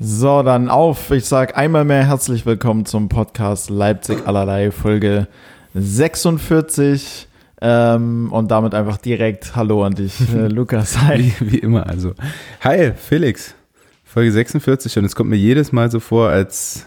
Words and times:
So, 0.00 0.44
dann 0.44 0.68
auf. 0.68 1.10
Ich 1.10 1.24
sage 1.24 1.56
einmal 1.56 1.84
mehr 1.84 2.06
herzlich 2.06 2.46
willkommen 2.46 2.86
zum 2.86 3.08
Podcast 3.08 3.68
Leipzig 3.68 4.28
allerlei, 4.28 4.70
Folge 4.70 5.26
46. 5.74 7.26
Ähm, 7.60 8.28
und 8.30 8.48
damit 8.52 8.74
einfach 8.74 8.98
direkt 8.98 9.56
Hallo 9.56 9.82
an 9.82 9.96
dich, 9.96 10.20
äh, 10.32 10.46
Lukas. 10.46 11.00
Hi. 11.00 11.34
Wie, 11.40 11.50
wie, 11.50 11.58
immer, 11.58 11.88
also. 11.88 12.12
Hi, 12.60 12.92
Felix. 12.92 13.56
Folge 14.04 14.30
46 14.30 14.98
und 14.98 15.04
es 15.04 15.16
kommt 15.16 15.30
mir 15.30 15.36
jedes 15.36 15.72
Mal 15.72 15.90
so 15.90 15.98
vor, 15.98 16.28
als. 16.28 16.86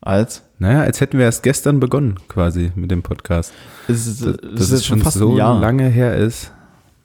Als? 0.00 0.42
Naja, 0.60 0.82
als 0.82 1.00
hätten 1.00 1.18
wir 1.18 1.24
erst 1.24 1.42
gestern 1.42 1.80
begonnen, 1.80 2.20
quasi, 2.28 2.70
mit 2.76 2.92
dem 2.92 3.02
Podcast. 3.02 3.52
Ist, 3.88 4.06
ist, 4.06 4.24
dass 4.24 4.60
ist 4.60 4.70
es 4.70 4.86
schon 4.86 5.00
so 5.00 5.36
lange 5.36 5.88
her 5.88 6.14
ist. 6.14 6.52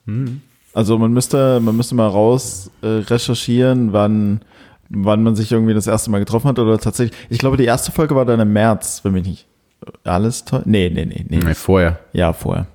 Hm. 0.06 0.42
Also 0.76 1.00
man 1.00 1.12
müsste, 1.12 1.60
man 1.60 1.76
müsste 1.76 1.96
mal 1.96 2.08
raus 2.08 2.70
äh, 2.84 2.88
recherchieren, 2.88 3.94
wann 3.94 4.42
wann 4.90 5.24
man 5.24 5.36
sich 5.36 5.52
irgendwie 5.52 5.74
das 5.74 5.88
erste 5.88 6.12
Mal 6.12 6.20
getroffen 6.20 6.48
hat 6.48 6.60
oder 6.60 6.78
tatsächlich. 6.80 7.18
Ich 7.30 7.40
glaube, 7.40 7.58
die 7.58 7.66
erste 7.66 7.92
Folge 7.92 8.16
war 8.16 8.26
dann 8.26 8.40
im 8.40 8.54
März, 8.54 9.02
wenn 9.04 9.14
mich 9.14 9.26
nicht 9.26 9.48
alles 10.04 10.46
toll. 10.46 10.64
Nee, 10.66 10.90
nee, 10.94 11.06
nee, 11.06 11.26
nee. 11.28 11.40
nee 11.44 11.54
vorher. 11.54 12.00
Ja, 12.14 12.34
vorher 12.34 12.68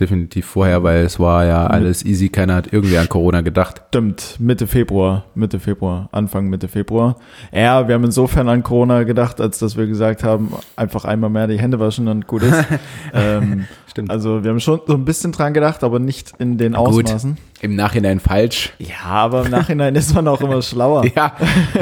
definitiv 0.00 0.46
vorher, 0.46 0.82
weil 0.82 1.04
es 1.04 1.20
war 1.20 1.44
ja 1.44 1.66
alles 1.66 2.04
easy, 2.04 2.28
keiner 2.28 2.54
hat 2.54 2.72
irgendwie 2.72 2.98
an 2.98 3.08
Corona 3.08 3.42
gedacht. 3.42 3.82
Stimmt, 3.88 4.36
Mitte 4.38 4.66
Februar, 4.66 5.24
Mitte 5.34 5.60
Februar, 5.60 6.08
Anfang 6.12 6.48
Mitte 6.48 6.68
Februar. 6.68 7.16
Ja, 7.52 7.86
wir 7.86 7.94
haben 7.94 8.04
insofern 8.04 8.48
an 8.48 8.62
Corona 8.62 9.02
gedacht, 9.02 9.40
als 9.40 9.58
dass 9.58 9.76
wir 9.76 9.86
gesagt 9.86 10.24
haben, 10.24 10.54
einfach 10.76 11.04
einmal 11.04 11.30
mehr 11.30 11.46
die 11.46 11.58
Hände 11.58 11.78
waschen 11.78 12.08
und 12.08 12.26
gut 12.26 12.42
ist. 12.42 12.64
ähm, 13.14 13.66
Stimmt. 13.90 14.10
Also 14.10 14.44
wir 14.44 14.50
haben 14.50 14.60
schon 14.60 14.80
so 14.86 14.94
ein 14.94 15.04
bisschen 15.04 15.32
dran 15.32 15.52
gedacht, 15.52 15.82
aber 15.82 15.98
nicht 15.98 16.32
in 16.38 16.58
den 16.58 16.76
Ausmaßen. 16.76 17.32
Gut, 17.32 17.40
Im 17.60 17.74
Nachhinein 17.74 18.20
falsch. 18.20 18.72
Ja, 18.78 19.04
aber 19.04 19.44
im 19.44 19.50
Nachhinein 19.50 19.96
ist 19.96 20.14
man 20.14 20.28
auch 20.28 20.40
immer 20.40 20.62
schlauer. 20.62 21.04
ja, 21.16 21.34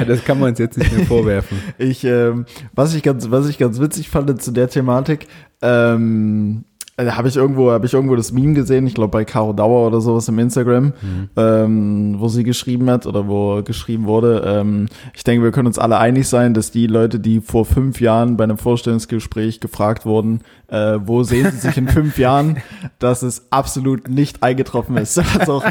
das 0.06 0.24
kann 0.24 0.40
man 0.40 0.50
uns 0.50 0.58
jetzt 0.58 0.78
nicht 0.78 0.96
mehr 0.96 1.06
vorwerfen. 1.06 1.58
Ich, 1.76 2.04
ähm, 2.04 2.46
was 2.72 2.94
ich 2.94 3.02
ganz, 3.02 3.30
was 3.30 3.46
ich 3.46 3.58
ganz 3.58 3.78
witzig 3.78 4.08
fand 4.08 4.40
zu 4.40 4.52
der 4.52 4.70
Thematik, 4.70 5.28
ähm, 5.60 6.64
also 6.98 7.16
habe 7.16 7.28
ich 7.28 7.36
irgendwo, 7.36 7.70
habe 7.70 7.86
ich 7.86 7.94
irgendwo 7.94 8.16
das 8.16 8.32
Meme 8.32 8.54
gesehen, 8.54 8.86
ich 8.88 8.94
glaube 8.94 9.12
bei 9.12 9.24
Caro 9.24 9.52
Dauer 9.52 9.86
oder 9.86 10.00
sowas 10.00 10.26
im 10.28 10.38
Instagram, 10.40 10.86
mhm. 10.86 11.28
ähm, 11.36 12.16
wo 12.18 12.26
sie 12.26 12.42
geschrieben 12.42 12.90
hat 12.90 13.06
oder 13.06 13.28
wo 13.28 13.62
geschrieben 13.62 14.06
wurde. 14.06 14.42
Ähm, 14.44 14.88
ich 15.14 15.22
denke, 15.22 15.44
wir 15.44 15.52
können 15.52 15.68
uns 15.68 15.78
alle 15.78 15.98
einig 15.98 16.26
sein, 16.26 16.54
dass 16.54 16.72
die 16.72 16.88
Leute, 16.88 17.20
die 17.20 17.40
vor 17.40 17.64
fünf 17.64 18.00
Jahren 18.00 18.36
bei 18.36 18.42
einem 18.42 18.58
Vorstellungsgespräch 18.58 19.60
gefragt 19.60 20.06
wurden, 20.06 20.40
äh, 20.66 20.98
wo 21.04 21.22
sehen 21.22 21.52
sie 21.52 21.58
sich 21.58 21.76
in 21.76 21.86
fünf 21.88 22.18
Jahren, 22.18 22.56
dass 22.98 23.22
es 23.22 23.46
absolut 23.50 24.08
nicht 24.08 24.42
eingetroffen 24.42 24.96
ist. 24.96 25.20
Also, 25.38 25.62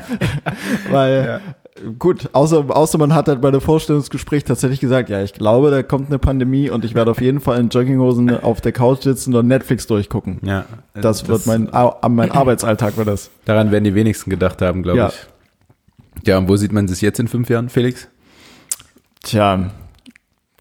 weil. 0.90 1.42
Gut, 2.00 2.30
außer, 2.34 2.66
außer 2.70 2.98
man 2.98 3.14
hat 3.14 3.28
halt 3.28 3.42
bei 3.42 3.52
der 3.52 3.62
Vorstellungsgespräch 3.62 4.44
tatsächlich 4.44 4.80
gesagt, 4.80 5.10
ja, 5.10 5.22
ich 5.22 5.34
glaube, 5.34 5.72
da 5.72 5.84
kommt 5.84 6.08
eine 6.08 6.20
Pandemie 6.20 6.70
und 6.70 6.86
ich 6.86 6.96
werde 6.96 7.12
auf 7.12 7.22
jeden 7.22 7.40
Fall 7.40 7.60
in 7.60 7.70
Jogginghosen 7.70 8.42
auf 8.42 8.62
der 8.62 8.72
Couch 8.72 9.04
sitzen 9.04 9.36
und 9.36 9.48
Netflix 9.48 9.88
durchgucken. 9.88 10.40
Ja. 10.44 10.66
Das, 10.94 11.24
das 11.24 11.28
wird 11.28 11.46
mein, 11.46 11.70
mein 12.10 12.32
Arbeitsalltag, 12.32 12.98
wird 12.98 13.08
das. 13.08 13.30
Daran 13.46 13.72
werden 13.72 13.84
die 13.84 13.96
wenigsten 13.96 14.30
gedacht 14.30 14.62
haben, 14.62 14.84
glaube 14.84 15.00
ja. 15.00 15.10
ich. 15.10 16.28
Ja, 16.28 16.38
und 16.38 16.50
wo 16.50 16.56
sieht 16.56 16.72
man 16.72 16.88
sich 16.88 17.02
jetzt 17.02 17.20
in 17.20 17.28
fünf 17.28 17.50
Jahren, 17.50 17.70
Felix? 17.70 18.08
Tja, 19.24 19.72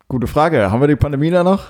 gute 0.09 0.27
Frage. 0.27 0.71
Haben 0.71 0.81
wir 0.81 0.89
die 0.89 0.97
Pandemie 0.97 1.31
da 1.31 1.43
noch? 1.43 1.65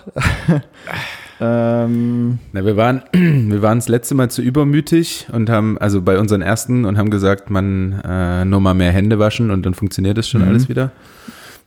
Ähm, 1.39 2.39
Na, 2.53 2.65
wir 2.65 2.77
waren, 2.77 3.03
wir 3.12 3.62
waren 3.62 3.79
das 3.79 3.89
letzte 3.89 4.15
Mal 4.15 4.31
zu 4.31 4.42
übermütig 4.42 5.27
und 5.33 5.51
haben, 5.51 5.77
also 5.78 6.01
bei 6.03 6.19
unseren 6.19 6.43
ersten 6.43 6.84
und 6.84 6.97
haben 6.97 7.11
gesagt, 7.11 7.51
man 7.51 8.01
äh, 8.05 8.45
nur 8.45 8.61
mal 8.61 8.75
mehr 8.75 8.93
Hände 8.93 9.19
waschen 9.19 9.51
und 9.51 9.67
dann 9.67 9.75
funktioniert 9.75 10.17
das 10.17 10.28
schon 10.28 10.43
mhm. 10.43 10.48
alles 10.48 10.69
wieder. 10.69 10.93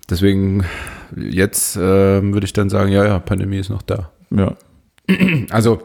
Deswegen 0.09 0.65
jetzt 1.15 1.75
äh, 1.75 1.79
würde 1.79 2.45
ich 2.45 2.53
dann 2.53 2.69
sagen, 2.69 2.91
ja, 2.91 3.05
ja, 3.05 3.19
Pandemie 3.19 3.57
ist 3.57 3.69
noch 3.69 3.83
da. 3.83 4.11
Ja. 4.31 4.55
Also 5.49 5.81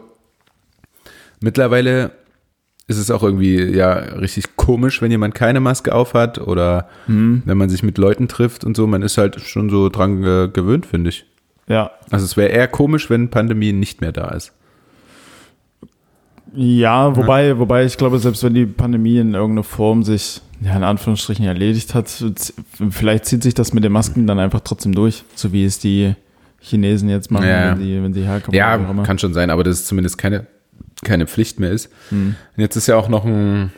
mittlerweile 1.41 2.11
ist 2.87 2.97
es 2.97 3.09
auch 3.09 3.23
irgendwie 3.23 3.63
ja 3.63 3.93
richtig 3.93 4.55
komisch, 4.55 5.01
wenn 5.01 5.09
jemand 5.11 5.33
keine 5.33 5.59
Maske 5.59 5.93
aufhat 5.93 6.39
oder 6.39 6.87
mhm. 7.07 7.41
wenn 7.45 7.57
man 7.57 7.69
sich 7.69 7.81
mit 7.81 7.97
Leuten 7.97 8.27
trifft 8.27 8.63
und 8.63 8.77
so. 8.77 8.85
Man 8.87 9.01
ist 9.01 9.17
halt 9.17 9.41
schon 9.41 9.69
so 9.69 9.89
dran 9.89 10.21
gewöhnt, 10.21 10.85
finde 10.85 11.09
ich. 11.09 11.25
Ja. 11.67 11.91
Also 12.11 12.25
es 12.25 12.37
wäre 12.37 12.49
eher 12.49 12.67
komisch, 12.67 13.09
wenn 13.09 13.29
Pandemie 13.29 13.73
nicht 13.73 14.01
mehr 14.01 14.11
da 14.11 14.29
ist. 14.29 14.53
Ja, 16.53 17.15
wobei, 17.15 17.47
ja. 17.47 17.59
wobei 17.59 17.85
ich 17.85 17.97
glaube, 17.97 18.19
selbst 18.19 18.43
wenn 18.43 18.53
die 18.53 18.65
Pandemie 18.65 19.17
in 19.17 19.33
irgendeiner 19.33 19.63
Form 19.63 20.03
sich, 20.03 20.41
ja, 20.61 20.75
in 20.75 20.83
Anführungsstrichen 20.83 21.45
erledigt 21.45 21.93
hat, 21.93 22.23
vielleicht 22.89 23.25
zieht 23.25 23.43
sich 23.43 23.53
das 23.53 23.73
mit 23.73 23.83
den 23.83 23.91
Masken 23.91 24.25
dann 24.25 24.39
einfach 24.39 24.61
trotzdem 24.61 24.93
durch, 24.93 25.23
so 25.35 25.51
wie 25.51 25.65
es 25.65 25.79
die 25.79 26.15
Chinesen 26.61 27.09
jetzt 27.09 27.29
machen, 27.29 27.47
ja. 27.47 27.71
wenn, 27.71 27.79
die, 27.79 28.01
wenn 28.01 28.13
die 28.13 28.23
herkommen. 28.23 28.57
Ja, 28.57 28.77
kann 29.03 29.19
schon 29.19 29.33
sein, 29.33 29.49
aber 29.49 29.63
dass 29.63 29.79
es 29.79 29.85
zumindest 29.85 30.17
keine, 30.17 30.47
keine 31.03 31.27
Pflicht 31.27 31.59
mehr 31.59 31.71
ist. 31.71 31.91
Hm. 32.09 32.35
Und 32.55 32.61
jetzt 32.61 32.77
ist 32.77 32.87
ja 32.87 32.95
auch 32.95 33.09
noch 33.09 33.25
ein, 33.25 33.71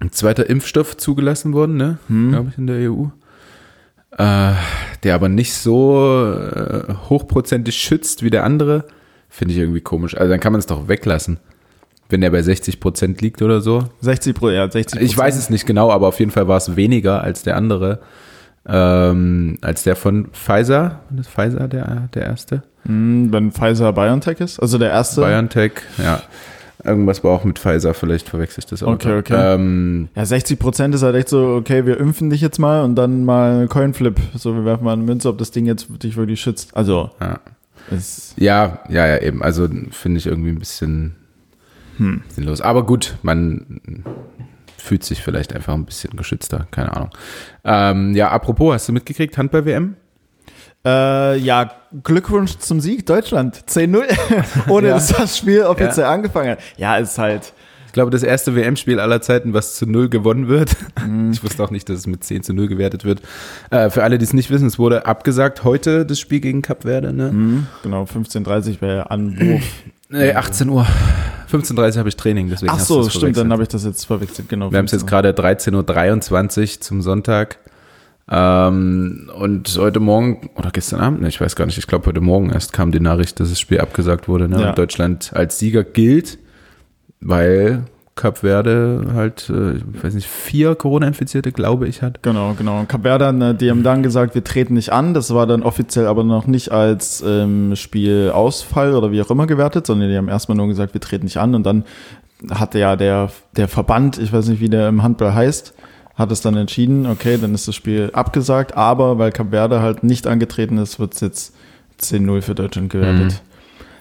ein 0.00 0.10
zweiter 0.10 0.48
Impfstoff 0.48 0.96
zugelassen 0.96 1.52
worden, 1.52 1.76
ne? 1.76 1.98
Hm. 2.08 2.30
Glaube 2.30 2.48
ich, 2.50 2.58
in 2.58 2.66
der 2.66 2.90
EU 2.90 3.08
äh, 4.16 4.52
der 5.02 5.14
aber 5.14 5.28
nicht 5.28 5.54
so 5.54 6.34
äh, 6.34 6.94
hochprozentig 7.08 7.76
schützt 7.76 8.22
wie 8.22 8.30
der 8.30 8.44
andere, 8.44 8.84
finde 9.28 9.54
ich 9.54 9.60
irgendwie 9.60 9.80
komisch. 9.80 10.16
Also 10.16 10.30
dann 10.30 10.40
kann 10.40 10.52
man 10.52 10.58
es 10.60 10.66
doch 10.66 10.88
weglassen. 10.88 11.38
Wenn 12.08 12.22
der 12.22 12.30
bei 12.30 12.40
60 12.40 12.80
Prozent 12.80 13.20
liegt 13.20 13.42
oder 13.42 13.60
so. 13.60 13.84
60 14.00 14.34
Pro, 14.34 14.48
ja, 14.48 14.70
60 14.70 15.00
Ich 15.02 15.16
weiß 15.16 15.36
es 15.36 15.50
nicht 15.50 15.66
genau, 15.66 15.90
aber 15.90 16.08
auf 16.08 16.18
jeden 16.18 16.30
Fall 16.30 16.48
war 16.48 16.56
es 16.56 16.74
weniger 16.74 17.22
als 17.22 17.42
der 17.42 17.56
andere. 17.56 18.00
Ähm, 18.66 19.58
als 19.60 19.82
der 19.82 19.94
von 19.94 20.28
Pfizer. 20.32 21.00
Ist 21.18 21.30
Pfizer 21.30 21.68
der, 21.68 22.08
der 22.14 22.24
erste? 22.24 22.62
Mm, 22.84 23.30
wenn 23.30 23.52
Pfizer 23.52 23.92
BioNTech 23.92 24.40
ist? 24.40 24.58
Also 24.60 24.78
der 24.78 24.90
erste? 24.90 25.20
BioNTech, 25.20 25.72
ja. 25.98 26.22
Irgendwas 26.84 27.24
war 27.24 27.32
auch 27.32 27.44
mit 27.44 27.58
Pfizer, 27.58 27.92
vielleicht 27.92 28.28
verwechsel 28.28 28.60
ich 28.60 28.66
das 28.66 28.82
auch. 28.82 28.92
Okay, 28.92 29.18
okay. 29.18 29.54
Ähm, 29.54 30.08
ja, 30.14 30.24
60 30.24 30.58
Prozent 30.58 30.94
ist 30.94 31.02
halt 31.02 31.16
echt 31.16 31.28
so, 31.28 31.56
okay, 31.56 31.86
wir 31.86 31.98
impfen 31.98 32.30
dich 32.30 32.40
jetzt 32.40 32.58
mal 32.58 32.84
und 32.84 32.94
dann 32.94 33.24
mal 33.24 33.66
Coinflip. 33.66 34.20
So, 34.36 34.54
wir 34.54 34.64
werfen 34.64 34.84
mal 34.84 34.92
eine 34.92 35.02
Münze, 35.02 35.28
ob 35.28 35.38
das 35.38 35.50
Ding 35.50 35.66
jetzt 35.66 35.88
dich 36.02 36.16
wirklich 36.16 36.40
schützt. 36.40 36.76
Also. 36.76 37.10
Ja, 37.20 37.40
ja, 38.36 38.80
ja, 38.88 39.06
ja, 39.06 39.18
eben. 39.20 39.42
Also 39.42 39.68
finde 39.90 40.18
ich 40.18 40.26
irgendwie 40.26 40.50
ein 40.50 40.58
bisschen 40.58 41.16
hm. 41.96 42.22
sinnlos. 42.28 42.60
Aber 42.60 42.86
gut, 42.86 43.16
man 43.22 43.80
fühlt 44.76 45.04
sich 45.04 45.22
vielleicht 45.22 45.54
einfach 45.54 45.74
ein 45.74 45.84
bisschen 45.84 46.16
geschützter, 46.16 46.66
keine 46.70 46.94
Ahnung. 46.96 47.10
Ähm, 47.64 48.14
ja, 48.14 48.30
apropos, 48.30 48.74
hast 48.74 48.88
du 48.88 48.92
mitgekriegt, 48.92 49.36
Handball-WM? 49.36 49.96
Äh, 50.84 51.38
ja, 51.38 51.70
Glückwunsch 52.02 52.58
zum 52.58 52.80
Sieg, 52.80 53.06
Deutschland. 53.06 53.64
10-0, 53.68 54.04
ohne 54.68 54.88
ja. 54.88 54.94
dass 54.94 55.08
das 55.08 55.36
Spiel 55.38 55.62
offiziell 55.62 56.06
ja. 56.06 56.12
angefangen 56.12 56.50
hat. 56.50 56.58
Ja, 56.76 56.96
ist 56.96 57.18
halt. 57.18 57.52
Ich 57.86 57.92
glaube, 57.92 58.10
das 58.10 58.22
erste 58.22 58.54
WM-Spiel 58.54 59.00
aller 59.00 59.22
Zeiten, 59.22 59.54
was 59.54 59.74
zu 59.74 59.86
Null 59.86 60.10
gewonnen 60.10 60.48
wird. 60.48 60.76
Mhm. 61.04 61.32
Ich 61.32 61.42
wusste 61.42 61.64
auch 61.64 61.70
nicht, 61.70 61.88
dass 61.88 61.98
es 61.98 62.06
mit 62.06 62.22
10 62.22 62.42
zu 62.42 62.52
0 62.52 62.68
gewertet 62.68 63.04
wird. 63.04 63.22
Äh, 63.70 63.88
für 63.90 64.04
alle, 64.04 64.18
die 64.18 64.24
es 64.24 64.34
nicht 64.34 64.50
wissen, 64.50 64.66
es 64.66 64.78
wurde 64.78 65.06
abgesagt 65.06 65.64
heute 65.64 66.04
das 66.04 66.20
Spiel 66.20 66.40
gegen 66.40 66.60
Cap 66.60 66.82
Verde. 66.82 67.12
Ne? 67.12 67.32
Mhm, 67.32 67.66
genau, 67.82 68.04
15.30 68.04 68.80
wäre 68.82 69.10
Anwurf. 69.10 69.62
Nee, 70.10 70.32
18 70.32 70.68
Uhr. 70.68 70.86
15.30 71.50 71.92
Uhr 71.92 71.98
habe 71.98 72.08
ich 72.08 72.16
Training, 72.16 72.48
deswegen 72.50 72.72
Ach 72.72 72.78
so, 72.78 73.08
stimmt, 73.08 73.36
dann 73.36 73.52
habe 73.52 73.62
ich 73.62 73.68
das 73.68 73.84
jetzt 73.84 74.06
verwechselt, 74.06 74.48
genau. 74.48 74.70
Wir 74.70 74.78
haben 74.78 74.86
es 74.86 74.92
jetzt 74.92 75.06
gerade 75.06 75.30
13.23 75.30 76.60
Uhr 76.60 76.80
zum 76.80 77.02
Sonntag. 77.02 77.58
Ähm, 78.30 79.30
und 79.34 79.76
heute 79.78 80.00
Morgen, 80.00 80.50
oder 80.56 80.70
gestern 80.70 81.00
Abend, 81.00 81.26
ich 81.26 81.40
weiß 81.40 81.56
gar 81.56 81.66
nicht, 81.66 81.78
ich 81.78 81.86
glaube 81.86 82.06
heute 82.06 82.20
Morgen 82.20 82.50
erst 82.50 82.72
kam 82.72 82.92
die 82.92 83.00
Nachricht, 83.00 83.40
dass 83.40 83.48
das 83.48 83.58
Spiel 83.58 83.80
abgesagt 83.80 84.28
wurde. 84.28 84.48
Ne? 84.48 84.60
Ja. 84.60 84.68
Und 84.70 84.78
Deutschland 84.78 85.30
als 85.34 85.58
Sieger 85.58 85.84
gilt, 85.84 86.38
weil 87.20 87.84
Cap 88.18 88.38
Verde 88.38 89.06
halt, 89.14 89.48
äh, 89.48 89.76
ich 89.76 90.04
weiß 90.04 90.14
nicht, 90.14 90.26
vier 90.26 90.74
Corona-Infizierte, 90.74 91.52
glaube 91.52 91.88
ich, 91.88 92.02
hat. 92.02 92.22
Genau, 92.22 92.54
genau. 92.58 92.84
Cap 92.86 93.02
Verde, 93.02 93.32
ne, 93.32 93.54
die 93.54 93.70
haben 93.70 93.84
dann 93.84 94.02
gesagt, 94.02 94.34
wir 94.34 94.42
treten 94.42 94.74
nicht 94.74 94.92
an. 94.92 95.14
Das 95.14 95.32
war 95.32 95.46
dann 95.46 95.62
offiziell 95.62 96.06
aber 96.06 96.24
noch 96.24 96.46
nicht 96.46 96.72
als 96.72 97.22
ähm, 97.26 97.76
Spielausfall 97.76 98.94
oder 98.94 99.12
wie 99.12 99.22
auch 99.22 99.30
immer 99.30 99.46
gewertet, 99.46 99.86
sondern 99.86 100.10
die 100.10 100.16
haben 100.16 100.28
erstmal 100.28 100.56
nur 100.56 100.66
gesagt, 100.66 100.94
wir 100.94 101.00
treten 101.00 101.24
nicht 101.24 101.38
an. 101.38 101.54
Und 101.54 101.64
dann 101.64 101.84
hatte 102.50 102.80
ja 102.80 102.96
der, 102.96 103.30
der 103.56 103.68
Verband, 103.68 104.18
ich 104.18 104.32
weiß 104.32 104.48
nicht, 104.48 104.60
wie 104.60 104.68
der 104.68 104.88
im 104.88 105.02
Handball 105.02 105.34
heißt, 105.34 105.72
hat 106.18 106.32
es 106.32 106.40
dann 106.40 106.56
entschieden, 106.56 107.06
okay, 107.06 107.38
dann 107.40 107.54
ist 107.54 107.68
das 107.68 107.76
Spiel 107.76 108.10
abgesagt, 108.12 108.76
aber 108.76 109.18
weil 109.18 109.30
Cap 109.30 109.50
Verde 109.50 109.80
halt 109.80 110.02
nicht 110.02 110.26
angetreten 110.26 110.76
ist, 110.78 110.98
wird 110.98 111.14
es 111.14 111.20
jetzt 111.20 111.54
10-0 112.00 112.42
für 112.42 112.54
Deutschland 112.56 112.90
gewertet. 112.90 113.32
Mhm. 113.32 113.48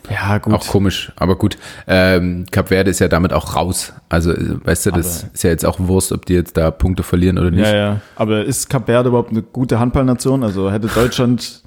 Ja, 0.10 0.38
gut. 0.38 0.54
Auch 0.54 0.66
komisch, 0.68 1.12
aber 1.18 1.36
gut. 1.36 1.58
Ähm, 1.86 2.46
Cap 2.50 2.70
Verde 2.70 2.90
ist 2.90 3.00
ja 3.00 3.08
damit 3.08 3.34
auch 3.34 3.56
raus. 3.56 3.94
Also, 4.10 4.34
weißt 4.34 4.88
du, 4.88 4.92
das 4.92 5.24
aber 5.24 5.34
ist 5.34 5.44
ja 5.44 5.50
jetzt 5.50 5.66
auch 5.66 5.80
Wurst, 5.80 6.12
ob 6.12 6.26
die 6.26 6.34
jetzt 6.34 6.56
da 6.56 6.72
Punkte 6.72 7.04
verlieren 7.04 7.38
oder 7.38 7.52
nicht. 7.52 7.66
Ja, 7.66 7.76
ja. 7.76 8.02
Aber 8.16 8.46
ist 8.46 8.70
Cap 8.70 8.86
Verde 8.86 9.10
überhaupt 9.10 9.32
eine 9.32 9.42
gute 9.42 9.80
Handballnation? 9.80 10.44
Also 10.44 10.72
hätte 10.72 10.88
Deutschland, 10.88 11.62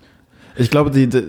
ich 0.56 0.70
glaube, 0.70 0.91
die, 0.91 1.06
die 1.06 1.23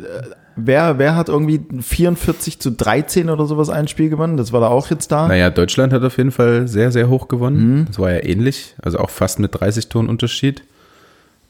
Wer, 0.55 0.97
wer 0.97 1.15
hat 1.15 1.29
irgendwie 1.29 1.61
44 1.81 2.59
zu 2.59 2.71
13 2.71 3.29
oder 3.29 3.45
sowas 3.45 3.69
ein 3.69 3.87
Spiel 3.87 4.09
gewonnen? 4.09 4.37
Das 4.37 4.51
war 4.51 4.59
da 4.61 4.67
auch 4.67 4.89
jetzt 4.89 5.11
da. 5.11 5.27
Naja, 5.27 5.49
Deutschland 5.49 5.93
hat 5.93 6.03
auf 6.03 6.17
jeden 6.17 6.31
Fall 6.31 6.67
sehr, 6.67 6.91
sehr 6.91 7.09
hoch 7.09 7.27
gewonnen. 7.27 7.79
Mhm. 7.79 7.85
Das 7.87 7.99
war 7.99 8.11
ja 8.11 8.23
ähnlich. 8.23 8.75
Also 8.81 8.99
auch 8.99 9.09
fast 9.09 9.39
mit 9.39 9.59
30 9.59 9.87
Toren 9.89 10.09
Unterschied. 10.09 10.63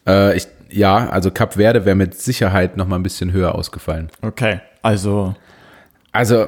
Äh, 0.08 0.38
ich 0.38 0.48
ja, 0.70 1.10
also 1.10 1.32
Cap 1.32 1.56
Verde 1.56 1.86
wäre 1.86 1.96
mit 1.96 2.16
Sicherheit 2.16 2.78
noch 2.78 2.88
mal 2.88 2.96
ein 2.96 3.04
bisschen 3.04 3.34
höher 3.34 3.56
ausgefallen. 3.56 4.10
Okay, 4.22 4.62
also 4.82 5.36
Also, 6.14 6.48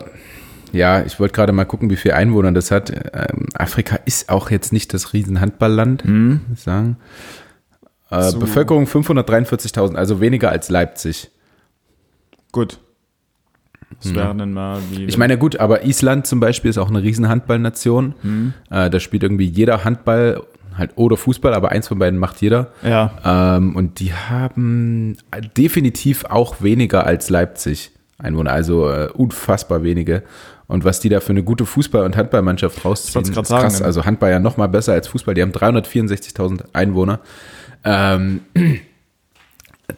ja, 0.71 1.03
ich 1.03 1.19
wollte 1.19 1.33
gerade 1.33 1.51
mal 1.51 1.65
gucken, 1.65 1.89
wie 1.89 1.97
viel 1.97 2.13
Einwohner 2.13 2.51
das 2.53 2.71
hat. 2.71 2.89
Ähm, 2.91 3.47
Afrika 3.53 3.97
ist 4.05 4.29
auch 4.29 4.49
jetzt 4.49 4.71
nicht 4.73 4.93
das 4.93 5.13
Riesenhandballland, 5.13 6.05
muss 6.05 6.39
ich 6.53 6.59
sagen. 6.61 6.97
Äh, 8.09 8.21
So. 8.29 8.39
Bevölkerung 8.39 8.85
543.000, 8.85 9.95
also 9.95 10.21
weniger 10.21 10.49
als 10.49 10.69
Leipzig. 10.69 11.29
Gut. 12.53 12.79
Das 14.01 14.15
wäre 14.15 14.33
dann 14.35 14.53
mal 14.53 14.79
wie. 14.91 15.03
Ich 15.05 15.17
meine, 15.17 15.37
gut, 15.37 15.57
aber 15.59 15.85
Island 15.85 16.25
zum 16.25 16.39
Beispiel 16.39 16.69
ist 16.69 16.77
auch 16.77 16.89
eine 16.89 17.03
Riesenhandballnation. 17.03 18.53
Äh, 18.69 18.89
da 18.89 18.99
spielt 18.99 19.23
irgendwie 19.23 19.45
jeder 19.45 19.83
Handball 19.83 20.41
halt 20.77 20.91
oder 20.95 21.17
Fußball, 21.17 21.53
aber 21.53 21.69
eins 21.69 21.87
von 21.89 21.99
beiden 21.99 22.17
macht 22.17 22.41
jeder. 22.41 22.71
ja, 22.83 23.11
Ähm, 23.57 23.75
und 23.75 23.99
die 23.99 24.13
haben 24.13 25.17
definitiv 25.55 26.25
auch 26.25 26.61
weniger 26.61 27.05
als 27.05 27.29
Leipzig 27.29 27.91
Einwohner, 28.17 28.51
also 28.51 28.89
äh, 28.89 29.09
unfassbar 29.13 29.83
wenige. 29.83 30.23
Und 30.67 30.85
was 30.85 30.99
die 30.99 31.09
da 31.09 31.19
für 31.19 31.31
eine 31.31 31.43
gute 31.43 31.65
Fußball- 31.65 32.05
und 32.05 32.15
Handballmannschaft 32.15 32.83
rausziehen, 32.85 33.21
ist 33.23 33.33
sagen, 33.33 33.63
krass. 33.63 33.79
ne? 33.79 33.85
Also 33.85 34.05
Handball 34.05 34.31
ja 34.31 34.39
noch 34.39 34.57
mal 34.57 34.67
besser 34.67 34.93
als 34.93 35.07
Fußball. 35.09 35.35
Die 35.35 35.41
haben 35.41 35.51
364.000 35.51 36.63
Einwohner. 36.73 37.19
Ähm, 37.83 38.41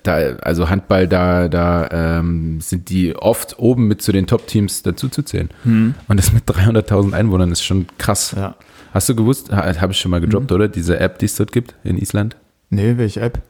da, 0.04 0.36
also 0.42 0.70
Handball, 0.70 1.08
da, 1.08 1.48
da 1.48 2.20
ähm, 2.20 2.62
sind 2.62 2.90
die 2.90 3.16
oft 3.16 3.60
oben 3.60 3.88
mit 3.88 4.02
zu 4.02 4.12
den 4.12 4.28
Top-Teams 4.28 4.84
dazu 4.84 5.10
zu 5.10 5.24
zählen. 5.24 5.50
Und 5.64 6.20
das 6.20 6.34
mit 6.34 6.44
300.000 6.46 7.14
Einwohnern 7.14 7.52
ist 7.52 7.64
schon 7.64 7.88
krass. 7.98 8.32
Hm. 8.32 8.40
ja. 8.40 8.56
Hast 8.94 9.10
du 9.10 9.16
gewusst, 9.16 9.52
habe 9.52 9.92
ich 9.92 10.00
schon 10.00 10.12
mal 10.12 10.22
gedroppt, 10.22 10.54
oder? 10.54 10.70
Diese 10.70 11.02
App, 11.02 11.20
die 11.20 11.26
es 11.26 11.36
dort 11.36 11.52
gibt 11.52 11.76
in 11.84 11.98
Island? 11.98 12.38
Nee, 12.70 12.98
welche 12.98 13.20
App? 13.20 13.42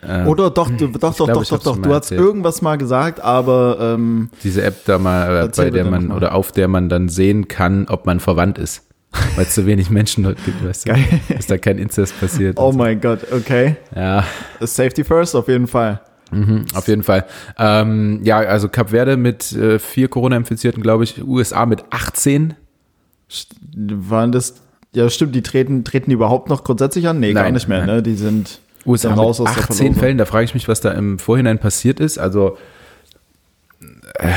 Äh, 0.00 0.24
Oder 0.24 0.50
doch, 0.50 0.70
doch, 0.70 0.92
doch, 0.92 1.16
glaub, 1.16 1.16
doch, 1.16 1.44
doch, 1.44 1.62
doch. 1.62 1.76
Du 1.76 1.92
hast 1.92 2.10
irgendwas 2.10 2.62
mal 2.62 2.78
gesagt, 2.78 3.20
aber 3.20 3.78
ähm, 3.80 4.30
Diese 4.42 4.62
App 4.62 4.84
da 4.86 4.98
mal, 4.98 5.44
äh, 5.44 5.48
bei 5.54 5.70
der 5.70 5.84
man 5.84 6.08
noch 6.08 6.16
oder 6.16 6.34
auf 6.34 6.52
der 6.52 6.68
man 6.68 6.88
dann 6.88 7.08
sehen 7.08 7.48
kann, 7.48 7.86
ob 7.88 8.06
man 8.06 8.20
verwandt 8.20 8.58
ist. 8.58 8.82
Weil 9.36 9.44
es 9.44 9.54
so 9.54 9.66
wenig 9.66 9.90
Menschen 9.90 10.24
dort 10.24 10.44
gibt, 10.44 10.64
weißt 10.64 10.86
du? 10.88 10.92
Geil. 10.92 11.04
Dass 11.28 11.46
da 11.46 11.58
kein 11.58 11.78
Inzest 11.78 12.18
passiert. 12.20 12.58
oh 12.58 12.68
und 12.68 12.76
mein 12.76 13.00
Gott, 13.00 13.20
okay. 13.32 13.76
so. 13.94 14.00
Ja, 14.00 14.24
Safety 14.60 15.04
first, 15.04 15.34
auf 15.36 15.48
jeden 15.48 15.66
Fall. 15.66 16.00
mhm, 16.30 16.64
auf 16.74 16.88
jeden 16.88 17.02
Fall. 17.02 17.24
Ähm, 17.58 18.20
ja, 18.24 18.38
also 18.38 18.68
Kap 18.68 18.90
Verde 18.90 19.16
mit 19.16 19.52
äh, 19.52 19.78
vier 19.78 20.08
Corona-Infizierten, 20.08 20.82
glaube 20.82 21.04
ich, 21.04 21.22
USA 21.24 21.64
mit 21.66 21.84
18. 21.90 22.54
St- 23.30 23.46
Waren 23.76 24.32
das, 24.32 24.54
ja 24.94 25.08
stimmt, 25.10 25.34
die 25.34 25.42
treten, 25.42 25.84
treten 25.84 26.10
die 26.10 26.14
überhaupt 26.14 26.48
noch 26.48 26.64
grundsätzlich 26.64 27.06
an? 27.08 27.20
Nee, 27.20 27.32
gar 27.32 27.44
Nein, 27.44 27.54
nicht 27.54 27.68
mehr, 27.68 27.78
nein. 27.86 27.96
ne? 27.96 28.02
Die 28.02 28.14
sind 28.16 28.60
USA 28.86 29.08
sind 29.10 29.18
raus 29.18 29.38
mit 29.38 29.48
aus 29.48 29.54
der 29.54 29.62
18 29.64 29.76
Verlosung. 29.76 30.00
Fällen, 30.00 30.18
da 30.18 30.24
frage 30.26 30.44
ich 30.44 30.54
mich, 30.54 30.68
was 30.68 30.80
da 30.80 30.90
im 30.92 31.18
Vorhinein 31.18 31.58
passiert 31.58 32.00
ist. 32.00 32.18
Also, 32.18 32.58
äh, 34.18 34.28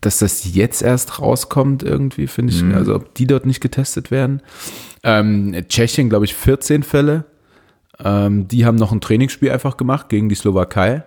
dass 0.00 0.18
das 0.18 0.54
jetzt 0.54 0.82
erst 0.82 1.20
rauskommt 1.20 1.82
irgendwie, 1.82 2.26
finde 2.26 2.54
Mhm. 2.54 2.70
ich, 2.70 2.76
also 2.76 2.94
ob 2.94 3.14
die 3.14 3.26
dort 3.26 3.44
nicht 3.46 3.60
getestet 3.60 4.10
werden. 4.10 4.40
Ähm, 5.02 5.54
Tschechien, 5.68 6.08
glaube 6.08 6.24
ich, 6.24 6.34
14 6.34 6.82
Fälle. 6.82 7.24
Ähm, 8.02 8.48
die 8.48 8.64
haben 8.64 8.76
noch 8.76 8.92
ein 8.92 9.00
Trainingsspiel 9.00 9.50
einfach 9.50 9.76
gemacht 9.76 10.08
gegen 10.08 10.28
die 10.28 10.34
Slowakei. 10.34 11.02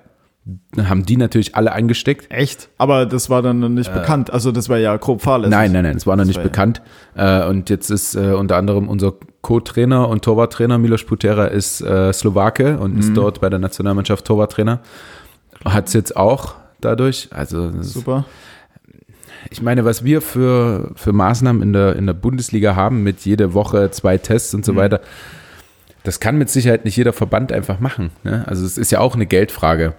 Dann 0.74 0.90
haben 0.90 1.06
die 1.06 1.16
natürlich 1.16 1.56
alle 1.56 1.72
angesteckt. 1.72 2.30
Echt? 2.30 2.68
Aber 2.78 3.06
das 3.06 3.30
war 3.30 3.42
dann 3.42 3.60
noch 3.60 3.70
nicht 3.70 3.94
bekannt. 3.94 4.32
Also 4.32 4.52
das 4.52 4.68
war 4.68 4.78
ja 4.78 4.98
grob 4.98 5.22
fahrlässig. 5.22 5.54
Äh. 5.54 5.56
Nein, 5.58 5.72
nein, 5.72 5.84
nein, 5.86 5.96
es 5.96 6.06
war 6.06 6.18
noch 6.18 6.26
nicht 6.26 6.36
war 6.36 6.44
ja- 6.44 6.50
bekannt. 6.50 6.82
Äh, 7.16 7.46
und 7.48 7.70
jetzt 7.70 7.90
ist 7.90 8.14
äh, 8.16 8.34
unter 8.34 8.58
anderem 8.58 8.90
unser 8.90 9.14
Co-Trainer 9.42 10.08
und 10.10 10.24
Torwarttrainer 10.26 10.78
Milos 10.78 11.04
Putera 11.06 11.46
ist 11.46 11.80
äh, 11.82 12.12
Slowake 12.12 12.78
und 12.78 12.94
Mhm. 12.96 13.00
ist 13.00 13.14
dort 13.16 13.40
bei 13.42 13.50
der 13.50 13.60
Nationalmannschaft 13.60 14.26
Torwarttrainer. 14.26 14.82
Hat 15.64 15.88
es 15.88 15.94
jetzt 15.94 16.16
auch 16.18 16.56
dadurch. 16.82 17.30
Also 17.32 17.70
das 17.72 17.88
ist- 17.88 17.94
Super. 17.94 18.26
Ich 19.50 19.62
meine, 19.62 19.86
was 19.86 20.04
wir 20.04 20.22
für, 20.22 20.92
für 20.96 21.14
Maßnahmen 21.14 21.62
in 21.62 21.74
der, 21.74 21.96
in 21.96 22.06
der 22.06 22.14
Bundesliga 22.14 22.76
haben, 22.76 23.04
mit 23.04 23.22
jede 23.22 23.54
Woche 23.54 23.92
zwei 23.92 24.18
Tests 24.18 24.54
und 24.54 24.66
so 24.66 24.76
weiter, 24.76 25.02
das 26.04 26.20
kann 26.20 26.38
mit 26.38 26.50
Sicherheit 26.50 26.86
nicht 26.86 26.98
jeder 26.98 27.14
Verband 27.14 27.52
einfach 27.52 27.80
machen. 27.80 28.12
Ne? 28.24 28.44
Also 28.48 28.66
es 28.66 28.78
ist 28.78 28.92
ja 28.92 29.00
auch 29.00 29.16
eine 29.16 29.26
Geldfrage. 29.26 29.94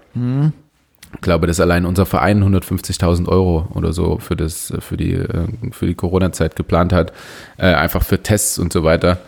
Ich 1.15 1.21
glaube, 1.21 1.47
dass 1.47 1.61
allein 1.61 1.87
unser 1.87 2.07
Verein 2.07 2.43
150.000 2.43 3.29
Euro 3.29 3.69
oder 3.75 3.93
so 3.93 4.19
für, 4.19 4.37
das, 4.37 4.73
für 4.81 4.97
die, 4.97 5.15
äh, 5.15 5.47
für 5.71 5.87
die 5.87 5.95
Corona-Zeit 5.95 6.57
geplant 6.57 6.93
hat, 6.93 7.13
äh, 7.57 7.67
einfach 7.67 8.03
für 8.03 8.23
Tests 8.23 8.59
und 8.59 8.73
so 8.73 8.85
weiter. 8.85 9.19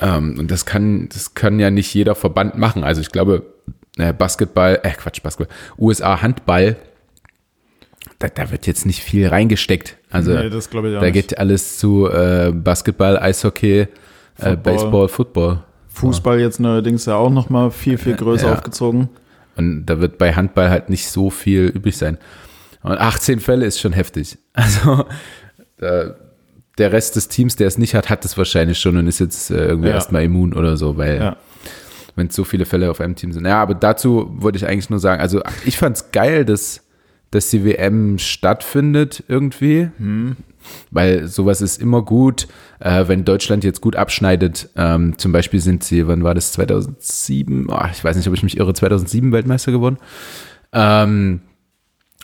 Ähm, 0.00 0.38
und 0.38 0.50
das 0.50 0.64
kann, 0.64 1.08
das 1.10 1.34
kann 1.34 1.60
ja 1.60 1.70
nicht 1.70 1.92
jeder 1.94 2.14
Verband 2.14 2.58
machen. 2.58 2.84
Also 2.84 3.00
ich 3.00 3.12
glaube, 3.12 3.42
äh, 3.98 4.12
Basketball, 4.12 4.80
äh 4.82 4.90
Quatsch, 4.90 5.22
Basketball, 5.22 5.54
USA 5.78 6.22
Handball, 6.22 6.76
da, 8.20 8.28
da 8.28 8.50
wird 8.52 8.66
jetzt 8.68 8.86
nicht 8.86 9.00
viel 9.02 9.26
reingesteckt. 9.26 9.96
Also 10.10 10.32
Nee, 10.32 10.48
das 10.50 10.70
glaube 10.70 10.90
ich 10.90 10.96
auch 10.96 11.00
da 11.00 11.06
nicht. 11.06 11.14
geht 11.14 11.38
alles 11.38 11.78
zu 11.78 12.08
äh, 12.08 12.52
Basketball, 12.54 13.18
Eishockey, 13.18 13.80
äh, 13.80 13.86
Football. 14.36 14.56
Baseball, 14.56 15.08
Football. 15.08 15.64
Fußball 15.88 16.38
jetzt 16.40 16.60
neuerdings 16.60 17.06
ja 17.06 17.16
auch 17.16 17.30
noch 17.30 17.50
mal 17.50 17.70
viel, 17.72 17.98
viel 17.98 18.14
größer 18.14 18.46
Ja. 18.46 18.52
aufgezogen. 18.54 19.08
Und 19.56 19.86
da 19.86 20.00
wird 20.00 20.16
bei 20.18 20.32
Handball 20.34 20.70
halt 20.70 20.88
nicht 20.88 21.08
so 21.08 21.28
viel 21.30 21.64
übrig 21.66 21.96
sein. 21.98 22.16
Und 22.82 22.92
18 22.92 23.40
Fälle 23.40 23.66
ist 23.66 23.80
schon 23.80 23.92
heftig. 23.92 24.38
Also 24.54 25.04
äh, 25.78 26.10
der 26.78 26.92
Rest 26.92 27.16
des 27.16 27.28
Teams, 27.28 27.56
der 27.56 27.66
es 27.68 27.76
nicht 27.78 27.94
hat, 27.94 28.08
hat 28.10 28.24
es 28.24 28.38
wahrscheinlich 28.38 28.78
schon 28.78 28.96
und 28.96 29.06
ist 29.06 29.18
jetzt 29.18 29.50
äh, 29.50 29.66
irgendwie 29.66 29.88
Ja. 29.88 29.94
erstmal 29.94 30.22
immun 30.24 30.54
oder 30.54 30.76
so, 30.76 30.96
weil 30.96 31.16
Ja. 31.18 31.36
wenn 32.16 32.28
es 32.28 32.34
so 32.36 32.44
viele 32.44 32.64
Fälle 32.66 32.90
auf 32.90 33.00
einem 33.00 33.16
Team 33.16 33.32
sind. 33.32 33.46
Ja, 33.46 33.60
aber 33.62 33.74
dazu 33.74 34.30
wollte 34.36 34.56
ich 34.58 34.66
eigentlich 34.66 34.88
nur 34.90 34.98
sagen, 35.00 35.20
also 35.20 35.42
ich 35.64 35.76
fand 35.78 35.96
es 35.96 36.12
geil, 36.12 36.44
dass, 36.44 36.82
dass 37.30 37.48
die 37.50 37.64
WM 37.64 38.18
stattfindet 38.18 39.22
irgendwie, 39.28 39.90
weil 40.90 41.26
sowas 41.28 41.60
ist 41.60 41.80
immer 41.80 42.02
gut, 42.02 42.48
äh, 42.80 43.06
wenn 43.06 43.24
Deutschland 43.24 43.62
jetzt 43.64 43.80
gut 43.80 43.94
abschneidet. 43.96 44.68
Ähm, 44.76 45.16
zum 45.18 45.30
Beispiel 45.32 45.60
sind 45.60 45.84
sie, 45.84 46.06
wann 46.08 46.24
war 46.24 46.34
das, 46.34 46.52
2007? 46.52 47.68
Oh, 47.70 47.84
ich 47.92 48.02
weiß 48.02 48.16
nicht, 48.16 48.26
ob 48.28 48.34
ich 48.34 48.42
mich 48.42 48.56
irre, 48.58 48.74
2007 48.74 49.32
Weltmeister 49.32 49.70
geworden. 49.72 49.98
Ähm, 50.72 51.40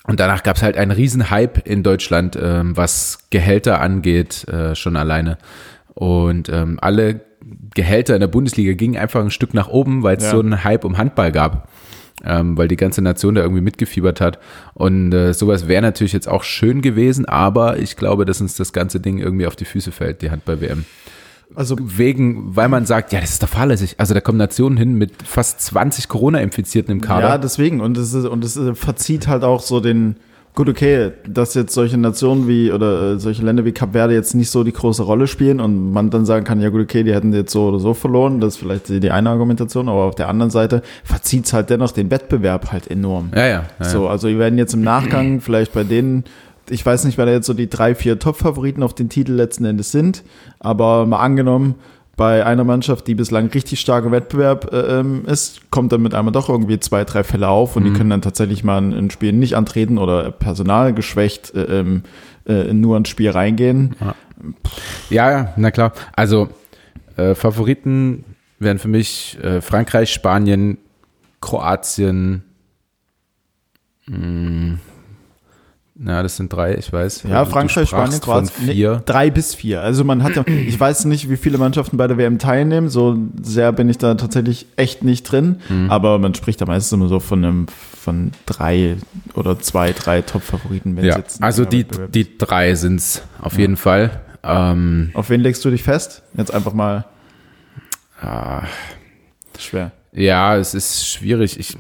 und 0.05 0.21
danach 0.21 0.43
gab 0.43 0.57
es 0.57 0.63
halt 0.63 0.77
einen 0.77 0.93
riesen 0.93 1.31
Hype 1.31 1.67
in 1.67 1.83
Deutschland, 1.83 2.39
ähm, 2.41 2.77
was 2.77 3.29
Gehälter 3.31 3.81
angeht, 3.81 4.47
äh, 4.49 4.75
schon 4.75 4.97
alleine. 4.97 5.39
Und 5.95 6.49
ähm, 6.49 6.79
alle 6.81 7.23
Gehälter 7.75 8.15
in 8.15 8.21
der 8.21 8.29
Bundesliga 8.29 8.73
gingen 8.75 8.97
einfach 8.97 9.21
ein 9.21 9.31
Stück 9.31 9.55
nach 9.55 9.69
oben, 9.69 10.03
weil 10.03 10.17
es 10.17 10.25
Ja. 10.25 10.31
so 10.33 10.41
einen 10.41 10.63
Hype 10.65 10.85
um 10.85 10.99
Handball 10.99 11.33
gab. 11.33 11.69
Ähm, 12.27 12.59
weil 12.59 12.69
die 12.69 12.77
ganze 12.77 13.03
Nation 13.03 13.35
da 13.35 13.43
irgendwie 13.43 13.61
mitgefiebert 13.61 14.21
hat. 14.21 14.39
Und 14.75 15.13
äh, 15.13 15.33
sowas 15.33 15.69
wäre 15.69 15.83
natürlich 15.83 16.13
jetzt 16.13 16.29
auch 16.29 16.43
schön 16.43 16.83
gewesen, 16.83 17.25
aber 17.27 17.79
ich 17.79 17.97
glaube, 17.97 18.25
dass 18.25 18.41
uns 18.41 18.57
das 18.57 18.73
ganze 18.73 19.01
Ding 19.01 19.19
irgendwie 19.19 19.47
auf 19.47 19.57
die 19.57 19.65
Füße 19.65 19.93
fällt, 19.93 20.23
die 20.23 20.31
Handball-WM. 20.31 20.85
Also 21.55 21.77
Wegen, 21.81 22.57
weil 22.57 22.69
man 22.69 22.87
sagt, 22.87 23.13
ja, 23.13 23.21
das 23.21 23.31
ist 23.31 23.43
doch 23.43 23.49
fahrlässig. 23.49 23.95
Also 23.99 24.15
da 24.15 24.21
kommen 24.21 24.39
Nationen 24.39 24.77
hin 24.77 24.95
mit 24.95 25.23
fast 25.23 25.61
20 25.61 26.09
Corona-Infizierten 26.09 26.93
im 26.93 27.01
Kader. 27.01 27.29
Ja, 27.29 27.39
deswegen. 27.39 27.81
Und 27.81 27.97
es, 27.97 28.13
ist, 28.13 28.27
und 28.27 28.45
es 28.45 28.57
äh, 28.57 28.75
verzieht 28.75 29.29
halt 29.29 29.45
auch 29.45 29.61
so 29.61 29.81
den. 29.81 30.17
Gut, 30.57 30.71
okay, 30.71 31.13
dass 31.29 31.53
jetzt 31.53 31.75
solche 31.75 31.99
Nationen 31.99 32.49
wie 32.49 32.73
oder 32.73 33.13
äh, 33.13 33.19
solche 33.19 33.43
Länder 33.43 33.67
wie 33.67 33.73
Kap 33.73 33.93
Verde 33.93 34.15
jetzt 34.15 34.35
nicht 34.35 34.49
so 34.49 34.65
die 34.65 34.73
große 34.73 35.03
Rolle 35.03 35.27
spielen 35.27 35.61
und 35.61 35.93
man 35.93 36.09
dann 36.09 36.25
sagen 36.25 36.47
kann, 36.47 36.63
ja 36.63 36.71
gut, 36.71 36.81
okay, 36.81 37.03
die 37.03 37.13
hätten 37.13 37.35
jetzt 37.35 37.53
so 37.53 37.69
oder 37.69 37.79
so 37.79 37.93
verloren, 37.93 38.41
das 38.41 38.55
ist 38.55 38.61
vielleicht 38.61 38.89
die 38.89 38.99
die 38.99 39.11
eine 39.11 39.29
Argumentation, 39.29 39.87
aber 39.87 40.05
auf 40.05 40.15
der 40.15 40.29
anderen 40.29 40.51
Seite 40.51 40.81
verzieht 41.05 41.45
es 41.45 41.53
halt 41.53 41.69
dennoch 41.69 41.93
den 41.93 42.11
Wettbewerb 42.11 42.73
halt 42.73 42.91
enorm. 42.91 43.33
ja, 43.35 43.47
ja. 43.47 43.65
ja, 43.79 43.85
So, 43.85 44.09
also 44.09 44.29
wir 44.29 44.39
werden 44.39 44.57
jetzt 44.57 44.73
im 44.73 44.81
Nachgang 44.81 45.41
vielleicht 45.43 45.75
bei 45.75 45.85
denen, 45.85 46.25
ich 46.71 46.87
weiß 46.87 47.05
nicht, 47.05 47.19
wer 47.19 47.27
da 47.27 47.33
jetzt 47.33 47.47
so 47.47 47.53
die 47.53 47.69
drei, 47.69 47.95
vier 47.95 48.19
Top-Favoriten 48.19 48.83
auf 48.83 48.95
den 48.95 49.11
Titel 49.11 49.33
letzten 49.33 49.67
Endes 49.67 49.93
sind, 49.93 50.25
aber 50.59 51.05
mal 51.05 51.19
angenommen, 51.19 51.75
bei 52.17 52.47
einer 52.47 52.65
Mannschaft, 52.65 53.07
die 53.07 53.15
bislang 53.15 53.49
richtig 53.49 53.79
stark 53.81 54.07
im 54.07 54.13
Wettbewerb 54.13 54.73
äh, 54.73 55.01
ähm, 55.01 55.27
ist, 55.27 55.71
kommt 55.71 55.93
dann 55.93 56.01
mit 56.01 56.15
einmal 56.15 56.33
doch 56.33 56.49
irgendwie 56.49 56.81
zwei, 56.81 57.05
drei 57.05 57.25
Fälle 57.25 57.49
auf 57.49 57.77
und 57.77 57.85
die 57.85 57.93
können 57.93 58.09
dann 58.09 58.23
tatsächlich 58.23 58.65
mal 58.65 58.79
in 58.79 58.95
ein 58.95 59.11
Spiel 59.11 59.33
nicht 59.33 59.55
antreten 59.55 59.99
oder 59.99 60.31
Personal 60.31 60.95
geschwächt 60.95 61.55
äh, 61.55 61.81
ähm, 61.81 62.05
äh, 62.47 62.73
nur 62.73 62.97
ins 62.97 63.11
Spiel 63.11 63.31
reingehen. 63.31 63.97
Ja, 65.11 65.31
ja, 65.31 65.53
na 65.57 65.71
klar. 65.71 65.93
Also 66.15 66.49
äh, 67.17 67.35
Favoriten 67.35 68.25
wären 68.59 68.79
für 68.79 68.89
mich 68.89 69.39
äh, 69.43 69.61
Frankreich, 69.61 70.11
Spanien, 70.13 70.79
Kroatien. 71.41 72.45
Mh, 74.07 74.79
na, 75.99 76.23
das 76.23 76.37
sind 76.37 76.53
drei, 76.53 76.75
ich 76.75 76.93
weiß. 76.93 77.23
Ja, 77.23 77.47
Frankreich, 77.47 77.89
Spanien, 77.89 78.21
Kroatien. 78.21 78.51
Vier. 78.69 78.97
Nee, 78.97 79.03
drei 79.07 79.31
bis 79.31 79.55
vier. 79.55 79.81
Also 79.81 80.05
man 80.05 80.23
hat 80.23 80.37
ja, 80.37 80.45
ich 80.67 80.79
weiß 80.79 81.07
nicht, 81.07 81.31
wie 81.31 81.39
viele 81.39 81.57
Mannschaften 81.57 81.97
bei 81.97 82.07
der 82.07 82.19
WM 82.19 82.39
teilnehmen. 82.39 82.91
So 82.91 83.17
sehr 83.41 83.73
bin 83.73 83.89
ich 83.89 83.97
da 83.97 84.15
tatsächlich 84.15 84.67
echt 84.77 85.05
nicht 85.05 85.23
drin. 85.23 85.61
Mhm. 85.71 85.91
Aber 85.91 86.19
man 86.19 86.35
spricht 86.35 86.61
da 86.61 86.67
meistens 86.67 86.93
immer 86.93 87.09
so 87.09 87.19
von 87.19 87.43
einem, 87.43 87.67
von 87.69 88.33
drei 88.45 88.97
oder 89.35 89.59
zwei, 89.59 89.93
drei 89.93 90.21
Top-Favoriten. 90.21 90.97
wenn 90.97 91.05
es 91.05 91.15
Ja, 91.15 91.19
jetzt 91.19 91.41
ein 91.41 91.45
also 91.45 91.65
die, 91.65 91.87
die 92.13 92.37
drei 92.37 92.75
sind's 92.75 93.23
auf 93.41 93.59
jeden 93.59 93.79
Fall. 93.79 94.21
Ähm, 94.43 95.11
Auf 95.15 95.31
wen 95.31 95.41
legst 95.41 95.65
du 95.65 95.71
dich 95.71 95.83
fest? 95.83 96.23
Jetzt 96.37 96.53
einfach 96.53 96.75
mal 96.75 97.07
ah, 98.21 98.63
schwer. 99.59 99.93
Ja, 100.13 100.57
es 100.57 100.75
ist 100.75 101.09
schwierig. 101.09 101.59
Ich 101.59 101.77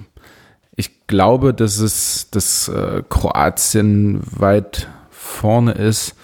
glaube, 1.07 1.55
dass 1.55 1.79
es, 1.79 2.31
dass 2.31 2.69
äh, 2.69 3.03
Kroatien 3.09 4.21
weit 4.25 4.89
vorne 5.11 5.73
ist. 5.73 6.15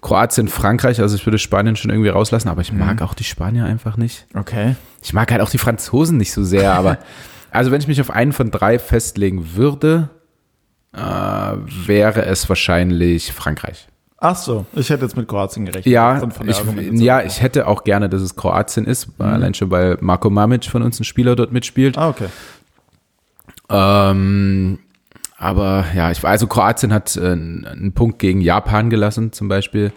Kroatien, 0.00 0.48
Frankreich, 0.48 1.00
also 1.00 1.16
ich 1.16 1.26
würde 1.26 1.38
Spanien 1.38 1.74
schon 1.74 1.90
irgendwie 1.90 2.10
rauslassen, 2.10 2.48
aber 2.48 2.60
ich 2.60 2.72
mag 2.72 3.02
auch 3.02 3.14
die 3.14 3.24
Spanier 3.24 3.64
einfach 3.64 3.96
nicht. 3.96 4.26
Okay. 4.34 4.76
Ich 5.02 5.12
mag 5.12 5.30
halt 5.32 5.40
auch 5.40 5.50
die 5.50 5.58
Franzosen 5.58 6.16
nicht 6.16 6.32
so 6.32 6.44
sehr, 6.44 6.74
aber 6.74 6.98
also 7.50 7.72
wenn 7.72 7.80
ich 7.80 7.88
mich 7.88 8.00
auf 8.00 8.10
einen 8.10 8.32
von 8.32 8.50
drei 8.50 8.78
festlegen 8.78 9.56
würde, 9.56 10.10
äh, 10.92 11.00
wäre 11.00 12.24
es 12.24 12.48
wahrscheinlich 12.48 13.32
Frankreich. 13.32 13.88
Ach 14.18 14.36
so, 14.36 14.64
ich 14.74 14.88
hätte 14.88 15.04
jetzt 15.04 15.16
mit 15.16 15.28
Kroatien 15.28 15.66
gerechnet. 15.66 15.92
Ja, 15.92 16.22
ich, 16.46 17.00
ja, 17.00 17.22
ich 17.22 17.42
hätte 17.42 17.66
auch 17.66 17.84
gerne, 17.84 18.08
dass 18.08 18.22
es 18.22 18.34
Kroatien 18.34 18.86
ist, 18.86 19.08
allein 19.18 19.52
schon 19.52 19.70
weil 19.70 19.98
Marko 20.00 20.30
Mamic 20.30 20.64
von 20.64 20.82
uns 20.82 20.98
ein 20.98 21.04
Spieler 21.04 21.36
dort 21.36 21.52
mitspielt. 21.52 21.98
Ah, 21.98 22.08
okay. 22.08 22.28
Ähm, 23.68 24.78
aber 25.38 25.84
ja, 25.94 26.10
ich 26.10 26.24
also 26.24 26.46
Kroatien 26.46 26.94
hat 26.94 27.14
äh, 27.16 27.32
einen 27.32 27.92
Punkt 27.94 28.18
gegen 28.18 28.40
Japan 28.40 28.88
gelassen 28.88 29.32
zum 29.32 29.48
Beispiel, 29.48 29.92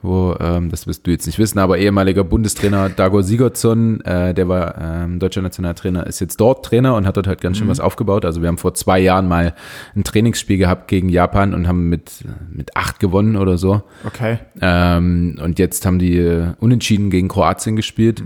wo 0.00 0.36
ähm, 0.38 0.70
das 0.70 0.86
wirst 0.86 1.06
du 1.06 1.10
jetzt 1.10 1.26
nicht 1.26 1.40
wissen, 1.40 1.58
aber 1.58 1.78
ehemaliger 1.78 2.22
Bundestrainer 2.22 2.88
Dago 2.88 3.20
Sigurdsson, 3.20 4.00
äh, 4.02 4.32
der 4.32 4.48
war 4.48 4.80
ähm, 4.80 5.18
deutscher 5.18 5.42
Nationaltrainer, 5.42 6.06
ist 6.06 6.20
jetzt 6.20 6.40
dort 6.40 6.64
Trainer 6.64 6.94
und 6.94 7.04
hat 7.04 7.16
dort 7.16 7.26
halt 7.26 7.40
ganz 7.40 7.58
schön 7.58 7.66
was 7.66 7.80
aufgebaut. 7.80 8.24
Also 8.24 8.42
wir 8.42 8.48
haben 8.48 8.58
vor 8.58 8.74
zwei 8.74 9.00
Jahren 9.00 9.26
mal 9.26 9.54
ein 9.96 10.04
Trainingsspiel 10.04 10.58
gehabt 10.58 10.86
gegen 10.86 11.08
Japan 11.08 11.52
und 11.52 11.66
haben 11.66 11.88
mit 11.88 12.24
mit 12.48 12.76
acht 12.76 13.00
gewonnen 13.00 13.36
oder 13.36 13.58
so. 13.58 13.82
Okay. 14.04 14.38
Ähm, 14.60 15.40
und 15.42 15.58
jetzt 15.58 15.84
haben 15.84 15.98
die 15.98 16.16
äh, 16.16 16.52
unentschieden 16.60 17.10
gegen 17.10 17.26
Kroatien 17.26 17.74
gespielt. 17.74 18.22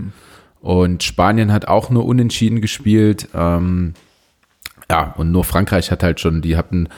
Und 0.59 1.01
Spanien 1.01 1.51
hat 1.51 1.67
auch 1.67 1.89
nur 1.89 2.05
unentschieden 2.05 2.61
gespielt. 2.61 3.29
Ähm, 3.33 3.95
ja, 4.91 5.13
und 5.15 5.31
nur 5.31 5.45
Frankreich 5.45 5.89
hat 5.89 6.03
halt 6.03 6.19
schon, 6.19 6.41
die 6.41 6.57
hatten, 6.57 6.89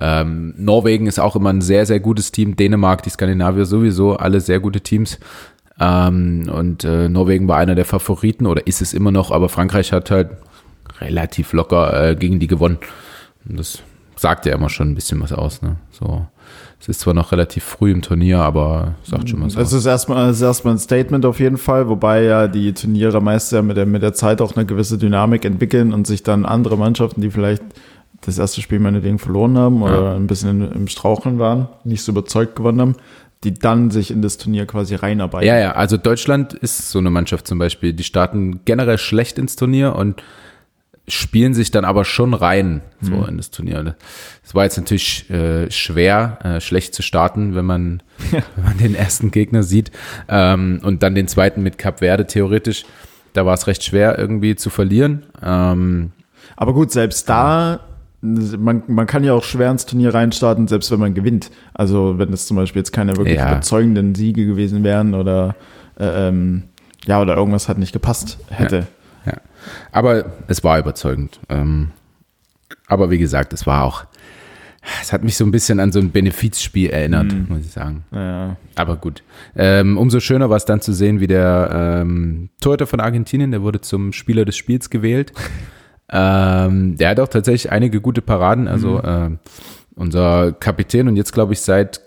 ähm, 0.00 0.54
Norwegen 0.56 1.06
ist 1.06 1.20
auch 1.20 1.36
immer 1.36 1.50
ein 1.50 1.60
sehr, 1.60 1.84
sehr 1.84 2.00
gutes 2.00 2.32
Team. 2.32 2.56
Dänemark, 2.56 3.02
die 3.02 3.10
Skandinavier 3.10 3.66
sowieso, 3.66 4.16
alle 4.16 4.40
sehr 4.40 4.58
gute 4.58 4.80
Teams. 4.80 5.18
Ähm, 5.78 6.50
und 6.50 6.84
äh, 6.84 7.10
Norwegen 7.10 7.48
war 7.48 7.58
einer 7.58 7.74
der 7.74 7.84
Favoriten 7.84 8.46
oder 8.46 8.66
ist 8.66 8.80
es 8.80 8.94
immer 8.94 9.10
noch, 9.10 9.30
aber 9.30 9.50
Frankreich 9.50 9.92
hat 9.92 10.10
halt 10.10 10.30
relativ 11.02 11.52
locker 11.52 12.12
äh, 12.12 12.16
gegen 12.16 12.40
die 12.40 12.46
gewonnen. 12.46 12.78
Und 13.46 13.58
das 13.58 13.82
sagt 14.16 14.46
ja 14.46 14.54
immer 14.54 14.70
schon 14.70 14.90
ein 14.90 14.94
bisschen 14.94 15.20
was 15.20 15.34
aus. 15.34 15.60
Ne? 15.60 15.76
So, 15.90 16.26
es 16.82 16.88
ist 16.88 17.00
zwar 17.00 17.14
noch 17.14 17.30
relativ 17.30 17.62
früh 17.62 17.92
im 17.92 18.02
Turnier, 18.02 18.40
aber 18.40 18.94
sagt 19.04 19.30
schon 19.30 19.40
was 19.44 19.54
Das 19.54 19.68
aus. 19.68 19.72
ist 19.72 19.86
erstmal, 19.86 20.26
das 20.26 20.38
ist 20.38 20.42
erstmal 20.42 20.74
ein 20.74 20.78
Statement 20.78 21.24
auf 21.24 21.38
jeden 21.38 21.56
Fall, 21.56 21.88
wobei 21.88 22.24
ja 22.24 22.48
die 22.48 22.72
Turniere 22.72 23.20
meist 23.20 23.52
ja 23.52 23.62
mit 23.62 23.76
der, 23.76 23.86
mit 23.86 24.02
der 24.02 24.14
Zeit 24.14 24.40
auch 24.40 24.56
eine 24.56 24.66
gewisse 24.66 24.98
Dynamik 24.98 25.44
entwickeln 25.44 25.92
und 25.94 26.08
sich 26.08 26.24
dann 26.24 26.44
andere 26.44 26.76
Mannschaften, 26.76 27.20
die 27.20 27.30
vielleicht 27.30 27.62
das 28.22 28.38
erste 28.38 28.60
Spiel 28.62 28.80
meinetwegen 28.80 29.20
verloren 29.20 29.56
haben 29.56 29.80
oder 29.82 30.16
ein 30.16 30.26
bisschen 30.26 30.60
in, 30.62 30.72
im 30.72 30.88
Straucheln 30.88 31.38
waren, 31.38 31.68
nicht 31.84 32.02
so 32.02 32.10
überzeugt 32.10 32.56
gewonnen 32.56 32.80
haben, 32.80 32.96
die 33.44 33.54
dann 33.54 33.92
sich 33.92 34.10
in 34.10 34.20
das 34.20 34.36
Turnier 34.38 34.66
quasi 34.66 34.96
reinarbeiten. 34.96 35.46
Ja, 35.46 35.58
ja, 35.58 35.72
also 35.72 35.96
Deutschland 35.96 36.52
ist 36.52 36.90
so 36.90 36.98
eine 36.98 37.10
Mannschaft 37.10 37.46
zum 37.46 37.60
Beispiel, 37.60 37.92
die 37.92 38.04
starten 38.04 38.60
generell 38.64 38.98
schlecht 38.98 39.38
ins 39.38 39.54
Turnier 39.54 39.94
und 39.94 40.20
spielen 41.08 41.52
sich 41.52 41.70
dann 41.72 41.84
aber 41.84 42.04
schon 42.04 42.32
rein 42.32 42.80
so 43.00 43.12
Mhm. 43.16 43.24
in 43.30 43.36
das 43.36 43.50
Turnier. 43.50 43.96
Es 44.44 44.54
war 44.54 44.64
jetzt 44.64 44.76
natürlich 44.76 45.28
äh, 45.30 45.70
schwer, 45.70 46.38
äh, 46.44 46.60
schlecht 46.60 46.94
zu 46.94 47.02
starten, 47.02 47.54
wenn 47.54 47.64
man, 47.64 48.02
wenn 48.30 48.64
man 48.64 48.78
den 48.78 48.94
ersten 48.94 49.30
Gegner 49.32 49.62
sieht 49.64 49.90
ähm, 50.28 50.80
und 50.84 51.02
dann 51.02 51.14
den 51.14 51.26
zweiten 51.28 51.62
mit 51.62 51.76
Cap 51.78 51.98
Verde 51.98 52.26
theoretisch. 52.26 52.84
Da 53.32 53.44
war 53.46 53.54
es 53.54 53.66
recht 53.66 53.82
schwer 53.82 54.18
irgendwie 54.18 54.54
zu 54.56 54.70
verlieren. 54.70 55.24
Ähm, 55.42 56.12
Aber 56.56 56.72
gut, 56.74 56.92
selbst 56.92 57.28
da, 57.28 57.80
man, 58.20 58.82
man 58.86 59.06
kann 59.08 59.24
ja 59.24 59.32
auch 59.32 59.42
schwer 59.42 59.70
ins 59.72 59.86
Turnier 59.86 60.14
reinstarten, 60.14 60.68
selbst 60.68 60.90
wenn 60.92 61.00
man 61.00 61.14
gewinnt. 61.14 61.50
Also 61.74 62.18
wenn 62.18 62.32
es 62.32 62.46
zum 62.46 62.56
Beispiel 62.58 62.80
jetzt 62.80 62.92
keine 62.92 63.16
wirklich 63.16 63.38
Ja. 63.38 63.50
überzeugenden 63.50 64.14
Siege 64.14 64.46
gewesen 64.46 64.84
wären 64.84 65.14
oder 65.14 65.56
äh, 65.98 66.28
ähm, 66.28 66.64
ja, 67.06 67.20
oder 67.20 67.34
irgendwas 67.36 67.68
hat 67.68 67.78
nicht 67.78 67.92
gepasst 67.92 68.38
hätte. 68.50 68.76
ja. 68.76 68.86
Aber 69.92 70.24
es 70.48 70.62
war 70.64 70.78
überzeugend. 70.78 71.40
Ähm, 71.48 71.90
aber 72.86 73.10
wie 73.10 73.18
gesagt, 73.18 73.52
es 73.52 73.66
war 73.66 73.84
auch, 73.84 74.04
es 75.00 75.12
hat 75.12 75.22
mich 75.22 75.36
so 75.36 75.44
ein 75.44 75.50
bisschen 75.52 75.78
an 75.80 75.92
so 75.92 76.00
ein 76.00 76.10
Benefizspiel 76.10 76.90
erinnert, 76.90 77.32
Mhm. 77.32 77.46
muss 77.48 77.60
ich 77.60 77.70
sagen. 77.70 78.04
Ja. 78.10 78.56
Aber 78.74 78.96
gut. 78.96 79.22
Ähm, 79.54 79.96
umso 79.96 80.18
schöner 80.20 80.50
war 80.50 80.56
es 80.56 80.64
dann 80.64 80.80
zu 80.80 80.92
sehen, 80.92 81.20
wie 81.20 81.28
der 81.28 82.00
ähm, 82.02 82.48
Torhüter 82.60 82.86
von 82.86 83.00
Argentinien, 83.00 83.50
der 83.52 83.62
wurde 83.62 83.80
zum 83.80 84.12
Spieler 84.12 84.44
des 84.44 84.56
Spiels 84.56 84.90
gewählt. 84.90 85.32
ähm, 86.10 86.96
der 86.96 87.10
hat 87.10 87.20
auch 87.20 87.28
tatsächlich 87.28 87.70
einige 87.70 88.00
gute 88.00 88.22
Paraden. 88.22 88.66
Also 88.68 89.02
ähm, 89.04 89.38
unser 89.94 90.52
Kapitän 90.52 91.06
und 91.08 91.16
jetzt 91.16 91.32
glaube 91.32 91.52
ich 91.52 91.60
seit 91.60 92.00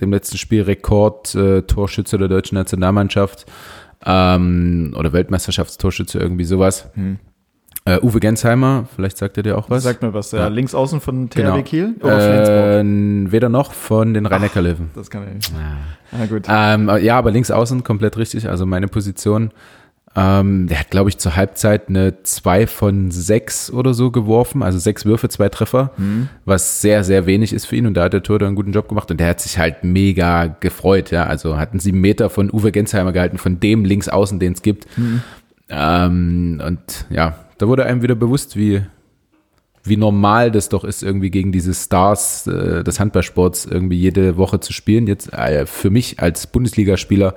dem 0.00 0.10
letzten 0.12 0.36
Spiel 0.38 0.62
Rekord 0.62 1.34
äh, 1.34 1.62
Torschütze 1.62 2.18
der 2.18 2.28
deutschen 2.28 2.56
Nationalmannschaft 2.56 3.46
ähm, 4.04 4.94
oder 4.96 5.12
Weltmeisterschaftstorschütze 5.12 6.18
irgendwie 6.18 6.44
sowas. 6.44 6.88
Äh, 7.84 7.98
Uwe 8.00 8.20
Gensheimer, 8.20 8.86
vielleicht 8.94 9.18
sagt 9.18 9.36
er 9.38 9.42
dir 9.42 9.58
auch 9.58 9.68
was. 9.68 9.82
Sagt 9.82 10.02
mir 10.02 10.14
was, 10.14 10.30
der 10.30 10.40
Ja. 10.40 10.48
links 10.48 10.72
außen 10.74 11.00
von 11.00 11.28
THW 11.30 11.42
Genau. 11.42 11.62
Kiel 11.62 11.94
oder? 12.00 12.80
Äh, 12.80 12.84
weder 13.32 13.48
noch 13.48 13.72
von 13.72 14.14
den 14.14 14.26
Rhein-Neckar-Löwen. 14.26 14.90
Das 14.94 15.10
kann 15.10 15.24
ich 15.26 15.34
nicht. 15.34 15.52
Ah, 16.12 16.26
gut. 16.26 16.44
Ähm, 16.48 16.88
ja, 17.02 17.18
aber 17.18 17.30
links 17.32 17.50
außen 17.50 17.82
komplett 17.82 18.16
richtig, 18.18 18.48
also 18.48 18.66
meine 18.66 18.86
Position. 18.86 19.50
Ähm, 20.14 20.66
der 20.66 20.80
hat, 20.80 20.90
glaube 20.90 21.08
ich, 21.08 21.16
zur 21.16 21.36
Halbzeit 21.36 21.88
eine 21.88 22.22
2 22.22 22.66
von 22.66 23.10
6 23.10 23.70
oder 23.72 23.94
so 23.94 24.10
geworfen, 24.10 24.62
also 24.62 24.78
sechs 24.78 25.06
Würfe, 25.06 25.30
zwei 25.30 25.48
Treffer, 25.48 25.90
was 26.44 26.82
sehr, 26.82 27.02
sehr 27.02 27.24
wenig 27.24 27.54
ist 27.54 27.64
für 27.64 27.76
ihn. 27.76 27.86
Und 27.86 27.94
da 27.94 28.04
hat 28.04 28.12
der 28.12 28.22
Torhüter 28.22 28.46
einen 28.46 28.56
guten 28.56 28.72
Job 28.72 28.88
gemacht. 28.88 29.10
Und 29.10 29.20
der 29.20 29.28
hat 29.28 29.40
sich 29.40 29.58
halt 29.58 29.84
mega 29.84 30.48
gefreut, 30.48 31.10
ja, 31.10 31.24
also 31.24 31.56
hat 31.56 31.70
einen 31.70 31.80
sieben 31.80 32.00
Meter 32.02 32.28
von 32.28 32.50
Uwe 32.52 32.72
Gensheimer 32.72 33.12
gehalten, 33.12 33.38
von 33.38 33.58
dem 33.58 33.86
links 33.86 34.08
außen, 34.08 34.38
den 34.38 34.52
es 34.52 34.60
gibt. 34.60 34.86
Ähm, 35.70 36.62
und 36.64 37.06
ja, 37.08 37.38
da 37.56 37.66
wurde 37.66 37.86
einem 37.86 38.02
wieder 38.02 38.14
bewusst, 38.14 38.56
wie, 38.56 38.82
wie 39.84 39.96
normal 39.96 40.50
das 40.50 40.68
doch 40.68 40.84
ist, 40.84 41.02
irgendwie 41.02 41.30
gegen 41.30 41.52
diese 41.52 41.72
Stars 41.72 42.46
äh, 42.46 42.84
des 42.84 43.00
Handballsports 43.00 43.64
irgendwie 43.64 43.96
jede 43.96 44.36
Woche 44.36 44.60
zu 44.60 44.74
spielen. 44.74 45.06
Jetzt 45.06 45.32
äh, 45.32 45.64
für 45.64 45.88
mich 45.88 46.20
als 46.20 46.46
Bundesligaspieler, 46.46 47.34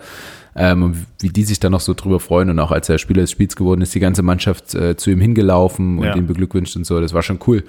ähm, 0.55 0.83
und 0.83 1.05
wie 1.19 1.29
die 1.29 1.43
sich 1.43 1.59
da 1.59 1.69
noch 1.69 1.81
so 1.81 1.93
drüber 1.93 2.19
freuen 2.19 2.49
und 2.49 2.59
auch 2.59 2.71
als 2.71 2.87
er 2.89 2.97
Spieler 2.97 3.21
des 3.21 3.31
Spiels 3.31 3.55
geworden 3.55 3.81
ist, 3.81 3.93
die 3.93 3.99
ganze 3.99 4.23
Mannschaft 4.23 4.73
äh, 4.75 4.95
zu 4.95 5.11
ihm 5.11 5.19
hingelaufen 5.21 5.99
und 5.99 6.05
Ja. 6.05 6.15
ihn 6.15 6.27
beglückwünscht 6.27 6.75
und 6.75 6.85
so. 6.85 6.99
Das 7.01 7.13
war 7.13 7.21
schon 7.23 7.39
cool 7.47 7.63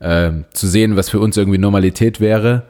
ähm, 0.00 0.44
zu 0.52 0.66
sehen, 0.66 0.96
was 0.96 1.10
für 1.10 1.20
uns 1.20 1.36
irgendwie 1.36 1.58
Normalität 1.58 2.20
wäre, 2.20 2.62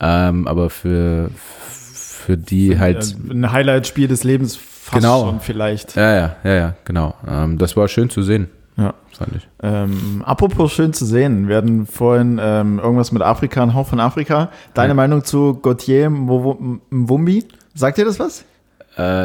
ähm, 0.00 0.46
aber 0.48 0.70
für 0.70 1.30
für 1.70 2.36
die 2.36 2.78
halt 2.78 3.14
Äh, 3.28 3.32
Ein 3.32 3.52
Highlight-Spiel 3.52 4.08
des 4.08 4.24
Lebens 4.24 4.56
fast 4.56 5.02
Genau. 5.02 5.26
schon 5.26 5.40
vielleicht. 5.40 5.96
ja 5.96 6.14
ja 6.14 6.36
ja 6.44 6.54
ja 6.54 6.74
genau. 6.84 7.14
Ähm, 7.28 7.58
das 7.58 7.76
war 7.76 7.88
schön 7.88 8.08
zu 8.10 8.22
sehen, 8.22 8.48
Ja. 8.76 8.94
fand 9.12 9.36
ich. 9.36 9.48
Ähm, 9.62 10.22
apropos 10.24 10.72
schön 10.72 10.92
zu 10.92 11.04
sehen, 11.04 11.48
wir 11.48 11.56
hatten 11.56 11.86
vorhin 11.86 12.38
ähm, 12.42 12.78
irgendwas 12.78 13.12
mit 13.12 13.22
Afrika, 13.22 13.62
ein 13.62 13.74
Hauch 13.74 13.86
von 13.88 14.00
Afrika. 14.00 14.50
Deine 14.74 14.88
Ja. 14.90 14.94
Meinung 14.94 15.24
zu 15.24 15.54
Gauthier 15.54 16.08
Mwumbi? 16.10 17.44
Sagt 17.74 17.98
dir 17.98 18.04
das 18.04 18.18
was? 18.18 18.44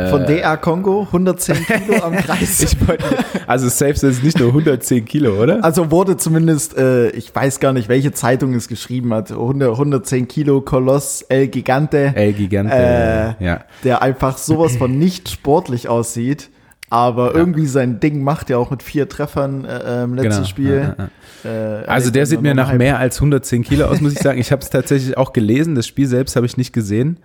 Von 0.10 0.26
DR 0.28 0.58
Kongo, 0.58 1.02
110 1.08 1.56
Kilo 1.66 2.04
am 2.04 2.14
Kreis. 2.14 2.62
Ich 2.62 2.88
wollte, 2.88 3.04
also 3.48 3.70
safe 3.70 3.96
sind 3.96 4.24
nicht 4.24 4.38
nur 4.40 4.50
110 4.50 5.06
Kilo, 5.06 5.42
oder? 5.42 5.64
Also 5.64 5.90
wurde 5.90 6.16
zumindest, 6.18 6.78
äh, 6.78 7.10
ich 7.10 7.34
weiß 7.34 7.60
gar 7.60 7.74
nicht, 7.74 7.90
welche 7.90 8.12
Zeitung 8.12 8.54
es 8.54 8.68
geschrieben 8.68 9.14
hat, 9.14 9.32
100, 9.32 9.72
110 9.72 10.28
Kilo 10.28 10.62
Koloss 10.62 11.24
El 11.24 11.48
Gigante, 11.48 12.12
El 12.16 12.34
Gigante. 12.34 12.76
Äh, 12.76 13.44
ja. 13.44 13.62
der 13.84 14.02
einfach 14.04 14.38
sowas 14.38 14.76
von 14.78 14.98
nicht 15.00 15.30
sportlich 15.30 15.90
aussieht, 15.90 16.50
aber 16.92 17.34
irgendwie 17.34 17.66
sein 17.66 18.00
Ding 18.00 18.24
macht, 18.24 18.52
ja 18.52 18.58
auch 18.60 18.70
mit 18.70 18.84
vier 18.84 19.10
Treffern 19.10 19.66
äh, 19.66 20.04
im 20.04 20.14
letzten 20.14 20.30
Genau. 20.34 20.46
Spiel. 20.46 20.96
Ja, 20.98 21.10
ja, 21.44 21.80
Äh, 21.82 21.86
Also 21.88 22.12
der 22.12 22.28
sieht 22.28 22.42
mir 22.44 22.54
nach 22.54 22.72
mehr 22.74 23.00
als 23.00 23.16
110 23.18 23.64
Kilo 23.64 23.86
aus, 23.88 24.00
muss 24.02 24.14
ich 24.14 24.20
sagen. 24.20 24.40
Ich 24.40 24.52
habe 24.52 24.62
es 24.62 24.70
tatsächlich 24.70 25.18
auch 25.18 25.34
gelesen. 25.34 25.74
Das 25.74 25.88
Spiel 25.88 26.06
selbst 26.08 26.36
habe 26.36 26.46
ich 26.46 26.58
nicht 26.58 26.72
gesehen. 26.74 27.18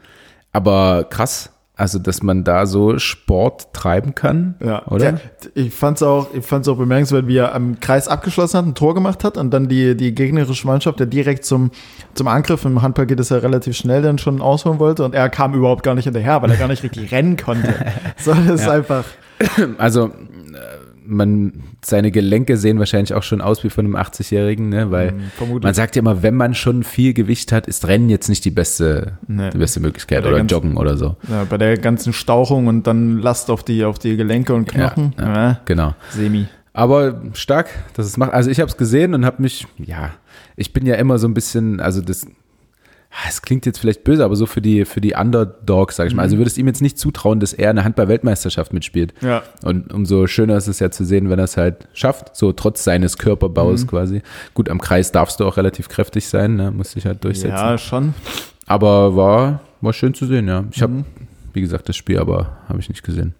Aber 0.53 1.05
krass, 1.11 1.51
also 1.79 1.99
dass 1.99 2.23
man 2.23 2.45
da 2.45 2.67
so 2.67 2.99
Sport 2.99 3.73
treiben 3.73 4.15
kann, 4.15 4.57
Ja, 4.63 4.87
oder? 4.89 5.13
Der, 5.13 5.21
ich 5.55 5.73
fand's 5.73 6.03
auch, 6.03 6.35
ich 6.35 6.45
fand's 6.45 6.69
auch 6.69 6.77
bemerkenswert, 6.77 7.27
wie 7.29 7.37
er 7.39 7.55
am 7.55 7.81
Kreis 7.81 8.09
abgeschlossen 8.09 8.59
hat, 8.59 8.67
ein 8.67 8.75
Tor 8.75 8.95
gemacht 8.95 9.25
hat 9.25 9.39
und 9.39 9.51
dann 9.53 9.69
die, 9.69 9.97
die 9.97 10.15
gegnerische 10.15 10.67
Mannschaft, 10.67 10.99
der 10.99 11.07
direkt 11.07 11.45
zum, 11.45 11.71
zum 12.15 12.29
Angriff, 12.29 12.65
im 12.65 12.83
Handball 12.83 13.07
geht 13.07 13.21
es 13.21 13.31
ja 13.31 13.39
relativ 13.39 13.77
schnell, 13.77 14.03
dann 14.03 14.19
schon 14.19 14.43
ausholen 14.43 14.79
wollte 14.79 15.05
und 15.05 15.15
er 15.15 15.29
kam 15.31 15.55
überhaupt 15.55 15.83
gar 15.85 15.95
nicht 15.95 16.05
hinterher, 16.05 16.43
weil 16.43 16.51
er 16.51 16.57
gar 16.57 16.69
nicht 16.69 16.83
richtig 16.83 17.13
rennen 17.13 17.37
konnte. 17.37 17.73
So, 18.19 18.35
das 18.35 18.61
ist 18.61 18.67
Ja. 18.67 18.73
einfach, 18.73 19.05
Also 19.79 20.07
äh, 20.07 20.11
man, 21.09 21.53
seine 21.85 22.11
Gelenke 22.11 22.57
sehen 22.57 22.79
wahrscheinlich 22.79 23.15
auch 23.15 23.23
schon 23.23 23.41
aus 23.41 23.65
wie 23.65 23.71
von 23.71 23.87
einem 23.87 23.97
80-Jährigen, 23.97 24.69
ne? 24.69 24.91
weil 24.91 25.13
Mhm, 25.13 25.21
vermutlich. 25.37 25.63
man 25.65 25.75
sagt 25.75 25.97
ja 25.97 26.01
immer, 26.01 26.23
wenn 26.23 26.35
man 26.35 26.55
schon 26.55 26.85
viel 26.85 27.15
Gewicht 27.15 27.51
hat, 27.51 27.67
ist 27.67 27.89
Rennen 27.89 28.11
jetzt 28.11 28.29
nicht 28.29 28.45
die 28.45 28.51
beste, 28.51 29.19
Nee. 29.27 29.51
die 29.51 29.59
beste 29.59 29.81
Möglichkeit 29.81 30.25
Der 30.25 30.31
oder 30.31 30.39
ganz- 30.39 30.53
Joggen 30.53 30.77
oder 30.77 30.97
so. 30.97 31.17
ja, 31.29 31.45
bei 31.45 31.57
der 31.57 31.79
ganzen 31.79 32.13
Stauchung 32.13 32.67
und 32.67 32.87
dann 32.87 33.19
Last 33.19 33.51
auf 33.51 33.65
die, 33.65 33.85
auf 33.85 33.99
die 33.99 34.17
Gelenke 34.17 34.55
und 34.55 34.69
Knochen, 34.69 35.15
Ja, 35.19 35.35
ja. 35.49 35.61
Genau. 35.65 35.95
semi. 36.11 36.47
Aber 36.75 37.23
stark, 37.33 37.71
dass 37.95 38.07
es 38.07 38.17
macht. 38.19 38.33
Also 38.33 38.51
ich 38.51 38.61
habe 38.61 38.69
es 38.71 38.77
gesehen 38.77 39.15
und 39.15 39.25
habe 39.25 39.43
mich, 39.43 39.67
ja, 39.79 40.11
ich 40.55 40.73
bin 40.73 40.87
ja 40.87 40.95
immer 40.97 41.19
so 41.19 41.27
ein 41.27 41.35
bisschen, 41.35 41.81
also 41.81 42.01
das, 42.03 42.27
es 43.29 43.43
klingt 43.43 43.67
jetzt 43.67 43.79
vielleicht 43.79 44.05
böse, 44.05 44.25
aber 44.25 44.37
so 44.37 44.47
für 44.47 44.61
die, 44.61 44.85
für 44.85 45.01
die 45.01 45.15
Underdogs, 45.15 45.97
sag 45.97 46.07
ich 46.09 46.15
mal. 46.15 46.23
Also 46.23 46.37
Mhm. 46.37 46.41
würdest 46.41 46.59
ihm 46.59 46.67
jetzt 46.67 46.83
nicht 46.83 46.99
zutrauen, 46.99 47.41
dass 47.41 47.53
er 47.53 47.71
eine 47.71 47.83
Handball-Weltmeisterschaft 47.85 48.73
mitspielt. 48.73 49.13
Ja. 49.23 49.43
Und 49.63 49.93
umso 49.93 50.27
schöner 50.27 50.57
ist 50.57 50.69
es 50.69 50.79
ja 50.79 50.91
zu 50.91 51.05
sehen, 51.05 51.29
wenn 51.31 51.39
er 51.39 51.47
es 51.47 51.57
halt 51.57 51.89
schafft, 51.95 52.37
so 52.37 52.53
trotz 52.53 52.85
seines 52.85 53.19
Körperbaus 53.19 53.83
Mhm. 53.83 53.87
quasi. 53.89 54.23
Gut, 54.55 54.69
am 54.69 54.81
Kreis 54.81 55.11
darfst 55.11 55.41
du 55.41 55.47
auch 55.47 55.57
relativ 55.57 55.89
kräftig 55.89 56.29
sein, 56.29 56.57
ne? 56.57 56.71
musst 56.71 56.95
dich 56.97 57.07
halt 57.07 57.25
durchsetzen. 57.25 57.57
Ja, 57.57 57.79
schon. 57.79 58.15
Aber 58.67 59.17
war, 59.17 59.61
war 59.81 59.93
schön 59.93 60.13
zu 60.15 60.27
sehen, 60.27 60.47
ja. 60.47 60.65
Ich 60.71 60.83
habe, 60.83 60.93
Mhm. 60.93 61.05
wie 61.55 61.61
gesagt, 61.63 61.89
das 61.89 61.97
Spiel 61.97 62.19
aber 62.19 62.59
habe 62.69 62.79
ich 62.79 62.89
nicht 62.89 63.03
gesehen. 63.03 63.35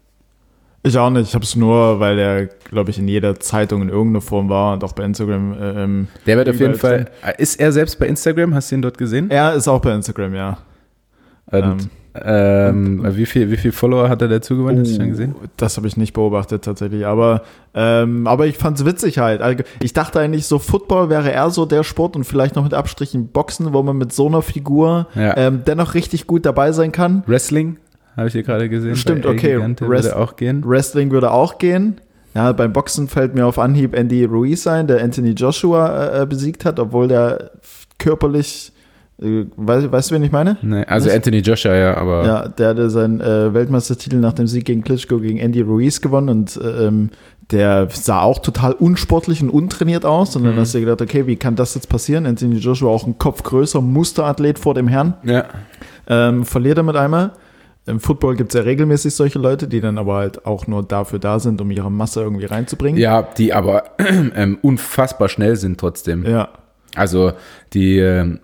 Ich 0.85 0.97
auch 0.97 1.11
nicht. 1.11 1.29
Ich 1.29 1.35
habe 1.35 1.45
es 1.45 1.57
nur, 1.57 1.99
weil 2.01 2.19
er, 2.19 2.47
glaube 2.47 2.91
ich, 2.91 2.99
in 2.99 3.09
jeder 3.09 3.39
Zeitung 3.41 3.83
in 3.83 3.89
irgendeiner 3.89 4.21
Form 4.21 4.49
war 4.49 4.73
und 4.75 4.85
auch 4.85 4.93
bei 4.93 5.05
Instagram. 5.05 5.57
Ähm, 5.61 6.09
Der 6.27 6.37
wird 6.37 6.49
auf 6.49 6.61
jeden 6.61 6.77
Fall, 6.77 7.07
ist 7.37 7.59
er 7.61 7.73
selbst 7.73 7.99
bei 7.99 8.07
Instagram? 8.07 8.55
Hast 8.55 8.71
du 8.71 8.77
ihn 8.77 8.83
dort 8.83 8.97
gesehen? 8.97 9.31
Er 9.31 9.55
ist 9.55 9.67
auch 9.69 9.81
bei 9.81 9.93
Instagram, 9.95 10.35
ja. 10.35 10.59
Und, 11.51 11.89
ähm, 12.15 13.05
wie 13.17 13.27
viel, 13.27 13.51
wie 13.51 13.57
viel 13.57 13.73
Follower 13.73 14.09
hat 14.09 14.23
er 14.23 14.29
dazu 14.29 14.57
gewonnen? 14.57 14.81
Hast 14.81 14.93
du 14.93 14.97
schon 14.97 15.09
gesehen? 15.11 15.35
Oh, 15.41 15.47
Das 15.57 15.77
habe 15.77 15.87
ich 15.87 15.97
nicht 15.97 16.13
beobachtet 16.13 16.65
tatsächlich, 16.65 17.07
aber, 17.07 17.43
ähm, 17.75 18.27
aber 18.27 18.47
ich 18.47 18.57
fand 18.57 18.79
es 18.79 18.85
witzig 18.85 19.19
halt. 19.19 19.41
Allge- 19.41 19.65
Ich 19.81 19.93
dachte 19.93 20.21
eigentlich 20.21 20.47
so, 20.47 20.59
Football 20.59 21.11
wäre 21.11 21.31
eher 21.31 21.51
so 21.51 21.65
der 21.65 21.85
Sport 21.85 22.17
und 22.17 22.25
vielleicht 22.25 22.57
noch 22.57 22.65
mit 22.65 22.75
Abstrichen 22.75 23.29
Boxen, 23.29 23.73
wo 23.73 23.83
man 23.83 23.97
mit 23.99 24.13
so 24.13 24.27
einer 24.27 24.43
Figur 24.43 25.07
Ja. 25.15 25.37
ähm, 25.37 25.63
dennoch 25.67 25.95
richtig 25.95 26.27
gut 26.27 26.45
dabei 26.47 26.73
sein 26.73 26.93
kann. 26.93 27.23
Wrestling 27.27 27.77
habe 28.19 28.29
ich 28.29 28.33
hier 28.35 28.43
gerade 28.43 28.69
gesehen. 28.69 28.97
Stimmt, 28.97 29.25
okay. 29.27 29.57
Rest- 29.57 29.81
würde 29.81 30.17
auch 30.17 30.37
gehen. 30.37 30.63
Wrestling 30.67 31.11
würde 31.11 31.31
auch 31.31 31.59
gehen. 31.59 32.01
Ja, 32.35 32.53
beim 32.53 32.73
Boxen 32.73 33.09
fällt 33.09 33.35
mir 33.35 33.47
auf 33.47 33.59
Anhieb 33.59 33.95
Andy 33.97 34.25
Ruiz 34.25 34.67
ein, 34.67 34.87
der 34.87 35.03
Anthony 35.03 35.31
Joshua 35.31 36.23
äh, 36.23 36.27
besiegt 36.27 36.65
hat, 36.67 36.79
obwohl 36.79 37.09
der 37.09 37.53
körperlich, 37.99 38.73
äh, 39.21 39.45
weißt, 39.57 39.91
weißt 39.91 40.11
du, 40.11 40.15
wen 40.15 40.23
ich 40.23 40.31
meine? 40.33 40.57
Nee, 40.63 40.85
also 40.85 41.09
Was? 41.09 41.15
Anthony 41.17 41.39
Joshua, 41.39 41.75
ja, 41.75 41.97
aber 41.97 42.25
Ja, 42.27 42.49
der 42.49 42.69
hatte 42.69 42.91
seinen 42.91 43.21
äh, 43.21 43.53
Weltmeistertitel 43.55 44.17
nach 44.17 44.35
dem 44.35 44.47
Sieg 44.47 44.67
gegen 44.67 44.83
Klitschko 44.85 45.19
gegen 45.19 45.39
Andy 45.39 45.63
Ruiz 45.63 46.01
gewonnen 46.01 46.29
und 46.29 46.57
äh, 46.59 46.87
ähm, 46.87 47.11
der 47.51 47.89
sah 47.91 48.21
auch 48.21 48.41
total 48.41 48.73
unsportlich 48.75 49.43
und 49.43 49.49
untrainiert 49.49 50.05
aus. 50.05 50.37
Und 50.37 50.45
dann 50.45 50.55
Mhm. 50.55 50.61
hast 50.61 50.75
du 50.75 50.79
dir 50.79 50.85
gedacht, 50.85 51.01
okay, 51.03 51.27
wie 51.27 51.37
kann 51.37 51.57
das 51.57 51.75
jetzt 51.75 51.89
passieren? 51.89 52.27
Anthony 52.27 52.57
Joshua 52.59 52.91
auch 52.91 53.07
ein 53.07 53.17
Kopf 53.19 53.43
größer, 53.43 53.81
Musterathlet 53.81 54.59
vor 54.59 54.75
dem 54.75 54.87
Herrn. 54.89 55.15
ja. 55.25 55.45
Ähm, 56.11 56.45
verliert 56.47 56.79
er 56.79 56.85
mit 56.85 56.97
einmal. 56.97 57.33
Im 57.89 58.01
Football 58.01 58.37
gibt 58.37 58.55
es 58.55 58.59
ja 58.59 58.63
regelmäßig 58.65 59.15
solche 59.15 59.39
Leute, 59.39 59.67
die 59.67 59.81
dann 59.81 59.99
aber 59.99 60.17
halt 60.17 60.45
auch 60.47 60.67
nur 60.67 60.83
dafür 60.83 61.19
da 61.19 61.39
sind, 61.41 61.61
um 61.61 61.71
ihre 61.71 61.91
Masse 61.91 62.21
irgendwie 62.21 62.45
reinzubringen. 62.45 63.01
ja, 63.01 63.23
die 63.23 63.53
aber 63.53 63.85
ähm, 64.37 64.59
unfassbar 64.63 65.29
schnell 65.29 65.57
sind 65.57 65.79
trotzdem. 65.81 66.25
Ja, 66.27 66.49
Also 66.95 67.33
die 67.73 67.99
ähm, 67.99 68.41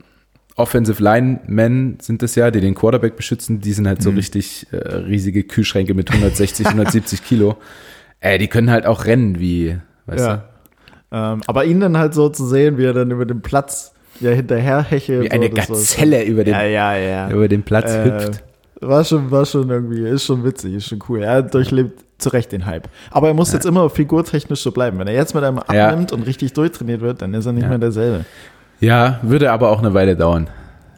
Offensive 0.57 1.03
Linemen 1.03 1.99
sind 2.01 2.23
es 2.23 2.37
ja, 2.37 2.51
die 2.51 2.61
den 2.61 2.75
Quarterback 2.75 3.17
beschützen, 3.17 3.61
die 3.61 3.73
sind 3.73 3.87
halt 3.89 4.03
so 4.03 4.11
richtig 4.11 4.67
äh, 4.71 4.77
riesige 4.77 5.43
Kühlschränke 5.43 5.95
mit 5.95 6.11
160, 6.11 6.67
170 6.67 7.25
Kilo. 7.27 7.57
Äh, 8.21 8.39
die 8.39 8.47
können 8.49 8.71
halt 8.71 8.87
auch 8.87 9.05
rennen 9.05 9.41
wie, 9.41 9.77
weißt 10.07 10.25
ja. 10.27 10.45
Ähm, 11.13 11.41
aber 11.47 11.65
ihn 11.65 11.81
dann 11.81 11.99
halt 11.99 12.15
so 12.15 12.29
zu 12.29 12.47
sehen, 12.47 12.79
wie 12.79 12.85
er 12.85 12.93
dann 12.93 13.11
über 13.11 13.27
den 13.27 13.41
Platz 13.43 13.93
ja 14.21 14.31
hinterher 14.31 14.83
hechelt. 14.83 15.21
du? 15.21 15.25
Wie 15.25 15.31
eine 15.33 15.49
so, 15.49 15.55
das 15.55 15.67
Gazelle 15.69 16.25
über 16.25 16.45
den, 16.45 16.55
Ja, 16.55 16.63
ja, 16.63 16.97
ja. 16.97 17.31
über 17.31 17.49
den 17.49 17.63
Platz 17.65 17.93
Äh, 17.93 18.05
hüpft. 18.05 18.45
War 18.89 19.05
schon, 19.05 19.31
war 19.31 19.45
schon 19.47 19.69
irgendwie, 19.71 20.01
ist 20.09 20.25
schon 20.25 20.45
witzig, 20.45 20.75
ist 20.75 20.87
schon 20.89 20.99
cool. 21.09 21.23
Er 21.23 21.43
durchlebt 21.43 22.05
zu 22.19 22.29
Recht 22.31 22.53
den 22.53 22.67
Hype. 22.67 22.89
Aber 23.11 23.29
er 23.29 23.35
muss 23.35 23.53
jetzt 23.53 23.67
immer 23.67 23.89
figurtechnisch 23.91 24.61
so 24.63 24.71
bleiben. 24.73 24.99
Wenn 24.99 25.07
er 25.09 25.15
jetzt 25.15 25.35
mit 25.35 25.43
einem 25.45 25.61
Ja. 25.73 25.89
abnimmt 25.89 26.13
und 26.13 26.23
richtig 26.23 26.53
durchtrainiert 26.53 27.01
wird, 27.01 27.23
dann 27.23 27.35
ist 27.35 27.47
er 27.47 27.53
nicht 27.53 27.65
Ja. 27.65 27.69
mehr 27.69 27.79
derselbe. 27.79 28.25
Ja, 28.81 29.19
würde 29.23 29.51
aber 29.53 29.71
auch 29.71 29.79
eine 29.81 29.95
Weile 29.95 30.17
dauern. 30.17 30.49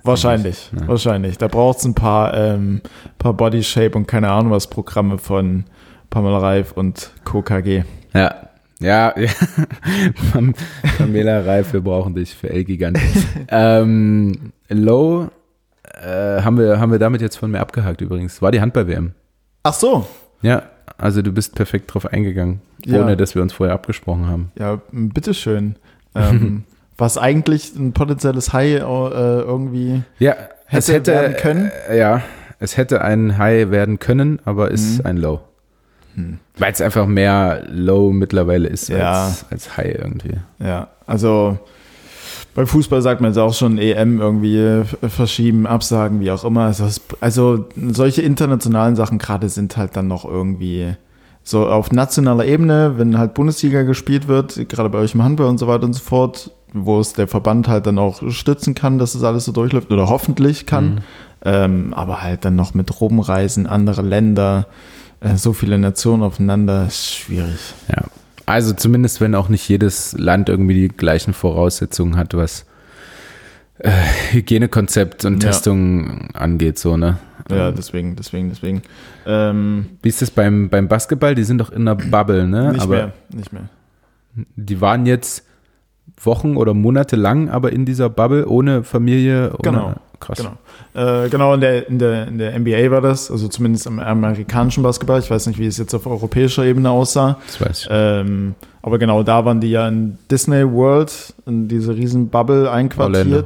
Wahrscheinlich, 0.02 0.70
Ja. 0.78 0.86
wahrscheinlich. 0.88 1.36
Da 1.38 1.48
braucht 1.48 1.78
es 1.78 1.84
ein 1.84 1.94
paar, 1.94 2.32
ähm, 2.34 2.80
paar 3.18 3.32
Body 3.34 3.62
Shape 3.62 3.96
und 3.98 4.06
keine 4.06 4.30
Ahnung 4.30 4.52
was 4.52 4.68
Programme 4.68 5.18
von 5.18 5.64
Pamela 6.10 6.38
Reif 6.38 6.72
und 6.72 7.10
KKG. 7.24 7.82
Ja. 8.14 8.34
Ja, 8.78 9.14
ja. 9.18 9.28
Pam- 10.32 10.54
Pamela 10.98 11.40
Reif, 11.40 11.72
wir 11.72 11.80
brauchen 11.80 12.14
dich 12.14 12.34
für 12.34 12.50
El 12.50 12.64
Gigante. 12.64 13.00
ähm, 13.48 14.52
Low 14.68 15.28
äh, 15.96 16.42
haben, 16.42 16.58
wir, 16.58 16.78
haben 16.80 16.92
wir 16.92 16.98
damit 16.98 17.20
jetzt 17.20 17.36
von 17.36 17.50
mir 17.50 17.60
abgehakt 17.60 18.00
übrigens. 18.00 18.40
War 18.42 18.52
die 18.52 18.60
Handball-WM. 18.60 19.12
Ach 19.62 19.72
so. 19.74 20.06
Ja, 20.42 20.62
also 20.98 21.22
du 21.22 21.32
bist 21.32 21.54
perfekt 21.54 21.92
drauf 21.92 22.06
eingegangen, 22.06 22.60
Ja. 22.84 23.00
ohne 23.02 23.16
dass 23.16 23.34
wir 23.34 23.42
uns 23.42 23.52
vorher 23.52 23.74
abgesprochen 23.74 24.26
haben. 24.28 24.52
Ja, 24.58 24.80
bitteschön. 24.92 25.76
Ähm, 26.14 26.64
was 26.98 27.18
eigentlich 27.18 27.74
ein 27.74 27.92
potenzielles 27.92 28.52
High 28.52 28.76
äh, 28.76 28.80
irgendwie. 28.80 30.02
Ja, 30.18 30.34
es 30.70 30.88
Hätte 30.88 30.92
hätte 30.94 31.12
werden 31.12 31.36
können? 31.36 31.70
Äh, 31.88 31.98
ja, 31.98 32.22
es 32.58 32.76
hätte 32.76 33.02
ein 33.02 33.36
High 33.38 33.70
werden 33.70 33.98
können, 33.98 34.38
aber 34.44 34.70
ist 34.70 35.00
Mhm. 35.00 35.06
ein 35.06 35.16
Low. 35.18 35.40
Hm. 36.14 36.38
Weil 36.58 36.72
es 36.72 36.80
einfach 36.80 37.06
mehr 37.06 37.64
Low 37.68 38.12
mittlerweile 38.12 38.68
ist 38.68 38.88
Ja. 38.88 39.26
als, 39.26 39.44
als 39.50 39.76
High 39.76 39.96
irgendwie. 39.98 40.36
Ja, 40.58 40.88
also 41.06 41.58
beim 42.56 42.66
Fußball 42.66 43.02
sagt 43.02 43.20
man 43.20 43.30
jetzt 43.30 43.38
auch 43.38 43.52
schon 43.52 43.76
EM 43.76 44.18
irgendwie 44.18 44.56
äh, 44.56 44.84
verschieben, 45.08 45.66
absagen, 45.66 46.20
wie 46.20 46.30
auch 46.30 46.42
immer. 46.42 46.62
Also, 46.62 46.88
also 47.20 47.66
solche 47.92 48.22
internationalen 48.22 48.96
Sachen 48.96 49.18
gerade 49.18 49.50
sind 49.50 49.76
halt 49.76 49.94
dann 49.94 50.08
noch 50.08 50.24
irgendwie 50.24 50.94
so 51.42 51.68
auf 51.68 51.92
nationaler 51.92 52.46
Ebene, 52.46 52.94
wenn 52.96 53.18
halt 53.18 53.34
Bundesliga 53.34 53.82
gespielt 53.82 54.26
wird, 54.26 54.68
gerade 54.70 54.88
bei 54.88 54.98
euch 54.98 55.14
im 55.14 55.22
Handball 55.22 55.48
und 55.48 55.58
so 55.58 55.68
weiter 55.68 55.84
und 55.84 55.92
so 55.92 56.02
fort, 56.02 56.50
wo 56.72 56.98
es 56.98 57.12
der 57.12 57.28
Verband 57.28 57.68
halt 57.68 57.86
dann 57.86 57.98
auch 57.98 58.22
stützen 58.30 58.74
kann, 58.74 58.98
dass 58.98 59.14
es 59.14 59.22
alles 59.22 59.44
so 59.44 59.52
durchläuft 59.52 59.92
oder 59.92 60.08
hoffentlich 60.08 60.64
kann. 60.64 61.02
Ähm, 61.44 61.92
aber 61.92 62.22
halt 62.22 62.46
dann 62.46 62.56
noch 62.56 62.72
mit 62.72 63.00
Rumreisen, 63.00 63.66
andere 63.66 64.00
Länder, 64.00 64.66
äh, 65.20 65.36
so 65.36 65.52
viele 65.52 65.78
Nationen 65.78 66.22
aufeinander, 66.22 66.86
ist 66.86 67.14
schwierig. 67.14 67.74
Ja. 67.88 68.04
Also 68.46 68.72
zumindest, 68.72 69.20
wenn 69.20 69.34
auch 69.34 69.48
nicht 69.48 69.68
jedes 69.68 70.12
Land 70.16 70.48
irgendwie 70.48 70.74
die 70.74 70.88
gleichen 70.88 71.34
Voraussetzungen 71.34 72.16
hat, 72.16 72.34
was 72.34 72.64
äh, 73.78 73.90
Hygienekonzept 74.30 75.24
und 75.24 75.42
Ja. 75.42 75.50
Testung 75.50 76.30
angeht, 76.32 76.78
so, 76.78 76.96
ne? 76.96 77.18
Ja, 77.50 77.70
deswegen, 77.70 78.16
deswegen, 78.16 78.48
deswegen. 78.48 78.82
Ähm, 79.26 79.86
Wie 80.02 80.08
ist 80.08 80.22
das 80.22 80.30
beim, 80.30 80.68
beim 80.68 80.88
Basketball? 80.88 81.34
Die 81.34 81.44
sind 81.44 81.58
doch 81.58 81.70
in 81.70 81.82
einer 81.86 81.94
Bubble, 81.94 82.46
ne? 82.48 82.72
Nicht 82.72 82.82
aber 82.82 82.94
mehr, 82.96 83.12
nicht 83.32 83.52
mehr. 83.52 83.68
die 84.56 84.80
waren 84.80 85.06
jetzt 85.06 85.44
Wochen 86.22 86.56
oder 86.56 86.72
Monate 86.74 87.16
lang 87.16 87.48
aber 87.50 87.72
in 87.72 87.84
dieser 87.84 88.08
Bubble 88.08 88.46
ohne 88.48 88.82
Familie. 88.84 89.50
Ohne, 89.50 89.58
Genau, 89.62 89.94
Krass. 90.20 90.38
Genau. 90.38 90.56
Äh, 90.94 91.28
genau, 91.28 91.54
in 91.54 91.60
der, 91.60 91.88
in, 91.88 91.98
der, 91.98 92.28
in 92.28 92.38
der 92.38 92.58
NBA 92.58 92.90
war 92.90 93.00
das, 93.00 93.30
also 93.30 93.48
zumindest 93.48 93.86
im 93.86 93.98
amerikanischen 93.98 94.82
Basketball. 94.82 95.20
Ich 95.20 95.30
weiß 95.30 95.46
nicht, 95.46 95.58
wie 95.58 95.66
es 95.66 95.78
jetzt 95.78 95.94
auf 95.94 96.06
europäischer 96.06 96.64
Ebene 96.64 96.90
aussah. 96.90 97.38
Das 97.46 97.60
weiß 97.60 97.80
ich. 97.82 97.88
Ähm, 97.90 98.54
aber 98.82 98.98
genau, 98.98 99.22
da 99.22 99.44
waren 99.44 99.60
die 99.60 99.70
ja 99.70 99.88
in 99.88 100.18
Disney 100.30 100.64
World, 100.70 101.34
in 101.44 101.68
diese 101.68 101.94
riesen 101.94 102.28
Bubble 102.28 102.70
einquartiert. 102.70 103.26
Orlando. 103.26 103.44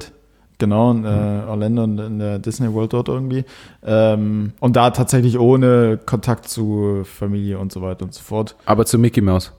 Genau, 0.59 0.91
in 0.91 1.05
äh, 1.07 1.49
Orlando 1.49 1.85
und 1.85 1.99
in 1.99 2.19
der 2.19 2.39
Disney 2.39 2.73
World 2.73 2.93
dort 2.93 3.09
irgendwie. 3.09 3.45
Ähm, 3.83 4.53
und 4.61 4.77
da 4.77 4.91
tatsächlich 4.91 5.39
ohne 5.39 5.99
Kontakt 6.05 6.49
zu 6.49 7.03
Familie 7.05 7.59
und 7.59 7.73
so 7.73 7.81
weiter 7.81 8.05
und 8.05 8.13
so 8.13 8.23
fort. 8.23 8.57
Aber 8.67 8.85
zu 8.85 8.99
Mickey 8.99 9.23
Mouse. 9.23 9.53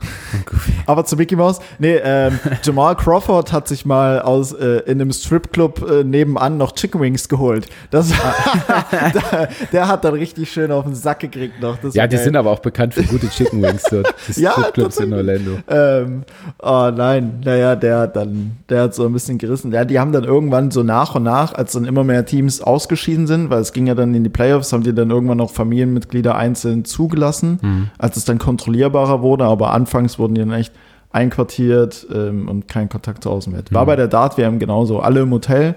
Aber 0.86 1.04
zu 1.04 1.16
Mickey 1.16 1.36
Mouse, 1.36 1.60
nee, 1.78 1.96
ähm, 2.02 2.38
Jamal 2.62 2.96
Crawford 2.96 3.52
hat 3.52 3.68
sich 3.68 3.84
mal 3.84 4.20
aus 4.20 4.52
äh, 4.52 4.78
in 4.86 5.00
einem 5.00 5.12
Stripclub 5.12 5.88
äh, 5.90 6.04
nebenan 6.04 6.56
noch 6.56 6.72
Chicken 6.74 7.00
Wings 7.00 7.28
geholt. 7.28 7.66
Das, 7.90 8.08
der, 9.32 9.48
der 9.72 9.88
hat 9.88 10.04
dann 10.04 10.14
richtig 10.14 10.50
schön 10.50 10.70
auf 10.72 10.84
den 10.84 10.94
Sack 10.94 11.20
gekriegt 11.20 11.60
noch. 11.60 11.76
Das 11.78 11.94
Ja, 11.94 12.06
die 12.06 12.16
geil. 12.16 12.24
sind 12.24 12.36
aber 12.36 12.50
auch 12.50 12.60
bekannt 12.60 12.94
für 12.94 13.02
gute 13.04 13.28
Chicken 13.28 13.62
Wings 13.62 13.82
dort. 13.90 14.14
Die 14.28 14.40
Ja, 14.40 14.52
Stripclubs 14.52 14.98
in. 14.98 15.12
Orlando. 15.12 15.58
Ähm, 15.68 16.24
oh 16.62 16.90
nein, 16.94 17.40
naja, 17.44 17.76
der 17.76 17.98
hat 18.00 18.16
dann, 18.16 18.56
der 18.68 18.82
hat 18.82 18.94
so 18.94 19.04
ein 19.06 19.12
bisschen 19.12 19.38
gerissen. 19.38 19.72
Ja, 19.72 19.84
die 19.84 19.98
haben 19.98 20.12
dann 20.12 20.24
irgendwann 20.24 20.70
so 20.70 20.82
nach 20.82 21.14
und 21.14 21.22
nach, 21.22 21.54
als 21.54 21.72
dann 21.72 21.84
immer 21.84 22.04
mehr 22.04 22.24
Teams 22.26 22.60
ausgeschieden 22.60 23.26
sind, 23.26 23.50
weil 23.50 23.60
es 23.60 23.72
ging 23.72 23.86
ja 23.86 23.94
dann 23.94 24.14
in 24.14 24.24
die 24.24 24.30
Playoffs, 24.30 24.72
haben 24.72 24.82
die 24.82 24.94
dann 24.94 25.10
irgendwann 25.10 25.40
auch 25.40 25.50
Familienmitglieder 25.50 26.34
einzeln 26.36 26.84
zugelassen, 26.84 27.90
als 27.98 28.16
es 28.16 28.24
dann 28.24 28.38
kontrollierbarer 28.38 29.22
wurde, 29.22 29.44
aber 29.44 29.72
anfangs 29.72 30.15
wurden 30.18 30.34
die 30.34 30.40
dann 30.40 30.52
echt 30.52 30.72
einquartiert 31.10 32.06
ähm, 32.12 32.48
und 32.48 32.68
kein 32.68 32.88
Kontakt 32.88 33.22
zur 33.22 33.32
Außenwelt. 33.32 33.72
War 33.72 33.86
bei 33.86 33.96
der 33.96 34.08
Dart-WM 34.08 34.58
genauso. 34.58 35.00
Alle 35.00 35.20
im 35.20 35.30
Hotel, 35.30 35.74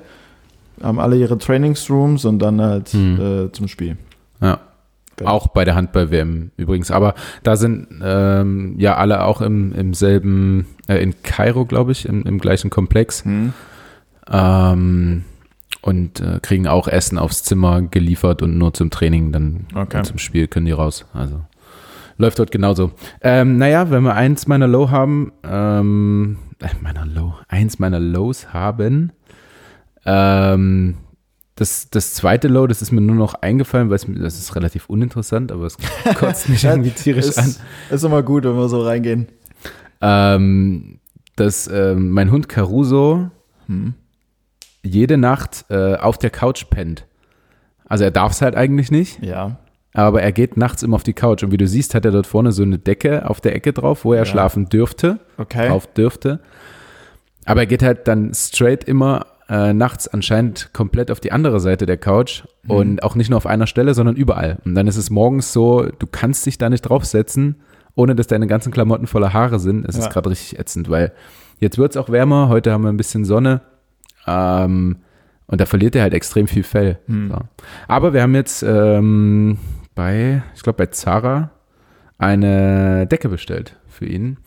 haben 0.81 0.99
alle 0.99 1.17
ihre 1.17 1.37
Trainingsrooms 1.37 2.25
und 2.25 2.39
dann 2.39 2.61
halt 2.61 2.93
äh, 2.93 3.51
zum 3.51 3.67
Spiel. 3.67 3.97
Ja. 4.41 4.59
Genau. 5.19 5.31
Auch 5.31 5.47
bei 5.49 5.65
der 5.65 5.75
Handball-WM 5.75 6.51
übrigens. 6.55 6.91
Aber 6.91 7.13
da 7.43 7.57
sind 7.57 7.87
ähm, 8.01 8.75
ja 8.77 8.95
alle 8.95 9.25
auch 9.25 9.41
im, 9.41 9.73
im 9.73 9.93
selben, 9.93 10.65
äh, 10.87 10.95
in 11.03 11.21
Kairo, 11.23 11.65
glaube 11.65 11.91
ich, 11.91 12.05
im, 12.05 12.23
im 12.23 12.39
gleichen 12.39 12.69
Komplex. 12.69 13.25
Hm. 13.25 13.51
Ähm, 14.31 15.25
und 15.81 16.21
äh, 16.21 16.39
kriegen 16.41 16.67
auch 16.67 16.87
Essen 16.87 17.17
aufs 17.17 17.43
Zimmer 17.43 17.81
geliefert 17.81 18.41
und 18.41 18.57
nur 18.57 18.73
zum 18.73 18.89
Training, 18.89 19.31
dann 19.31 19.65
Okay. 19.75 20.03
zum 20.03 20.17
Spiel 20.17 20.47
können 20.47 20.65
die 20.65 20.71
raus. 20.71 21.05
Also 21.13 21.41
Läuft 22.19 22.37
dort 22.37 22.51
genauso. 22.51 22.91
Ähm, 23.21 23.57
naja, 23.57 23.89
wenn 23.91 24.03
wir 24.03 24.13
eins 24.13 24.45
meiner 24.45 24.67
Low 24.67 24.91
haben, 24.91 25.31
ähm, 25.41 26.37
äh, 26.61 26.67
meiner 26.81 27.05
Low, 27.05 27.33
eins 27.47 27.79
meiner 27.79 27.99
Lows 28.01 28.53
haben, 28.53 29.13
ähm, 30.05 30.97
das, 31.55 31.89
das 31.89 32.13
zweite 32.13 32.49
Low, 32.49 32.67
das 32.67 32.81
ist 32.81 32.91
mir 32.91 32.99
nur 32.99 33.15
noch 33.15 33.35
eingefallen, 33.35 33.89
weil 33.89 33.95
es, 33.95 34.05
das 34.05 34.37
ist 34.37 34.53
relativ 34.55 34.89
uninteressant, 34.89 35.49
aber 35.51 35.63
es 35.65 35.77
kotzt 36.15 36.49
mich 36.49 36.63
irgendwie 36.65 36.91
tierisch 36.91 37.25
ist, 37.25 37.39
an. 37.39 37.55
Ist 37.89 38.03
immer 38.03 38.21
gut, 38.21 38.43
wenn 38.43 38.55
wir 38.55 38.67
so 38.67 38.81
reingehen. 38.81 39.27
Ähm, 40.01 40.99
dass 41.37 41.67
ähm, 41.67 42.09
mein 42.11 42.31
Hund 42.31 42.49
Caruso 42.49 43.31
Hm. 43.67 43.93
jede 44.83 45.17
Nacht 45.17 45.65
äh, 45.69 45.95
auf 45.95 46.17
der 46.17 46.31
Couch 46.31 46.65
pennt. 46.69 47.05
Also 47.85 48.03
er 48.03 48.11
darf 48.11 48.33
es 48.33 48.41
halt 48.41 48.55
eigentlich 48.55 48.91
nicht, 48.91 49.23
Ja. 49.23 49.57
Aber 49.93 50.21
er 50.21 50.31
geht 50.31 50.55
nachts 50.57 50.83
immer 50.83 50.95
auf 50.95 51.03
die 51.03 51.13
Couch. 51.13 51.43
Und 51.43 51.51
wie 51.51 51.57
du 51.57 51.67
siehst, 51.67 51.95
hat 51.95 52.05
er 52.05 52.11
dort 52.11 52.27
vorne 52.27 52.51
so 52.51 52.63
eine 52.63 52.77
Decke 52.77 53.29
auf 53.29 53.41
der 53.41 53.55
Ecke 53.55 53.73
drauf, 53.73 54.05
wo 54.05 54.13
er 54.13 54.19
Ja. 54.19 54.25
schlafen 54.25 54.69
dürfte, 54.69 55.19
Okay. 55.37 55.67
drauf 55.69 55.87
dürfte. 55.87 56.39
Aber 57.45 57.61
er 57.61 57.65
geht 57.65 57.81
halt 57.83 58.07
dann 58.07 58.33
straight 58.33 58.83
immer 58.83 59.25
äh, 59.51 59.73
nachts 59.73 60.07
anscheinend 60.07 60.69
komplett 60.73 61.09
auf 61.09 61.19
die 61.19 61.31
andere 61.31 61.59
Seite 61.59 61.87
der 61.87 61.97
Couch 61.97 62.43
Mhm. 62.65 62.69
und 62.71 63.03
auch 63.03 63.15
nicht 63.15 63.31
nur 63.31 63.37
auf 63.37 63.47
einer 63.47 63.65
Stelle, 63.65 63.95
sondern 63.95 64.15
überall. 64.15 64.59
Und 64.63 64.75
dann 64.75 64.85
ist 64.85 64.95
es 64.97 65.09
morgens 65.09 65.51
so, 65.53 65.87
du 65.97 66.05
kannst 66.05 66.45
dich 66.45 66.59
da 66.59 66.69
nicht 66.69 66.81
draufsetzen, 66.81 67.55
ohne 67.95 68.13
dass 68.15 68.27
deine 68.27 68.45
ganzen 68.45 68.71
Klamotten 68.71 69.07
voller 69.07 69.33
Haare 69.33 69.57
sind. 69.59 69.87
Es 69.89 69.97
Ja. 69.97 70.03
ist 70.03 70.11
gerade 70.13 70.29
richtig 70.29 70.59
ätzend, 70.59 70.87
weil 70.91 71.13
jetzt 71.57 71.79
wird 71.79 71.93
es 71.93 71.97
auch 71.97 72.09
wärmer, 72.11 72.47
heute 72.49 72.71
haben 72.71 72.83
wir 72.83 72.89
ein 72.89 72.97
bisschen 72.97 73.25
Sonne. 73.25 73.61
Ähm, 74.27 74.97
und 75.47 75.59
da 75.59 75.65
verliert 75.65 75.95
er 75.95 76.03
halt 76.03 76.13
extrem 76.13 76.47
viel 76.47 76.61
Fell. 76.61 76.99
Hm. 77.07 77.31
So. 77.31 77.37
Aber 77.87 78.13
wir 78.13 78.21
haben 78.21 78.35
jetzt 78.35 78.61
ähm, 78.61 79.57
bei, 79.99 80.41
ich 80.55 80.63
glaube 80.63 80.77
bei 80.77 80.85
Zara, 80.85 81.49
eine 82.17 83.05
Decke 83.05 83.27
bestellt 83.27 83.75
für 83.89 84.05
ihn, 84.05 84.37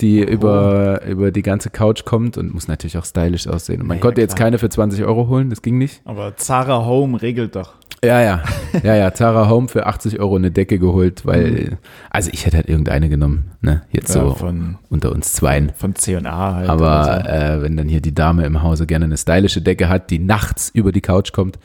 die 0.00 0.24
Oh. 0.24 0.30
über, 0.30 1.02
über 1.04 1.30
die 1.30 1.42
ganze 1.42 1.68
Couch 1.68 2.06
kommt 2.06 2.38
und 2.38 2.54
muss 2.54 2.68
natürlich 2.68 2.96
auch 2.96 3.04
stylisch 3.04 3.46
aussehen. 3.46 3.82
Und 3.82 3.86
man 3.88 3.98
Ja, 3.98 4.02
konnte 4.02 4.22
jetzt 4.22 4.34
klar. 4.36 4.46
keine 4.46 4.58
für 4.58 4.70
20 4.70 5.04
Euro 5.04 5.28
holen, 5.28 5.50
das 5.50 5.60
ging 5.60 5.76
nicht. 5.76 6.00
Aber 6.06 6.36
Zara 6.38 6.86
Home 6.86 7.20
regelt 7.20 7.54
doch. 7.54 7.74
Ja, 8.02 8.20
ja. 8.22 8.42
Ja, 8.82 8.94
ja, 8.94 9.12
Zara 9.14 9.48
Home 9.50 9.68
für 9.68 9.84
80 9.86 10.20
Euro 10.20 10.36
eine 10.36 10.50
Decke 10.50 10.78
geholt, 10.78 11.26
weil, 11.26 11.76
also 12.10 12.30
ich 12.32 12.46
hätte 12.46 12.56
halt 12.56 12.68
irgendeine 12.70 13.08
genommen, 13.10 13.50
ne? 13.60 13.82
Jetzt. 13.92 14.14
Ja, 14.14 14.22
so 14.22 14.34
von, 14.34 14.76
unter 14.90 15.12
uns 15.12 15.32
Zweien. 15.34 15.70
von 15.76 15.94
C&A 15.94 16.54
halt. 16.54 16.68
Aber 16.70 17.02
oder 17.20 17.54
äh, 17.56 17.62
wenn 17.62 17.76
dann 17.76 17.88
hier 17.88 18.00
die 18.00 18.14
Dame 18.14 18.44
im 18.46 18.62
Hause 18.62 18.86
gerne 18.86 19.04
eine 19.04 19.16
stylische 19.18 19.60
Decke 19.60 19.88
hat, 19.90 20.10
die 20.10 20.18
nachts 20.18 20.70
über 20.70 20.92
die 20.92 21.00
Couch 21.02 21.32
kommt, 21.32 21.58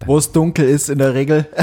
so. 0.00 0.06
Wo 0.08 0.18
es 0.18 0.30
dunkel 0.30 0.68
ist 0.68 0.88
in 0.90 0.98
der 0.98 1.14
Regel. 1.14 1.46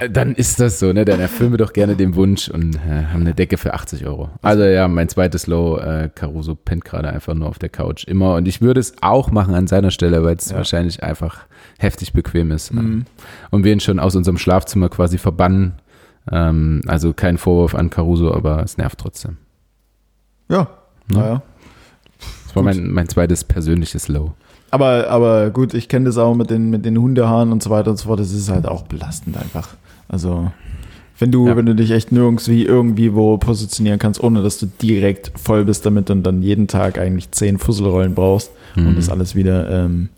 äh, 0.00 0.10
dann 0.10 0.34
ist 0.34 0.58
das 0.60 0.78
so, 0.80 0.92
ne? 0.92 1.04
Dann 1.04 1.20
erfüllen 1.20 1.52
wir 1.52 1.58
doch 1.58 1.72
gerne 1.72 1.94
den 1.96 2.14
Wunsch 2.16 2.48
und 2.48 2.74
äh, 2.76 3.06
haben 3.12 3.20
eine 3.20 3.34
Decke 3.34 3.56
für 3.58 3.74
80 3.74 4.06
Euro. 4.06 4.30
Also 4.42 4.64
ja, 4.64 4.88
mein 4.88 5.08
zweites 5.08 5.46
Low, 5.46 5.76
äh, 5.78 6.10
Caruso 6.14 6.54
pennt 6.56 6.84
gerade 6.84 7.08
einfach 7.10 7.34
nur 7.34 7.48
auf 7.48 7.58
der 7.58 7.68
Couch. 7.68 8.04
Immer. 8.04 8.34
Und 8.34 8.48
ich 8.48 8.60
würde 8.60 8.80
es 8.80 8.94
auch 9.02 9.30
machen 9.30 9.54
an 9.54 9.66
seiner 9.66 9.90
Stelle, 9.90 10.22
weil 10.24 10.36
es 10.36 10.50
Ja. 10.50 10.56
wahrscheinlich 10.56 11.02
einfach 11.02 11.40
heftig 11.78 12.12
bequem 12.12 12.50
ist. 12.50 12.72
Mhm. 12.74 13.04
Und 13.50 13.64
wir 13.64 13.72
ihn 13.72 13.80
schon 13.80 13.98
aus 14.00 14.16
unserem 14.16 14.38
Schlafzimmer 14.38 14.88
quasi 14.88 15.18
verbannen. 15.18 15.74
Ähm, 16.30 16.82
also 16.86 17.12
kein 17.12 17.38
Vorwurf 17.38 17.74
an 17.74 17.90
Caruso, 17.90 18.34
aber 18.34 18.62
es 18.62 18.76
nervt 18.76 18.98
trotzdem. 18.98 19.36
Ja. 20.48 20.68
Naja. 21.08 21.42
Das 22.46 22.56
war 22.56 22.62
mein, 22.62 22.90
mein 22.90 23.08
zweites 23.08 23.44
persönliches 23.44 24.08
Low. 24.08 24.32
Aber, 24.72 25.08
aber 25.08 25.50
gut, 25.50 25.74
ich 25.74 25.88
kenne 25.88 26.04
das 26.06 26.18
auch 26.18 26.34
mit 26.34 26.50
den, 26.50 26.70
mit 26.70 26.84
den 26.84 26.98
Hundehaaren 26.98 27.50
und 27.52 27.62
so 27.62 27.70
weiter 27.70 27.90
und 27.90 27.96
so 27.96 28.06
fort. 28.08 28.20
Das 28.20 28.30
ist 28.32 28.48
halt 28.50 28.66
auch 28.66 28.82
belastend 28.82 29.36
einfach. 29.36 29.68
Also, 30.10 30.50
wenn 31.18 31.30
du, 31.30 31.46
Ja. 31.48 31.56
wenn 31.56 31.66
du 31.66 31.74
dich 31.74 31.90
echt 31.92 32.12
nirgends 32.12 32.48
wie 32.48 32.64
irgendwie 32.64 33.14
wo 33.14 33.36
positionieren 33.38 33.98
kannst, 33.98 34.22
ohne 34.22 34.42
dass 34.42 34.58
du 34.58 34.66
direkt 34.66 35.32
voll 35.38 35.64
bist 35.64 35.86
damit 35.86 36.10
und 36.10 36.22
dann 36.24 36.42
jeden 36.42 36.66
Tag 36.66 36.98
eigentlich 36.98 37.30
zehn 37.30 37.58
Fusselrollen 37.58 38.14
brauchst, 38.14 38.50
um 38.76 38.90
Mhm. 38.92 38.96
das 38.96 39.08
alles 39.08 39.34
wieder 39.34 39.70
ähm, 39.84 40.08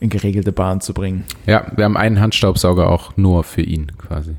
in 0.00 0.08
geregelte 0.10 0.52
Bahn 0.52 0.80
zu 0.80 0.92
bringen. 0.94 1.24
Ja, 1.46 1.66
wir 1.76 1.84
haben 1.84 1.96
einen 1.96 2.20
Handstaubsauger 2.20 2.90
auch 2.90 3.16
nur 3.16 3.44
für 3.44 3.62
ihn 3.62 3.92
quasi. 3.98 4.36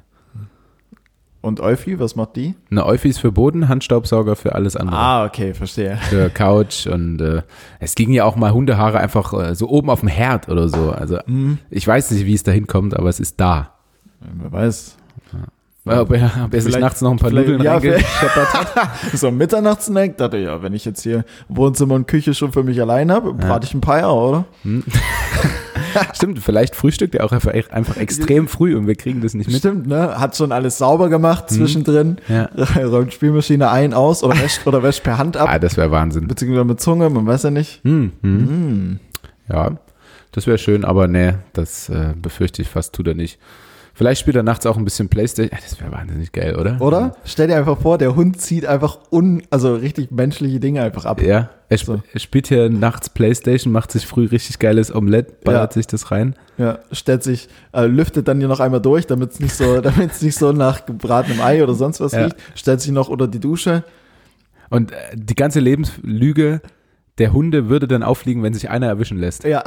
Und 1.42 1.60
Euphi, 1.60 2.00
was 2.00 2.16
macht 2.16 2.38
die? 2.38 2.56
Eine 2.72 2.86
Euphi 2.86 3.10
ist 3.10 3.20
für 3.20 3.34
Boden, 3.34 3.68
Handstaubsauger 3.68 4.38
für 4.38 4.56
alles 4.56 4.78
andere. 4.78 4.96
Ah, 4.98 5.26
okay, 5.26 5.54
verstehe. 5.54 5.98
Für 6.10 6.30
Couch 6.30 6.88
und 6.88 7.20
äh, 7.20 7.42
es 7.82 7.98
liegen 7.98 8.14
ja 8.14 8.24
auch 8.24 8.38
mal 8.38 8.54
Hundehaare 8.54 9.00
einfach 9.00 9.34
äh, 9.34 9.54
so 9.54 9.68
oben 9.68 9.90
auf 9.90 10.00
dem 10.00 10.08
Herd 10.08 10.48
oder 10.48 10.70
so. 10.70 10.92
Also 10.92 11.20
Hm, 11.26 11.58
ich 11.70 11.86
weiß 11.86 12.12
nicht, 12.12 12.26
wie 12.26 12.34
es 12.34 12.44
da 12.44 12.52
hinkommt, 12.54 12.96
aber 12.98 13.10
es 13.10 13.20
ist 13.20 13.42
da. 13.42 13.73
Wer 14.40 14.52
weiß. 14.52 14.98
Ob 15.86 16.14
er, 16.14 16.32
ob 16.46 16.54
er 16.54 16.62
sich 16.62 16.80
nachts 16.80 17.02
noch 17.02 17.12
ein 17.12 17.18
paar 17.18 17.32
Nudeln 17.32 17.62
ja, 17.62 17.74
reingescheppert 17.74 18.54
hat. 18.54 18.90
So 19.14 19.28
am 19.28 19.38
Mitternachtssnack 19.38 20.18
dachte 20.18 20.38
ich, 20.38 20.46
ja, 20.46 20.64
wenn 20.64 20.72
ich 20.74 20.86
jetzt 20.86 21.04
hier 21.04 21.26
Wohnzimmer 21.50 21.96
und 21.96 22.08
Küche 22.08 22.34
schon 22.34 22.54
für 22.54 22.64
mich 22.64 22.80
allein 22.80 23.12
habe, 23.12 23.34
brate 23.34 23.68
ich 23.68 23.74
ein 23.74 23.82
paar 23.82 23.96
Eier, 23.96 24.14
oder? 24.14 24.46
Stimmt, 26.14 26.40
vielleicht 26.40 26.76
frühstückt 26.76 27.16
er 27.16 27.26
auch 27.26 27.34
einfach, 27.34 27.54
einfach 27.72 27.98
extrem 27.98 28.48
früh 28.48 28.78
und 28.78 28.88
wir 28.88 28.96
kriegen 28.96 29.20
das 29.20 29.34
nicht 29.34 29.48
mit. 29.48 29.58
Stimmt, 29.58 29.88
ne? 29.88 30.20
Hat 30.20 30.38
schon 30.38 30.54
alles 30.54 30.78
sauber 30.78 31.10
gemacht 31.10 31.50
zwischendrin. 31.50 32.18
Ja. 32.30 32.50
Räumt 32.82 33.14
Spielmaschine 33.14 33.70
ein, 33.70 33.94
aus 33.94 34.24
oder 34.24 34.40
wäscht, 34.40 34.66
oder 34.66 34.84
wäscht 34.84 35.04
per 35.04 35.18
Hand 35.18 35.36
ab. 35.36 35.50
Ah, 35.52 35.60
das 35.60 35.76
wäre 35.76 35.92
Wahnsinn. 35.92 36.28
Beziehungsweise 36.28 36.66
mit 36.66 36.80
Zunge, 36.80 37.10
man 37.10 37.28
weiß 37.28 37.44
ja 37.44 37.52
nicht. 37.52 37.84
Hm, 37.84 38.14
hm. 38.22 38.48
Hm. 38.48 39.00
Ja, 39.50 39.72
das 40.32 40.48
wäre 40.48 40.58
schön, 40.58 40.86
aber 40.86 41.10
nee, 41.10 41.34
das 41.52 41.90
äh, 41.90 42.14
befürchte 42.20 42.62
ich 42.62 42.70
fast, 42.70 42.96
tut 42.96 43.08
er 43.08 43.16
nicht. 43.16 43.38
Vielleicht 43.96 44.22
spielt 44.22 44.36
er 44.36 44.42
nachts 44.42 44.66
auch 44.66 44.76
ein 44.76 44.84
bisschen 44.86 45.08
Playstation. 45.08 45.56
Ja, 45.56 45.64
das 45.64 45.80
wäre 45.80 45.92
wahnsinnig 45.92 46.32
geil, 46.32 46.56
oder? 46.56 46.82
Oder? 46.82 47.16
Stell 47.26 47.48
dir 47.48 47.58
einfach 47.58 47.80
vor, 47.80 48.00
der 48.00 48.16
Hund 48.16 48.42
zieht 48.42 48.66
einfach 48.66 48.98
un, 49.12 49.44
also 49.52 49.76
richtig 49.76 50.10
menschliche 50.10 50.60
Dinge 50.60 50.82
einfach 50.82 51.06
ab. 51.06 51.22
Ja, 51.22 51.52
er, 51.70 51.76
sp 51.78 51.86
So. 51.86 52.02
er 52.12 52.20
spielt 52.20 52.48
hier 52.48 52.70
nachts 52.72 53.10
Playstation, 53.10 53.72
macht 53.72 53.92
sich 53.92 54.08
früh 54.08 54.26
richtig 54.26 54.58
geiles 54.58 54.94
Omelett, 54.94 55.42
ballert 55.44 55.72
Ja. 55.72 55.74
sich 55.80 55.86
das 55.86 56.10
rein. 56.10 56.36
Ja, 56.58 56.80
stellt 56.92 57.22
sich, 57.22 57.50
äh, 57.72 57.86
lüftet 57.86 58.28
dann 58.28 58.40
hier 58.40 58.48
noch 58.48 58.60
einmal 58.60 58.82
durch, 58.82 59.06
damit 59.06 59.32
es 59.34 59.40
nicht 59.40 59.54
so, 59.54 59.80
damit 59.82 60.12
es 60.12 60.22
nicht 60.24 60.38
so 60.40 60.52
nach 60.54 60.88
gebratenem 60.88 61.42
Ei 61.42 61.62
oder 61.64 61.76
sonst 61.76 62.00
was 62.02 62.14
Ja. 62.14 62.24
riecht. 62.24 62.38
Stellt 62.56 62.82
sich 62.82 62.92
noch 62.92 63.10
unter 63.10 63.28
die 63.28 63.40
Dusche. 63.40 63.84
Und 64.72 64.92
äh, 64.92 64.96
die 65.14 65.36
ganze 65.36 65.60
Lebenslüge 65.60 66.62
der 67.20 67.34
Hunde 67.34 67.70
würde 67.70 67.88
dann 67.88 68.04
auffliegen, 68.04 68.42
wenn 68.44 68.54
sich 68.54 68.70
einer 68.70 68.88
erwischen 68.88 69.18
lässt. 69.18 69.44
Ja, 69.44 69.64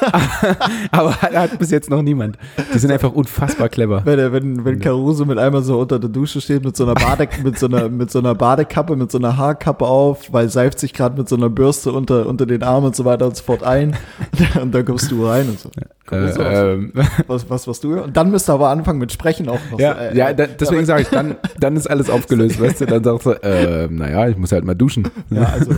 Aber 0.90 1.12
hat 1.20 1.58
bis 1.58 1.70
jetzt 1.70 1.90
noch 1.90 2.02
niemand. 2.02 2.36
Die 2.74 2.78
sind 2.78 2.90
einfach 2.90 3.12
unfassbar 3.12 3.68
clever. 3.68 4.02
wenn, 4.04 4.32
wenn, 4.32 4.64
wenn 4.64 4.80
Caruso 4.80 5.24
mit 5.24 5.38
einmal 5.38 5.62
so 5.62 5.78
unter 5.78 5.98
der 5.98 6.10
Dusche 6.10 6.40
steht 6.40 6.64
mit 6.64 6.76
so 6.76 6.84
einer 6.84 6.94
Bade, 6.94 7.28
mit 7.44 7.58
so 7.58 7.66
einer, 7.66 7.88
mit 7.88 8.10
so 8.10 8.18
einer 8.18 8.34
Badekappe, 8.34 8.96
mit 8.96 9.10
so 9.10 9.18
einer 9.18 9.36
Haarkappe 9.36 9.86
auf, 9.86 10.32
weil 10.32 10.48
seift 10.48 10.78
sich 10.78 10.92
gerade 10.92 11.16
mit 11.18 11.28
so 11.28 11.36
einer 11.36 11.48
Bürste 11.48 11.92
unter, 11.92 12.26
unter 12.26 12.46
den 12.46 12.62
Armen 12.62 12.88
und 12.88 12.96
so 12.96 13.04
weiter 13.04 13.26
und 13.26 13.36
so 13.36 13.44
fort 13.44 13.62
ein. 13.62 13.96
Und 14.60 14.74
dann 14.74 14.84
kommst 14.84 15.10
du 15.10 15.26
rein 15.26 15.48
und 15.48 15.58
so. 15.60 15.70
Caruso, 16.06 16.42
Äh, 16.42 16.72
ähm, 16.72 16.92
was, 17.26 17.48
was, 17.48 17.68
was 17.68 17.80
du? 17.80 18.00
Und 18.02 18.16
dann 18.16 18.30
müsst 18.30 18.48
ihr 18.48 18.52
aber 18.52 18.68
anfangen 18.68 18.98
mit 18.98 19.12
Sprechen 19.12 19.48
auch 19.48 19.60
noch. 19.70 19.78
ja, 19.78 19.94
so, 19.94 20.00
äh, 20.00 20.16
ja, 20.16 20.32
da, 20.32 20.46
deswegen 20.46 20.84
sage 20.84 21.02
ich, 21.02 21.08
dann, 21.08 21.36
dann 21.58 21.76
ist 21.76 21.88
alles 21.88 22.10
aufgelöst, 22.10 22.60
weißt 22.60 22.80
du? 22.80 22.86
Dann 22.86 23.04
sagst 23.04 23.26
du, 23.26 23.30
äh, 23.30 23.88
naja, 23.88 24.28
ich 24.28 24.36
muss 24.36 24.52
halt 24.52 24.64
mal 24.64 24.74
duschen. 24.74 25.08
Ja, 25.30 25.44
also, 25.44 25.72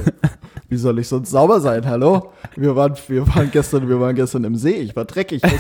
wie 0.73 0.79
soll 0.79 0.99
ich 1.01 1.09
sonst 1.09 1.31
sauber 1.31 1.61
sein? 1.61 1.87
Hallo? 1.87 2.33
Wir 2.57 2.75
waren, 2.75 2.95
wir 3.07 3.29
waren 3.29 3.51
gestern, 3.51 3.91
wir 3.91 4.01
waren 4.01 4.15
gestern 4.15 4.43
im 4.45 4.57
See. 4.57 4.77
Ich 4.77 4.97
war 4.97 5.05
dreckig. 5.05 5.43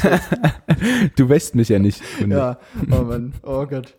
Du 1.16 1.28
wäschst 1.28 1.54
mich 1.54 1.68
ja 1.68 1.78
nicht. 1.78 2.02
Hunde. 2.18 2.36
ja, 2.36 2.58
oh 2.90 3.04
Mann, 3.04 3.34
oh 3.42 3.66
Gott. 3.66 3.94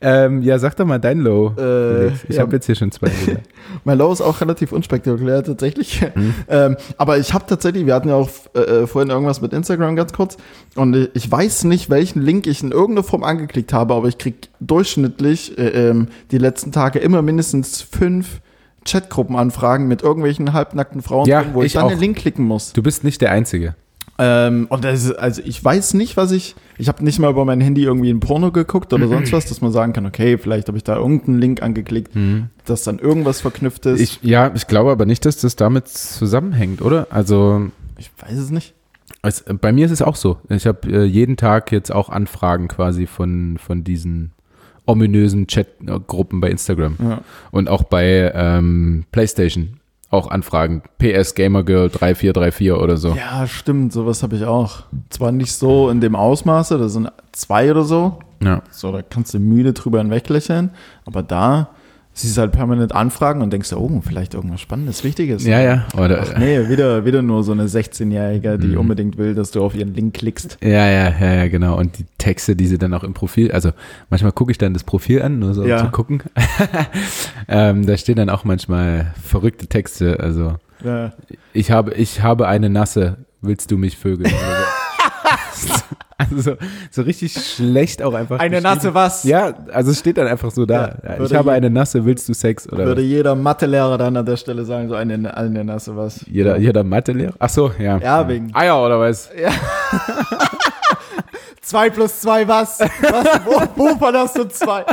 Ähm, 0.00 0.42
ja, 0.42 0.58
sag 0.58 0.74
doch 0.76 0.86
mal 0.86 0.98
dein 0.98 1.20
Low. 1.20 1.54
Äh, 1.58 2.08
ich 2.28 2.36
ja. 2.36 2.40
habe 2.40 2.56
jetzt 2.56 2.64
hier 2.66 2.74
schon 2.74 2.90
zwei. 2.90 3.10
Mein 3.84 3.98
Low 3.98 4.10
ist 4.10 4.22
auch 4.22 4.40
relativ 4.40 4.72
unspektakulär 4.72 5.44
tatsächlich. 5.44 6.00
Mhm. 6.14 6.34
Ähm, 6.48 6.76
aber 6.96 7.18
ich 7.18 7.34
habe 7.34 7.44
tatsächlich, 7.46 7.84
wir 7.84 7.94
hatten 7.94 8.08
ja 8.08 8.14
auch 8.14 8.30
äh, 8.54 8.86
vorhin 8.86 9.10
irgendwas 9.10 9.42
mit 9.42 9.52
Instagram 9.52 9.94
ganz 9.94 10.14
kurz. 10.14 10.38
Und 10.74 10.94
äh, 10.94 11.08
ich 11.12 11.30
weiß 11.30 11.64
nicht, 11.64 11.90
welchen 11.90 12.22
Link 12.22 12.46
ich 12.46 12.62
in 12.62 12.72
irgendeiner 12.72 13.04
Form 13.04 13.22
angeklickt 13.22 13.74
habe, 13.74 13.94
aber 13.94 14.08
ich 14.08 14.16
krieg 14.16 14.48
durchschnittlich 14.60 15.58
äh, 15.58 15.90
ähm, 15.90 16.08
die 16.30 16.38
letzten 16.38 16.72
Tage 16.72 16.98
immer 16.98 17.20
mindestens 17.20 17.82
fünf 17.82 18.40
Chatgruppenanfragen 18.84 19.86
mit 19.88 20.02
irgendwelchen 20.02 20.52
halbnackten 20.52 21.02
Frauen, 21.02 21.26
Ja, 21.28 21.42
drin, 21.42 21.54
wo 21.54 21.60
ich, 21.62 21.66
ich 21.66 21.72
dann 21.74 21.84
auch. 21.84 21.88
den 21.90 22.00
Link 22.00 22.18
klicken 22.18 22.44
muss. 22.44 22.72
Du 22.72 22.82
bist 22.82 23.04
nicht 23.04 23.20
der 23.20 23.30
Einzige. 23.30 23.74
Ähm, 24.18 24.66
und 24.68 24.84
das 24.84 25.04
ist, 25.04 25.12
also 25.12 25.40
ich 25.44 25.64
weiß 25.64 25.94
nicht, 25.94 26.16
was 26.16 26.32
ich, 26.32 26.54
ich 26.76 26.88
habe 26.88 27.02
nicht 27.02 27.18
mal 27.18 27.30
über 27.30 27.44
mein 27.44 27.60
Handy 27.60 27.82
irgendwie 27.84 28.10
ein 28.10 28.20
Porno 28.20 28.52
geguckt 28.52 28.92
oder 28.92 29.08
sonst 29.08 29.32
was, 29.32 29.46
dass 29.46 29.60
man 29.62 29.72
sagen 29.72 29.94
kann, 29.94 30.04
okay, 30.06 30.36
vielleicht 30.36 30.68
habe 30.68 30.76
ich 30.76 30.84
da 30.84 30.96
irgendeinen 30.96 31.38
Link 31.38 31.62
angeklickt, 31.62 32.12
dass 32.66 32.82
dann 32.84 32.98
irgendwas 32.98 33.40
verknüpft 33.40 33.86
ist. 33.86 34.00
Ich, 34.00 34.18
ja, 34.22 34.52
ich 34.54 34.66
glaube 34.66 34.90
aber 34.92 35.06
nicht, 35.06 35.24
dass 35.24 35.38
das 35.38 35.56
damit 35.56 35.88
zusammenhängt, 35.88 36.82
oder? 36.82 37.06
Also 37.10 37.68
ich 37.98 38.10
weiß 38.20 38.38
es 38.38 38.50
nicht. 38.50 38.74
es, 39.22 39.44
bei 39.60 39.72
mir 39.72 39.86
ist 39.86 39.92
es 39.92 40.02
auch 40.02 40.16
so. 40.16 40.38
Ich 40.50 40.66
habe 40.66 40.88
äh, 40.90 41.04
jeden 41.04 41.36
Tag 41.38 41.72
jetzt 41.72 41.90
auch 41.90 42.10
Anfragen 42.10 42.68
quasi 42.68 43.06
von, 43.06 43.56
von 43.58 43.82
diesen 43.82 44.32
ominösen 44.92 45.46
Chatgruppen 45.46 46.40
bei 46.40 46.50
Instagram 46.50 46.96
Ja. 47.02 47.20
und 47.50 47.68
auch 47.68 47.82
bei 47.84 48.30
ähm, 48.34 49.04
PlayStation. 49.12 49.78
auch 50.10 50.30
Anfragen. 50.30 50.82
PS 50.98 51.34
Gamer 51.34 51.62
Girl 51.62 51.88
3434 51.88 52.72
oder 52.72 52.96
so. 52.98 53.14
Ja, 53.14 53.46
stimmt, 53.46 53.92
sowas 53.94 54.22
habe 54.22 54.36
ich 54.36 54.44
auch. 54.44 54.82
Zwar 55.08 55.32
nicht 55.32 55.52
so 55.52 55.88
in 55.88 56.00
dem 56.02 56.14
Ausmaße, 56.14 56.76
das 56.78 56.92
sind 56.92 57.08
zwei 57.32 57.70
oder 57.70 57.82
so. 57.84 58.18
Ja. 58.42 58.60
So, 58.70 58.92
da 58.92 59.00
kannst 59.02 59.32
du 59.34 59.38
müde 59.38 59.72
drüber 59.72 59.98
hinweglächeln. 60.00 60.70
Aber 61.06 61.22
da 61.22 61.70
siehst 62.14 62.36
halt 62.36 62.52
permanent 62.52 62.94
Anfragen 62.94 63.40
und 63.40 63.52
denkst, 63.52 63.72
oh, 63.72 64.02
vielleicht 64.04 64.34
irgendwas 64.34 64.60
Spannendes, 64.60 65.02
Wichtiges. 65.02 65.46
Ja, 65.46 65.60
ja. 65.60 65.86
Oder, 65.96 66.20
Ach 66.22 66.38
nee, 66.38 66.68
wieder, 66.68 67.04
wieder 67.06 67.22
nur 67.22 67.42
so 67.42 67.52
eine 67.52 67.66
16-Jährige, 67.68 68.58
Mhm. 68.58 68.60
die 68.60 68.76
unbedingt 68.76 69.16
will, 69.16 69.34
dass 69.34 69.50
du 69.50 69.64
auf 69.64 69.74
ihren 69.74 69.94
Link 69.94 70.12
klickst. 70.14 70.58
Ja, 70.62 70.86
ja, 70.88 71.08
ja, 71.18 71.34
ja, 71.34 71.48
genau. 71.48 71.78
Und 71.78 71.98
die 71.98 72.04
Texte, 72.18 72.54
die 72.54 72.66
sie 72.66 72.76
dann 72.76 72.92
auch 72.92 73.02
im 73.02 73.14
Profil, 73.14 73.50
also 73.52 73.70
manchmal 74.10 74.32
gucke 74.32 74.50
ich 74.52 74.58
dann 74.58 74.74
das 74.74 74.84
Profil 74.84 75.22
an, 75.22 75.38
nur 75.38 75.54
so 75.54 75.62
um 75.62 75.68
Ja. 75.68 75.78
zu 75.78 75.90
gucken. 75.90 76.22
ähm, 77.48 77.86
da 77.86 77.96
stehen 77.96 78.16
dann 78.16 78.28
auch 78.30 78.44
manchmal 78.44 79.12
verrückte 79.22 79.66
Texte. 79.66 80.20
Also 80.20 80.56
Ja. 80.84 81.12
ich 81.52 81.70
habe, 81.70 81.94
ich 81.94 82.22
habe 82.22 82.46
eine 82.46 82.68
Nasse, 82.68 83.16
willst 83.40 83.70
du 83.70 83.78
mich 83.78 83.96
vögeln? 83.96 84.30
Also 86.18 86.40
so, 86.40 86.56
so 86.92 87.02
richtig 87.02 87.32
schlecht 87.32 88.00
auch 88.00 88.14
einfach. 88.14 88.38
Eine. 88.38 88.60
Nasse 88.60 88.94
was? 88.94 89.24
Ja, 89.24 89.54
also 89.72 89.90
es 89.90 89.98
steht 89.98 90.18
dann 90.18 90.28
einfach 90.28 90.52
so 90.52 90.64
da. 90.66 90.94
Ja, 91.02 91.16
Ja, 91.18 91.24
ich 91.24 91.34
habe 91.34 91.50
eine 91.50 91.68
Nasse, 91.68 92.04
willst 92.04 92.28
du 92.28 92.32
Sex? 92.32 92.68
Oder 92.70 92.84
Würde 92.86 93.00
was? 93.02 93.08
jeder 93.08 93.34
Mathelehrer 93.34 93.98
dann 93.98 94.16
an 94.16 94.24
der 94.24 94.36
Stelle 94.36 94.64
sagen, 94.64 94.88
so 94.88 94.94
eine, 94.94 95.36
eine 95.36 95.64
Nasse 95.64 95.96
was. 95.96 96.24
jeder, 96.30 96.58
jeder 96.58 96.84
Mathelehrer? 96.84 97.32
Ach 97.40 97.48
so, 97.48 97.72
ja. 97.76 97.98
Ja, 97.98 98.28
wegen. 98.28 98.54
Eier 98.54 98.80
oder 98.84 99.00
was? 99.00 99.30
Zwei 101.62 101.90
plus 101.90 102.20
zwei 102.20 102.46
was? 102.46 102.80
was? 102.80 102.90
Wo, 103.44 103.62
wovon 103.76 104.14
hast 104.14 104.36
du 104.36 104.44
zwei? 104.48 104.84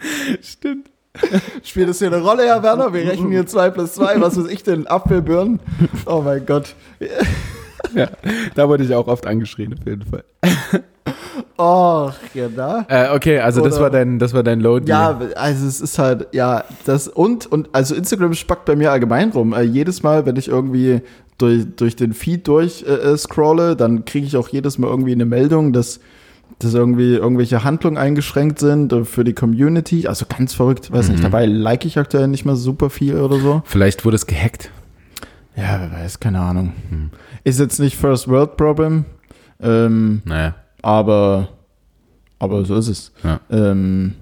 Stimmt. 0.40 0.88
Spielt 1.62 1.88
das 1.90 1.98
hier 1.98 2.08
eine 2.08 2.22
Rolle, 2.22 2.44
Herr 2.46 2.62
Werner? 2.62 2.92
Wir 2.92 3.06
rechnen 3.06 3.30
hier 3.30 3.46
zwei 3.46 3.70
plus 3.70 3.94
zwei. 3.94 4.20
Was 4.20 4.36
weiß 4.38 4.46
ich 4.50 4.62
denn? 4.62 4.86
Apfelbirnen? 4.86 5.60
Oh 6.06 6.22
mein 6.22 6.46
Gott. 6.46 6.74
Ja, 7.94 8.08
da 8.54 8.68
wurde 8.68 8.84
ich 8.84 8.94
auch 8.94 9.06
oft 9.08 9.26
angeschrien, 9.26 9.74
auf 9.78 9.86
jeden 9.86 10.02
Fall. 10.02 10.24
Oh, 11.58 12.10
genau. 12.34 12.82
Äh, 12.88 13.14
okay, 13.14 13.38
also 13.38 13.60
das 13.62 13.74
Oder- 13.74 13.82
war 13.84 13.90
dein, 13.90 14.18
das 14.18 14.34
war 14.34 14.42
dein 14.42 14.60
Load. 14.60 14.88
Ja, 14.88 15.20
also 15.36 15.66
es 15.66 15.80
ist 15.80 15.98
halt, 15.98 16.28
ja, 16.32 16.64
das 16.86 17.08
und, 17.08 17.46
und 17.46 17.68
also 17.72 17.94
Instagram 17.94 18.34
spackt 18.34 18.64
bei 18.64 18.74
mir 18.74 18.90
allgemein 18.90 19.30
rum. 19.30 19.52
Äh, 19.52 19.62
jedes 19.62 20.02
Mal, 20.02 20.26
wenn 20.26 20.36
ich 20.36 20.48
irgendwie 20.48 21.02
durch, 21.38 21.66
durch 21.76 21.94
den 21.96 22.14
Feed 22.14 22.48
durch 22.48 22.84
äh, 22.86 22.92
äh, 22.92 23.16
scrolle, 23.16 23.76
dann 23.76 24.04
kriege 24.04 24.26
ich 24.26 24.36
auch 24.36 24.48
jedes 24.48 24.78
Mal 24.78 24.88
irgendwie 24.88 25.12
eine 25.12 25.24
Meldung, 25.24 25.72
dass, 25.72 26.00
dass 26.58 26.74
irgendwie 26.74 27.14
irgendwelche 27.14 27.62
Handlungen 27.64 27.96
eingeschränkt 27.98 28.58
sind 28.58 28.92
äh, 28.92 29.04
für 29.04 29.22
die 29.24 29.34
Community. 29.34 30.08
Also 30.08 30.26
ganz 30.26 30.54
verrückt, 30.54 30.90
weiß 30.92 31.10
nicht, 31.10 31.22
dabei 31.22 31.46
like 31.46 31.84
ich 31.84 31.98
aktuell 31.98 32.28
nicht 32.28 32.44
mehr 32.44 32.56
super 32.56 32.90
viel 32.90 33.16
oder 33.18 33.38
so. 33.38 33.62
Vielleicht 33.66 34.04
wurde 34.04 34.16
es 34.16 34.26
gehackt. 34.26 34.70
Ja, 35.56 35.78
wer 35.80 35.92
weiß, 36.02 36.18
keine 36.18 36.40
Ahnung. 36.40 36.72
Ist 37.44 37.58
jetzt 37.60 37.80
nicht 37.80 37.96
First 37.96 38.28
World 38.28 38.56
Problem, 38.56 39.04
ähm, 39.60 40.22
Naja. 40.24 40.54
aber, 40.82 41.48
aber 42.38 42.64
so 42.64 42.76
ist 42.76 42.88
es. 42.88 43.12
Ja. 43.24 43.40
Ähm, 43.50 44.14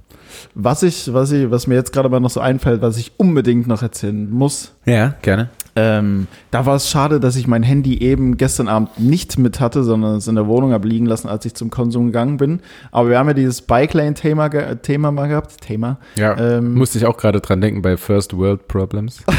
was 0.54 0.82
ich, 0.82 1.12
was 1.12 1.32
ich, 1.32 1.50
was 1.50 1.66
mir 1.66 1.74
jetzt 1.74 1.92
gerade 1.92 2.08
mal 2.08 2.20
noch 2.20 2.30
so 2.30 2.40
einfällt, 2.40 2.80
was 2.82 2.96
ich 2.96 3.12
unbedingt 3.18 3.66
noch 3.66 3.82
erzählen 3.82 4.30
muss, 4.30 4.72
Ja, 4.86 5.14
gerne. 5.22 5.50
ähm, 5.76 6.28
da 6.50 6.64
war 6.66 6.76
es 6.76 6.88
schade, 6.88 7.18
dass 7.20 7.36
ich 7.36 7.46
mein 7.46 7.62
Handy 7.64 7.98
eben 8.00 8.36
gestern 8.36 8.68
Abend 8.68 8.98
nicht 8.98 9.38
mit 9.38 9.60
hatte, 9.60 9.82
sondern 9.82 10.16
es 10.16 10.28
in 10.28 10.36
der 10.36 10.46
Wohnung 10.46 10.72
habe 10.72 10.86
liegen 10.88 11.04
lassen, 11.06 11.28
als 11.28 11.44
ich 11.46 11.54
zum 11.54 11.68
Konsum 11.70 12.06
gegangen 12.06 12.36
bin. 12.38 12.60
Aber 12.92 13.10
wir 13.10 13.18
haben 13.18 13.26
ja 13.26 13.34
dieses 13.34 13.60
Bike 13.60 13.92
Lane 13.92 14.14
Thema, 14.14 14.48
ge 14.48 14.76
Thema 14.76 15.10
mal 15.10 15.26
gehabt, 15.26 15.60
Thema. 15.60 15.98
Ja, 16.14 16.38
Ähm, 16.38 16.74
musste 16.74 16.96
ich 16.98 17.06
auch 17.06 17.16
gerade 17.18 17.40
dran 17.40 17.60
denken 17.60 17.82
bei 17.82 17.96
First 17.96 18.34
World 18.36 18.66
Problems. 18.68 19.22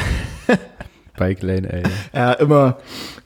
Bike 1.22 1.44
Lane, 1.44 1.72
ey. 1.72 1.84
Ja, 2.14 2.32
immer, 2.34 2.78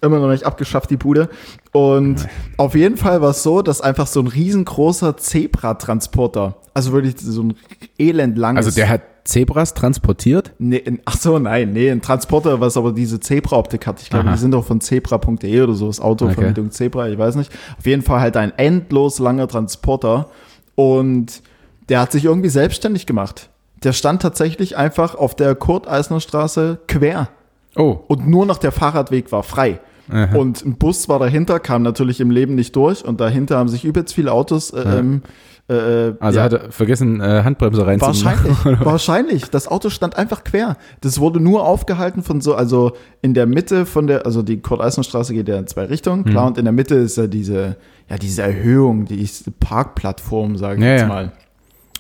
immer 0.01 0.19
noch 0.19 0.29
nicht 0.29 0.43
abgeschafft, 0.43 0.89
die 0.89 0.97
Bude. 0.97 1.29
Und 1.71 2.27
auf 2.58 2.75
jeden 2.75 2.97
Fall 2.97 3.21
war 3.21 3.29
es 3.29 3.41
so, 3.41 3.62
dass 3.62 3.79
einfach 3.79 4.05
so 4.05 4.19
ein 4.19 4.27
riesengroßer 4.27 5.15
Zebra-Transporter, 5.15 6.58
also 6.73 6.91
wirklich 6.91 7.15
so 7.17 7.43
ein 7.43 7.53
elendlanges. 7.97 8.65
Also 8.65 8.75
der 8.75 8.89
hat 8.89 9.01
Zebras 9.23 9.73
transportiert? 9.73 10.51
Nee, 10.60 10.84
ach 11.05 11.17
so, 11.17 11.39
nein, 11.39 11.71
nee, 11.71 11.89
ein 11.89 12.01
Transporter, 12.01 12.60
was 12.60 12.75
aber 12.75 12.91
diese 12.91 13.21
Zebra-Optik 13.21 13.88
hat. 13.88 14.01
Ich 14.01 14.10
glaube, 14.10 14.29
die 14.29 14.38
sind 14.38 14.51
doch 14.51 14.65
von 14.65 14.81
zebra.de 14.81 15.62
oder 15.62 15.73
so, 15.73 15.88
das 15.88 16.01
Autovermietung 16.01 16.71
Zebra, 16.71 17.08
ich 17.08 17.17
weiß 17.17 17.36
nicht. 17.36 17.51
Auf 17.77 17.86
jeden 17.86 18.01
Fall 18.01 18.19
halt 18.19 18.36
ein 18.36 18.51
endlos 18.58 19.19
langer 19.19 19.47
Transporter 19.47 20.29
und 20.75 21.41
der 21.88 22.01
hat 22.01 22.12
sich 22.12 22.25
irgendwie 22.25 22.49
selbstständig 22.49 23.05
gemacht. 23.05 23.49
Der 23.84 23.93
stand 23.93 24.21
tatsächlich 24.21 24.77
einfach 24.77 25.15
auf 25.15 25.34
der 25.36 25.55
Kurt-Eisner-Straße 25.55 26.79
quer 26.88 27.29
Oh. 27.77 27.99
und 28.07 28.27
nur 28.27 28.45
noch 28.45 28.57
der 28.57 28.71
Fahrradweg 28.71 29.31
war 29.31 29.43
frei. 29.43 29.79
Aha. 30.09 30.35
Und 30.38 30.63
ein 30.63 30.75
Bus 30.77 31.09
war 31.09 31.17
dahinter, 31.19 31.59
kam 31.59 31.81
natürlich 31.81 32.19
im 32.21 32.29
Leben 32.29 32.53
nicht 32.55 32.75
durch 32.75 33.03
und 33.03 33.19
dahinter 33.19 33.57
haben 33.57 33.69
sich 33.69 33.83
übelst 33.83 34.13
viele 34.13 34.31
Autos 34.31 34.69
äh, 34.71 34.81
ähm, 34.99 35.23
äh, 35.67 36.13
Also 36.19 36.38
ja, 36.38 36.43
hat 36.45 36.53
er 36.53 36.71
vergessen, 36.71 37.19
äh, 37.21 37.41
Handbremse 37.43 37.88
reinzumachen. 37.88 38.23
Wahrscheinlich, 38.23 38.85
wahrscheinlich. 38.85 39.49
Das 39.49 39.67
Auto 39.67 39.89
stand 39.89 40.15
einfach 40.15 40.43
quer. 40.43 40.77
Das 41.01 41.19
wurde 41.19 41.39
nur 41.39 41.65
aufgehalten 41.65 42.21
von 42.21 42.39
so, 42.39 42.53
also 42.53 42.91
in 43.23 43.33
der 43.33 43.47
Mitte 43.47 43.88
von 43.88 44.05
der, 44.05 44.27
also 44.27 44.43
die 44.43 44.61
Kurt-Eisner-Straße 44.61 45.33
geht 45.33 45.47
ja 45.49 45.57
in 45.57 45.65
zwei 45.65 45.85
Richtungen, 45.85 46.19
Mhm. 46.21 46.29
klar, 46.29 46.45
und 46.47 46.59
in 46.59 46.65
der 46.65 46.71
Mitte 46.71 46.93
ist 46.95 47.17
ja 47.17 47.25
diese, 47.25 47.75
ja, 48.07 48.17
diese 48.19 48.43
Erhöhung, 48.43 49.05
die 49.05 49.19
ist 49.21 49.59
Parkplattform, 49.59 50.55
sage 50.57 50.75
ich 50.77 50.83
Ja, 50.85 50.91
jetzt 50.91 51.01
ja. 51.01 51.07
mal. 51.07 51.31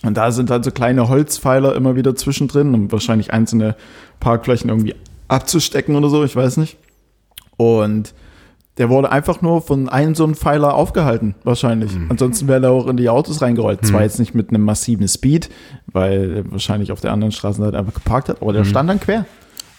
Und 0.03 0.15
da 0.17 0.31
sind 0.31 0.51
halt 0.51 0.63
so 0.63 0.69
kleine 0.69 1.09
Holzpfeiler 1.09 1.75
immer 1.75 1.95
wieder 1.95 2.13
zwischendrin, 2.15 2.71
um 2.75 2.91
wahrscheinlich 2.91 3.33
einzelne 3.33 3.75
Parkflächen 4.19 4.69
irgendwie 4.69 4.93
abzustecken 5.27 5.95
oder 5.95 6.09
so, 6.09 6.23
ich 6.23 6.35
weiß 6.35 6.57
nicht. 6.57 6.77
Und 7.57 8.13
der 8.77 8.89
wurde 8.89 9.11
einfach 9.11 9.41
nur 9.41 9.61
von 9.61 9.87
einem 9.87 10.15
so 10.15 10.25
einem 10.25 10.35
Pfeiler 10.35 10.73
aufgehalten, 10.73 11.35
wahrscheinlich. 11.43 11.95
Mhm. 11.95 12.07
Ansonsten 12.09 12.47
wäre 12.47 12.65
er 12.65 12.71
auch 12.71 12.87
in 12.87 12.97
die 12.97 13.09
Autos 13.09 13.41
reingerollt. 13.41 13.85
Zwar 13.85 14.01
jetzt 14.01 14.19
nicht 14.19 14.35
mit 14.35 14.49
einem 14.49 14.63
massiven 14.63 15.07
Speed, 15.07 15.49
weil 15.87 16.37
er 16.37 16.51
wahrscheinlich 16.51 16.91
auf 16.91 16.99
der 16.99 17.13
anderen 17.13 17.31
Straßenseite 17.31 17.77
einfach 17.77 17.93
geparkt 17.93 18.27
hat, 18.29 18.41
aber 18.41 18.51
der 18.51 18.65
stand 18.65 18.89
dann 18.89 18.99
quer. 18.99 19.25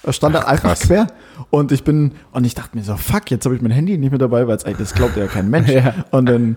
Er 0.02 0.12
stand 0.12 0.34
dann 0.34 0.44
einfach 0.44 0.70
krass. 0.70 0.80
quer. 0.80 1.08
Und 1.50 1.72
ich 1.72 1.84
bin, 1.84 2.12
und 2.32 2.46
ich 2.46 2.54
dachte 2.54 2.76
mir 2.76 2.84
so, 2.84 2.96
fuck, 2.96 3.30
jetzt 3.30 3.44
habe 3.44 3.56
ich 3.56 3.60
mein 3.60 3.72
Handy 3.72 3.98
nicht 3.98 4.10
mehr 4.10 4.18
dabei, 4.18 4.46
weil 4.46 4.56
es 4.56 4.64
eigentlich, 4.64 4.88
das 4.88 4.94
glaubt 4.94 5.16
ja 5.16 5.26
kein 5.26 5.50
Mensch. 5.50 5.68
Ja. 5.76 5.92
Und 6.10 6.26
dann 6.26 6.56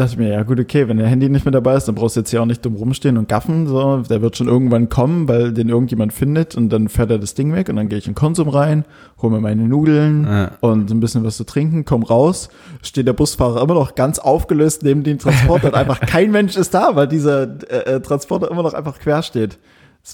dachte 0.00 0.12
ich 0.12 0.18
mir, 0.18 0.28
ja 0.28 0.42
gut, 0.42 0.58
okay, 0.58 0.88
wenn 0.88 0.96
der 0.96 1.06
Handy 1.06 1.28
nicht 1.28 1.44
mehr 1.44 1.52
dabei 1.52 1.74
ist, 1.76 1.86
dann 1.86 1.94
brauchst 1.94 2.16
du 2.16 2.20
jetzt 2.20 2.30
hier 2.30 2.42
auch 2.42 2.46
nicht 2.46 2.64
dumm 2.64 2.74
rumstehen 2.74 3.16
und 3.18 3.28
gaffen. 3.28 3.66
So, 3.68 3.98
der 3.98 4.22
wird 4.22 4.36
schon 4.36 4.48
irgendwann 4.48 4.88
kommen, 4.88 5.28
weil 5.28 5.52
den 5.52 5.68
irgendjemand 5.68 6.12
findet 6.12 6.56
und 6.56 6.70
dann 6.70 6.88
fährt 6.88 7.10
er 7.10 7.18
das 7.18 7.34
Ding 7.34 7.52
weg 7.54 7.68
und 7.68 7.76
dann 7.76 7.88
gehe 7.88 7.98
ich 7.98 8.08
in 8.08 8.14
Konsum 8.14 8.48
rein, 8.48 8.84
hole 9.22 9.32
mir 9.34 9.40
meine 9.40 9.62
Nudeln 9.68 10.24
Ja. 10.24 10.50
und 10.60 10.90
ein 10.90 10.98
bisschen 11.00 11.22
was 11.24 11.36
zu 11.36 11.44
trinken, 11.44 11.84
komm 11.84 12.02
raus, 12.02 12.48
steht 12.82 13.06
der 13.06 13.12
Busfahrer 13.12 13.62
immer 13.62 13.74
noch 13.74 13.94
ganz 13.94 14.18
aufgelöst 14.18 14.82
neben 14.82 15.02
dem 15.04 15.18
Transporter 15.18 15.68
und 15.68 15.74
einfach 15.74 16.00
kein 16.00 16.30
Mensch 16.32 16.56
ist 16.56 16.74
da, 16.74 16.96
weil 16.96 17.06
dieser 17.06 17.42
äh, 17.70 17.94
äh, 17.96 18.00
Transporter 18.00 18.50
immer 18.50 18.62
noch 18.62 18.74
einfach 18.74 18.98
quer 18.98 19.22
steht. 19.22 19.58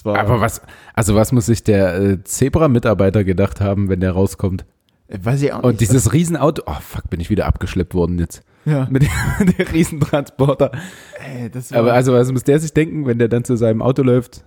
Aber 0.03 0.41
was, 0.41 0.61
also 0.93 1.15
was 1.15 1.31
muss 1.31 1.45
sich 1.45 1.63
der 1.63 1.95
äh, 1.99 2.23
Zebra-Mitarbeiter 2.23 3.23
gedacht 3.23 3.61
haben, 3.61 3.87
wenn 3.89 4.01
der 4.01 4.11
rauskommt? 4.11 4.65
weiß 5.09 5.41
ich 5.41 5.53
auch 5.53 5.63
Und 5.63 5.69
nicht. 5.71 5.81
dieses 5.81 6.11
Riesenauto, 6.11 6.63
oh 6.65 6.75
fuck, 6.81 7.09
bin 7.09 7.21
ich 7.21 7.29
wieder 7.29 7.45
abgeschleppt 7.45 7.93
worden 7.93 8.19
jetzt. 8.19 8.43
Ja, 8.67 8.87
Mit 8.89 9.03
dem, 9.03 9.09
dem 9.57 9.67
Riesentransporter. 9.67 10.71
ey, 11.19 11.49
das 11.49 11.71
war, 11.71 11.79
Aber 11.79 11.93
also 11.93 12.13
was 12.13 12.31
muss 12.31 12.43
der 12.43 12.59
sich 12.59 12.73
denken, 12.73 13.05
wenn 13.05 13.17
der 13.19 13.27
dann 13.29 13.43
zu 13.43 13.55
seinem 13.55 13.81
Auto 13.81 14.03
läuft? 14.03 14.43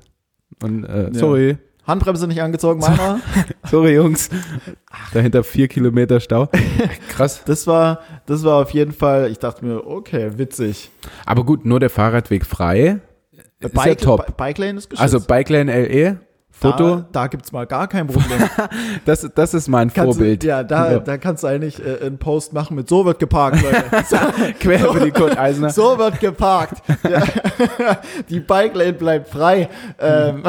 Und 0.63 0.85
äh, 0.85 1.11
sorry, 1.13 1.57
Handbremse 1.87 2.27
nicht 2.29 2.43
angezogen, 2.43 2.81
meiner. 2.81 3.21
sorry 3.71 3.95
Jungs. 3.95 4.29
Dahinter 5.15 5.43
vier 5.43 5.67
Kilometer 5.69 6.21
Stau. 6.21 6.49
Krass. 7.09 7.43
Das 7.47 7.67
war, 7.67 8.01
das 8.27 8.45
war 8.45 8.61
auf 8.63 8.71
jeden 8.71 8.93
Fall, 8.93 9.31
ich 9.31 9.39
dachte 9.39 9.65
mir, 9.65 9.87
okay, 9.87 10.33
witzig. 10.37 10.91
Aber 11.27 11.45
gut, 11.45 11.65
nur 11.65 11.81
der 11.81 11.91
Fahrradweg 11.91 12.45
frei. 12.45 13.01
Ist 13.61 13.75
ja 13.75 13.95
top. 13.95 14.27
Bi- 14.27 14.33
Bike 14.37 14.59
Lane 14.59 14.79
ist 14.79 14.89
geschützt. 14.91 15.03
Also 15.03 15.21
Bikelane 15.21 15.87
LE, 15.87 16.21
Foto, 16.61 16.97
Da, 16.97 17.07
da 17.13 17.27
gibt's 17.27 17.53
mal 17.53 17.67
gar 17.67 17.89
kein 17.89 18.07
Problem. 18.07 18.39
das, 19.07 19.29
das 19.35 19.55
ist 19.55 19.69
mein 19.69 19.93
Kannst 19.93 20.19
Vorbild. 20.19 20.43
Du, 20.43 20.47
ja, 20.49 20.63
da, 20.63 20.93
Ja. 20.93 20.99
da 20.99 21.17
kannst 21.19 21.43
du 21.43 21.47
eigentlich 21.49 21.85
äh, 21.85 22.05
einen 22.07 22.19
Post 22.19 22.53
machen 22.53 22.77
mit 22.77 22.89
so 22.89 23.05
wird 23.05 23.19
geparkt, 23.19 23.63
Leute. 23.63 23.85
So, 24.07 24.17
Quer 24.61 24.91
über 24.91 25.01
die 25.01 25.11
Kurt 25.11 25.39
Eisner. 25.39 25.71
so 25.71 25.97
wird 25.99 26.21
geparkt. 26.21 26.83
Ja. 27.09 27.23
Die 28.29 28.41
Bike 28.41 28.75
Lane 28.75 28.93
bleibt 28.93 29.29
frei. 29.29 29.69
Ähm. 29.99 30.43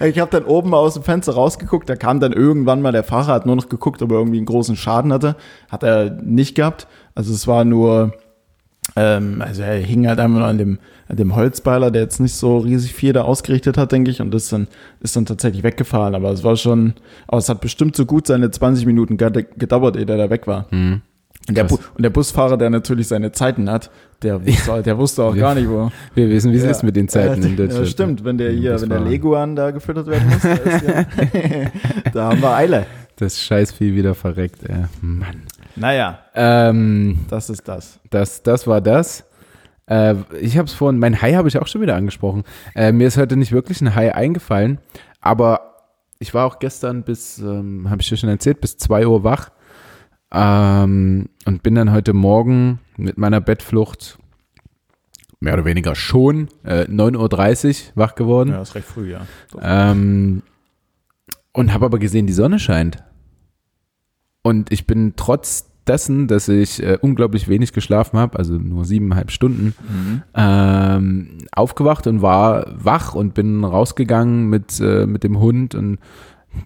Ich 0.00 0.18
habe 0.20 0.30
dann 0.30 0.44
oben 0.44 0.70
mal 0.70 0.76
aus 0.76 0.94
dem 0.94 1.02
Fenster 1.02 1.32
rausgeguckt, 1.34 1.88
da 1.90 1.96
kam 1.96 2.20
dann 2.20 2.32
irgendwann 2.32 2.80
mal 2.82 2.92
der 2.92 3.02
Fahrer, 3.02 3.32
hat 3.32 3.46
nur 3.46 3.56
noch 3.56 3.68
geguckt, 3.68 4.00
ob 4.02 4.12
er 4.12 4.18
irgendwie 4.18 4.36
einen 4.36 4.46
großen 4.46 4.76
Schaden 4.76 5.12
hatte. 5.12 5.34
Hat 5.70 5.82
er 5.82 6.10
nicht 6.22 6.54
gehabt. 6.54 6.86
Also 7.14 7.32
es 7.32 7.46
war 7.48 7.64
nur, 7.64 8.12
ähm, 8.98 9.40
also 9.42 9.62
er 9.62 9.76
hing 9.78 10.06
halt 10.08 10.18
einfach 10.18 10.38
nur 10.38 10.46
an 10.48 10.58
dem, 10.58 10.78
an 11.08 11.16
dem 11.16 11.34
Holzbeiler, 11.36 11.90
der 11.90 12.02
jetzt 12.02 12.20
nicht 12.20 12.34
so 12.34 12.58
riesig 12.58 12.92
viel 12.94 13.12
da 13.12 13.22
ausgerichtet 13.22 13.78
hat, 13.78 13.92
denke 13.92 14.10
ich, 14.10 14.20
und 14.20 14.34
ist 14.34 14.52
dann, 14.52 14.66
ist 15.00 15.14
dann 15.16 15.24
tatsächlich 15.26 15.62
weggefahren. 15.62 16.14
Aber 16.14 16.30
es 16.32 16.42
war 16.44 16.56
schon, 16.56 16.94
aber 17.26 17.38
es 17.38 17.48
hat 17.48 17.60
bestimmt 17.60 17.96
so 17.96 18.04
gut 18.06 18.26
seine 18.26 18.50
20 18.50 18.84
Minuten 18.86 19.16
ged- 19.16 19.46
gedauert, 19.58 19.96
ehe 19.96 20.04
der 20.06 20.16
da 20.18 20.30
weg 20.30 20.46
war. 20.46 20.66
Und 20.70 21.02
der, 21.56 21.70
und 21.72 22.02
der 22.02 22.10
Busfahrer, 22.10 22.58
der 22.58 22.68
natürlich 22.68 23.08
seine 23.08 23.32
Zeiten 23.32 23.70
hat, 23.70 23.90
der 24.22 24.44
wusste, 24.46 24.82
der 24.82 24.98
wusste 24.98 25.22
auch 25.22 25.34
Ja. 25.34 25.42
gar 25.42 25.54
nicht, 25.54 25.68
wo. 25.68 25.90
Wir 26.14 26.28
wissen, 26.28 26.52
wie 26.52 26.56
es 26.56 26.64
Ja. 26.64 26.70
ist 26.70 26.82
mit 26.82 26.94
den 26.96 27.08
Zeiten 27.08 27.42
in 27.42 27.50
Ja, 27.52 27.56
Deutschland. 27.56 27.88
stimmt, 27.88 28.24
wenn 28.24 28.36
der 28.36 28.50
hier, 28.50 28.78
wenn 28.80 28.88
der. 28.90 29.00
Leguan 29.00 29.56
da 29.56 29.70
gefüttert 29.70 30.08
werden 30.08 30.28
muss, 30.28 30.42
da, 30.42 30.52
ist 30.52 30.82
ja, 30.86 31.04
da 32.12 32.24
haben 32.30 32.42
wir 32.42 32.54
Eile. 32.54 32.84
Das 33.16 33.40
Scheißvieh 33.40 33.94
wieder 33.94 34.14
verreckt, 34.14 34.62
ey. 34.68 34.76
Mann. 35.00 35.42
Naja, 35.78 36.18
Ähm, 36.34 37.20
das 37.28 37.50
ist 37.50 37.66
das. 37.68 38.00
das, 38.10 38.42
das 38.42 38.66
war 38.66 38.80
das. 38.80 39.24
Äh, 39.86 40.16
ich 40.40 40.58
habe 40.58 40.66
es 40.66 40.74
vorhin, 40.74 40.98
mein 40.98 41.20
Hai 41.20 41.34
habe 41.34 41.48
ich 41.48 41.58
auch 41.58 41.66
schon 41.66 41.80
wieder 41.80 41.96
angesprochen. 41.96 42.44
Äh, 42.74 42.92
mir 42.92 43.06
ist 43.08 43.16
heute 43.16 43.36
nicht 43.36 43.52
wirklich 43.52 43.80
ein 43.80 43.94
Hai 43.94 44.14
eingefallen, 44.14 44.78
aber 45.20 45.76
ich 46.18 46.34
war 46.34 46.46
auch 46.46 46.58
gestern 46.58 47.02
bis, 47.04 47.38
ähm, 47.38 47.88
habe 47.88 48.02
ich 48.02 48.08
dir 48.08 48.16
schon 48.16 48.28
erzählt, 48.28 48.60
bis 48.60 48.76
2 48.76 49.06
Uhr 49.06 49.24
wach 49.24 49.50
ähm, 50.32 51.28
und 51.46 51.62
bin 51.62 51.74
dann 51.74 51.92
heute 51.92 52.12
Morgen 52.12 52.80
mit 52.96 53.16
meiner 53.18 53.40
Bettflucht 53.40 54.18
mehr 55.40 55.54
oder 55.54 55.64
weniger 55.64 55.94
schon 55.94 56.48
äh, 56.64 56.82
9.30 56.84 57.66
Uhr 57.68 57.74
wach 57.94 58.14
geworden. 58.14 58.50
Ja, 58.50 58.60
ist 58.62 58.74
recht 58.74 58.88
früh, 58.88 59.12
ja. 59.12 59.20
Ähm, 59.60 60.42
und 61.52 61.72
habe 61.72 61.86
aber 61.86 61.98
gesehen, 61.98 62.26
die 62.26 62.32
Sonne 62.32 62.58
scheint. 62.58 63.04
Und 64.42 64.72
ich 64.72 64.86
bin 64.86 65.14
trotz 65.16 65.67
dessen, 65.88 66.26
dass 66.28 66.48
ich 66.48 66.82
äh, 66.82 66.98
unglaublich 67.00 67.48
wenig 67.48 67.72
geschlafen 67.72 68.18
habe, 68.18 68.38
also 68.38 68.54
nur 68.54 68.84
siebeneinhalb 68.84 69.30
Stunden, 69.30 69.74
Mhm. 69.88 70.22
ähm, 70.34 71.28
aufgewacht 71.52 72.06
und 72.06 72.22
war 72.22 72.66
wach 72.76 73.14
und 73.14 73.34
bin 73.34 73.64
rausgegangen 73.64 74.48
mit, 74.48 74.80
äh, 74.80 75.06
mit 75.06 75.24
dem 75.24 75.38
Hund 75.38 75.74
und 75.74 75.98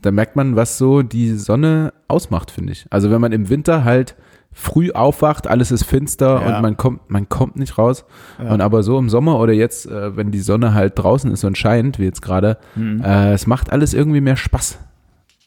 da 0.02 0.10
merkt 0.12 0.36
man, 0.36 0.56
was 0.56 0.78
so 0.78 1.02
die 1.02 1.34
Sonne 1.34 1.92
ausmacht, 2.08 2.50
finde 2.50 2.72
ich. 2.72 2.86
Also 2.90 3.10
wenn 3.10 3.20
man 3.20 3.32
im 3.32 3.48
Winter 3.48 3.84
halt 3.84 4.14
früh 4.52 4.90
aufwacht, 4.92 5.46
alles 5.48 5.70
ist 5.72 5.84
finster 5.84 6.40
Ja. 6.46 6.56
und 6.56 6.62
man 6.62 6.76
kommt, 6.76 7.10
man 7.10 7.28
kommt 7.28 7.56
nicht 7.56 7.78
raus. 7.78 8.04
Ja. 8.42 8.52
Und 8.52 8.60
aber 8.60 8.82
so 8.82 8.98
im 8.98 9.08
Sommer 9.08 9.38
oder 9.40 9.52
jetzt, 9.52 9.86
äh, 9.86 10.16
wenn 10.16 10.30
die 10.30 10.40
Sonne 10.40 10.72
halt 10.74 10.98
draußen 10.98 11.30
ist 11.30 11.44
und 11.44 11.56
scheint, 11.58 11.98
wie 11.98 12.04
jetzt 12.04 12.22
gerade, 12.22 12.58
Mhm. 12.76 13.00
äh, 13.02 13.32
es 13.32 13.46
macht 13.46 13.72
alles 13.72 13.92
irgendwie 13.94 14.20
mehr 14.20 14.36
Spaß. 14.36 14.78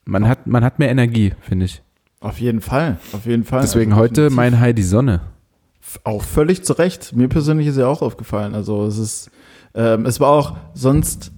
Man 0.05 0.27
hat, 0.27 0.47
man 0.47 0.63
hat 0.63 0.79
mehr 0.79 0.89
Energie, 0.89 1.33
finde 1.41 1.65
ich. 1.65 1.81
Auf 2.19 2.39
jeden 2.39 2.61
Fall, 2.61 2.97
auf 3.13 3.25
jeden 3.25 3.43
Fall. 3.43 3.61
Deswegen 3.61 3.91
Also 3.93 4.01
heute 4.03 4.29
mein 4.29 4.75
die 4.75 4.83
Sonne. 4.83 5.21
Auch 6.03 6.23
völlig 6.23 6.63
zu 6.63 6.73
Recht. 6.73 7.15
Mir 7.15 7.27
persönlich 7.29 7.67
ist 7.67 7.77
ja 7.77 7.87
auch 7.87 8.01
aufgefallen. 8.01 8.55
Also 8.55 8.85
es 8.85 8.97
ist, 8.97 9.29
ähm, 9.75 10.05
es 10.05 10.19
war 10.19 10.29
auch 10.29 10.55
sonst, 10.73 11.31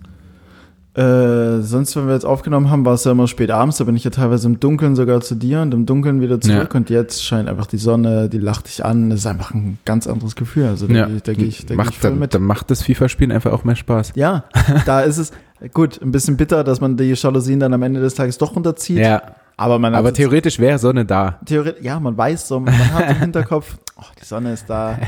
äh, 0.95 1.59
sonst, 1.61 1.95
wenn 1.95 2.07
wir 2.07 2.13
jetzt 2.13 2.25
aufgenommen 2.25 2.71
haben, 2.71 2.83
war 2.85 2.93
es 2.95 3.03
ja 3.03 3.11
immer 3.11 3.27
spät 3.27 3.51
abends, 3.51 3.77
da 3.77 3.83
bin 3.83 3.95
ich 3.95 4.03
ja 4.03 4.09
teilweise 4.09 4.47
im 4.47 4.59
Dunkeln 4.59 4.95
sogar 4.95 5.21
zu 5.21 5.35
dir 5.35 5.61
und 5.61 5.73
im 5.73 5.85
Dunkeln 5.85 6.21
wieder 6.21 6.41
zurück 6.41 6.69
Ja. 6.73 6.77
und 6.79 6.89
jetzt 6.89 7.23
scheint 7.23 7.47
einfach 7.49 7.67
die 7.67 7.77
Sonne, 7.77 8.29
die 8.29 8.39
lacht 8.39 8.67
dich 8.67 8.83
an. 8.83 9.11
Das 9.11 9.19
ist 9.19 9.25
einfach 9.27 9.53
ein 9.53 9.77
ganz 9.85 10.07
anderes 10.07 10.35
Gefühl. 10.35 10.65
Also 10.65 10.87
da, 10.87 10.93
Ja. 10.93 11.05
gehe 11.07 11.17
ich- 11.17 11.23
da 11.23 11.31
ich, 11.33 11.65
da 11.67 11.75
macht, 11.75 11.89
ich 11.91 11.99
voll 11.99 12.11
dann, 12.11 12.19
mit. 12.19 12.33
dann 12.33 12.41
macht 12.43 12.71
das 12.71 12.81
FIFA-Spielen 12.81 13.31
einfach 13.31 13.51
auch 13.51 13.63
mehr 13.63 13.75
Spaß. 13.75 14.13
Ja, 14.15 14.45
da 14.85 15.01
ist 15.01 15.17
es 15.17 15.31
gut, 15.73 16.01
ein 16.01 16.11
bisschen 16.11 16.35
bitter, 16.37 16.63
dass 16.63 16.81
man 16.81 16.97
die 16.97 17.13
Jalousien 17.13 17.59
dann 17.59 17.73
am 17.73 17.83
Ende 17.83 17.99
des 17.99 18.15
Tages 18.15 18.37
doch 18.39 18.55
runterzieht. 18.55 18.97
Ja, 18.97 19.21
Aber 19.59 19.79
man 19.79 19.95
aber 19.95 20.13
theoretisch 20.13 20.59
wäre 20.59 20.77
Sonne 20.77 21.03
da. 21.03 21.39
Theoretisch, 21.45 21.83
ja, 21.83 21.99
man 21.99 22.15
weiß 22.15 22.47
so, 22.47 22.59
man 22.59 22.93
hat 22.93 23.09
im 23.09 23.15
Hinterkopf, 23.17 23.77
oh, 23.97 24.03
die 24.21 24.25
Sonne 24.25 24.53
ist 24.53 24.69
da, 24.69 24.99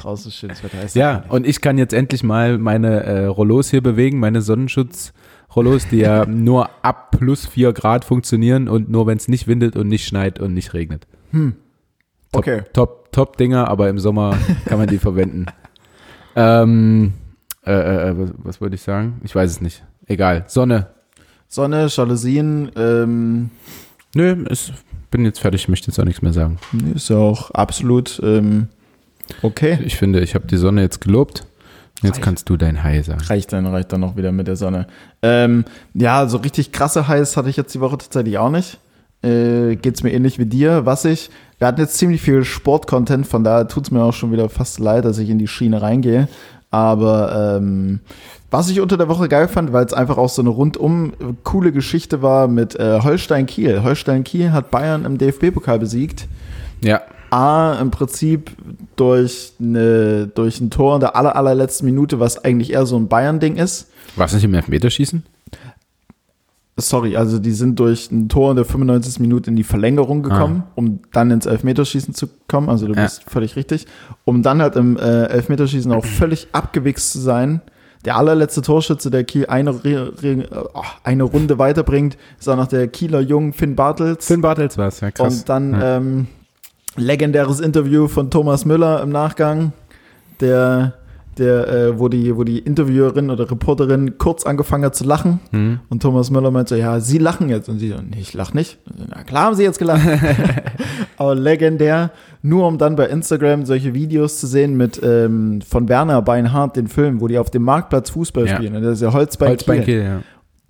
draußen 0.00 0.28
ist 0.28 0.36
schönes 0.36 0.62
Wetter. 0.62 0.78
Ja, 0.94 1.24
und 1.28 1.44
ich 1.44 1.60
kann 1.60 1.76
jetzt 1.76 1.92
endlich 1.92 2.22
mal 2.22 2.56
meine 2.58 3.02
äh, 3.02 3.24
Rollos 3.26 3.70
hier 3.70 3.82
bewegen, 3.82 4.20
meine 4.20 4.42
Sonnenschutz-Rollos, 4.42 5.88
die 5.88 5.98
ja 5.98 6.24
nur 6.28 6.70
ab 6.82 7.10
plus 7.18 7.46
4 7.46 7.72
Grad 7.72 8.04
funktionieren 8.04 8.68
und 8.68 8.88
nur 8.88 9.08
wenn 9.08 9.18
es 9.18 9.26
nicht 9.26 9.48
windet 9.48 9.74
und 9.74 9.88
nicht 9.88 10.06
schneit 10.06 10.38
und 10.38 10.54
nicht 10.54 10.72
regnet. 10.72 11.08
Top, 11.32 11.52
Okay. 12.32 12.62
Top, 12.72 13.10
top 13.10 13.36
Dinger, 13.36 13.68
aber 13.68 13.88
im 13.88 13.98
Sommer 13.98 14.38
kann 14.66 14.78
man 14.78 14.86
die 14.86 14.98
verwenden. 15.00 15.46
Ähm, 16.36 17.14
äh, 17.64 17.72
äh, 17.72 18.10
äh, 18.10 18.18
was, 18.18 18.30
was 18.36 18.60
wollte 18.60 18.76
ich 18.76 18.82
sagen? 18.82 19.20
Ich 19.24 19.34
weiß 19.34 19.50
es 19.50 19.60
nicht. 19.60 19.84
Egal. 20.06 20.44
Sonne. 20.46 20.88
Sonne, 21.48 21.86
Jalousien, 21.88 22.70
ähm, 22.76 23.50
Nö, 24.16 24.44
ist, 24.48 24.72
bin 25.10 25.26
jetzt 25.26 25.40
fertig, 25.40 25.68
möchte 25.68 25.88
jetzt 25.88 26.00
auch 26.00 26.04
nichts 26.04 26.22
mehr 26.22 26.32
sagen. 26.32 26.58
nee, 26.72 26.92
ist 26.94 27.10
ja 27.10 27.18
auch 27.18 27.50
absolut 27.50 28.18
ähm, 28.24 28.68
okay. 29.42 29.78
Ich 29.84 29.96
finde, 29.96 30.20
ich 30.20 30.34
habe 30.34 30.46
die 30.46 30.56
Sonne 30.56 30.80
jetzt 30.80 31.02
gelobt. 31.02 31.44
Jetzt 32.02 32.14
Reicht. 32.14 32.22
kannst 32.22 32.48
du 32.48 32.56
dein 32.56 32.82
Hai 32.82 33.02
sagen. 33.02 33.20
Reicht 33.20 33.52
dann, 33.52 33.66
reicht 33.66 33.92
dann 33.92 34.00
noch 34.00 34.16
wieder 34.16 34.32
mit 34.32 34.46
der 34.46 34.56
Sonne. 34.56 34.86
Ähm, 35.20 35.66
ja, 35.92 36.26
so 36.28 36.38
richtig 36.38 36.72
krasse 36.72 37.06
Heiß 37.06 37.36
hatte 37.36 37.50
ich 37.50 37.58
jetzt 37.58 37.74
die 37.74 37.80
Woche 37.80 37.98
tatsächlich 37.98 38.38
auch 38.38 38.50
nicht. 38.50 38.78
Äh, 39.22 39.76
geht's 39.76 40.02
mir 40.02 40.12
ähnlich 40.12 40.38
wie 40.38 40.46
dir. 40.46 40.86
Was 40.86 41.04
ich, 41.04 41.28
wir 41.58 41.66
hatten 41.66 41.80
jetzt 41.80 41.98
ziemlich 41.98 42.22
viel 42.22 42.42
Sport-Content, 42.42 43.26
von 43.26 43.44
daher 43.44 43.68
tut's 43.68 43.90
mir 43.90 44.02
auch 44.02 44.14
schon 44.14 44.32
wieder 44.32 44.48
fast 44.48 44.78
leid, 44.78 45.04
dass 45.04 45.18
ich 45.18 45.28
in 45.28 45.38
die 45.38 45.48
Schiene 45.48 45.82
reingehe. 45.82 46.28
Aber 46.70 47.58
ähm, 47.58 48.00
was 48.50 48.68
ich 48.70 48.80
unter 48.80 48.96
der 48.96 49.08
Woche 49.08 49.28
geil 49.28 49.48
fand, 49.48 49.72
weil 49.72 49.84
es 49.84 49.92
einfach 49.92 50.16
auch 50.18 50.28
so 50.28 50.40
eine 50.42 50.50
rundum 50.50 51.12
coole 51.42 51.72
Geschichte 51.72 52.22
war 52.22 52.46
mit 52.48 52.76
äh, 52.76 53.00
Holstein 53.02 53.46
Kiel. 53.46 53.82
Holstein 53.82 54.24
Kiel 54.24 54.52
hat 54.52 54.70
Bayern 54.70 55.04
im 55.04 55.18
DFB-Pokal 55.18 55.78
besiegt. 55.78 56.28
Ja, 56.82 57.00
A, 57.30 57.74
im 57.80 57.90
Prinzip 57.90 58.52
durch, 58.94 59.52
eine, 59.60 60.28
durch 60.28 60.60
ein 60.60 60.70
Tor 60.70 60.94
in 60.94 61.00
der 61.00 61.16
aller, 61.16 61.34
allerletzten 61.34 61.84
Minute, 61.86 62.20
was 62.20 62.44
eigentlich 62.44 62.72
eher 62.72 62.86
so 62.86 62.96
ein 62.96 63.08
Bayern-Ding 63.08 63.56
ist. 63.56 63.90
war 64.14 64.26
es 64.26 64.32
nicht 64.34 64.44
im 64.44 64.54
Elfmeterschießen? 64.54 65.24
Sorry, 66.78 67.16
also 67.16 67.38
die 67.38 67.52
sind 67.52 67.80
durch 67.80 68.10
ein 68.10 68.28
Tor 68.28 68.50
in 68.50 68.56
der 68.56 68.66
95. 68.66 69.18
Minute 69.20 69.48
in 69.48 69.56
die 69.56 69.64
Verlängerung 69.64 70.22
gekommen, 70.22 70.64
um 70.74 71.00
dann 71.12 71.30
ins 71.30 71.46
Elfmeterschießen 71.46 72.12
zu 72.12 72.28
kommen. 72.48 72.68
Also 72.68 72.86
du 72.86 72.92
Ja. 72.92 73.02
bist 73.04 73.24
völlig 73.26 73.56
richtig. 73.56 73.86
Um 74.26 74.42
dann 74.42 74.60
halt 74.60 74.76
im 74.76 74.98
äh, 74.98 75.24
Elfmeterschießen 75.24 75.90
auch 75.90 76.04
völlig 76.04 76.48
abgewichst 76.52 77.12
zu 77.12 77.18
sein. 77.18 77.62
Der 78.06 78.16
allerletzte 78.16 78.62
Torschütze, 78.62 79.10
der 79.10 79.24
Kiel 79.24 79.46
eine, 79.46 79.74
oh, 79.74 80.82
eine 81.02 81.24
Runde 81.24 81.58
weiterbringt, 81.58 82.16
ist 82.38 82.48
auch 82.48 82.56
noch 82.56 82.68
der 82.68 82.86
Kieler 82.86 83.20
Jung 83.20 83.52
Finn 83.52 83.74
Bartels. 83.74 84.26
Finn 84.26 84.42
Bartels 84.42 84.78
war 84.78 84.86
es, 84.86 85.00
ja 85.00 85.10
krass. 85.10 85.40
Und 85.40 85.48
dann 85.48 85.72
ja. 85.72 85.96
ähm, 85.96 86.28
legendäres 86.94 87.58
Interview 87.58 88.06
von 88.06 88.30
Thomas 88.30 88.64
Müller 88.64 89.02
im 89.02 89.10
Nachgang, 89.10 89.72
der, 90.38 90.94
der 91.36 91.66
äh, 91.66 91.98
wo, 91.98 92.08
die, 92.08 92.36
wo 92.36 92.44
die 92.44 92.60
Interviewerin 92.60 93.28
oder 93.28 93.50
Reporterin 93.50 94.18
kurz 94.18 94.46
angefangen 94.46 94.84
hat 94.84 94.94
zu 94.94 95.02
lachen. 95.02 95.40
Hm. 95.50 95.80
Und 95.88 96.00
Thomas 96.00 96.30
Müller 96.30 96.52
meinte 96.52 96.76
so, 96.76 96.80
ja, 96.80 97.00
Sie 97.00 97.18
lachen 97.18 97.48
jetzt. 97.48 97.68
Und 97.68 97.80
sie 97.80 97.88
so, 97.88 97.96
nee, 97.96 98.20
ich 98.20 98.34
lach 98.34 98.54
nicht. 98.54 98.78
Na 99.08 99.24
klar 99.24 99.46
haben 99.46 99.56
Sie 99.56 99.64
jetzt 99.64 99.80
gelacht. 99.80 100.06
Aber 101.16 101.34
legendär, 101.34 102.12
nur 102.46 102.66
um 102.66 102.78
dann 102.78 102.96
bei 102.96 103.06
Instagram 103.06 103.64
solche 103.66 103.92
Videos 103.94 104.38
zu 104.40 104.46
sehen 104.46 104.76
mit 104.76 105.00
ähm, 105.02 105.60
von 105.62 105.88
Werner 105.88 106.22
Beinhardt, 106.22 106.76
den 106.76 106.86
Film, 106.88 107.20
wo 107.20 107.28
die 107.28 107.38
auf 107.38 107.50
dem 107.50 107.62
Marktplatz 107.62 108.10
Fußball 108.10 108.46
Ja. 108.46 108.56
spielen. 108.56 108.76
Und 108.76 108.82
das 108.82 108.94
ist 108.94 109.02
ja 109.02 109.12
Holzbein, 109.12 109.48
Holzbein 109.50 109.84
Kiel. 109.84 109.84
Kiel, 110.00 110.02
ja. 110.04 110.20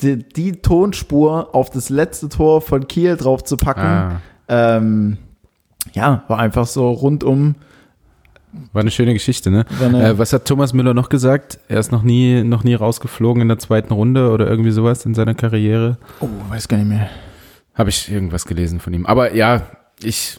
Die, 0.03 0.19
die 0.29 0.53
Tonspur 0.61 1.55
auf 1.55 1.71
das 1.71 1.89
letzte 1.89 2.29
Tor 2.29 2.61
von 2.61 2.87
Kiel 2.87 3.17
drauf 3.17 3.45
zu 3.45 3.57
packen, 3.57 3.81
Ah, 3.81 4.21
ähm, 4.49 5.17
ja, 5.95 6.25
war 6.29 6.39
einfach 6.39 6.67
so 6.67 6.91
rundum. 6.91 7.55
war 8.73 8.81
eine 8.81 8.91
schöne 8.91 9.13
Geschichte, 9.15 9.51
ne? 9.51 9.65
Eine, 9.83 10.09
Äh, 10.11 10.19
was 10.19 10.33
hat 10.33 10.45
Thomas 10.47 10.73
Müller 10.73 10.93
noch 10.95 11.09
gesagt? 11.09 11.59
Er 11.69 11.79
ist 11.79 11.93
noch 11.93 12.03
nie, 12.03 12.43
noch 12.43 12.63
nie 12.65 12.75
rausgeflogen 12.75 13.43
in 13.43 13.49
der 13.49 13.59
zweiten 13.59 13.93
Runde 13.93 14.31
oder 14.31 14.47
irgendwie 14.47 14.71
sowas 14.71 15.05
in 15.07 15.15
seiner 15.15 15.35
Karriere. 15.35 15.99
oh, 16.21 16.29
weiß 16.51 16.69
gar 16.69 16.77
nicht 16.79 16.89
mehr. 16.89 17.09
Habe 17.75 17.91
ich 17.91 18.11
irgendwas 18.11 18.47
gelesen 18.47 18.81
von 18.81 18.93
ihm. 18.95 19.05
Aber 19.07 19.35
ja, 19.35 19.63
ich, 20.03 20.39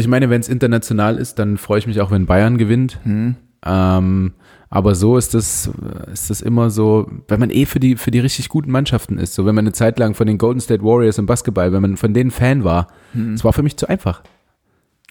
ich 0.00 0.08
meine, 0.08 0.30
wenn 0.30 0.40
es 0.40 0.48
international 0.48 1.18
ist, 1.18 1.38
dann 1.38 1.58
freue 1.58 1.78
ich 1.78 1.86
mich 1.86 2.00
auch, 2.00 2.10
wenn 2.10 2.26
Bayern 2.26 2.58
gewinnt. 2.58 2.98
Hm. 3.04 3.36
Ähm, 3.64 4.32
aber 4.70 4.94
so 4.94 5.18
ist 5.18 5.34
das, 5.34 5.70
ist 6.10 6.30
das 6.30 6.40
immer 6.40 6.70
so, 6.70 7.10
wenn 7.28 7.38
man 7.38 7.50
eh 7.50 7.66
für 7.66 7.78
die, 7.78 7.96
für 7.96 8.10
die 8.10 8.20
richtig 8.20 8.48
guten 8.48 8.70
Mannschaften 8.70 9.18
ist, 9.18 9.34
so 9.34 9.44
wenn 9.44 9.54
man 9.54 9.66
eine 9.66 9.72
Zeit 9.72 9.98
lang 9.98 10.14
von 10.14 10.26
den 10.26 10.38
Golden 10.38 10.60
State 10.60 10.82
Warriors 10.82 11.18
im 11.18 11.26
Basketball, 11.26 11.72
wenn 11.72 11.82
man 11.82 11.96
von 11.98 12.14
denen 12.14 12.30
Fan 12.30 12.64
war, 12.64 12.88
es 13.34 13.44
war 13.44 13.52
für 13.52 13.62
mich 13.62 13.76
zu 13.76 13.86
einfach. 13.86 14.22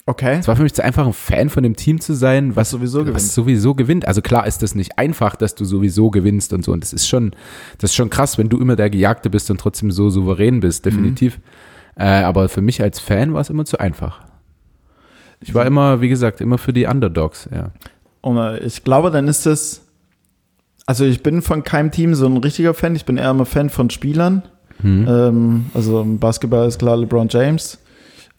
Okay. 0.04 0.38
Es 0.40 0.48
war 0.48 0.56
für 0.56 0.64
mich 0.64 0.74
zu 0.74 0.82
einfach, 0.82 1.06
ein 1.06 1.12
Fan 1.12 1.48
von 1.48 1.62
dem 1.62 1.76
Team 1.76 2.00
zu 2.00 2.14
sein, 2.14 2.56
was, 2.56 2.70
sowieso 2.70 3.00
gewinnt. 3.00 3.14
was 3.14 3.34
sowieso 3.34 3.74
gewinnt. 3.74 4.08
Also 4.08 4.20
klar 4.20 4.48
ist 4.48 4.62
das 4.62 4.74
nicht 4.74 4.98
einfach, 4.98 5.36
dass 5.36 5.54
du 5.54 5.64
sowieso 5.64 6.10
gewinnst 6.10 6.52
und 6.52 6.64
so. 6.64 6.72
Und 6.72 6.82
das 6.82 6.92
ist 6.92 7.06
schon, 7.06 7.30
das 7.78 7.90
ist 7.90 7.94
schon 7.94 8.10
krass, 8.10 8.36
wenn 8.38 8.48
du 8.48 8.58
immer 8.58 8.74
der 8.74 8.90
Gejagte 8.90 9.30
bist 9.30 9.48
und 9.50 9.60
trotzdem 9.60 9.92
so 9.92 10.10
souverän 10.10 10.58
bist, 10.58 10.86
definitiv. 10.86 11.38
Äh, 11.94 12.04
aber 12.04 12.48
für 12.48 12.62
mich 12.62 12.82
als 12.82 12.98
Fan 12.98 13.32
war 13.32 13.42
es 13.42 13.50
immer 13.50 13.64
zu 13.64 13.78
einfach. 13.78 14.24
Ich 15.42 15.54
war 15.54 15.66
immer, 15.66 16.00
wie 16.00 16.08
gesagt, 16.08 16.40
immer 16.40 16.58
für 16.58 16.72
die 16.72 16.86
Underdogs, 16.86 17.48
ja. 17.52 17.70
Und 18.20 18.38
äh, 18.38 18.58
ich 18.60 18.84
glaube, 18.84 19.10
dann 19.10 19.28
ist 19.28 19.46
es. 19.46 19.82
Also 20.86 21.04
ich 21.04 21.22
bin 21.22 21.42
von 21.42 21.62
keinem 21.62 21.90
Team 21.90 22.14
so 22.14 22.26
ein 22.26 22.36
richtiger 22.36 22.74
Fan. 22.74 22.96
Ich 22.96 23.04
bin 23.04 23.16
eher 23.16 23.30
immer 23.30 23.46
Fan 23.46 23.70
von 23.70 23.90
Spielern. 23.90 24.42
Hm. 24.80 25.06
Ähm, 25.08 25.66
also 25.74 26.00
im 26.00 26.18
Basketball 26.18 26.66
ist 26.66 26.78
klar 26.78 26.96
LeBron 26.96 27.28
James. 27.28 27.78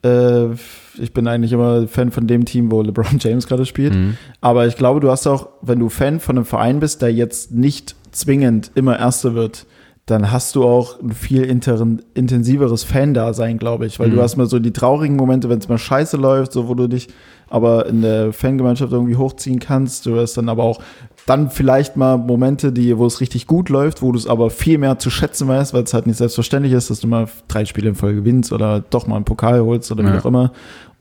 Äh, 0.04 0.52
ich 1.00 1.14
bin 1.14 1.28
eigentlich 1.28 1.54
immer 1.54 1.88
Fan 1.88 2.12
von 2.12 2.28
dem 2.28 2.46
Team, 2.46 2.72
wo 2.72 2.82
LeBron 2.82 3.18
James 3.20 3.48
gerade 3.48 3.66
spielt. 3.66 3.96
Mhm. 3.96 4.18
Aber 4.42 4.68
ich 4.68 4.76
glaube, 4.76 5.00
du 5.00 5.10
hast 5.10 5.26
auch, 5.28 5.50
wenn 5.62 5.80
du 5.80 5.90
Fan 5.90 6.20
von 6.20 6.38
einem 6.38 6.46
Verein 6.46 6.80
bist, 6.80 7.02
der 7.02 7.14
jetzt 7.14 7.52
nicht 7.52 7.96
zwingend 8.12 8.72
immer 8.76 9.00
Erster 9.00 9.34
wird, 9.34 9.66
dann 10.06 10.32
hast 10.32 10.56
du 10.56 10.66
auch 10.66 11.00
ein 11.02 11.12
viel 11.12 11.44
intensiveres 11.44 12.84
Fan-Dasein, 12.84 13.58
glaube 13.58 13.86
ich. 13.86 14.00
Weil 14.00 14.10
mhm. 14.10 14.16
du 14.16 14.22
hast 14.22 14.36
mal 14.36 14.48
so 14.48 14.60
die 14.60 14.74
traurigen 14.74 15.16
Momente, 15.16 15.48
wenn 15.48 15.60
es 15.60 15.70
mal 15.70 15.78
scheiße 15.78 16.18
läuft, 16.18 16.52
so 16.52 16.68
wo 16.68 16.76
du 16.76 16.88
dich 16.88 17.08
aber 17.50 17.86
in 17.86 18.02
der 18.02 18.34
Fangemeinschaft 18.34 18.92
irgendwie 18.92 19.16
hochziehen 19.16 19.60
kannst. 19.60 20.06
Du 20.06 20.20
hast 20.20 20.36
dann 20.36 20.50
aber 20.50 20.64
auch 20.64 20.82
dann 21.26 21.50
vielleicht 21.50 21.96
mal 21.96 22.18
Momente, 22.18 22.74
die, 22.74 22.98
wo 22.98 23.06
es 23.06 23.22
richtig 23.22 23.48
gut 23.48 23.70
läuft, 23.70 24.02
wo 24.02 24.12
du 24.12 24.18
es 24.18 24.28
aber 24.28 24.50
viel 24.50 24.78
mehr 24.78 25.00
zu 25.00 25.10
schätzen 25.10 25.48
weißt, 25.48 25.74
weil 25.74 25.84
es 25.84 25.94
halt 25.94 26.08
nicht 26.08 26.18
selbstverständlich 26.18 26.74
ist, 26.74 26.90
dass 26.90 27.00
du 27.00 27.08
mal 27.08 27.28
drei 27.48 27.64
Spiele 27.64 27.90
in 27.90 27.96
Folge 27.96 28.20
gewinnst 28.20 28.52
oder 28.52 28.82
doch 28.82 29.08
mal 29.08 29.18
einen 29.18 29.26
Pokal 29.26 29.62
holst 29.62 29.92
oder 29.92 30.04
wie 30.04 30.18
auch 30.18 30.26
immer. 30.26 30.52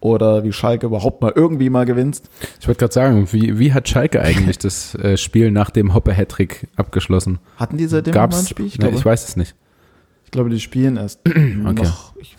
Oder 0.03 0.43
wie 0.43 0.53
Schalke 0.53 0.87
überhaupt 0.87 1.23
mal 1.23 1.33
irgendwie 1.35 1.71
mal 1.71 1.87
gewinnst. 1.87 2.29
Ich 2.61 2.67
wollte 2.67 2.81
gerade 2.81 2.93
sagen, 2.93 3.29
wie, 3.31 3.61
wie 3.61 3.73
hat 3.73 3.89
Schalke 3.89 4.21
eigentlich 4.23 4.59
das 4.59 4.97
äh, 4.97 5.17
Spiel 5.17 5.53
nach 5.53 5.71
dem 5.71 5.95
Hoppe-Hattrick 5.95 6.67
abgeschlossen? 6.75 7.39
Hatten 7.57 7.77
die 7.77 7.87
seitdem 7.87 8.13
Gab's, 8.13 8.35
mal 8.35 8.41
ein 8.43 8.47
Spiel? 8.47 8.67
Ich, 8.67 8.79
glaube, 8.79 8.97
ich 8.97 9.05
weiß 9.05 9.29
es 9.29 9.37
nicht. 9.37 9.55
Ich 10.25 10.33
glaube, 10.33 10.51
die 10.51 10.59
spielen 10.59 10.97
erst. 10.97 11.21
okay. 11.67 11.87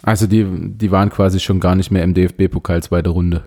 Also 0.01 0.27
die, 0.27 0.45
die 0.45 0.91
waren 0.91 1.09
quasi 1.09 1.39
schon 1.39 1.61
gar 1.61 1.75
nicht 1.75 1.89
mehr 1.89 2.03
im 2.03 2.13
DFB-Pokal 2.13 2.83
zweite 2.83 3.11
Runde. 3.11 3.45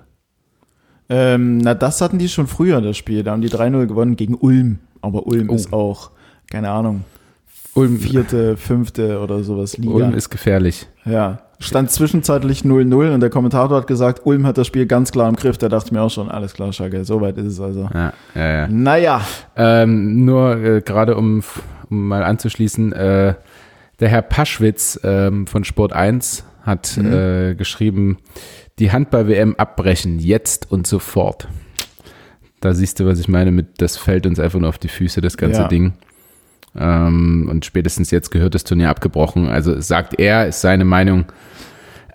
Ähm, 1.10 1.58
na, 1.58 1.74
das 1.74 2.00
hatten 2.00 2.18
die 2.18 2.30
schon 2.30 2.46
früher, 2.46 2.80
das 2.80 2.96
Spiel. 2.96 3.22
Da 3.22 3.32
haben 3.32 3.42
die 3.42 3.50
3-0 3.50 3.86
gewonnen 3.86 4.16
gegen 4.16 4.34
Ulm. 4.34 4.78
Aber 5.02 5.26
Ulm 5.26 5.50
oh. 5.50 5.54
ist 5.54 5.74
auch, 5.74 6.10
keine 6.50 6.70
Ahnung, 6.70 7.04
Ulm. 7.74 7.98
vierte, 7.98 8.56
fünfte 8.56 9.20
oder 9.20 9.44
sowas 9.44 9.76
Liga. 9.76 9.92
Ulm 9.92 10.14
ist 10.14 10.30
gefährlich. 10.30 10.86
Ja. 11.04 11.42
Stand 11.58 11.90
zwischenzeitlich 11.90 12.62
0-0 12.62 13.14
und 13.14 13.20
der 13.20 13.30
Kommentator 13.30 13.78
hat 13.78 13.86
gesagt, 13.86 14.22
Ulm 14.24 14.46
hat 14.46 14.58
das 14.58 14.66
Spiel 14.66 14.86
ganz 14.86 15.10
klar 15.10 15.28
im 15.28 15.36
Griff. 15.36 15.56
Da 15.56 15.68
dachte 15.68 15.86
ich 15.86 15.92
mir 15.92 16.02
auch 16.02 16.10
schon, 16.10 16.30
alles 16.30 16.52
klar, 16.52 16.72
Schalke, 16.72 17.04
so 17.04 17.20
weit 17.20 17.38
ist 17.38 17.46
es 17.46 17.60
also. 17.60 17.88
Ja, 17.94 18.12
ja, 18.34 18.52
ja. 18.52 18.68
Naja. 18.68 19.20
Ähm, 19.56 20.24
nur 20.24 20.56
äh, 20.56 20.80
gerade 20.82 21.16
um, 21.16 21.42
um 21.88 22.08
mal 22.08 22.22
anzuschließen, 22.24 22.92
äh, 22.92 23.34
der 24.00 24.08
Herr 24.08 24.22
Paschwitz 24.22 25.00
ähm, 25.02 25.46
von 25.46 25.64
Sport 25.64 25.94
1 25.94 26.44
hat 26.62 26.98
mhm. 26.98 27.12
äh, 27.12 27.54
geschrieben, 27.54 28.18
die 28.78 28.92
Handball-WM 28.92 29.54
abbrechen, 29.56 30.18
jetzt 30.18 30.70
und 30.70 30.86
sofort. 30.86 31.48
Da 32.60 32.74
siehst 32.74 33.00
du, 33.00 33.06
was 33.06 33.18
ich 33.18 33.28
meine 33.28 33.52
mit, 33.52 33.80
das 33.80 33.96
fällt 33.96 34.26
uns 34.26 34.38
einfach 34.38 34.58
nur 34.58 34.68
auf 34.68 34.78
die 34.78 34.88
Füße, 34.88 35.20
das 35.20 35.36
ganze 35.36 35.62
ja. 35.62 35.68
Ding. 35.68 35.94
Ähm, 36.78 37.48
und 37.50 37.64
spätestens 37.64 38.10
jetzt 38.10 38.30
gehört 38.30 38.54
das 38.54 38.64
Turnier 38.64 38.90
abgebrochen. 38.90 39.48
Also 39.48 39.80
sagt 39.80 40.18
er, 40.18 40.46
ist 40.46 40.60
seine 40.60 40.84
Meinung. 40.84 41.26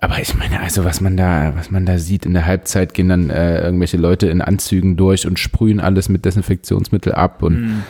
Aber 0.00 0.18
ich 0.18 0.34
meine, 0.34 0.58
also 0.58 0.84
was 0.84 1.00
man 1.00 1.16
da, 1.16 1.52
was 1.54 1.70
man 1.70 1.86
da 1.86 1.96
sieht 1.96 2.26
in 2.26 2.34
der 2.34 2.44
Halbzeit, 2.44 2.92
gehen 2.92 3.08
dann 3.08 3.30
äh, 3.30 3.62
irgendwelche 3.62 3.96
Leute 3.96 4.26
in 4.28 4.40
Anzügen 4.42 4.96
durch 4.96 5.28
und 5.28 5.38
sprühen 5.38 5.78
alles 5.78 6.08
mit 6.08 6.24
Desinfektionsmittel 6.24 7.12
ab. 7.12 7.44
Und 7.44 7.60
mhm. 7.60 7.82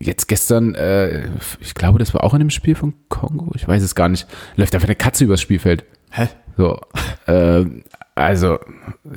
jetzt 0.00 0.26
gestern, 0.26 0.74
äh, 0.74 1.28
ich 1.60 1.74
glaube, 1.74 2.00
das 2.00 2.12
war 2.12 2.24
auch 2.24 2.34
in 2.34 2.40
dem 2.40 2.50
Spiel 2.50 2.74
von 2.74 2.94
Kongo, 3.08 3.52
ich 3.54 3.68
weiß 3.68 3.84
es 3.84 3.94
gar 3.94 4.08
nicht, 4.08 4.26
läuft 4.56 4.74
einfach 4.74 4.88
eine 4.88 4.96
Katze 4.96 5.24
übers 5.24 5.40
Spielfeld. 5.40 5.84
Hä? 6.10 6.26
So, 6.56 6.80
äh, 7.26 7.64
also, 8.16 8.58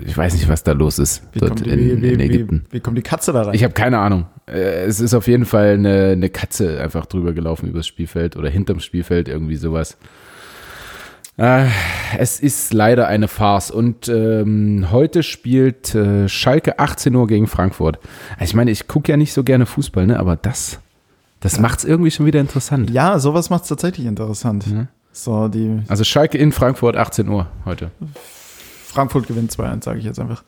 ich 0.05 0.15
weiß 0.15 0.33
nicht, 0.33 0.47
was 0.47 0.61
da 0.61 0.73
los 0.73 0.99
ist 0.99 1.23
wie 1.31 1.39
dort 1.39 1.65
die, 1.65 1.71
in, 1.71 2.03
wie, 2.03 2.09
in, 2.09 2.19
Ägypten. 2.19 2.65
Wie, 2.69 2.75
wie, 2.75 2.79
kommt 2.81 2.99
die 2.99 3.01
Katze 3.01 3.33
da 3.33 3.41
rein? 3.41 3.55
Ich 3.55 3.63
habe 3.63 3.73
keine 3.73 3.97
Ahnung. 3.97 4.27
Äh, 4.51 4.85
es 4.85 4.99
ist 4.99 5.13
auf 5.13 5.27
jeden 5.27 5.45
Fall 5.45 5.73
eine, 5.73 6.09
eine 6.09 6.29
Katze 6.29 6.81
einfach 6.81 7.05
drüber 7.05 7.33
gelaufen 7.33 7.69
übers 7.69 7.87
Spielfeld 7.87 8.35
oder 8.35 8.49
hinterm 8.49 8.79
Spielfeld, 8.79 9.27
irgendwie 9.27 9.55
sowas. 9.55 9.97
Äh, 11.37 11.67
es 12.17 12.39
ist 12.39 12.73
leider 12.73 13.07
eine 13.07 13.27
Farce. 13.27 13.71
Und 13.71 14.09
ähm, 14.09 14.87
heute 14.91 15.23
spielt 15.23 15.95
äh, 15.95 16.27
Schalke 16.27 16.79
18 16.79 17.15
Uhr 17.15 17.27
gegen 17.27 17.47
Frankfurt. 17.47 17.99
Also 18.33 18.43
ich 18.43 18.53
meine, 18.53 18.71
ich 18.71 18.87
gucke 18.87 19.11
ja 19.11 19.17
nicht 19.17 19.33
so 19.33 19.43
gerne 19.43 19.65
Fußball, 19.65 20.05
ne? 20.05 20.19
aber 20.19 20.35
das, 20.35 20.79
das 21.39 21.59
macht 21.59 21.79
es 21.79 21.85
irgendwie 21.85 22.11
schon 22.11 22.25
wieder 22.25 22.39
interessant. 22.39 22.89
Ja, 22.89 23.17
sowas 23.19 23.49
macht 23.49 23.63
es 23.63 23.69
tatsächlich 23.69 24.05
interessant. 24.05 24.65
Ja. 24.67 24.87
So, 25.13 25.47
die 25.47 25.81
also 25.87 26.03
Schalke 26.03 26.37
in 26.37 26.51
Frankfurt 26.51 26.95
18 26.95 27.27
Uhr 27.27 27.47
heute. 27.65 27.91
Frankfurt 28.85 29.27
gewinnt 29.27 29.51
2-1, 29.51 29.83
sage 29.83 29.99
ich 29.99 30.05
jetzt 30.05 30.19
einfach. 30.19 30.43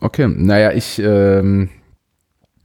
Okay, 0.00 0.28
naja, 0.28 0.72
ich. 0.72 0.98
Ähm, 0.98 1.70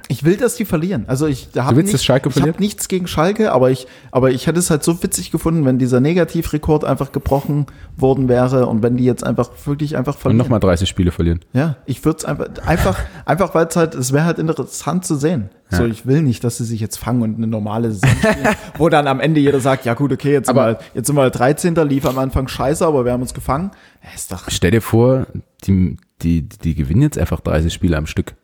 ich 0.08 0.24
will, 0.24 0.38
dass 0.38 0.56
die 0.56 0.66
verlieren. 0.66 1.06
Also 1.08 1.26
ich 1.28 1.50
da 1.52 1.66
habe 1.66 1.82
nicht, 1.82 2.10
hab 2.10 2.60
nichts 2.60 2.88
gegen 2.88 3.08
Schalke, 3.08 3.52
aber 3.52 3.72
ich, 3.72 3.88
aber 4.12 4.32
ich 4.32 4.48
hätte 4.48 4.60
es 4.60 4.70
halt 4.70 4.84
so 4.84 5.02
witzig 5.02 5.32
gefunden, 5.32 5.66
wenn 5.66 5.80
dieser 5.80 6.00
Negativrekord 6.00 6.86
einfach 6.86 7.12
gebrochen 7.12 7.66
worden 7.98 8.30
wäre 8.30 8.68
und 8.68 8.84
wenn 8.84 8.98
die 8.98 9.06
jetzt 9.06 9.24
einfach 9.24 9.50
wirklich 9.66 9.98
einfach 9.98 10.18
verlieren. 10.18 10.42
Und 10.42 10.46
nochmal 10.46 10.60
30 10.60 10.88
Spiele 10.88 11.12
verlieren. 11.12 11.40
Ja, 11.54 11.78
ich 11.86 12.04
würde 12.06 12.20
es 12.20 12.26
einfach, 12.26 12.48
einfach, 12.66 13.00
einfach 13.26 13.56
weil 13.56 13.68
es 13.68 13.76
halt, 13.76 13.96
es 13.96 14.14
wäre 14.14 14.26
halt 14.26 14.40
interessant 14.40 15.06
zu 15.06 15.16
sehen. 15.16 15.50
Ja. 15.72 15.80
So, 15.80 15.86
ich 15.86 16.06
will 16.06 16.22
nicht, 16.22 16.44
dass 16.44 16.58
sie 16.58 16.66
sich 16.66 16.80
jetzt 16.80 16.98
fangen 16.98 17.24
und 17.24 17.38
eine 17.38 17.48
normale 17.48 17.92
Saison 17.92 18.10
spielen, 18.20 18.56
wo 18.78 18.90
dann 18.90 19.08
am 19.08 19.20
Ende 19.20 19.40
jeder 19.40 19.60
sagt, 19.60 19.86
ja 19.86 19.96
gut, 19.96 20.12
okay, 20.12 20.34
jetzt 20.34 20.48
sind, 20.48 20.56
wir, 20.56 20.78
jetzt 20.94 21.08
sind 21.08 21.16
wir 21.16 21.30
13. 21.30 21.76
lief 21.88 22.06
am 22.06 22.20
Anfang 22.20 22.48
scheiße, 22.48 22.86
aber 22.86 23.06
wir 23.06 23.12
haben 23.12 23.22
uns 23.22 23.34
gefangen. 23.34 23.72
Ist 24.14 24.32
doch 24.32 24.44
Stell 24.48 24.72
dir 24.72 24.82
vor, 24.82 25.26
die, 25.64 25.98
die, 26.22 26.48
die 26.48 26.76
gewinnen 26.76 27.02
jetzt 27.02 27.18
einfach 27.18 27.40
30 27.40 27.74
Spiele 27.74 27.98
am 27.98 28.06
Stück. 28.06 28.36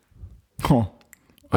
Oh. 0.68 0.86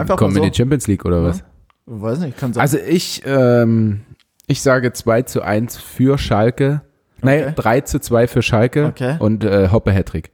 Einfach 0.01 0.17
kommen 0.17 0.33
so. 0.33 0.41
in 0.41 0.51
die 0.51 0.55
Champions 0.55 0.87
League 0.87 1.05
oder 1.05 1.23
was? 1.23 1.39
Ja. 1.39 1.45
Weiß 1.87 2.19
nicht, 2.19 2.37
kann 2.37 2.53
sein. 2.53 2.61
Also 2.61 2.77
ich, 2.77 3.21
ähm, 3.25 4.01
ich 4.47 4.61
sage 4.61 4.91
2 4.91 5.23
zu 5.23 5.41
1 5.41 5.77
für 5.77 6.17
Schalke. 6.17 6.81
Okay. 7.21 7.43
Nein, 7.45 7.53
3 7.55 7.81
zu 7.81 7.99
2 7.99 8.27
für 8.27 8.41
Schalke 8.41 8.85
okay. 8.85 9.15
und 9.19 9.43
äh, 9.43 9.69
Hoppe 9.71 9.91
Hattrick. 9.91 10.31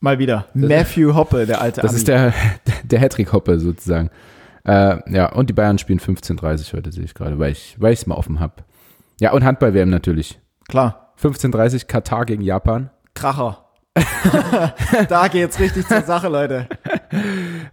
Mal 0.00 0.18
wieder. 0.18 0.46
Matthew 0.54 1.14
Hoppe, 1.14 1.46
der 1.46 1.60
alte 1.60 1.80
Das 1.80 1.90
Ami. 1.90 1.98
ist 1.98 2.08
der, 2.08 2.34
der 2.84 3.00
Hattrick 3.00 3.32
Hoppe 3.32 3.58
sozusagen. 3.58 4.10
Äh, 4.64 4.98
ja, 5.12 5.32
und 5.32 5.48
die 5.48 5.52
Bayern 5.52 5.78
spielen 5.78 6.00
15.30 6.00 6.72
heute, 6.74 6.92
sehe 6.92 7.04
ich 7.04 7.14
gerade, 7.14 7.38
weil 7.38 7.52
ich 7.52 7.76
es 7.80 8.06
mal 8.06 8.16
offen 8.16 8.40
habe. 8.40 8.64
Ja, 9.20 9.32
und 9.32 9.44
Handball-WM 9.44 9.88
natürlich. 9.88 10.40
Klar. 10.68 11.14
15.30 11.22 11.86
Katar 11.86 12.26
gegen 12.26 12.42
Japan. 12.42 12.90
Kracher. 13.14 13.64
da 15.08 15.28
geht's 15.28 15.58
richtig 15.58 15.86
zur 15.86 16.02
Sache, 16.02 16.28
Leute. 16.28 16.68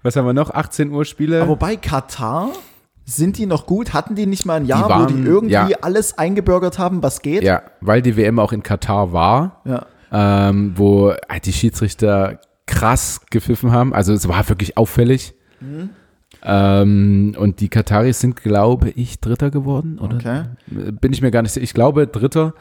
Was 0.01 0.15
haben 0.15 0.25
wir 0.25 0.33
noch? 0.33 0.51
18 0.51 0.91
Uhr 0.91 1.05
Spiele. 1.05 1.41
Aber 1.41 1.49
wobei 1.49 1.75
Katar, 1.75 2.49
sind 3.05 3.37
die 3.37 3.45
noch 3.45 3.65
gut? 3.65 3.93
Hatten 3.93 4.15
die 4.15 4.25
nicht 4.25 4.45
mal 4.45 4.55
ein 4.55 4.65
Jahr, 4.65 4.83
die 4.83 4.89
waren, 4.89 5.03
wo 5.03 5.07
die 5.07 5.27
irgendwie 5.27 5.53
ja. 5.53 5.69
alles 5.81 6.17
eingebürgert 6.17 6.79
haben, 6.79 7.03
was 7.03 7.21
geht? 7.21 7.43
Ja, 7.43 7.63
weil 7.81 8.01
die 8.01 8.15
WM 8.15 8.39
auch 8.39 8.53
in 8.53 8.63
Katar 8.63 9.11
war, 9.13 9.61
ja. 9.65 9.85
ähm, 10.11 10.73
wo 10.75 11.09
äh, 11.09 11.39
die 11.43 11.53
Schiedsrichter 11.53 12.39
krass 12.65 13.21
gepfiffen 13.29 13.71
haben. 13.71 13.93
Also 13.93 14.13
es 14.13 14.27
war 14.27 14.47
wirklich 14.47 14.77
auffällig. 14.77 15.33
Mhm. 15.59 15.89
Ähm, 16.45 17.35
und 17.37 17.59
die 17.59 17.69
Kataris 17.69 18.19
sind, 18.19 18.35
glaube 18.35 18.89
ich, 18.89 19.19
Dritter 19.19 19.51
geworden. 19.51 19.99
Oder? 19.99 20.15
Okay. 20.15 20.43
Bin 20.67 21.13
ich 21.13 21.21
mir 21.21 21.31
gar 21.31 21.41
nicht 21.41 21.51
sicher. 21.51 21.63
Ich 21.63 21.73
glaube 21.73 22.07
Dritter. 22.07 22.53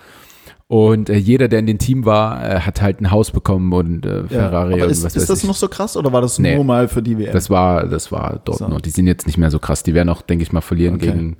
Und 0.72 1.10
äh, 1.10 1.18
jeder, 1.18 1.48
der 1.48 1.58
in 1.58 1.66
dem 1.66 1.76
Team 1.76 2.06
war, 2.06 2.42
äh, 2.42 2.60
hat 2.60 2.80
halt 2.80 3.02
ein 3.02 3.10
Haus 3.10 3.30
bekommen 3.30 3.74
und 3.74 4.06
äh, 4.06 4.26
Ferrari 4.26 4.78
ja, 4.78 4.84
und 4.84 4.90
ist, 4.90 5.04
was 5.04 5.14
Ist 5.14 5.28
das 5.28 5.42
ich. 5.42 5.46
noch 5.46 5.54
so 5.54 5.68
krass 5.68 5.98
oder 5.98 6.14
war 6.14 6.22
das 6.22 6.38
nee, 6.38 6.54
nur 6.54 6.64
mal 6.64 6.88
für 6.88 7.02
die 7.02 7.18
WM? 7.18 7.30
Das 7.30 7.50
war, 7.50 7.86
das 7.86 8.10
war 8.10 8.40
dort 8.42 8.56
so. 8.56 8.68
noch. 8.68 8.80
Die 8.80 8.88
sind 8.88 9.06
jetzt 9.06 9.26
nicht 9.26 9.36
mehr 9.36 9.50
so 9.50 9.58
krass. 9.58 9.82
Die 9.82 9.92
werden 9.92 10.08
auch, 10.08 10.22
denke 10.22 10.44
ich 10.44 10.50
mal, 10.50 10.62
verlieren 10.62 10.94
okay. 10.94 11.08
gegen, 11.08 11.36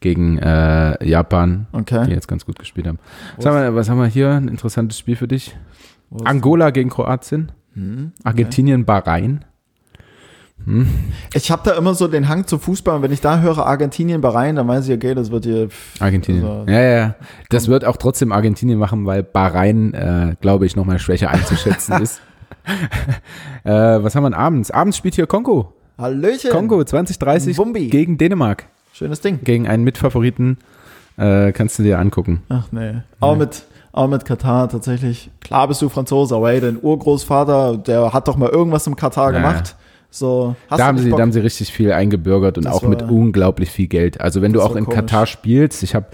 gegen 0.00 0.36
äh, 0.36 1.02
Japan, 1.02 1.66
okay. 1.72 2.04
die 2.08 2.12
jetzt 2.12 2.28
ganz 2.28 2.44
gut 2.44 2.58
gespielt 2.58 2.86
haben. 2.86 2.98
Was 3.38 3.46
haben, 3.46 3.56
wir, 3.56 3.74
was 3.74 3.88
haben 3.88 3.96
wir 3.96 4.06
hier? 4.06 4.32
Ein 4.32 4.48
interessantes 4.48 4.98
Spiel 4.98 5.16
für 5.16 5.28
dich. 5.28 5.56
Angola 6.22 6.68
gegen 6.68 6.90
Kroatien. 6.90 7.52
Hm, 7.72 8.12
okay. 8.18 8.28
Argentinien, 8.28 8.84
Bahrain. 8.84 9.46
Hm. 10.66 10.88
Ich 11.34 11.50
habe 11.50 11.62
da 11.64 11.76
immer 11.76 11.94
so 11.94 12.08
den 12.08 12.28
Hang 12.28 12.46
zum 12.46 12.60
Fußball 12.60 12.96
und 12.96 13.02
wenn 13.02 13.12
ich 13.12 13.20
da 13.20 13.40
höre 13.40 13.66
Argentinien, 13.66 14.20
Bahrain, 14.20 14.56
dann 14.56 14.66
weiß 14.66 14.88
ich, 14.88 14.94
okay, 14.94 15.14
das 15.14 15.30
wird 15.30 15.44
hier. 15.44 15.68
Argentinien. 16.00 16.44
Also, 16.44 16.70
ja, 16.70 16.80
ja. 16.80 17.14
Das 17.50 17.68
wird 17.68 17.84
auch 17.84 17.96
trotzdem 17.96 18.32
Argentinien 18.32 18.78
machen, 18.78 19.06
weil 19.06 19.22
Bahrain, 19.22 19.92
äh, 19.94 20.36
glaube 20.40 20.66
ich, 20.66 20.76
nochmal 20.76 20.98
schwächer 20.98 21.30
einzuschätzen 21.30 21.94
ist. 22.02 22.20
äh, 23.64 23.70
was 23.70 24.14
haben 24.14 24.22
wir 24.22 24.30
denn 24.30 24.38
abends? 24.38 24.70
Abends 24.70 24.96
spielt 24.96 25.14
hier 25.14 25.26
Kongo. 25.26 25.72
Hallöchen. 25.98 26.50
Kongo 26.50 26.82
2030 26.82 27.56
Bumbi. 27.56 27.88
gegen 27.88 28.18
Dänemark. 28.18 28.66
Schönes 28.92 29.20
Ding. 29.20 29.40
Gegen 29.44 29.68
einen 29.68 29.84
Mitfavoriten. 29.84 30.58
Äh, 31.16 31.52
kannst 31.52 31.78
du 31.78 31.82
dir 31.82 31.98
angucken. 31.98 32.42
Ach 32.48 32.66
nee. 32.72 32.94
Auch 33.20 33.36
mit 33.36 33.64
auch 33.94 34.08
mit 34.08 34.24
Katar 34.24 34.68
tatsächlich. 34.68 35.30
Klar 35.40 35.68
bist 35.68 35.80
du 35.80 35.88
Franzose, 35.88 36.34
aber 36.34 36.48
hey, 36.48 36.60
dein 36.60 36.82
Urgroßvater, 36.82 37.76
der 37.76 38.12
hat 38.12 38.26
doch 38.26 38.36
mal 38.36 38.48
irgendwas 38.48 38.88
im 38.88 38.96
Katar 38.96 39.32
ja. 39.32 39.38
gemacht. 39.38 39.76
So, 40.14 40.54
da, 40.70 40.78
haben 40.78 40.98
sie, 40.98 41.10
da 41.10 41.18
haben 41.18 41.32
sie 41.32 41.40
richtig 41.40 41.72
viel 41.72 41.90
eingebürgert 41.90 42.56
und 42.56 42.66
das 42.66 42.72
auch 42.72 42.82
mit 42.84 43.02
unglaublich 43.02 43.68
viel 43.72 43.88
Geld. 43.88 44.20
Also 44.20 44.42
wenn 44.42 44.52
du 44.52 44.62
auch 44.62 44.76
in 44.76 44.84
komisch. 44.84 45.00
Katar 45.00 45.26
spielst, 45.26 45.82
ich 45.82 45.96
habe 45.96 46.06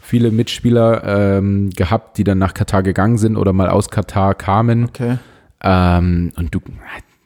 viele 0.00 0.30
Mitspieler 0.30 1.02
ähm, 1.38 1.70
gehabt, 1.70 2.18
die 2.18 2.24
dann 2.24 2.38
nach 2.38 2.54
Katar 2.54 2.84
gegangen 2.84 3.18
sind 3.18 3.36
oder 3.36 3.52
mal 3.52 3.68
aus 3.68 3.90
Katar 3.90 4.36
kamen. 4.36 4.84
Okay. 4.84 5.18
Ähm, 5.60 6.30
und 6.36 6.54
du, 6.54 6.60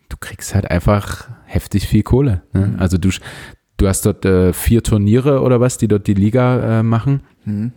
du 0.09 0.17
kriegst 0.21 0.55
halt 0.55 0.71
einfach 0.71 1.29
heftig 1.45 1.87
viel 1.87 2.03
Kohle. 2.03 2.41
Ne? 2.55 2.69
Mhm. 2.69 2.77
Also 2.79 2.97
du, 2.97 3.11
du 3.77 3.87
hast 3.87 4.07
dort 4.07 4.25
äh, 4.25 4.55
vier 4.55 4.83
Turniere 4.83 5.43
oder 5.43 5.61
was, 5.61 5.77
die 5.77 5.87
dort 5.87 6.07
die 6.07 6.15
Liga 6.15 6.79
äh, 6.79 6.83
machen. 6.83 7.21
Mhm. 7.45 7.73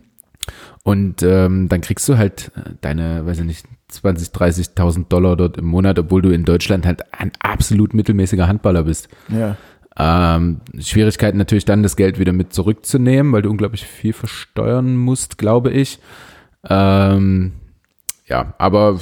Und 0.82 1.22
ähm, 1.22 1.68
dann 1.68 1.82
kriegst 1.82 2.08
du 2.08 2.16
halt 2.16 2.52
äh, 2.56 2.70
deine, 2.80 3.26
weiß 3.26 3.40
ich 3.40 3.44
nicht, 3.44 3.66
20, 3.88 4.28
30.000 4.28 5.08
Dollar 5.08 5.36
dort 5.36 5.56
im 5.58 5.66
Monat, 5.66 5.98
obwohl 5.98 6.22
du 6.22 6.30
in 6.30 6.44
Deutschland 6.44 6.86
halt 6.86 7.02
ein 7.12 7.32
absolut 7.38 7.94
mittelmäßiger 7.94 8.48
Handballer 8.48 8.84
bist. 8.84 9.08
Ja. 9.28 9.56
Ähm, 9.98 10.60
Schwierigkeiten 10.78 11.38
natürlich 11.38 11.64
dann, 11.64 11.82
das 11.82 11.96
Geld 11.96 12.18
wieder 12.18 12.32
mit 12.32 12.52
zurückzunehmen, 12.52 13.32
weil 13.32 13.42
du 13.42 13.50
unglaublich 13.50 13.86
viel 13.86 14.12
versteuern 14.12 14.96
musst, 14.96 15.38
glaube 15.38 15.70
ich. 15.70 16.00
Ähm, 16.68 17.52
ja, 18.26 18.54
aber 18.58 18.98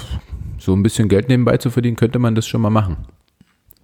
so 0.59 0.75
ein 0.75 0.83
bisschen 0.83 1.09
Geld 1.09 1.29
nebenbei 1.29 1.57
zu 1.57 1.71
verdienen, 1.71 1.97
könnte 1.97 2.19
man 2.19 2.35
das 2.35 2.47
schon 2.47 2.61
mal 2.61 2.71
machen. 2.71 2.97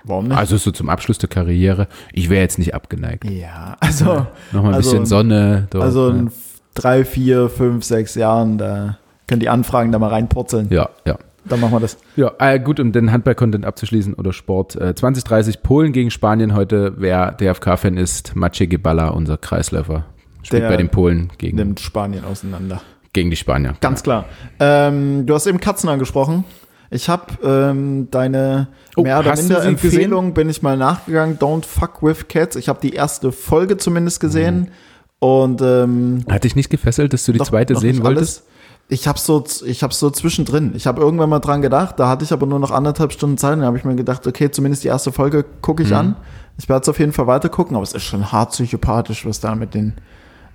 Warum 0.05 0.29
nicht? 0.29 0.37
Also 0.37 0.57
so 0.57 0.71
zum 0.71 0.89
Abschluss 0.89 1.19
der 1.19 1.29
Karriere. 1.29 1.89
Ich 2.13 2.31
wäre 2.31 2.43
jetzt 2.43 2.59
nicht 2.59 2.75
abgeneigt. 2.75 3.25
ja, 3.25 3.77
also, 3.81 4.27
Nochmal 4.53 4.73
ein 4.73 4.75
Also- 4.77 4.91
bisschen 4.93 5.07
Sonne. 5.07 5.67
Dort, 5.71 5.85
also 5.85 6.13
ne? 6.13 6.19
in 6.21 6.33
drei, 6.75 7.05
vier, 7.05 7.49
fünf, 7.49 7.85
sechs 7.85 8.15
Jahren, 8.15 8.57
da 8.59 8.99
können 9.31 9.41
die 9.41 9.49
Anfragen 9.49 9.91
da 9.93 9.99
mal 9.99 10.09
reinpurzeln. 10.09 10.67
ja, 10.71 10.91
ja. 11.07 11.17
Dann 11.47 11.59
machen 11.61 11.73
wir 11.73 11.81
das. 11.81 11.97
Ja, 12.17 12.33
äh, 12.39 12.61
gut, 12.61 12.79
um 12.81 12.93
den 12.93 13.11
Handball-Content 13.11 13.65
abzuschließen 13.65 14.13
oder 14.13 14.35
Sport. 14.35 14.77
Äh, 14.77 14.95
2030 14.95 15.63
Polen 15.63 15.93
gegen 15.93 16.11
Spanien 16.11 16.55
heute. 16.55 16.93
Wer 16.99 17.33
DFK-Fan 17.33 17.97
ist, 17.97 18.37
Maciej 18.37 18.67
Gebala, 18.69 19.09
unser 19.09 19.39
Kreisläufer. 19.39 20.05
Spielt 20.43 20.63
Der 20.65 20.69
bei 20.69 20.77
den 20.77 20.91
Polen 20.91 21.31
gegen, 21.39 21.57
Nimmt 21.57 21.81
Spanien 21.81 22.25
auseinander. 22.27 22.83
gegen 23.15 23.31
die 23.31 23.37
Spanier. 23.37 23.75
Ganz 23.81 24.03
klar. 24.03 24.27
Ähm, 24.61 25.25
du 25.25 25.35
hast 25.35 25.47
eben 25.47 25.61
Katzen 25.61 25.89
angesprochen. 25.89 26.45
Ich 26.91 27.09
habe 27.09 27.25
ähm, 27.43 28.09
deine 28.11 28.69
Oh, 28.97 29.03
mehr 29.03 29.19
oder 29.21 29.35
minder? 29.35 29.65
Empfehlung, 29.65 30.35
bin 30.35 30.51
ich 30.51 30.61
mal 30.61 30.77
nachgegangen. 30.77 31.39
Don't 31.39 31.65
fuck 31.65 32.03
with 32.03 32.29
cats. 32.29 32.55
Ich 32.57 32.69
habe 32.69 32.81
die 32.83 32.93
erste 32.93 33.33
Folge 33.33 33.79
zumindest 33.79 34.21
gesehen. 34.21 34.73
Und 35.21 35.63
ähm, 35.63 36.25
Hat 36.31 36.45
dich 36.45 36.55
nicht 36.55 36.69
gefesselt, 36.69 37.15
dass 37.15 37.25
du 37.25 37.33
die 37.33 37.39
noch- 37.39 37.47
zweite 37.49 37.77
sehen 37.77 38.03
wolltest? 38.05 38.41
alles. 38.41 38.50
Ich 38.93 39.07
habe 39.07 39.19
so, 39.19 39.45
ich 39.65 39.83
habe 39.85 39.95
so 39.95 40.11
zwischendrin. 40.11 40.73
Ich 40.75 40.87
habe 40.87 41.01
irgendwann 41.01 41.31
mal 41.31 41.39
dran 41.39 41.63
gedacht. 41.63 41.99
Da 41.99 42.09
hatte 42.09 42.25
ich 42.25 42.33
aber 42.33 42.45
nur 42.47 42.59
noch 42.59 42.73
anderthalb 42.73 43.13
Stunden 43.13 43.39
Zeit. 43.39 43.55
Und 43.55 43.61
da 43.61 43.67
habe 43.67 43.79
ich 43.79 43.85
mir 43.85 43.95
gedacht, 43.95 44.27
okay, 44.27 44.51
zumindest 44.51 44.83
die 44.85 44.89
erste 44.89 45.13
Folge 45.13 45.45
gucke 45.63 45.83
Mhm. 45.85 45.89
ich 45.89 45.95
an. 45.95 46.17
Ich 46.59 46.69
werde 46.69 46.83
es 46.83 46.89
auf 46.89 46.99
jeden 46.99 47.13
Fall 47.13 47.27
weiter 47.29 47.49
gucken. 47.49 47.77
Aber 47.77 47.85
es 47.85 47.93
ist 47.93 48.03
schon 48.03 48.33
hart 48.33 48.51
psychopathisch, 48.51 49.25
was 49.25 49.39
da 49.39 49.55
mit 49.55 49.75
den, 49.75 49.95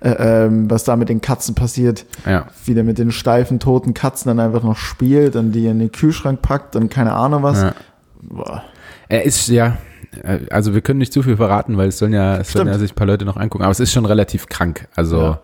äh, 0.00 0.10
ähm, 0.44 0.70
was 0.70 0.84
da 0.84 0.96
mit 0.96 1.08
den 1.08 1.22
Katzen 1.22 1.54
passiert 1.54 2.04
Ja. 2.26 2.46
wie 2.66 2.74
der 2.74 2.84
mit 2.84 2.98
den 2.98 3.10
steifen, 3.10 3.58
toten 3.58 3.94
Katzen 3.94 4.28
dann 4.28 4.38
einfach 4.38 4.62
noch 4.62 4.76
spielt 4.76 5.34
und 5.34 5.52
die 5.52 5.66
in 5.66 5.78
den 5.78 5.90
Kühlschrank 5.90 6.42
packt 6.42 6.76
und 6.76 6.90
keine 6.90 7.14
Ahnung 7.14 7.42
was. 7.42 7.62
ja. 7.62 7.72
Boah. 8.20 8.62
Er 9.08 9.24
ist 9.24 9.48
ja, 9.48 9.78
äh, 10.22 10.40
also 10.50 10.74
wir 10.74 10.82
können 10.82 10.98
nicht 10.98 11.12
zu 11.14 11.22
viel 11.22 11.38
verraten, 11.38 11.78
weil 11.78 11.88
es 11.88 11.96
sollen 11.98 12.12
ja, 12.12 12.36
es 12.36 12.52
sollen 12.52 12.66
ja 12.68 12.76
sich 12.78 12.92
ein 12.92 12.96
paar 12.96 13.06
Leute 13.06 13.24
noch 13.24 13.38
angucken, 13.38 13.64
aber 13.64 13.72
es 13.72 13.80
ist 13.80 13.92
schon 13.92 14.04
relativ 14.04 14.46
krank. 14.48 14.88
Also, 14.94 15.38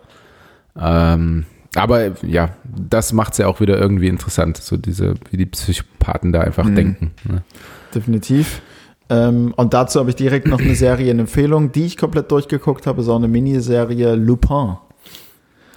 ähm, 0.79 1.45
aber 1.75 2.11
ja, 2.25 2.49
das 2.63 3.13
macht 3.13 3.33
es 3.33 3.39
ja 3.39 3.47
auch 3.47 3.59
wieder 3.59 3.79
irgendwie 3.79 4.07
interessant, 4.07 4.57
so 4.57 4.77
diese, 4.77 5.15
wie 5.31 5.37
die 5.37 5.45
Psychopathen 5.45 6.31
da 6.31 6.41
einfach 6.41 6.65
Mhm. 6.65 6.75
denken. 6.75 7.11
Ne? 7.23 7.43
Definitiv. 7.93 8.61
Ähm, 9.09 9.53
und 9.57 9.73
dazu 9.73 9.99
habe 9.99 10.09
ich 10.09 10.15
direkt 10.15 10.47
noch 10.47 10.59
eine 10.59 10.75
Serie 10.75 11.11
in 11.11 11.19
Empfehlung, 11.19 11.71
die 11.71 11.85
ich 11.85 11.97
komplett 11.97 12.31
durchgeguckt 12.31 12.87
habe, 12.87 13.01
auch 13.01 13.15
eine 13.15 13.27
Miniserie 13.27 14.15
Lupin. 14.15 14.77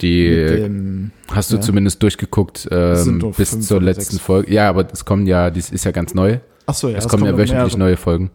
Die 0.02 0.28
dem, 0.28 1.10
hast 1.32 1.50
du 1.52 1.56
ja. 1.56 1.62
zumindest 1.62 2.02
durchgeguckt 2.02 2.68
ähm, 2.70 3.32
bis 3.36 3.58
zur 3.60 3.80
letzten. 3.80 4.18
Folge. 4.18 4.52
Ja, 4.52 4.68
aber 4.68 4.86
es 4.92 5.04
kommen 5.04 5.26
ja, 5.26 5.50
das 5.50 5.70
ist 5.70 5.84
ja 5.84 5.90
ganz 5.90 6.14
neu. 6.14 6.38
achso, 6.66 6.88
ja, 6.88 6.98
es 6.98 7.08
kommen 7.08 7.24
ja 7.24 7.36
wöchentlich 7.36 7.76
mehr, 7.76 7.86
neue 7.86 7.96
Folgen. 7.96 8.30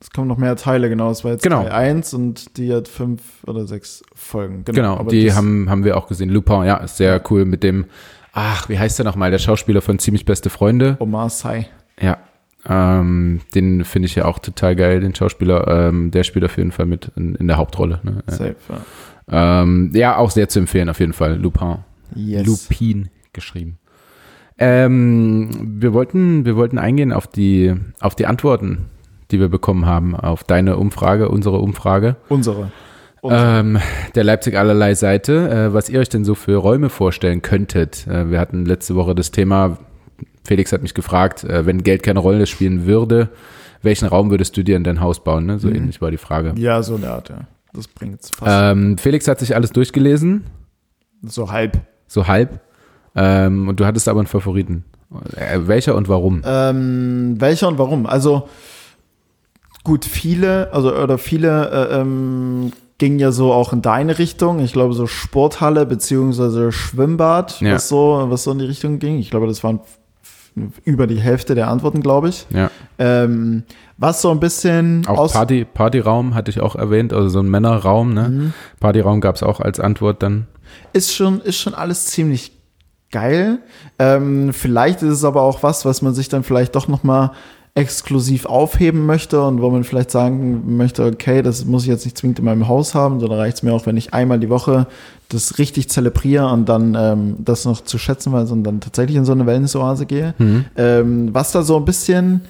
Es 0.00 0.10
kommen 0.10 0.28
noch 0.28 0.36
mehr 0.36 0.56
Teile, 0.56 0.88
genau. 0.88 1.10
Es 1.10 1.24
war 1.24 1.32
jetzt 1.32 1.42
Genau. 1.42 1.62
Teil 1.62 1.72
1 1.72 2.12
und 2.14 2.58
die 2.58 2.72
hat 2.72 2.86
fünf 2.86 3.22
oder 3.46 3.66
sechs 3.66 4.02
Folgen. 4.14 4.64
Genau, 4.64 4.96
aber 4.96 5.10
die 5.10 5.32
haben, 5.32 5.70
haben 5.70 5.84
wir 5.84 5.96
auch 5.96 6.06
gesehen. 6.06 6.28
Lupin, 6.28 6.64
ja, 6.64 6.76
ist 6.76 6.98
sehr 6.98 7.22
cool 7.30 7.44
mit 7.46 7.62
dem, 7.62 7.86
ach, 8.32 8.68
wie 8.68 8.78
heißt 8.78 8.98
der 8.98 9.04
nochmal? 9.06 9.30
Der 9.30 9.38
Schauspieler 9.38 9.80
von 9.80 9.98
Ziemlich 9.98 10.24
Beste 10.26 10.50
Freunde. 10.50 10.96
Omar 11.00 11.30
Sy. 11.30 11.66
Ja, 11.98 12.18
ähm, 12.68 13.40
den 13.54 13.84
finde 13.84 14.06
ich 14.06 14.14
ja 14.16 14.26
auch 14.26 14.38
total 14.38 14.76
geil, 14.76 15.00
den 15.00 15.14
Schauspieler. 15.14 15.88
Ähm, 15.88 16.10
der 16.10 16.24
spielt 16.24 16.44
auf 16.44 16.56
jeden 16.58 16.72
Fall 16.72 16.86
mit 16.86 17.10
in, 17.16 17.34
in 17.36 17.46
der 17.46 17.56
Hauptrolle. 17.56 18.00
Ne? 18.02 18.22
Ja. 18.28 18.32
Safe, 18.32 18.56
ja. 18.68 19.62
Ähm, 19.62 19.90
ja, 19.94 20.16
auch 20.18 20.30
sehr 20.30 20.48
zu 20.48 20.58
empfehlen 20.58 20.88
auf 20.88 21.00
jeden 21.00 21.12
Fall. 21.14 21.36
Lupin. 21.36 21.78
Yes. 22.14 22.46
Lupin 22.46 23.08
geschrieben. 23.32 23.78
Ähm, 24.58 25.76
wir 25.80 25.92
wollten, 25.92 26.44
wir 26.44 26.56
wollten 26.56 26.78
eingehen 26.78 27.12
auf 27.12 27.26
die, 27.26 27.74
auf 28.00 28.14
die 28.14 28.26
Antworten, 28.26 28.86
die 29.30 29.40
wir 29.40 29.48
bekommen 29.48 29.86
haben, 29.86 30.14
auf 30.16 30.44
deine 30.44 30.76
Umfrage, 30.76 31.28
unsere 31.28 31.58
Umfrage. 31.58 32.16
Unsere. 32.28 32.70
Ähm, 33.22 33.78
der 34.14 34.24
Leipzig 34.24 34.56
allerlei 34.56 34.94
Seite, 34.94 35.50
äh, 35.50 35.74
was 35.74 35.88
ihr 35.88 36.00
euch 36.00 36.08
denn 36.08 36.24
so 36.24 36.34
für 36.34 36.56
Räume 36.56 36.90
vorstellen 36.90 37.42
könntet. 37.42 38.06
Äh, 38.06 38.30
wir 38.30 38.38
hatten 38.38 38.64
letzte 38.64 38.94
Woche 38.94 39.14
das 39.14 39.32
Thema, 39.32 39.78
Felix 40.44 40.72
hat 40.72 40.82
mich 40.82 40.94
gefragt, 40.94 41.42
äh, 41.44 41.66
wenn 41.66 41.82
Geld 41.82 42.02
keine 42.02 42.20
Rolle 42.20 42.46
spielen 42.46 42.86
würde, 42.86 43.30
welchen 43.82 44.06
Raum 44.06 44.30
würdest 44.30 44.56
du 44.56 44.62
dir 44.62 44.76
in 44.76 44.84
dein 44.84 45.00
Haus 45.00 45.22
bauen? 45.22 45.46
Ne? 45.46 45.58
So 45.58 45.68
ähnlich 45.68 46.00
war 46.00 46.10
die 46.10 46.18
Frage. 46.18 46.54
ja, 46.56 46.82
so 46.82 46.96
eine 46.96 47.10
Art, 47.10 47.28
ja. 47.28 47.40
Das 47.72 47.88
bringt's 47.88 48.30
fast. 48.30 48.50
Ähm, 48.50 48.96
Felix 48.96 49.28
hat 49.28 49.38
sich 49.38 49.54
alles 49.54 49.70
durchgelesen, 49.70 50.44
so 51.22 51.50
halb. 51.50 51.78
so 52.06 52.26
halb. 52.26 52.60
Ähm, 53.14 53.68
und 53.68 53.80
du 53.80 53.86
hattest 53.86 54.08
aber 54.08 54.20
einen 54.20 54.26
Favoriten. 54.26 54.84
Äh, 55.36 55.60
welcher 55.66 55.94
und 55.94 56.08
warum? 56.08 56.42
Ähm, 56.44 57.34
welcher 57.38 57.68
und 57.68 57.78
warum? 57.78 58.06
Also 58.06 58.48
gut, 59.86 60.04
viele, 60.04 60.72
also 60.72 60.92
oder 60.92 61.16
viele 61.16 61.70
äh, 61.70 62.00
ähm, 62.00 62.72
gingen 62.98 63.20
ja 63.20 63.30
so 63.30 63.52
auch 63.52 63.72
in 63.72 63.82
deine 63.82 64.18
Richtung. 64.18 64.58
Ich 64.58 64.72
glaube 64.72 64.94
so 64.94 65.06
Sporthalle 65.06 65.86
beziehungsweise 65.86 66.72
Schwimmbad, 66.72 67.60
Ja. 67.60 67.74
was 67.74 67.88
so, 67.88 68.26
was 68.28 68.42
so 68.42 68.50
in 68.50 68.58
die 68.58 68.64
Richtung 68.64 68.98
ging. 68.98 69.18
Ich 69.18 69.30
glaube, 69.30 69.46
das 69.46 69.62
waren 69.62 69.78
über 70.84 71.06
die 71.06 71.20
Hälfte 71.20 71.54
der 71.54 71.68
Antworten, 71.68 72.00
glaube 72.00 72.30
ich. 72.30 72.46
Ja, 72.50 72.68
Ähm, 72.98 73.62
was 73.96 74.22
so 74.22 74.30
ein 74.32 74.40
bisschen 74.40 75.06
auch 75.06 75.32
Party, 75.32 75.64
Partyraum 75.64 76.34
hatte 76.34 76.50
ich 76.50 76.60
auch 76.60 76.74
erwähnt, 76.74 77.12
also 77.12 77.28
so 77.28 77.38
ein 77.40 77.48
Männerraum. 77.48 78.12
Ne? 78.12 78.28
Mhm. 78.28 78.52
Partyraum 78.80 79.20
gab 79.20 79.36
es 79.36 79.44
auch 79.44 79.60
als 79.60 79.78
Antwort 79.78 80.20
dann. 80.22 80.48
ist 80.92 81.14
schon, 81.14 81.40
ist 81.42 81.58
schon 81.60 81.74
alles 81.74 82.06
ziemlich 82.06 82.50
geil. 83.12 83.60
Ähm, 84.00 84.52
vielleicht 84.52 85.02
ist 85.02 85.12
es 85.12 85.24
aber 85.24 85.42
auch 85.42 85.62
was, 85.62 85.84
was 85.84 86.02
man 86.02 86.12
sich 86.12 86.28
dann 86.28 86.42
vielleicht 86.42 86.74
doch 86.74 86.88
noch 86.88 87.04
mal 87.04 87.32
exklusiv 87.76 88.46
aufheben 88.46 89.04
möchte 89.04 89.42
und 89.42 89.60
wo 89.60 89.68
man 89.70 89.84
vielleicht 89.84 90.10
sagen 90.10 90.76
möchte, 90.78 91.04
okay, 91.04 91.42
das 91.42 91.66
muss 91.66 91.82
ich 91.82 91.88
jetzt 91.90 92.06
nicht 92.06 92.16
zwingend 92.16 92.38
in 92.38 92.46
meinem 92.46 92.66
Haus 92.68 92.94
haben, 92.94 93.20
sondern 93.20 93.38
reicht 93.38 93.58
es 93.58 93.62
mir 93.62 93.74
auch, 93.74 93.84
wenn 93.84 93.98
ich 93.98 94.14
einmal 94.14 94.40
die 94.40 94.48
Woche 94.48 94.86
das 95.28 95.58
richtig 95.58 95.90
zelebriere 95.90 96.46
und 96.48 96.68
dann 96.70 96.96
ähm, 96.98 97.36
das 97.38 97.66
noch 97.66 97.82
zu 97.82 97.98
schätzen 97.98 98.32
weiß 98.32 98.50
und 98.50 98.64
dann 98.64 98.80
tatsächlich 98.80 99.16
in 99.18 99.26
so 99.26 99.32
eine 99.32 99.44
Wellness-Oase 99.44 100.06
gehe. 100.06 100.34
Ähm, 100.76 101.28
was 101.34 101.52
da 101.52 101.62
so 101.62 101.76
ein 101.76 101.84
bisschen 101.84 102.40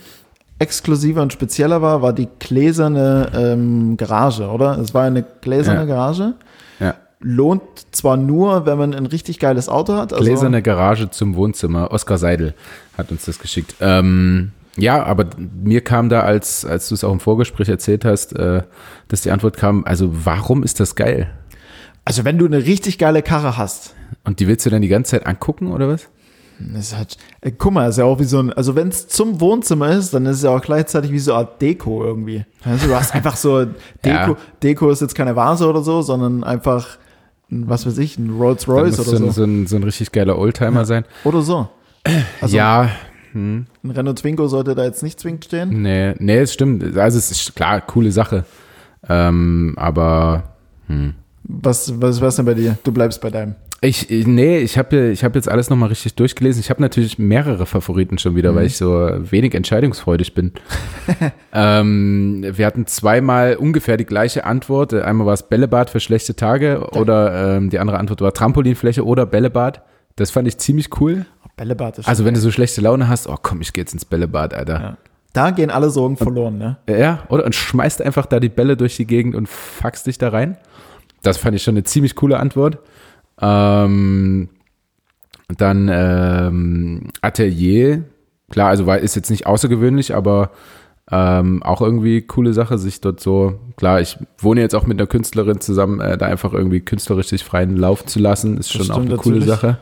exklusiver 0.61 1.23
und 1.23 1.33
spezieller 1.33 1.83
war, 1.83 2.03
war 2.03 2.13
die 2.13 2.29
gläserne 2.39 3.29
ähm, 3.35 3.97
Garage, 3.97 4.49
oder? 4.49 4.79
Es 4.79 4.95
war 4.95 5.03
eine 5.05 5.25
gläserne 5.41 5.81
Ja. 5.81 5.87
Garage 5.87 6.35
Ja. 6.79 6.95
lohnt 7.21 7.63
zwar 7.91 8.17
nur, 8.17 8.65
wenn 8.65 8.79
man 8.79 8.95
ein 8.95 9.07
richtig 9.07 9.41
geiles 9.41 9.69
Auto 9.69 9.95
hat. 9.95 10.13
Also, 10.13 10.25
Gläserne 10.25 10.63
Garage 10.63 11.11
zum 11.11 11.35
Wohnzimmer. 11.35 11.91
Oskar 11.91 12.17
Seidel 12.19 12.55
hat 12.97 13.11
uns 13.11 13.25
das 13.25 13.41
geschickt. 13.41 13.75
Ähm, 13.81 14.53
ja, 14.77 15.03
aber 15.03 15.27
mir 15.39 15.83
kam 15.83 16.09
da, 16.09 16.21
als, 16.21 16.65
als 16.65 16.89
du 16.89 16.95
es 16.95 17.05
auch 17.05 17.13
im 17.13 17.21
Vorgespräch 17.21 17.69
erzählt 17.69 18.05
hast, 18.05 18.35
äh, 18.37 18.63
dass 19.09 19.23
die 19.23 19.31
Antwort 19.31 19.57
kam, 19.57 19.85
also 19.85 20.11
warum 20.25 20.63
ist 20.63 20.81
das 20.81 20.95
geil? 20.95 21.31
also 22.07 22.25
wenn 22.25 22.39
du 22.39 22.47
eine 22.47 22.65
richtig 22.65 22.99
geile 22.99 23.21
Karre 23.21 23.59
hast, 23.59 23.95
Und 24.25 24.41
die 24.41 24.47
willst 24.47 24.65
du 24.65 24.71
dann 24.71 24.81
die 24.81 24.89
ganze 24.89 25.11
Zeit 25.13 25.27
angucken 25.27 25.73
oder 25.73 25.89
was? 25.89 26.09
das 26.59 26.87
ist 26.87 26.97
halt, 26.97 27.17
äh, 27.43 27.51
guck 27.51 27.73
mal, 27.73 27.91
ist 27.91 27.99
ja 27.99 28.05
auch 28.05 28.19
wie 28.19 28.25
so 28.25 28.39
ein, 28.39 28.53
also 28.53 28.75
wenn 28.77 28.89
es 28.89 29.09
zum 29.09 29.41
Wohnzimmer 29.41 29.91
ist, 29.91 30.15
dann 30.15 30.25
ist 30.25 30.39
es 30.39 30.43
ja 30.45 30.51
auch 30.51 30.63
gleichzeitig 30.63 31.13
wie 31.13 31.19
so 31.19 31.33
eine 31.33 31.41
Art 31.41 31.61
Deko 31.61 32.03
irgendwie. 32.05 32.47
Also 32.65 32.87
du 32.87 32.95
hast 32.95 33.15
einfach 33.15 33.37
so 33.37 33.65
Deko, 34.05 34.31
Ja. 34.31 34.37
Deko 34.63 34.91
ist 34.91 35.03
jetzt 35.03 35.15
keine 35.15 35.37
Vase 35.37 35.69
oder 35.69 35.83
so, 35.83 36.01
sondern 36.01 36.45
einfach, 36.45 36.97
ein, 37.51 37.69
was 37.69 37.87
weiß 37.87 37.99
ich, 37.99 38.19
ein 38.19 38.31
Rolls 38.39 38.67
Royce 38.69 39.01
oder 39.01 39.19
so, 39.19 39.31
so. 39.31 39.45
ein, 39.45 39.67
so, 39.67 39.77
ein, 39.77 39.83
richtig 39.83 40.13
geiler 40.13 40.39
Oldtimer 40.39 40.85
sein. 40.87 41.05
Oder 41.25 41.43
so. 41.43 41.69
Also 42.41 42.57
ja, 42.57 42.89
ein 43.37 43.91
Renault 43.91 44.19
Twingo 44.19 44.49
sollte 44.49 44.75
da 44.75 44.85
jetzt 44.85 45.03
nicht 45.03 45.21
zwingend 45.21 45.45
stehen. 45.45 45.83
nee, 45.83 46.15
nee, 46.19 46.39
es 46.39 46.53
stimmt. 46.55 46.97
Also 46.97 47.19
es 47.19 47.31
ist 47.31 47.55
klar, 47.55 47.81
coole 47.83 48.11
Sache. 48.13 48.45
Ähm, 49.09 49.75
aber 49.77 50.45
Was, 51.45 52.01
was 52.01 52.21
was 52.21 52.37
denn 52.37 52.45
bei 52.47 52.55
dir? 52.55 52.77
Du 52.83 52.91
bleibst 52.93 53.21
bei 53.21 53.31
deinem. 53.31 53.55
Ich, 53.83 54.11
ich- 54.11 54.27
nee, 54.27 54.59
ich 54.59 54.79
habe 54.79 55.11
ich 55.11 55.23
hab 55.23 55.35
jetzt 55.37 55.49
alles 55.51 55.69
nochmal 55.71 55.91
richtig 55.91 56.15
durchgelesen. 56.15 56.61
Ich 56.61 56.71
habe 56.71 56.81
natürlich 56.81 57.19
mehrere 57.19 57.67
Favoriten 57.67 58.17
schon 58.19 58.35
wieder, 58.35 58.55
weil 58.55 58.65
ich 58.67 58.79
so 58.79 58.89
wenig 59.31 59.55
entscheidungsfreudig 59.55 60.33
bin. 60.35 60.53
ähm, 61.53 62.45
wir 62.53 62.67
hatten 62.67 62.87
zweimal 62.87 63.57
ungefähr 63.57 63.97
die 63.97 64.07
gleiche 64.07 64.45
Antwort. 64.45 64.95
Einmal 64.95 65.27
war 65.27 65.35
es 65.35 65.43
Bällebad 65.45 65.91
für 65.91 66.01
schlechte 66.01 66.35
Tage 66.35 66.89
oder 66.93 67.57
ähm, 67.57 67.71
die 67.71 67.79
andere 67.79 67.99
Antwort 67.99 68.21
war 68.23 68.33
Trampolinfläche 68.33 69.05
oder 69.05 69.27
Bällebad. 69.27 69.83
Das 70.17 70.31
fand 70.31 70.49
ich 70.49 70.57
ziemlich 70.59 70.89
cool. 71.01 71.27
Bällebad 71.57 71.99
ist 71.99 72.09
Also 72.09 72.25
wenn 72.25 72.35
du 72.35 72.41
so 72.41 72.51
schlechte 72.51 72.81
Laune 72.81 73.09
hast, 73.09 73.29
oh 73.29 73.37
komm, 73.41 73.61
ich 73.61 73.73
gehe 73.73 73.83
jetzt 73.83 73.93
ins 73.93 74.05
Bällebad, 74.05 74.55
Alter. 74.55 74.81
ja. 74.81 74.97
Da 75.33 75.51
gehen 75.51 75.71
alle 75.71 75.91
Sorgen 75.91 76.17
verloren, 76.17 76.57
ne? 76.57 76.79
Ja, 76.89 77.25
oder? 77.29 77.45
Und 77.45 77.55
schmeißt 77.55 78.01
einfach 78.01 78.25
da 78.25 78.41
die 78.41 78.49
Bälle 78.49 78.75
durch 78.77 78.97
die 78.97 79.07
Gegend 79.07 79.35
und 79.35 79.49
fuckst 79.49 80.07
dich 80.07 80.17
da 80.17 80.31
rein. 80.31 80.57
Das 81.23 81.37
fand 81.37 81.55
ich 81.55 81.63
schon 81.63 81.75
eine 81.75 81.85
ziemlich 81.85 82.15
coole 82.15 82.39
Antwort. 82.39 82.79
Ähm, 83.41 84.49
dann 85.59 85.91
ähm, 85.93 87.11
Atelier. 87.21 88.05
Klar, 88.51 88.69
also 88.71 88.87
war, 88.87 88.99
ist 88.99 89.15
jetzt 89.15 89.31
nicht 89.31 89.47
außergewöhnlich, 89.47 90.15
aber 90.15 90.51
Ähm, 91.09 91.63
auch 91.63 91.83
irgendwie 91.83 92.23
coole 92.23 92.53
Sache, 92.53 92.79
sich 92.79 93.01
dort 93.01 93.21
so, 93.21 93.61
klar, 93.77 94.01
ich 94.01 94.19
wohne 94.39 94.61
jetzt 94.61 94.75
auch 94.75 94.87
mit 94.89 94.99
einer 94.99 95.07
Künstlerin 95.07 95.61
zusammen, 95.61 96.01
äh, 96.01 96.19
da 96.19 96.27
einfach 96.27 96.53
irgendwie 96.53 96.81
künstlerisch 96.81 97.29
sich 97.29 97.45
freien 97.45 97.77
Lauf 97.77 98.05
zu 98.07 98.19
lassen, 98.19 98.59
ist 98.59 98.73
schon 98.73 98.89
Das 98.89 98.91
auch 98.91 99.03
eine 99.03 99.15
coole 99.15 99.37
natürlich. 99.37 99.47
Sache. 99.55 99.79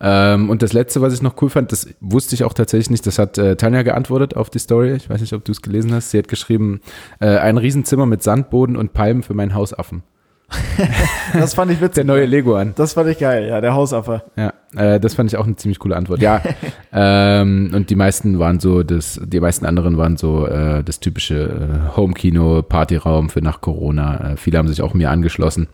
Ähm, 0.00 0.50
und 0.50 0.62
das 0.62 0.72
letzte, 0.72 1.00
was 1.00 1.14
ich 1.14 1.22
noch 1.22 1.40
cool 1.42 1.50
fand, 1.50 1.72
das 1.72 1.88
wusste 2.00 2.34
ich 2.34 2.44
auch 2.44 2.52
tatsächlich 2.52 2.90
nicht, 2.90 3.06
das 3.06 3.18
hat 3.18 3.38
äh, 3.38 3.56
Tanja 3.56 3.82
geantwortet 3.82 4.36
auf 4.36 4.50
die 4.50 4.58
Story. 4.58 4.94
Ich 4.94 5.08
weiß 5.08 5.20
nicht, 5.20 5.32
ob 5.32 5.44
du 5.44 5.52
es 5.52 5.62
gelesen 5.62 5.92
hast. 5.92 6.10
Sie 6.10 6.18
hat 6.18 6.28
geschrieben, 6.28 6.80
äh, 7.20 7.38
ein 7.38 7.58
Riesenzimmer 7.58 8.06
mit 8.06 8.22
Sandboden 8.22 8.76
und 8.76 8.92
Palmen 8.92 9.22
für 9.22 9.34
meinen 9.34 9.54
Hausaffen. 9.54 10.02
Das 11.32 11.54
fand 11.54 11.72
ich 11.72 11.80
witzig. 11.80 11.94
Der 11.94 12.04
neue 12.04 12.26
Lego 12.26 12.54
an. 12.54 12.74
Das 12.76 12.92
fand 12.92 13.08
ich 13.08 13.18
geil, 13.18 13.48
ja, 13.48 13.60
der 13.60 13.74
Hausaffe. 13.74 14.22
Ja, 14.36 14.52
äh, 14.76 15.00
das 15.00 15.14
fand 15.14 15.32
ich 15.32 15.36
auch 15.36 15.46
eine 15.46 15.56
ziemlich 15.56 15.78
coole 15.78 15.96
Antwort. 15.96 16.20
Ja, 16.20 16.42
ähm, 16.92 17.72
und 17.74 17.90
die 17.90 17.96
meisten 17.96 18.38
waren 18.38 18.60
so, 18.60 18.82
das, 18.82 19.20
die 19.24 19.40
meisten 19.40 19.66
anderen 19.66 19.96
waren 19.96 20.16
so 20.16 20.46
äh, 20.46 20.84
das 20.84 21.00
typische 21.00 21.90
äh, 21.92 21.96
Home-Kino, 21.96 22.62
Partyraum 22.62 23.30
für 23.30 23.40
nach 23.40 23.60
Corona. 23.60 24.32
Äh, 24.32 24.36
viele 24.36 24.58
haben 24.58 24.68
sich 24.68 24.82
auch 24.82 24.94
mir 24.94 25.10
angeschlossen 25.10 25.68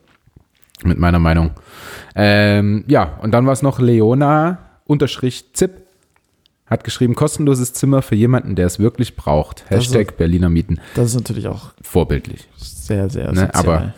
mit 0.85 0.99
meiner 0.99 1.19
Meinung. 1.19 1.51
Ähm, 2.15 2.85
ja, 2.87 3.19
und 3.23 3.33
dann 3.33 3.47
war 3.47 3.53
es 3.53 3.63
noch 3.63 3.79
Leona 3.79 4.59
unterstrich 4.87 5.53
Zip. 5.55 5.73
Hat 6.67 6.85
geschrieben, 6.85 7.15
kostenloses 7.17 7.73
Zimmer 7.73 8.01
für 8.03 8.15
jemanden, 8.15 8.55
der 8.55 8.67
es 8.67 8.79
wirklich 8.79 9.17
braucht. 9.17 9.65
Das 9.71 9.87
ist- 9.87 9.95
Hashtag 9.95 10.17
Berliner 10.17 10.49
Mieten. 10.49 10.79
Das 10.95 11.07
ist 11.09 11.15
natürlich 11.17 11.49
auch 11.49 11.73
Vorbildlich. 11.83 12.49
sehr, 12.57 13.11
sehr 13.11 13.33
Ne, 13.33 13.53
aber- 13.55 13.93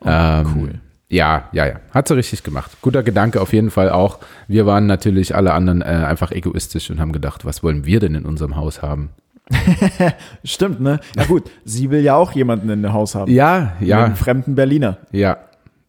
Oh, 0.00 0.08
Ähm, 0.08 0.46
cool. 0.56 0.80
Ja, 1.08 1.48
ja, 1.52 1.66
ja. 1.66 1.74
Hat 1.92 2.08
sie 2.08 2.16
richtig 2.16 2.42
gemacht. 2.42 2.70
Guter 2.80 3.02
Gedanke 3.02 3.40
auf 3.40 3.52
jeden 3.52 3.70
Fall 3.70 3.90
auch. 3.90 4.18
Wir 4.48 4.66
waren 4.66 4.86
natürlich 4.86 5.34
alle 5.36 5.52
anderen 5.52 5.82
äh, 5.82 5.84
einfach 5.84 6.32
egoistisch 6.32 6.90
und 6.90 6.98
haben 7.00 7.12
gedacht, 7.12 7.44
was 7.44 7.62
wollen 7.62 7.84
wir 7.86 8.00
denn 8.00 8.14
in 8.14 8.24
unserem 8.24 8.56
Haus 8.56 8.82
haben? 8.82 9.10
Stimmt, 10.44 10.80
ne? 10.80 11.00
Ja 11.16 11.24
gut, 11.24 11.50
sie 11.64 11.90
will 11.90 12.00
ja 12.00 12.14
auch 12.16 12.32
jemanden 12.32 12.68
in 12.70 12.82
dem 12.82 12.92
Haus 12.92 13.14
haben. 13.14 13.30
Ja, 13.30 13.72
ja, 13.80 14.04
Einen 14.04 14.16
fremden 14.16 14.54
Berliner. 14.54 14.98
ja. 15.12 15.38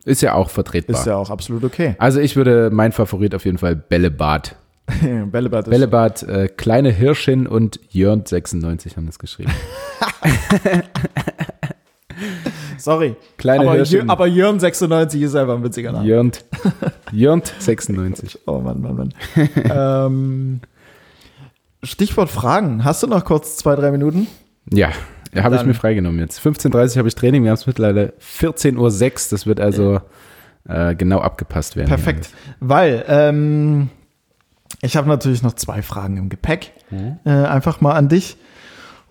Ist 0.05 0.21
ja 0.21 0.33
auch 0.33 0.49
vertretbar. 0.49 0.99
Ist 0.99 1.05
ja 1.05 1.15
auch 1.15 1.29
absolut 1.29 1.63
okay. 1.63 1.95
also 1.97 2.19
ich 2.19 2.35
würde, 2.35 2.69
mein 2.71 2.91
Favorit 2.91 3.33
auf 3.35 3.45
jeden 3.45 3.57
Fall 3.57 3.75
Bällebad. 3.75 4.55
Bällebad 5.31 5.67
ist 5.67 5.71
Bällebad, 5.71 6.23
äh, 6.23 6.47
kleine 6.49 6.91
Hirschin 6.91 7.47
und 7.47 7.79
Jörn96 7.93 8.97
haben 8.97 9.05
das 9.05 9.17
geschrieben. 9.17 9.51
Sorry. 12.77 13.15
Kleine 13.37 13.61
aber, 13.61 13.75
Hirschin. 13.75 14.09
Aber 14.09 14.27
Jörn 14.27 14.59
96 14.59 15.21
ist 15.21 15.35
einfach 15.35 15.55
ein 15.55 15.63
witziger 15.63 15.93
Name. 15.93 16.05
Jörn, 16.05 16.31
Jörn96. 17.13 18.39
Oh 18.45 18.59
Mann, 18.59 18.81
Mann, 18.81 18.95
Mann. 18.95 19.13
ähm, 19.55 20.59
Stichwort 21.81 22.29
Fragen. 22.29 22.83
Hast 22.83 23.03
du 23.03 23.07
noch 23.07 23.23
kurz 23.23 23.55
zwei, 23.55 23.75
drei 23.75 23.91
Minuten? 23.91 24.27
Ja, 24.69 24.91
ja 25.33 25.43
habe 25.43 25.55
ich 25.55 25.65
mir 25.65 25.73
freigenommen 25.73 26.19
jetzt. 26.19 26.39
15.30 26.39 26.91
Uhr 26.91 26.97
habe 26.97 27.07
ich 27.07 27.15
Training, 27.15 27.43
wir 27.43 27.51
haben 27.51 27.57
es 27.57 27.67
mittlerweile 27.67 28.13
14.06 28.21 28.75
Uhr. 28.77 29.29
Das 29.31 29.45
wird 29.45 29.59
also 29.59 30.01
äh, 30.67 30.95
genau 30.95 31.19
abgepasst 31.19 31.75
werden. 31.75 31.89
Perfekt. 31.89 32.29
Weil 32.59 33.03
ähm, 33.07 33.89
ich 34.81 34.95
habe 34.97 35.07
natürlich 35.07 35.43
noch 35.43 35.53
zwei 35.53 35.81
Fragen 35.81 36.17
im 36.17 36.29
Gepäck. 36.29 36.71
Äh, 37.25 37.29
einfach 37.29 37.81
mal 37.81 37.93
an 37.93 38.09
dich. 38.09 38.37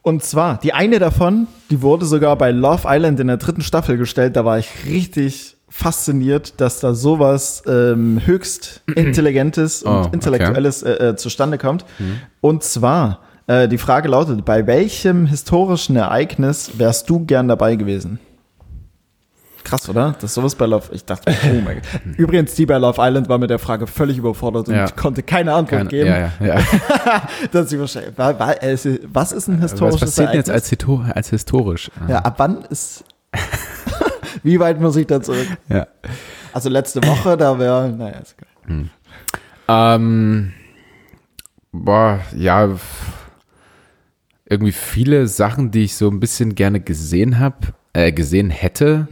Und 0.02 0.24
zwar, 0.24 0.58
die 0.58 0.72
eine 0.72 0.98
davon, 0.98 1.46
die 1.70 1.80
wurde 1.80 2.06
sogar 2.06 2.36
bei 2.36 2.50
Love 2.50 2.82
Island 2.86 3.20
in 3.20 3.28
der 3.28 3.36
dritten 3.36 3.62
Staffel 3.62 3.96
gestellt. 3.96 4.36
Da 4.36 4.44
war 4.44 4.58
ich 4.58 4.68
richtig 4.86 5.56
fasziniert, 5.68 6.60
dass 6.60 6.80
da 6.80 6.92
sowas 6.92 7.62
ähm, 7.66 8.20
höchst 8.24 8.82
Intelligentes 8.94 9.84
Oh, 9.86 9.90
und 9.90 9.96
okay. 9.98 10.10
Intellektuelles 10.14 10.82
äh, 10.82 10.92
äh, 10.92 11.16
zustande 11.16 11.56
kommt. 11.56 11.84
Und 12.40 12.62
zwar, 12.64 13.20
äh, 13.46 13.68
die 13.68 13.78
Frage 13.78 14.08
lautet, 14.08 14.44
bei 14.44 14.66
welchem 14.66 15.26
historischen 15.26 15.96
Ereignis 15.96 16.72
wärst 16.78 17.08
du 17.10 17.24
gern 17.24 17.48
dabei 17.48 17.76
gewesen? 17.76 18.18
Krass, 19.64 19.88
oder? 19.88 20.12
Das 20.20 20.24
ist 20.24 20.34
sowas 20.34 20.56
bei 20.56 20.66
Love. 20.66 20.88
Ich 20.92 21.04
dachte, 21.04 21.32
oh 21.44 21.60
mein 21.64 21.76
Gott. 21.76 21.84
Übrigens, 22.18 22.54
die 22.56 22.66
bei 22.66 22.78
Love 22.78 23.00
Island 23.00 23.28
war 23.28 23.38
mit 23.38 23.48
der 23.48 23.60
Frage 23.60 23.86
völlig 23.86 24.18
überfordert 24.18 24.68
und 24.68 24.74
Ja. 24.74 24.88
konnte 24.90 25.22
keine 25.22 25.52
Antwort 25.54 25.88
Keine, 25.88 25.88
geben. 25.88 26.08
ja, 26.08 26.32
ja, 26.40 26.58
ja. 26.58 27.22
Das 27.52 27.72
ist 27.72 27.78
wahrscheinlich. 27.78 28.18
War, 28.18 28.36
war, 28.40 28.60
äh, 28.60 28.76
was 29.12 29.30
ist 29.30 29.46
ein 29.48 29.62
Was 29.62 29.70
historisches 29.70 30.00
passiert 30.10 30.28
denn 30.30 30.36
jetzt 30.38 30.48
Ereignis? 30.48 31.06
als, 31.06 31.16
als 31.16 31.30
historisch? 31.30 31.90
ja, 32.08 32.18
ab 32.18 32.34
wann 32.38 32.62
ist. 32.70 33.04
Wie 34.42 34.58
weit 34.58 34.80
muss 34.80 34.96
ich 34.96 35.06
da 35.06 35.22
zurück? 35.22 35.46
Ja. 35.68 35.86
Also 36.52 36.68
letzte 36.68 37.00
Woche, 37.06 37.36
da 37.36 37.56
wäre. 37.58 37.88
Naja, 37.90 38.16
ist 38.18 38.34
egal. 38.66 38.90
Ähm, 39.68 40.52
boah, 41.70 42.18
ja, 42.36 42.68
irgendwie 44.52 44.72
viele 44.72 45.26
Sachen, 45.26 45.70
die 45.70 45.84
ich 45.84 45.96
so 45.96 46.08
ein 46.08 46.20
bisschen 46.20 46.54
gerne 46.54 46.80
gesehen 46.80 47.38
habe, 47.38 47.68
äh, 47.94 48.12
gesehen 48.12 48.50
hätte, 48.50 49.06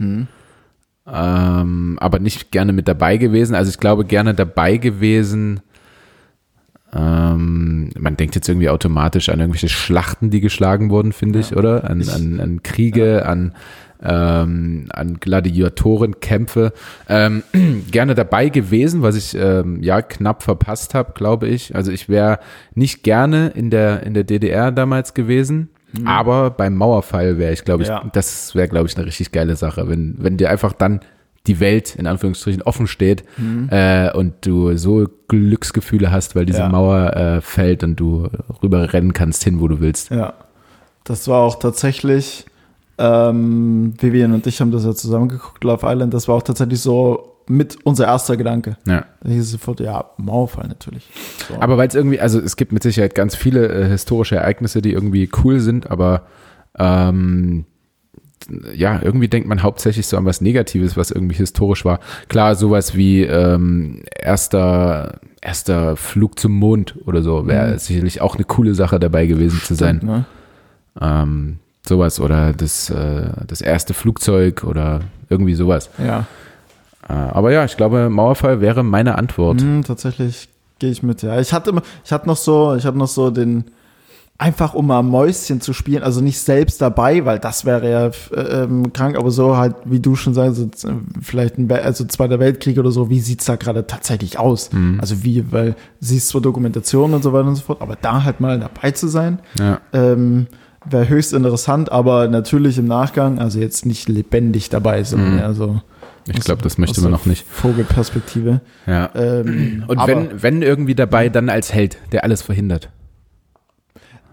ähm, 1.07 1.97
aber 1.99 2.19
nicht 2.19 2.51
gerne 2.51 2.73
mit 2.73 2.87
dabei 2.87 3.17
gewesen. 3.17 3.55
Also 3.55 3.69
ich 3.69 3.77
glaube 3.79 4.05
gerne 4.05 4.33
dabei 4.33 4.77
gewesen. 4.77 5.61
Ähm, 6.93 7.89
man 7.97 8.17
denkt 8.17 8.35
jetzt 8.35 8.49
irgendwie 8.49 8.69
automatisch 8.69 9.29
an 9.29 9.39
irgendwelche 9.39 9.69
Schlachten, 9.69 10.29
die 10.29 10.41
geschlagen 10.41 10.89
wurden, 10.89 11.13
finde 11.13 11.39
ich, 11.39 11.55
oder? 11.55 11.89
An, 11.89 12.07
an, 12.09 12.39
an 12.39 12.63
Kriege, 12.63 13.25
an, 13.25 13.53
ähm, 14.03 14.87
an 14.93 15.19
Gladiatorenkämpfe. 15.19 16.73
Ähm, 17.09 17.43
gerne 17.91 18.15
dabei 18.15 18.49
gewesen, 18.49 19.01
was 19.01 19.15
ich 19.15 19.35
ähm, 19.35 19.81
ja 19.81 20.01
knapp 20.01 20.43
verpasst 20.43 20.93
habe, 20.93 21.13
glaube 21.13 21.47
ich. 21.47 21.75
Also 21.75 21.91
ich 21.91 22.09
wäre 22.09 22.39
nicht 22.75 23.03
gerne 23.03 23.49
in 23.49 23.69
der, 23.69 24.03
in 24.03 24.13
der 24.13 24.23
DDR 24.23 24.71
damals 24.71 25.13
gewesen. 25.13 25.69
Aber 26.05 26.51
beim 26.51 26.77
Mauerfall 26.77 27.37
wäre 27.37 27.51
ich, 27.51 27.65
glaube 27.65 27.83
ich, 27.83 27.89
Ja. 27.89 28.01
das 28.13 28.55
wäre, 28.55 28.69
glaube 28.69 28.87
ich, 28.87 28.95
eine 28.95 29.05
richtig 29.05 29.33
geile 29.33 29.57
Sache, 29.57 29.89
wenn, 29.89 30.15
wenn 30.19 30.37
dir 30.37 30.49
einfach 30.49 30.71
dann 30.71 31.01
die 31.47 31.59
Welt 31.59 31.95
in 31.95 32.07
Anführungsstrichen 32.07 32.61
offen 32.61 32.87
steht 32.87 33.25
äh, 33.71 34.09
und 34.13 34.35
du 34.45 34.77
so 34.77 35.07
Glücksgefühle 35.27 36.09
hast, 36.11 36.35
weil 36.35 36.45
diese 36.45 36.59
Ja. 36.59 36.69
Mauer 36.69 37.13
äh, 37.17 37.41
fällt 37.41 37.83
und 37.83 37.97
du 37.99 38.29
rüber 38.63 38.93
rennen 38.93 39.11
kannst 39.11 39.43
hin, 39.43 39.59
wo 39.59 39.67
du 39.67 39.81
willst. 39.81 40.11
Ja. 40.11 40.33
Das 41.03 41.27
war 41.27 41.39
auch 41.41 41.57
tatsächlich. 41.59 42.45
Ähm, 43.01 43.93
Vivian 43.99 44.33
und 44.33 44.45
ich 44.45 44.61
haben 44.61 44.71
das 44.71 44.85
ja 44.85 44.93
zusammen 44.93 45.27
geguckt, 45.27 45.63
Love 45.63 45.87
Island. 45.89 46.13
Das 46.13 46.27
war 46.27 46.35
auch 46.35 46.43
tatsächlich 46.43 46.79
so 46.81 47.31
mit 47.47 47.77
unser 47.83 48.05
erster 48.05 48.37
Gedanke. 48.37 48.77
Ja. 48.85 49.05
Da 49.21 49.29
hieß 49.29 49.43
es 49.43 49.51
sofort, 49.51 49.79
ja, 49.79 50.11
Mauerfall 50.17 50.67
natürlich. 50.67 51.09
So. 51.47 51.55
Aber 51.59 51.77
weil 51.77 51.87
es 51.87 51.95
irgendwie, 51.95 52.19
also 52.19 52.39
es 52.39 52.55
gibt 52.55 52.71
mit 52.71 52.83
Sicherheit 52.83 53.15
ganz 53.15 53.35
viele 53.35 53.67
äh, 53.67 53.87
historische 53.87 54.35
Ereignisse, 54.35 54.83
die 54.83 54.93
irgendwie 54.93 55.29
cool 55.43 55.59
sind, 55.59 55.89
aber 55.89 56.27
ähm, 56.77 57.65
ja, 58.75 58.99
irgendwie 59.01 59.27
denkt 59.27 59.49
man 59.49 59.63
hauptsächlich 59.63 60.05
so 60.05 60.17
an 60.17 60.25
was 60.25 60.41
Negatives, 60.41 60.95
was 60.95 61.09
irgendwie 61.09 61.35
historisch 61.35 61.85
war. 61.85 61.99
Klar, 62.27 62.55
sowas 62.55 62.95
wie 62.95 63.23
ähm, 63.23 64.03
erster, 64.15 65.19
erster 65.41 65.95
Flug 65.95 66.37
zum 66.37 66.53
Mond 66.53 66.95
oder 67.05 67.23
so 67.23 67.47
wäre 67.47 67.79
sicherlich 67.79 68.21
auch 68.21 68.35
eine 68.35 68.43
coole 68.43 68.75
Sache 68.75 68.99
dabei 68.99 69.25
gewesen 69.25 69.59
zu 69.59 69.73
sein. 69.73 70.01
Ne? 70.03 70.25
Ähm, 70.99 71.59
sowas 71.87 72.19
oder 72.19 72.53
das, 72.53 72.89
äh, 72.89 73.29
das 73.47 73.61
erste 73.61 73.93
Flugzeug 73.93 74.63
oder 74.63 75.01
irgendwie 75.29 75.55
sowas. 75.55 75.89
Ja. 75.97 76.25
Äh, 77.09 77.13
aber 77.13 77.51
ja, 77.51 77.65
ich 77.65 77.77
glaube, 77.77 78.09
Mauerfall 78.09 78.61
wäre 78.61 78.83
meine 78.83 79.17
Antwort. 79.17 79.61
Hm, 79.61 79.83
tatsächlich 79.83 80.49
gehe 80.79 80.91
ich 80.91 81.03
mit, 81.03 81.21
ja. 81.21 81.39
Ich 81.39 81.53
hatte, 81.53 81.73
ich 82.03 82.11
hatte 82.11 82.27
noch 82.27 82.37
so, 82.37 82.75
ich 82.75 82.85
hatte 82.85 82.97
noch 82.97 83.07
so 83.07 83.31
den, 83.31 83.65
einfach 84.37 84.73
um 84.73 84.87
mal 84.87 85.03
Mäuschen 85.03 85.61
zu 85.61 85.71
spielen, 85.73 86.01
also 86.01 86.19
nicht 86.21 86.39
selbst 86.39 86.81
dabei, 86.81 87.25
weil 87.25 87.37
das 87.37 87.63
wäre 87.65 87.89
ja 87.91 88.07
äh, 88.35 88.63
ähm, 88.63 88.91
krank, 88.91 89.15
aber 89.15 89.29
so 89.29 89.55
halt, 89.57 89.75
wie 89.85 89.99
du 89.99 90.15
schon 90.15 90.33
sagst, 90.33 90.55
so, 90.79 90.89
äh, 90.89 90.93
vielleicht 91.21 91.57
ein, 91.59 91.71
also 91.71 92.05
Zweiter 92.05 92.39
Weltkrieg 92.39 92.77
oder 92.79 92.91
so, 92.91 93.09
wie 93.09 93.19
sieht's 93.19 93.45
da 93.45 93.55
gerade 93.55 93.85
tatsächlich 93.85 94.39
aus? 94.39 94.71
Also 94.99 95.23
wie, 95.23 95.51
weil 95.51 95.75
siehst 95.99 96.29
zwar 96.29 96.41
Dokumentationen 96.41 97.15
und 97.15 97.23
so 97.23 97.33
weiter 97.33 97.47
und 97.49 97.55
so 97.55 97.61
fort, 97.63 97.81
aber 97.81 97.95
da 98.01 98.23
halt 98.23 98.39
mal 98.39 98.59
dabei 98.59 98.91
zu 98.91 99.07
sein, 99.07 99.39
Ja. 99.59 99.79
ähm, 99.93 100.47
wäre 100.85 101.07
höchst 101.09 101.33
interessant, 101.33 101.91
aber 101.91 102.27
natürlich 102.27 102.77
im 102.77 102.85
Nachgang, 102.85 103.39
also 103.39 103.59
jetzt 103.59 103.85
nicht 103.85 104.09
lebendig 104.09 104.69
dabei, 104.69 105.03
sondern 105.03 105.37
eher 105.39 105.53
so 105.53 105.81
Ich 106.27 106.39
glaube, 106.39 106.61
das 106.63 106.77
möchte 106.77 107.01
man 107.01 107.11
noch 107.11 107.25
nicht. 107.25 107.45
Vogelperspektive. 107.47 108.61
Ja. 108.87 109.09
Ähm, 109.15 109.83
Und 109.87 110.07
wenn, 110.07 110.41
wenn 110.41 110.61
irgendwie 110.61 110.95
dabei, 110.95 111.29
dann 111.29 111.49
als 111.49 111.73
Held, 111.73 111.97
der 112.11 112.23
alles 112.23 112.41
verhindert. 112.41 112.89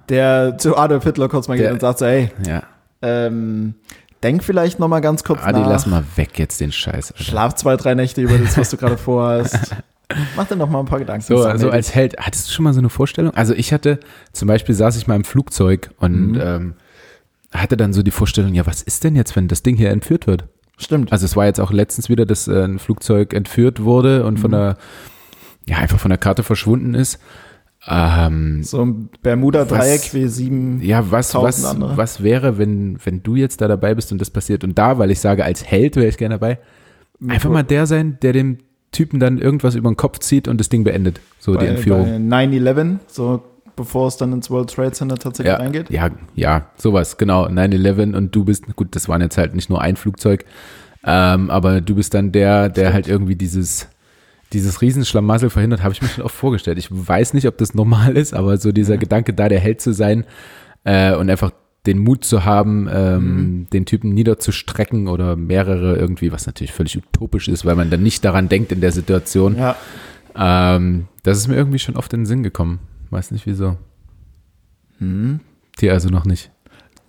der 0.09 0.57
zu 0.59 0.77
Adolf 0.77 1.05
Hitler 1.05 1.29
kurz 1.29 1.49
mal 1.49 1.57
geht 1.57 1.67
Der- 1.67 1.73
und 1.75 1.81
sagt 1.81 1.99
so, 1.99 2.07
hey, 2.07 2.31
Ja. 2.47 2.63
ähm, 3.03 3.75
denk 4.23 4.43
vielleicht 4.43 4.79
noch 4.79 4.89
mal 4.89 5.01
ganz 5.01 5.23
kurz 5.23 5.41
Adi, 5.43 5.61
nach. 5.61 5.69
lass 5.69 5.87
mal 5.87 6.03
weg 6.17 6.39
jetzt 6.39 6.61
den 6.61 6.73
Scheiß. 6.73 7.13
Alter. 7.13 7.23
Schlaf 7.25 7.55
zwei, 7.57 7.77
drei 7.77 7.95
Nächte 7.95 8.23
über 8.23 8.39
das, 8.39 8.57
was 8.57 8.71
du 8.71 8.77
gerade 8.79 8.97
vorhast. 8.99 9.77
Mach 10.37 10.47
dir 10.49 10.57
noch 10.57 10.71
mal 10.71 10.81
ein 10.81 10.87
paar 10.87 10.99
Gedanken. 11.01 11.23
So, 11.23 11.43
Sag 11.43 11.59
so 11.59 11.67
mir, 11.67 11.73
als 11.73 11.95
Held, 11.95 12.17
hattest 12.19 12.49
du 12.49 12.53
schon 12.53 12.65
mal 12.65 12.73
so 12.73 12.79
eine 12.81 12.89
Vorstellung? 12.89 13.35
Also 13.35 13.53
ich 13.55 13.73
hatte, 13.73 14.01
zum 14.33 14.49
Beispiel 14.49 14.75
saß 14.75 14.97
ich 14.97 15.07
mal 15.07 15.17
im 15.17 15.25
Flugzeug 15.25 15.91
und 15.99 16.33
Mhm. 16.33 16.41
ähm, 16.43 16.75
hatte 17.53 17.77
dann 17.77 17.93
so 17.93 18.03
die 18.03 18.11
Vorstellung, 18.11 18.55
ja, 18.55 18.67
was 18.67 18.83
ist 18.83 19.05
denn 19.05 19.17
jetzt, 19.17 19.37
wenn 19.37 19.49
das 19.49 19.63
Ding 19.63 19.77
hier 19.77 19.91
entführt 19.91 20.27
wird? 20.27 20.45
Stimmt. 20.79 21.13
Also 21.13 21.25
es 21.27 21.37
war 21.37 21.45
jetzt 21.47 21.61
auch 21.61 21.73
letztens 21.73 22.09
wieder, 22.09 22.25
dass 22.25 22.49
äh, 22.49 22.65
ein 22.65 22.79
Flugzeug 22.79 23.35
entführt 23.35 23.83
wurde 23.83 24.25
und 24.25 24.35
Mhm. 24.35 24.39
von 24.39 24.51
der, 24.53 24.77
ja, 25.67 25.77
einfach 25.79 25.99
von 25.99 26.11
der 26.11 26.19
Karte 26.19 26.43
verschwunden 26.43 26.95
ist. 26.95 27.19
Ähm, 27.87 28.63
So 28.63 28.85
ein 28.85 29.09
Bermuda-Dreieck 29.23 30.15
wie 30.15 30.27
sieben. 30.29 30.81
ja, 30.83 31.11
was, 31.11 31.35
was, 31.35 31.65
andere. 31.65 31.97
was 31.97 32.23
wäre, 32.23 32.59
wenn, 32.59 32.99
wenn 33.05 33.23
du 33.23 33.37
jetzt 33.37 33.61
da 33.61 33.69
dabei 33.69 33.95
bist 33.95 34.11
und 34.13 34.21
das 34.21 34.31
passiert 34.31 34.65
und 34.65 34.79
da, 34.79 34.99
weil 34.99 35.11
ich 35.11 35.21
sage, 35.21 35.45
als 35.45 35.65
Held 35.65 35.97
wäre 35.97 36.09
ich 36.09 36.17
gerne 36.19 36.37
dabei, 36.37 36.59
einfach 37.29 37.51
mal 37.51 37.63
der 37.63 37.87
sein, 37.87 38.19
der 38.23 38.33
dem 38.33 38.59
Typen 38.93 39.21
dann 39.21 39.39
irgendwas 39.39 39.75
über 39.75 39.91
den 39.91 39.97
Kopf 39.97 40.19
zieht 40.21 40.49
und 40.49 40.59
das 40.59 40.69
Ding 40.69 40.85
beendet. 40.85 41.21
So 41.39 41.53
die 41.53 41.59
bei, 41.59 41.67
Entführung. 41.67 42.29
bei 42.29 42.37
9-11, 42.47 42.99
so 43.07 43.43
bevor 43.77 44.09
es 44.09 44.17
dann 44.17 44.33
ins 44.33 44.51
World 44.51 44.71
Trade 44.75 44.93
Center 44.93 45.17
tatsächlich 45.17 45.53
Ja, 45.53 45.59
reingeht. 45.59 45.89
ja, 45.91 46.11
ja, 46.35 46.67
sowas, 46.77 47.17
genau. 47.17 47.47
9-11 47.47 48.17
und 48.17 48.35
du 48.35 48.45
bist, 48.45 48.65
gut, 48.77 48.89
das 48.97 49.09
waren 49.09 49.21
jetzt 49.21 49.39
halt 49.39 49.55
nicht 49.55 49.71
nur 49.71 49.81
ein 49.81 49.95
Flugzeug, 49.97 50.45
ähm, 51.05 51.49
aber 51.51 51.81
du 51.81 51.95
bist 51.95 52.13
dann 52.15 52.33
der, 52.33 52.69
der 52.71 52.93
halt 52.93 53.07
irgendwie 53.07 53.37
dieses, 53.37 53.87
dieses 54.53 54.83
Riesenschlamassel 54.83 55.49
verhindert, 55.51 55.83
habe 55.85 55.93
ich 55.93 56.03
mir 56.03 56.09
schon 56.09 56.25
oft 56.25 56.35
vorgestellt. 56.35 56.79
Ich 56.79 56.89
weiß 56.91 57.35
nicht, 57.35 57.47
ob 57.47 57.57
das 57.59 57.75
normal 57.75 58.17
ist, 58.17 58.35
aber 58.35 58.57
so 58.57 58.73
dieser 58.73 58.97
Gedanke, 58.99 59.33
da 59.33 59.49
der 59.49 59.61
Held 59.61 59.81
zu 59.81 59.93
sein 59.93 60.25
äh, 60.85 61.15
und 61.15 61.31
einfach 61.31 61.53
den 61.89 61.99
Mut 61.99 62.23
zu 62.23 62.45
haben, 62.45 62.87
ähm, 62.93 63.67
den 63.73 63.87
Typen 63.87 64.13
niederzustrecken 64.13 65.09
oder 65.09 65.37
mehrere 65.37 65.97
irgendwie, 65.97 66.31
was 66.31 66.47
natürlich 66.47 66.73
völlig 66.73 66.99
utopisch 66.99 67.49
ist, 67.49 67.65
weil 67.65 67.77
man 67.77 67.89
dann 67.89 68.03
nicht 68.03 68.25
daran 68.25 68.49
denkt 68.51 68.71
in 68.73 68.83
der 68.83 68.93
Situation. 68.93 69.57
Ja. 69.57 69.75
Ähm, 70.37 71.07
das 71.23 71.39
ist 71.39 71.49
mir 71.49 71.57
irgendwie 71.57 71.79
schon 71.79 71.97
oft 71.97 72.13
in 72.13 72.21
den 72.21 72.27
Sinn 72.27 72.43
gekommen. 72.43 72.79
Weiß 73.11 73.31
nicht 73.31 73.47
wieso. 73.47 73.79
Dir 75.01 75.93
also 75.93 76.11
noch 76.11 76.27
nicht. 76.27 76.51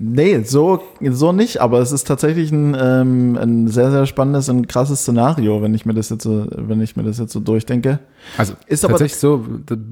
Nee, 0.01 0.43
so, 0.43 0.81
so 1.01 1.33
nicht, 1.33 1.59
aber 1.59 1.79
es 1.81 1.91
ist 1.91 2.07
tatsächlich 2.07 2.53
ein, 2.53 2.73
ähm, 2.79 3.37
ein 3.37 3.67
sehr, 3.67 3.91
sehr 3.91 4.05
spannendes 4.05 4.47
und 4.47 4.69
krasses 4.69 5.01
Szenario, 5.01 5.61
wenn 5.61 5.73
ich 5.73 5.85
mir 5.85 5.93
das 5.93 6.09
jetzt 6.09 6.23
so, 6.23 6.47
wenn 6.55 6.79
ich 6.79 6.95
mir 6.95 7.03
das 7.03 7.17
jetzt 7.17 7.33
so 7.33 7.41
durchdenke. 7.41 7.99
Also 8.37 8.53
Ist 8.67 8.85
aber- 8.85 8.93
tatsächlich 8.93 9.19
so, 9.19 9.45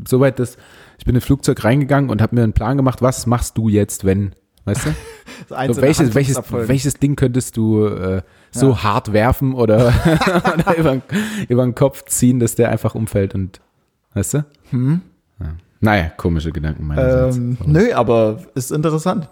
so 0.08 0.22
weit, 0.22 0.40
dass 0.40 0.56
ich 0.98 1.04
bin 1.04 1.14
in 1.14 1.18
ein 1.18 1.22
Flugzeug 1.22 1.62
reingegangen 1.62 2.10
und 2.10 2.22
habe 2.22 2.36
mir 2.36 2.44
einen 2.44 2.54
Plan 2.54 2.78
gemacht, 2.78 3.02
was 3.02 3.28
machst 3.28 3.58
du 3.58 3.68
jetzt, 3.68 4.06
wenn, 4.06 4.32
weißt 4.68 4.86
du? 4.86 4.90
So 5.50 5.82
welches, 5.82 6.14
welches, 6.16 6.42
welches 6.52 6.94
Ding 6.96 7.16
könntest 7.16 7.56
du 7.58 7.86
äh, 7.86 8.22
so 8.52 8.82
hart 8.84 9.14
werfen 9.14 9.54
oder, 9.54 9.94
oder 10.54 10.78
über, 10.78 10.92
den- 10.92 11.02
über 11.48 11.64
den 11.64 11.76
Kopf 11.76 12.04
ziehen, 12.06 12.40
dass 12.40 12.56
der 12.56 12.70
einfach 12.70 12.96
umfällt 12.96 13.34
und, 13.36 13.62
weißt 14.14 14.34
du? 14.34 14.46
Hm? 14.72 15.02
Ja. 15.40 15.46
Naja, 15.80 16.12
komische 16.18 16.52
Gedanken 16.52 16.86
meinerseits. 16.88 17.38
Ähm, 17.38 17.58
nö, 17.66 17.94
aber 17.94 18.40
ist 18.56 18.72
interessant. 18.72 19.30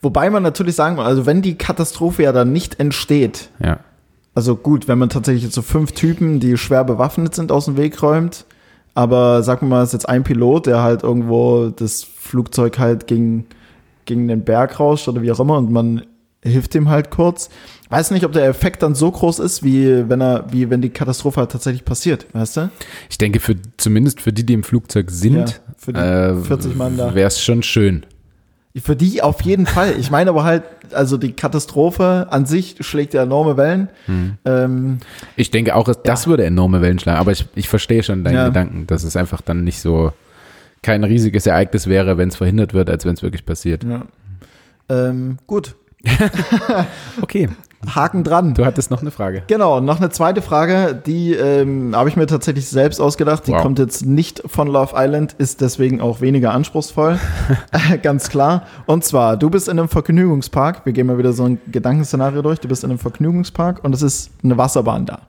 Wobei 0.00 0.30
man 0.30 0.42
natürlich 0.42 0.74
sagen 0.74 0.96
muss, 0.96 1.04
also 1.04 1.26
wenn 1.26 1.42
die 1.42 1.56
Katastrophe 1.56 2.22
ja 2.24 2.32
dann 2.32 2.52
nicht 2.52 2.80
entsteht, 2.80 3.50
Ja, 3.62 3.80
also 4.34 4.56
gut, 4.56 4.88
wenn 4.88 4.98
man 4.98 5.10
tatsächlich 5.10 5.44
jetzt 5.44 5.54
so 5.54 5.62
fünf 5.62 5.92
Typen, 5.92 6.40
die 6.40 6.56
schwer 6.56 6.82
bewaffnet 6.84 7.34
sind, 7.34 7.52
aus 7.52 7.66
dem 7.66 7.76
Weg 7.76 8.02
räumt, 8.02 8.46
aber 8.94 9.42
sagen 9.42 9.66
wir 9.68 9.76
mal, 9.76 9.82
es 9.82 9.90
ist 9.90 9.92
jetzt 9.94 10.08
ein 10.08 10.24
Pilot, 10.24 10.66
der 10.66 10.82
halt 10.82 11.02
irgendwo 11.02 11.68
das 11.68 12.02
Flugzeug 12.04 12.78
halt 12.78 13.06
gegen, 13.06 13.46
gegen 14.04 14.28
den 14.28 14.44
Berg 14.44 14.78
rauscht 14.80 15.08
oder 15.08 15.22
wie 15.22 15.30
auch 15.32 15.40
immer 15.40 15.58
und 15.58 15.70
man 15.70 16.02
hilft 16.44 16.74
ihm 16.74 16.88
halt 16.88 17.10
kurz. 17.10 17.50
Weiß 17.88 18.10
nicht, 18.10 18.24
ob 18.24 18.32
der 18.32 18.46
Effekt 18.46 18.82
dann 18.82 18.94
so 18.94 19.10
groß 19.10 19.38
ist, 19.38 19.62
wie 19.62 20.08
wenn 20.08 20.20
er, 20.20 20.46
wie 20.50 20.70
wenn 20.70 20.80
die 20.82 20.90
Katastrophe 20.90 21.40
halt 21.40 21.52
tatsächlich 21.52 21.84
passiert, 21.84 22.26
weißt 22.32 22.56
du? 22.56 22.70
ich 23.10 23.18
denke, 23.18 23.38
für, 23.38 23.54
zumindest 23.76 24.20
für 24.20 24.32
die, 24.32 24.44
die 24.44 24.54
im 24.54 24.64
Flugzeug 24.64 25.10
sind, 25.10 25.60
Ja, 25.94 26.30
äh, 26.30 26.36
40 26.36 26.74
Mann 26.74 26.96
da. 26.96 27.14
wäre 27.14 27.28
es 27.28 27.40
schon 27.40 27.62
schön. 27.62 28.04
Für 28.82 28.96
die 28.96 29.22
auf 29.22 29.42
jeden 29.42 29.66
Fall. 29.66 29.94
Ich 30.00 30.10
meine 30.10 30.30
aber 30.30 30.44
halt, 30.44 30.62
also 30.92 31.18
die 31.18 31.32
Katastrophe 31.32 32.28
an 32.30 32.46
sich 32.46 32.76
schlägt 32.80 33.12
ja 33.12 33.22
enorme 33.22 33.58
Wellen. 33.58 33.88
Hm. 34.06 34.38
Ähm, 34.46 34.98
Ich 35.36 35.50
denke 35.50 35.76
auch, 35.76 35.94
das 35.94 36.26
würde 36.26 36.46
enorme 36.46 36.80
Wellen 36.80 36.98
schlagen, 36.98 37.18
aber 37.20 37.32
ich, 37.32 37.44
ich 37.54 37.68
verstehe 37.68 38.02
schon 38.02 38.24
deinen 38.24 38.34
Ja. 38.36 38.46
Gedanken, 38.46 38.86
dass 38.86 39.04
es 39.04 39.14
einfach 39.14 39.42
dann 39.42 39.62
nicht 39.62 39.80
so 39.80 40.12
kein 40.82 41.04
riesiges 41.04 41.46
Ereignis 41.46 41.86
wäre, 41.86 42.18
wenn 42.18 42.28
es 42.28 42.36
verhindert 42.36 42.74
wird, 42.74 42.90
als 42.90 43.04
wenn 43.04 43.14
es 43.14 43.22
wirklich 43.22 43.46
passiert. 43.46 43.84
ja. 43.84 44.02
ähm, 44.88 45.38
gut, 45.46 45.76
Okay, 47.22 47.48
Haken 47.94 48.22
dran. 48.24 48.54
du 48.54 48.64
hattest 48.64 48.90
noch 48.90 49.00
eine 49.02 49.10
Frage. 49.10 49.42
Genau, 49.48 49.80
noch 49.80 49.98
eine 49.98 50.10
zweite 50.10 50.40
Frage, 50.42 51.00
die 51.06 51.32
ähm, 51.34 51.94
habe 51.96 52.08
ich 52.08 52.16
mir 52.16 52.26
tatsächlich 52.26 52.68
selbst 52.68 53.00
ausgedacht. 53.00 53.46
Die 53.46 53.52
Wow. 53.52 53.62
kommt 53.62 53.78
jetzt 53.80 54.06
nicht 54.06 54.42
von 54.46 54.68
Love 54.68 54.94
Island, 54.96 55.34
ist 55.38 55.60
deswegen 55.60 56.00
auch 56.00 56.20
weniger 56.20 56.52
anspruchsvoll. 56.52 57.18
Ganz 58.02 58.28
klar. 58.28 58.66
Und 58.86 59.04
zwar, 59.04 59.36
du 59.36 59.50
bist 59.50 59.68
in 59.68 59.78
einem 59.78 59.88
Vergnügungspark. 59.88 60.84
Wir 60.86 60.92
gehen 60.92 61.06
mal 61.08 61.18
wieder 61.18 61.32
so 61.32 61.44
ein 61.44 61.58
Gedankenszenario 61.70 62.42
durch. 62.42 62.60
Du 62.60 62.68
bist 62.68 62.84
in 62.84 62.90
einem 62.90 62.98
Vergnügungspark 63.00 63.82
und 63.84 63.94
es 63.94 64.02
ist 64.02 64.30
eine 64.44 64.56
Wasserbahn 64.58 65.06
da. 65.06 65.22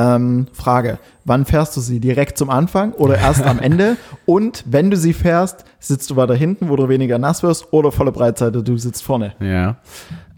Ähm, 0.00 0.46
Frage, 0.52 0.98
wann 1.26 1.44
fährst 1.44 1.76
du 1.76 1.80
sie? 1.80 2.00
Direkt 2.00 2.38
zum 2.38 2.48
Anfang 2.48 2.92
oder 2.92 3.18
erst 3.18 3.42
am 3.42 3.58
Ende? 3.58 3.96
Und 4.24 4.64
wenn 4.66 4.90
du 4.90 4.96
sie 4.96 5.12
fährst, 5.12 5.64
sitzt 5.78 6.10
du 6.10 6.16
weiter 6.16 6.34
hinten, 6.34 6.70
wo 6.70 6.76
du 6.76 6.88
weniger 6.88 7.18
nass 7.18 7.42
wirst 7.42 7.72
oder 7.72 7.92
volle 7.92 8.12
Breitseite, 8.12 8.62
du 8.62 8.78
sitzt 8.78 9.02
vorne? 9.02 9.34
Ja. 9.40 9.76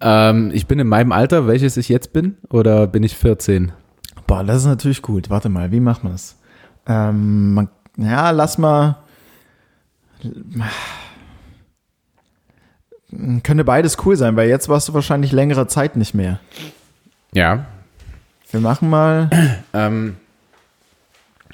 Ähm, 0.00 0.50
ich 0.52 0.66
bin 0.66 0.78
in 0.78 0.88
meinem 0.88 1.12
Alter, 1.12 1.46
welches 1.46 1.76
ich 1.76 1.88
jetzt 1.88 2.12
bin, 2.12 2.36
oder 2.50 2.88
bin 2.88 3.04
ich 3.04 3.16
14? 3.16 3.72
Boah, 4.26 4.42
das 4.42 4.58
ist 4.58 4.66
natürlich 4.66 5.02
gut. 5.02 5.30
Warte 5.30 5.48
mal, 5.48 5.70
wie 5.70 5.80
macht 5.80 6.02
man 6.02 6.12
das? 6.12 6.36
Ähm, 6.86 7.54
man, 7.54 7.68
ja, 7.96 8.30
lass 8.30 8.58
mal. 8.58 8.96
Könnte 13.42 13.64
beides 13.64 13.96
cool 14.04 14.16
sein, 14.16 14.36
weil 14.36 14.48
jetzt 14.48 14.68
warst 14.68 14.88
du 14.88 14.94
wahrscheinlich 14.94 15.32
längere 15.32 15.66
Zeit 15.68 15.96
nicht 15.96 16.14
mehr. 16.14 16.40
Ja. 17.32 17.66
Wir 18.52 18.60
machen 18.60 18.88
mal, 18.90 19.28
Ähm, 19.74 20.16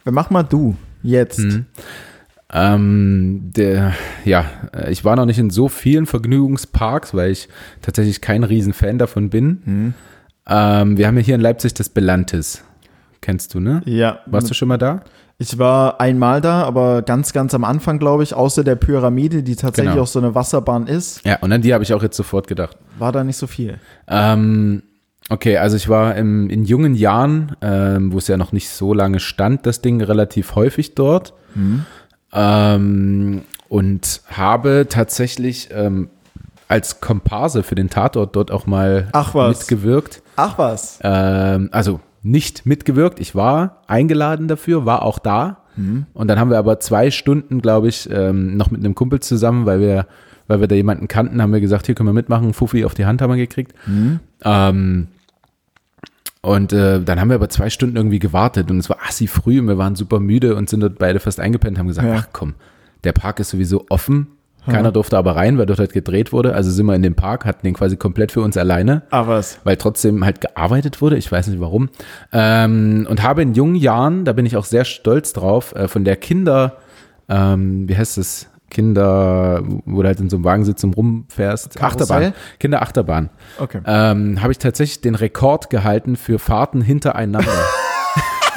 wir 0.05 0.13
machen 0.13 0.33
mal 0.35 0.43
du 0.43 0.77
jetzt. 1.03 1.39
Mhm. 1.39 1.67
ähm, 2.53 3.41
der, 3.55 3.93
ja, 4.25 4.45
äh, 4.75 4.91
ich 4.91 5.05
war 5.05 5.17
noch 5.17 5.27
nicht 5.27 5.39
in 5.39 5.51
so 5.51 5.69
vielen 5.69 6.07
Vergnügungsparks, 6.07 7.15
weil 7.15 7.31
ich 7.31 7.49
tatsächlich 7.83 8.21
kein 8.21 8.43
Riesenfan 8.45 8.99
davon 8.99 9.31
bin. 9.31 9.63
Mhm. 9.65 9.95
Ähm, 10.49 10.97
wir 10.99 11.07
haben 11.07 11.17
ja 11.17 11.23
hier 11.23 11.35
in 11.35 11.41
Leipzig 11.41 11.75
das 11.75 11.89
Belantis. 11.89 12.65
Kennst 13.21 13.55
du, 13.55 13.61
ne? 13.61 13.83
Ja, 13.85 14.21
Warst 14.27 14.49
du 14.51 14.55
schon 14.55 14.69
mal 14.69 14.79
da? 14.79 15.03
ich 15.41 15.57
war 15.59 16.01
einmal 16.01 16.41
da, 16.41 16.63
aber 16.65 17.03
ganz, 17.03 17.33
ganz 17.33 17.55
am 17.55 17.63
Anfang, 17.63 17.99
glaube 18.01 18.25
ich, 18.25 18.35
außer 18.35 18.65
der 18.65 18.75
Pyramide, 18.75 19.45
die 19.45 19.55
tatsächlich 19.55 19.93
Genau. 19.93 20.03
auch 20.03 20.09
so 20.09 20.19
eine 20.19 20.35
Wasserbahn 20.35 20.89
ist, 20.89 21.25
Ja, 21.25 21.37
und 21.41 21.53
an 21.53 21.63
die 21.63 21.73
habe 21.73 21.85
ich 21.85 21.93
auch 21.95 22.03
jetzt 22.03 22.17
sofort 22.17 22.49
gedacht. 22.49 22.77
war 22.99 23.13
da 23.13 23.23
nicht 23.23 23.37
so 23.37 23.47
viel. 23.47 23.79
Ähm, 24.09 24.83
okay, 25.29 25.57
also 25.59 25.77
ich 25.77 25.89
war 25.89 26.15
im, 26.17 26.51
in 26.51 26.65
jungen 26.65 26.95
Jahren, 26.95 27.57
ähm, 27.61 28.13
wo 28.13 28.19
es 28.19 28.29
ja 28.29 28.37
noch 28.37 28.53
nicht 28.53 28.69
so 28.71 28.95
lange 28.95 29.21
stand, 29.21 29.67
das 29.67 29.81
Ding 29.81 30.01
relativ 30.03 30.55
häufig 30.55 30.95
dort. 30.95 31.35
Ähm, 32.33 33.43
und 33.69 34.23
habe 34.29 34.87
tatsächlich 34.89 35.69
ähm, 35.73 36.09
als 36.69 37.01
Komparse 37.01 37.63
für 37.63 37.75
den 37.75 37.91
Tatort 37.91 38.37
dort 38.37 38.51
auch 38.51 38.67
mal 38.67 39.09
Ach 39.13 39.35
was. 39.35 39.61
mitgewirkt. 39.61 40.23
Ach 40.37 40.59
was. 40.59 40.99
Ähm, 41.03 41.69
also 41.73 42.01
nicht 42.23 42.67
mitgewirkt, 42.67 43.21
ich 43.21 43.35
war 43.35 43.83
eingeladen 43.87 44.49
dafür, 44.49 44.85
war 44.85 45.03
auch 45.03 45.19
da. 45.19 45.65
Und 46.13 46.27
dann 46.27 46.41
haben 46.41 46.51
wir 46.51 46.59
aber 46.59 46.81
zwei 46.81 47.13
Stunden, 47.13 47.63
glaube 47.63 47.87
ich, 47.87 48.11
ähm, 48.11 48.57
noch 48.57 48.73
mit 48.73 48.81
einem 48.81 48.97
Kumpel 48.97 49.21
zusammen, 49.21 49.65
weil 49.65 49.79
wir, 49.79 50.07
weil 50.49 50.59
wir 50.59 50.67
da 50.67 50.75
jemanden 50.75 51.07
kannten, 51.07 51.41
haben 51.41 51.53
wir 51.53 51.61
gesagt, 51.61 51.87
hier 51.87 51.95
können 51.95 52.09
wir 52.09 52.13
mitmachen, 52.13 52.53
Fuffi 52.53 52.85
auf 52.85 52.95
die 52.95 53.07
Hand 53.07 53.23
haben 53.23 53.31
wir 53.31 53.37
gekriegt. 53.37 53.75
Ähm, 54.43 55.07
und 56.43 56.73
äh, 56.73 57.01
dann 57.03 57.21
haben 57.21 57.29
wir 57.29 57.35
aber 57.35 57.49
zwei 57.49 57.71
Stunden 57.71 57.97
irgendwie 57.97 58.19
gewartet 58.19 58.71
und 58.71 58.79
es 58.79 58.89
war 58.89 58.99
assi 59.07 59.27
früh 59.27 59.59
und 59.61 59.67
wir 59.69 59.79
waren 59.79 59.95
super 59.97 60.21
müde 60.21 60.55
und 60.55 60.69
sind 60.69 60.81
dort 60.81 60.99
beide 60.99 61.21
fast 61.21 61.41
eingepennt, 61.41 61.79
haben 61.79 61.89
gesagt, 61.89 62.07
Ja. 62.09 62.15
ach 62.19 62.29
komm, 62.33 62.55
der 63.05 63.13
Park 63.13 63.41
ist 63.41 63.51
sowieso 63.51 63.87
offen. 63.89 64.29
Keiner 64.67 64.93
durfte 64.93 65.17
aber 65.17 65.35
rein, 65.35 65.57
weil 65.57 65.65
dort 65.65 65.79
halt 65.79 65.95
gedreht 65.95 66.31
wurde. 66.31 66.53
Also 66.55 66.71
sind 66.71 66.85
wir 66.85 66.95
in 66.95 67.01
dem 67.03 67.15
Park, 67.15 67.47
hatten 67.47 67.65
den 67.67 67.73
quasi 67.73 67.97
komplett 67.97 68.33
für 68.33 68.43
uns 68.43 68.59
alleine 68.59 69.01
Ach 69.09 69.27
was. 69.27 69.61
weil 69.65 69.77
trotzdem 69.79 70.27
halt 70.27 70.43
gearbeitet 70.43 71.01
wurde, 71.01 71.17
ich 71.17 71.33
weiß 71.33 71.47
nicht 71.47 71.59
warum. 71.59 71.89
Ähm, 72.33 73.07
und 73.09 73.23
habe 73.23 73.41
in 73.41 73.55
jungen 73.55 73.77
Jahren, 73.77 74.27
da 74.27 74.35
bin 74.35 74.45
ich 74.45 74.59
auch 74.59 74.67
sehr 74.67 74.85
stolz 74.85 75.33
drauf, 75.33 75.75
äh, 75.75 75.89
von 75.89 76.05
der 76.05 76.17
Kinder, 76.17 76.77
ähm, 77.31 77.89
wie 77.89 77.97
heißt 77.97 78.19
es, 78.19 78.49
Kinder, 78.71 79.63
wo 79.85 80.03
du 80.03 80.09
halt 80.09 80.21
in 80.21 80.29
so 80.31 80.37
einem 80.37 80.45
Wagen 80.45 80.65
sitzt 80.65 80.85
und 80.85 80.97
rumfährst, 80.97 81.77
Karussell? 81.77 82.03
Achterbahn, 82.03 82.35
Kinderachterbahn, 82.59 83.31
Okay. 83.59 83.81
ähm, 83.87 84.43
habe 84.43 84.53
ich 84.53 84.59
tatsächlich 84.59 85.01
den 85.01 85.15
Rekord 85.15 85.71
gehalten 85.71 86.17
für 86.17 86.39
Fahrten 86.39 86.81
hintereinander. 86.83 87.51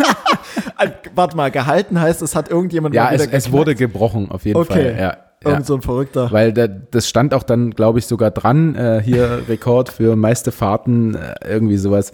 Warte 1.16 1.38
mal, 1.38 1.52
gehalten 1.52 2.00
heißt, 2.00 2.22
es 2.22 2.36
hat 2.36 2.50
irgendjemand 2.50 2.96
ja, 2.96 3.12
es, 3.12 3.28
es 3.28 3.52
wurde 3.52 3.76
gebrochen, 3.76 4.32
auf 4.32 4.46
jeden 4.46 4.60
Okay. 4.60 4.74
Fall. 4.74 4.96
Ja, 4.98 5.02
ja. 5.02 5.18
Irgend 5.44 5.66
so 5.66 5.76
ein 5.76 5.82
Verrückter. 5.82 6.32
Weil 6.32 6.54
da, 6.54 6.68
das 6.68 7.10
stand 7.10 7.34
auch 7.34 7.44
dann, 7.44 7.72
glaube 7.72 8.00
ich, 8.00 8.06
sogar 8.06 8.32
dran, 8.32 8.76
äh, 8.76 9.02
hier 9.04 9.44
Rekord 9.50 9.90
für 9.90 10.16
meiste 10.16 10.52
Fahrten, 10.52 11.16
äh, 11.16 11.34
irgendwie 11.48 11.78
sowas. 11.78 12.14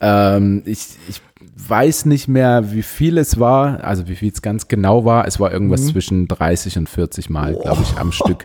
Ähm, 0.00 0.62
ich, 0.66 0.96
ich 1.08 1.20
weiß 1.70 2.06
nicht 2.06 2.28
mehr, 2.28 2.72
wie 2.72 2.82
viel 2.82 3.16
es 3.16 3.38
war, 3.38 3.82
also 3.84 4.08
wie 4.08 4.16
viel 4.16 4.32
es 4.32 4.42
ganz 4.42 4.68
genau 4.68 5.04
war. 5.04 5.26
Es 5.26 5.38
war 5.38 5.52
irgendwas 5.52 5.86
zwischen 5.86 6.26
30 6.28 6.78
und 6.78 6.88
40 6.88 7.30
Mal, 7.30 7.54
glaube 7.54 7.82
ich, 7.82 7.96
am 7.96 8.12
Stück. 8.12 8.44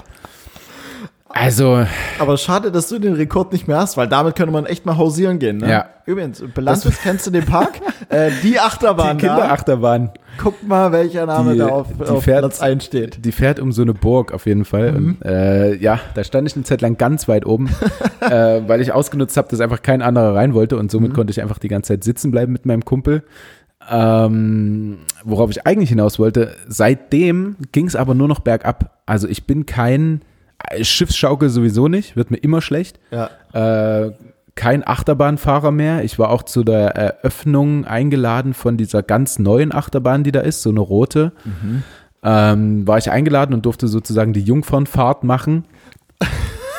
Also, 1.37 1.85
Aber 2.17 2.37
schade, 2.37 2.71
dass 2.71 2.87
du 2.87 2.97
den 2.97 3.13
Rekord 3.13 3.51
nicht 3.51 3.67
mehr 3.67 3.77
hast, 3.77 3.97
weil 3.97 4.07
damit 4.07 4.37
könnte 4.37 4.53
man 4.53 4.65
echt 4.65 4.85
mal 4.85 4.95
hausieren 4.95 5.37
gehen. 5.37 5.57
Ne? 5.57 5.69
Ja. 5.69 5.85
Übrigens, 6.05 6.41
Belantis, 6.53 6.97
kennst 7.03 7.27
du 7.27 7.31
den 7.31 7.43
Park? 7.45 7.81
äh, 8.09 8.31
die 8.41 8.57
Achterbahn 8.57 9.17
die. 9.17 9.25
Kinderachterbahn, 9.27 10.11
Guck 10.41 10.65
mal, 10.65 10.93
welcher 10.93 11.25
Name 11.25 11.51
Die- 11.53 11.59
da 11.59 11.67
auf, 11.67 11.87
auf 11.99 12.23
fährt- 12.23 12.39
Platz 12.39 12.61
1 12.61 12.85
steht. 12.85 13.25
die 13.25 13.33
fährt 13.33 13.59
um 13.59 13.73
so 13.73 13.81
eine 13.81 13.93
Burg 13.93 14.33
auf 14.33 14.45
jeden 14.45 14.63
Fall. 14.63 14.95
Und, 14.95 15.21
äh, 15.25 15.75
ja, 15.75 15.99
da 16.13 16.23
stand 16.23 16.47
ich 16.47 16.55
eine 16.55 16.63
Zeit 16.63 16.79
lang 16.81 16.95
ganz 16.95 17.27
weit 17.27 17.45
oben, 17.45 17.69
äh, 18.21 18.61
weil 18.65 18.79
ich 18.79 18.93
ausgenutzt 18.93 19.35
habe, 19.35 19.49
dass 19.49 19.59
einfach 19.59 19.81
kein 19.81 20.01
anderer 20.01 20.35
rein 20.35 20.53
wollte 20.53 20.77
und 20.77 20.89
somit 20.89 21.13
konnte 21.13 21.31
ich 21.31 21.41
einfach 21.41 21.59
die 21.59 21.67
ganze 21.67 21.89
Zeit 21.93 22.05
sitzen 22.05 22.31
bleiben 22.31 22.53
mit 22.53 22.65
meinem 22.65 22.85
Kumpel. 22.85 23.23
Ähm, 23.91 24.99
worauf 25.25 25.51
ich 25.51 25.67
eigentlich 25.67 25.89
hinaus 25.89 26.17
wollte, 26.17 26.55
seitdem 26.67 27.55
ging 27.73 27.87
es 27.87 27.95
aber 27.97 28.15
nur 28.15 28.27
noch 28.29 28.39
bergab. 28.39 29.01
Also 29.05 29.27
ich 29.27 29.45
bin 29.45 29.65
kein 29.65 30.21
Schiffsschaukel 30.81 31.49
sowieso 31.49 31.87
nicht, 31.87 32.15
wird 32.15 32.31
mir 32.31 32.37
immer 32.37 32.61
schlecht. 32.61 32.99
Ja. 33.11 33.29
äh, 33.53 34.11
kein 34.55 34.87
Achterbahnfahrer 34.87 35.71
mehr. 35.71 36.03
Ich 36.03 36.17
war 36.17 36.29
auch 36.29 36.43
zu 36.43 36.63
der 36.63 36.95
Eröffnung 36.95 37.85
eingeladen 37.85 38.53
von 38.53 38.77
dieser 38.77 39.03
ganz 39.03 39.37
neuen 39.37 39.73
Achterbahn, 39.75 40.23
die 40.23 40.31
da 40.31 40.39
ist, 40.39 40.61
so 40.61 40.69
eine 40.69 40.79
rote. 40.79 41.33
Ähm, 42.23 42.87
war 42.87 42.97
ich 42.97 43.11
eingeladen 43.11 43.53
und 43.53 43.65
durfte 43.65 43.87
sozusagen 43.87 44.31
die 44.33 44.41
Jungfernfahrt 44.41 45.23
machen. 45.25 45.65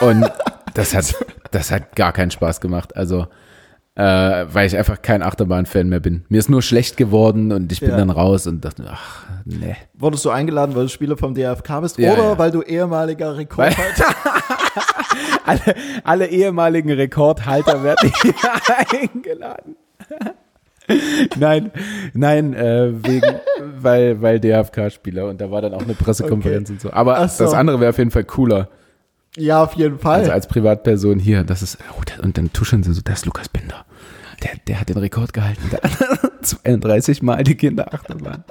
Und 0.00 0.24
das 0.74 0.94
hat, 0.94 1.14
das 1.50 1.70
hat 1.70 1.94
gar 1.94 2.12
keinen 2.12 2.30
Spaß 2.30 2.60
gemacht. 2.62 2.96
Also, 2.96 3.26
äh, 3.96 4.02
weil 4.52 4.66
ich 4.66 4.76
einfach 4.76 5.00
kein 5.02 5.22
Achterbahn-Fan 5.22 5.88
mehr 5.88 6.00
bin. 6.00 6.24
Mir 6.28 6.38
ist 6.38 6.48
nur 6.50 6.62
schlecht 6.62 6.96
geworden 6.96 7.50
und 7.52 7.72
ich 7.72 7.80
bin 7.80 7.90
Ja. 7.90 7.96
dann 7.96 8.10
raus 8.10 8.46
und 8.46 8.64
dachte, 8.64 8.84
ach, 8.88 9.24
nee. 9.44 9.74
Wurdest 9.94 10.24
du 10.24 10.30
eingeladen, 10.30 10.74
weil 10.76 10.82
du 10.84 10.88
Spieler 10.90 11.16
vom 11.16 11.34
DFK 11.34 11.80
bist 11.80 11.98
Ja, 11.98 12.12
oder 12.12 12.22
ja. 12.24 12.38
weil 12.38 12.50
du 12.50 12.62
ehemaliger 12.62 13.36
Rekordhalter 13.36 14.04
Alle, 15.46 15.60
alle 16.04 16.26
ehemaligen 16.26 16.90
Rekordhalter 16.92 17.82
werden 17.82 18.12
hier 18.22 18.34
eingeladen. 19.00 19.76
nein, 21.38 21.70
nein, 22.14 22.54
äh, 22.54 22.92
wegen, 23.06 23.36
weil, 23.80 24.20
weil 24.22 24.40
DFK-Spieler 24.40 25.26
und 25.28 25.40
da 25.40 25.50
war 25.50 25.62
dann 25.62 25.74
auch 25.74 25.82
eine 25.82 25.94
Pressekonferenz 25.94 26.68
Okay. 26.68 26.72
und 26.74 26.80
so. 26.80 26.92
Aber 26.92 27.26
so. 27.28 27.44
das 27.44 27.54
andere 27.54 27.80
wäre 27.80 27.90
auf 27.90 27.98
jeden 27.98 28.10
Fall 28.10 28.24
cooler. 28.24 28.68
Ja, 29.36 29.62
auf 29.62 29.74
jeden 29.74 29.98
Fall. 29.98 30.20
Also 30.20 30.32
als 30.32 30.46
Privatperson 30.48 31.18
hier, 31.18 31.44
das 31.44 31.62
ist, 31.62 31.78
oh, 31.98 32.02
das- 32.04 32.20
und 32.20 32.38
dann 32.38 32.52
tuscheln 32.52 32.82
sie 32.82 32.92
so, 32.92 33.00
das 33.04 33.20
ist 33.20 33.26
Lukas 33.26 33.48
Binder. 33.48 33.84
Der, 34.42 34.50
der 34.66 34.80
hat 34.80 34.88
den 34.88 34.96
Rekord 34.98 35.32
gehalten. 35.32 35.70
Der, 35.70 35.80
32 36.42 37.22
Mal 37.22 37.42
die 37.44 37.54
Kinderachterbahn. 37.54 38.44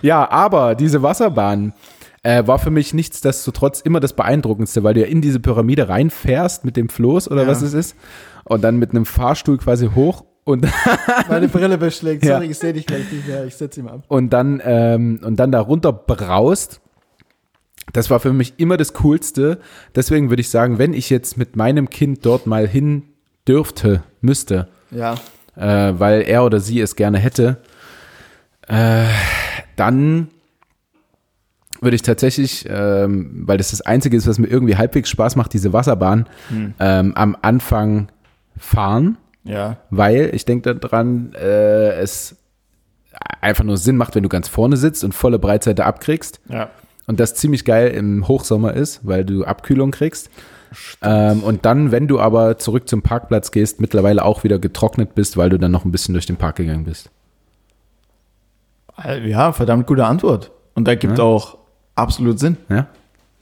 Ja, 0.00 0.28
aber 0.30 0.74
diese 0.74 1.02
Wasserbahn 1.02 1.72
äh, 2.22 2.46
war 2.46 2.58
für 2.58 2.70
mich 2.70 2.94
nichtsdestotrotz 2.94 3.80
immer 3.80 4.00
das 4.00 4.12
Beeindruckendste, 4.14 4.82
weil 4.82 4.94
du 4.94 5.00
ja 5.00 5.06
in 5.06 5.20
diese 5.20 5.40
Pyramide 5.40 5.88
reinfährst 5.88 6.64
mit 6.64 6.76
dem 6.76 6.88
Floß 6.88 7.30
oder 7.30 7.42
Ja. 7.42 7.48
was 7.48 7.62
es 7.62 7.74
ist 7.74 7.96
und 8.44 8.62
dann 8.62 8.76
mit 8.78 8.90
einem 8.90 9.06
Fahrstuhl 9.06 9.58
quasi 9.58 9.88
hoch 9.94 10.24
und 10.44 10.66
Meine 11.28 11.48
Brille 11.48 11.78
beschlägt. 11.78 12.24
Ja. 12.24 12.34
Sorry, 12.36 12.46
ich 12.50 12.58
sehe 12.58 12.72
dich 12.72 12.86
gleich 12.86 13.10
nicht 13.12 13.28
mehr. 13.28 13.44
Ich 13.44 13.54
setze 13.54 13.80
ihn 13.80 13.88
ab. 13.88 14.02
und 14.08 14.30
dann, 14.32 14.60
ähm, 14.64 15.20
und 15.22 15.36
dann 15.36 15.52
da 15.52 15.60
runter 15.60 15.92
braust. 15.92 16.80
Das 17.92 18.10
war 18.10 18.20
für 18.20 18.32
mich 18.32 18.54
immer 18.58 18.76
das 18.76 18.92
Coolste. 18.94 19.58
Deswegen 19.94 20.30
würde 20.30 20.40
ich 20.40 20.50
sagen, 20.50 20.78
wenn 20.78 20.94
ich 20.94 21.10
jetzt 21.10 21.36
mit 21.36 21.56
meinem 21.56 21.90
Kind 21.90 22.24
dort 22.24 22.46
mal 22.46 22.66
hin 22.68 23.02
dürfte, 23.46 24.02
müsste, 24.20 24.68
Ja. 24.90 25.14
äh, 25.56 25.92
weil 25.98 26.22
er 26.22 26.44
oder 26.44 26.60
sie 26.60 26.80
es 26.80 26.94
gerne 26.96 27.18
hätte, 27.18 27.58
äh, 28.68 29.04
dann 29.76 30.28
würde 31.80 31.96
ich 31.96 32.02
tatsächlich, 32.02 32.64
ähm, 32.70 33.42
weil 33.46 33.58
das 33.58 33.72
das 33.72 33.80
Einzige 33.80 34.16
ist, 34.16 34.28
was 34.28 34.38
mir 34.38 34.46
irgendwie 34.46 34.76
halbwegs 34.76 35.10
Spaß 35.10 35.34
macht, 35.34 35.52
diese 35.52 35.72
Wasserbahn, 35.72 36.28
ähm, 36.78 37.12
am 37.16 37.36
Anfang 37.42 38.08
fahren 38.56 39.18
Ja. 39.42 39.78
weil 39.90 40.30
ich 40.32 40.44
denke 40.44 40.76
daran, 40.76 41.32
äh, 41.34 41.94
es 41.96 42.36
einfach 43.40 43.64
nur 43.64 43.76
Sinn 43.76 43.96
macht, 43.96 44.14
wenn 44.14 44.22
du 44.22 44.28
ganz 44.28 44.46
vorne 44.46 44.76
sitzt 44.76 45.02
und 45.02 45.12
volle 45.12 45.40
Breitseite 45.40 45.84
abkriegst. 45.84 46.40
Ja. 46.48 46.70
Und 47.06 47.18
das 47.20 47.34
ziemlich 47.34 47.64
geil 47.64 47.88
im 47.88 48.28
Hochsommer 48.28 48.74
ist, 48.74 49.00
weil 49.06 49.24
du 49.24 49.44
Abkühlung 49.44 49.90
kriegst. 49.90 50.30
Ähm, 51.02 51.42
und 51.42 51.66
dann, 51.66 51.90
wenn 51.90 52.08
du 52.08 52.18
aber 52.20 52.56
zurück 52.58 52.88
zum 52.88 53.02
Parkplatz 53.02 53.50
gehst, 53.50 53.80
mittlerweile 53.80 54.24
auch 54.24 54.44
wieder 54.44 54.58
getrocknet 54.58 55.14
bist, 55.14 55.36
weil 55.36 55.50
du 55.50 55.58
dann 55.58 55.70
noch 55.70 55.84
ein 55.84 55.92
bisschen 55.92 56.14
durch 56.14 56.26
den 56.26 56.36
Park 56.36 56.56
gegangen 56.56 56.84
bist. 56.84 57.10
Äh, 59.02 59.28
Ja, 59.28 59.52
verdammt 59.52 59.86
gute 59.86 60.04
Antwort. 60.06 60.50
Und 60.74 60.86
da 60.88 60.94
gibt 60.94 61.18
Ja. 61.18 61.24
auch 61.24 61.58
absolut 61.94 62.38
Sinn. 62.38 62.56
Ja, 62.68 62.86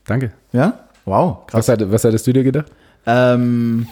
danke. 0.06 0.32
Ja? 0.52 0.80
Wow, 1.04 1.46
krass. 1.46 1.68
Was, 1.68 1.68
hat, 1.68 1.92
was 1.92 2.04
hattest 2.04 2.26
du 2.26 2.32
dir 2.32 2.42
gedacht? 2.44 2.66
Ähm, 3.06 3.86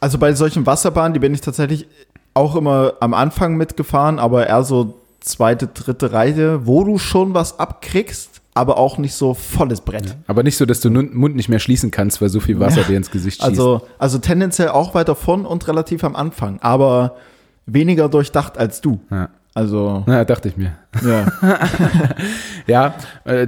also 0.00 0.18
bei 0.18 0.32
solchen 0.34 0.66
Wasserbahnen, 0.66 1.14
die 1.14 1.20
bin 1.20 1.34
ich 1.34 1.40
tatsächlich 1.40 1.86
auch 2.34 2.54
immer 2.54 2.94
am 3.00 3.14
Anfang 3.14 3.56
mitgefahren, 3.56 4.18
aber 4.18 4.46
eher 4.46 4.62
so 4.62 5.00
zweite, 5.20 5.66
dritte 5.66 6.12
Reihe, 6.12 6.66
wo 6.66 6.84
du 6.84 6.98
schon 6.98 7.34
was 7.34 7.58
abkriegst, 7.58 8.40
aber 8.58 8.76
auch 8.76 8.98
nicht 8.98 9.14
so 9.14 9.32
volles 9.34 9.80
Brett. 9.80 10.16
Aber 10.26 10.42
nicht 10.42 10.56
so, 10.56 10.66
dass 10.66 10.80
du 10.80 10.90
den 10.90 11.14
Mund 11.16 11.36
nicht 11.36 11.48
mehr 11.48 11.58
schließen 11.60 11.90
kannst, 11.90 12.20
weil 12.20 12.28
so 12.28 12.40
viel 12.40 12.58
Wasser 12.60 12.82
Ja. 12.82 12.86
dir 12.88 12.96
ins 12.96 13.10
Gesicht 13.10 13.38
schießt. 13.38 13.48
Also, 13.48 13.82
also 13.98 14.18
tendenziell 14.18 14.68
auch 14.68 14.94
weiter 14.94 15.14
vorn 15.14 15.46
und 15.46 15.66
relativ 15.68 16.04
am 16.04 16.14
Anfang, 16.16 16.58
aber 16.60 17.16
weniger 17.66 18.08
durchdacht 18.08 18.58
als 18.58 18.80
du. 18.80 19.00
ja. 19.10 19.30
Also, 19.54 20.04
Na, 20.06 20.24
dachte 20.24 20.48
ich 20.48 20.56
mir. 20.56 20.72
ja. 21.04 21.26
Ja, 22.66 22.94
äh, 23.24 23.46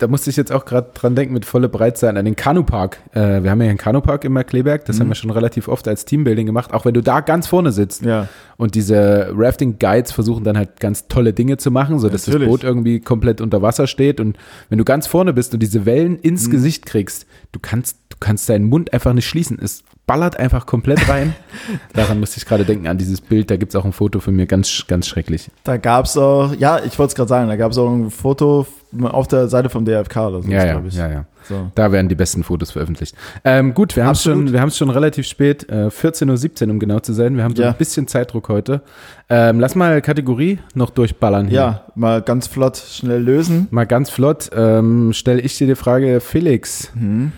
da 0.00 0.08
musste 0.08 0.30
ich 0.30 0.36
jetzt 0.36 0.50
auch 0.50 0.64
gerade 0.64 0.90
dran 0.94 1.14
denken 1.14 1.34
mit 1.34 1.44
volle 1.44 1.68
Breitseite 1.68 2.18
an 2.18 2.24
den 2.24 2.34
Kanupark. 2.36 2.98
Äh, 3.12 3.42
wir 3.42 3.50
haben 3.50 3.60
ja 3.62 3.68
einen 3.68 3.78
Kanupark 3.78 4.24
in 4.24 4.32
Markleberg, 4.32 4.84
das 4.86 4.98
haben 4.98 5.08
wir 5.08 5.14
schon 5.14 5.30
relativ 5.30 5.68
oft 5.68 5.86
als 5.86 6.04
Teambuilding 6.04 6.46
gemacht, 6.46 6.72
auch 6.74 6.84
wenn 6.84 6.94
du 6.94 7.02
da 7.02 7.20
ganz 7.20 7.46
vorne 7.46 7.70
sitzt. 7.72 8.04
ja. 8.04 8.26
Und 8.56 8.74
diese 8.74 9.32
Rafting-Guides 9.34 10.12
versuchen 10.12 10.44
dann 10.44 10.58
halt 10.58 10.80
ganz 10.80 11.08
tolle 11.08 11.32
Dinge 11.32 11.56
zu 11.56 11.70
machen, 11.70 11.98
so 11.98 12.10
dass 12.10 12.26
Natürlich. 12.26 12.46
das 12.46 12.50
Boot 12.52 12.62
irgendwie 12.62 13.00
komplett 13.00 13.40
unter 13.40 13.62
Wasser 13.62 13.86
steht. 13.86 14.20
Und 14.20 14.36
wenn 14.68 14.76
du 14.76 14.84
ganz 14.84 15.06
vorne 15.06 15.32
bist 15.32 15.54
und 15.54 15.60
diese 15.60 15.86
Wellen 15.86 16.18
ins 16.18 16.46
Mhm. 16.46 16.50
Gesicht 16.50 16.84
kriegst, 16.84 17.26
du 17.52 17.58
kannst, 17.58 17.96
du 18.10 18.16
kannst 18.20 18.50
deinen 18.50 18.66
Mund 18.66 18.92
einfach 18.92 19.14
nicht 19.14 19.26
schließen. 19.26 19.58
Es 19.62 19.82
ballert 20.06 20.36
einfach 20.38 20.66
komplett 20.66 21.08
rein. 21.08 21.32
Daran 21.94 22.20
musste 22.20 22.36
ich 22.36 22.44
gerade 22.44 22.66
denken, 22.66 22.86
an 22.86 22.98
dieses 22.98 23.22
Bild. 23.22 23.50
Da 23.50 23.56
gibt's 23.56 23.74
auch 23.76 23.86
ein 23.86 23.92
Foto 23.92 24.20
von 24.20 24.36
mir, 24.36 24.44
ganz, 24.46 24.84
ganz 24.88 25.06
schrecklich. 25.06 25.50
Da 25.64 25.78
gab 25.78 26.04
es 26.04 26.18
auch, 26.18 26.54
ja, 26.54 26.80
ich 26.84 26.98
wollte 26.98 27.12
es 27.12 27.14
gerade 27.14 27.28
sagen, 27.28 27.48
da 27.48 27.56
gab 27.56 27.72
es 27.72 27.78
auch 27.78 27.90
ein 27.90 28.10
Foto 28.10 28.66
auf 29.02 29.28
der 29.28 29.48
Seite 29.48 29.68
vom 29.68 29.84
DFK 29.84 30.16
oder 30.28 30.42
so, 30.42 30.48
Ja, 30.50 30.64
ja, 30.66 30.82
ja, 30.90 31.08
ja. 31.10 31.24
So. 31.48 31.70
Da 31.74 31.90
werden 31.92 32.08
die 32.08 32.14
besten 32.14 32.42
Fotos 32.44 32.70
veröffentlicht. 32.72 33.14
Ähm, 33.44 33.72
gut, 33.74 33.96
wir 33.96 34.04
haben 34.04 34.12
es 34.12 34.22
schon, 34.22 34.52
wir 34.52 34.70
schon 34.70 34.90
relativ 34.90 35.26
spät, 35.26 35.68
äh, 35.70 35.88
14.17 35.90 36.66
Uhr, 36.66 36.70
um 36.72 36.78
genau 36.80 37.00
zu 37.00 37.12
sein. 37.12 37.36
Wir 37.36 37.44
haben 37.44 37.56
so 37.56 37.62
Ja. 37.62 37.68
ein 37.70 37.76
bisschen 37.76 38.06
Zeitdruck 38.08 38.48
heute. 38.48 38.82
Ähm, 39.28 39.58
lass 39.60 39.74
mal 39.74 40.02
Kategorie 40.02 40.58
noch 40.74 40.90
durchballern 40.90 41.48
hier. 41.48 41.56
Ja, 41.58 41.84
mal 41.94 42.20
ganz 42.22 42.46
flott 42.46 42.76
schnell 42.76 43.22
lösen. 43.22 43.68
Mal 43.70 43.86
ganz 43.86 44.10
flott, 44.10 44.50
ähm, 44.54 45.12
stelle 45.12 45.40
ich 45.40 45.56
dir 45.56 45.66
die 45.66 45.74
Frage, 45.76 46.20
Felix. 46.20 46.90
Mhm. 46.94 47.32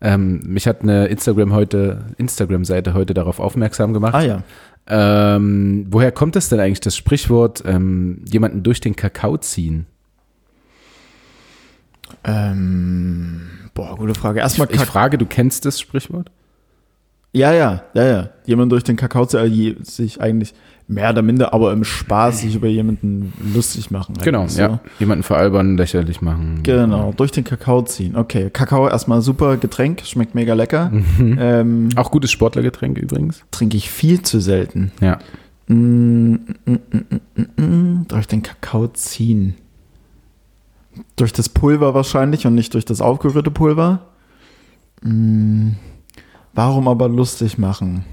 Ähm, 0.00 0.40
mich 0.46 0.68
hat 0.68 0.82
eine 0.82 1.06
Instagram 1.06 1.52
heute, 1.52 2.04
Instagram-Seite 2.18 2.94
heute 2.94 3.14
darauf 3.14 3.40
aufmerksam 3.40 3.92
gemacht. 3.92 4.14
Ah 4.14 4.22
ja. 4.22 4.42
Ähm, 4.90 5.86
woher 5.90 6.12
kommt 6.12 6.36
das 6.36 6.48
denn 6.48 6.60
eigentlich, 6.60 6.80
das 6.80 6.96
Sprichwort, 6.96 7.62
ähm, 7.66 8.22
jemanden 8.30 8.62
durch 8.62 8.80
den 8.80 8.96
Kakao 8.96 9.36
ziehen? 9.36 9.86
Ähm, 12.28 13.40
boah, 13.74 13.96
gute 13.96 14.14
Frage. 14.14 14.40
Erstmal 14.40 14.68
Ich 14.70 14.76
Kak 14.76 14.86
frage, 14.86 15.18
du 15.18 15.26
kennst 15.26 15.64
das 15.64 15.80
Sprichwort? 15.80 16.30
Ja, 17.32 17.52
ja, 17.52 17.82
ja, 17.94 18.04
ja. 18.04 18.28
Jemand 18.46 18.72
durch 18.72 18.84
den 18.84 18.96
Kakao 18.96 19.26
zu 19.26 19.38
äh, 19.38 19.76
sich 19.82 20.20
eigentlich 20.20 20.54
mehr 20.88 21.10
oder 21.10 21.20
minder, 21.20 21.52
aber 21.52 21.72
im 21.72 21.84
Spaß 21.84 22.40
sich 22.40 22.54
über 22.54 22.68
jemanden 22.68 23.32
lustig 23.54 23.90
machen. 23.90 24.14
Genau, 24.22 24.40
eigentlich 24.42 24.56
ja. 24.56 24.80
Jemanden 24.98 25.22
veralbern, 25.22 25.76
lächerlich 25.76 26.22
machen. 26.22 26.60
Genau, 26.62 27.12
durch 27.14 27.30
den 27.30 27.44
Kakao 27.44 27.82
ziehen. 27.82 28.16
Okay, 28.16 28.48
Kakao 28.50 28.88
erstmal 28.88 29.20
super 29.20 29.58
Getränk, 29.58 30.00
schmeckt 30.06 30.34
mega 30.34 30.54
lecker. 30.54 30.90
Mhm. 30.90 31.38
Ähm, 31.38 31.88
Auch 31.96 32.10
gutes 32.10 32.30
Sportlergetränk 32.30 32.96
übrigens. 32.96 33.44
trinke 33.50 33.76
ich 33.76 33.90
viel 33.90 34.22
zu 34.22 34.40
selten. 34.40 34.90
Ja. 35.02 35.18
Mm, 35.66 35.74
mm, 35.74 36.38
mm, 36.64 36.78
mm, 36.90 37.20
mm, 37.36 37.62
mm, 37.62 38.06
durch 38.08 38.26
den 38.26 38.42
Kakao 38.42 38.88
ziehen. 38.88 39.54
Durch 41.16 41.32
das 41.32 41.48
Pulver 41.48 41.94
wahrscheinlich 41.94 42.46
und 42.46 42.54
nicht 42.54 42.74
durch 42.74 42.84
das 42.84 43.00
aufgerührte 43.00 43.50
Pulver. 43.50 44.06
Mm, 45.02 45.72
warum 46.54 46.88
aber 46.88 47.08
lustig 47.08 47.58
machen? 47.58 48.04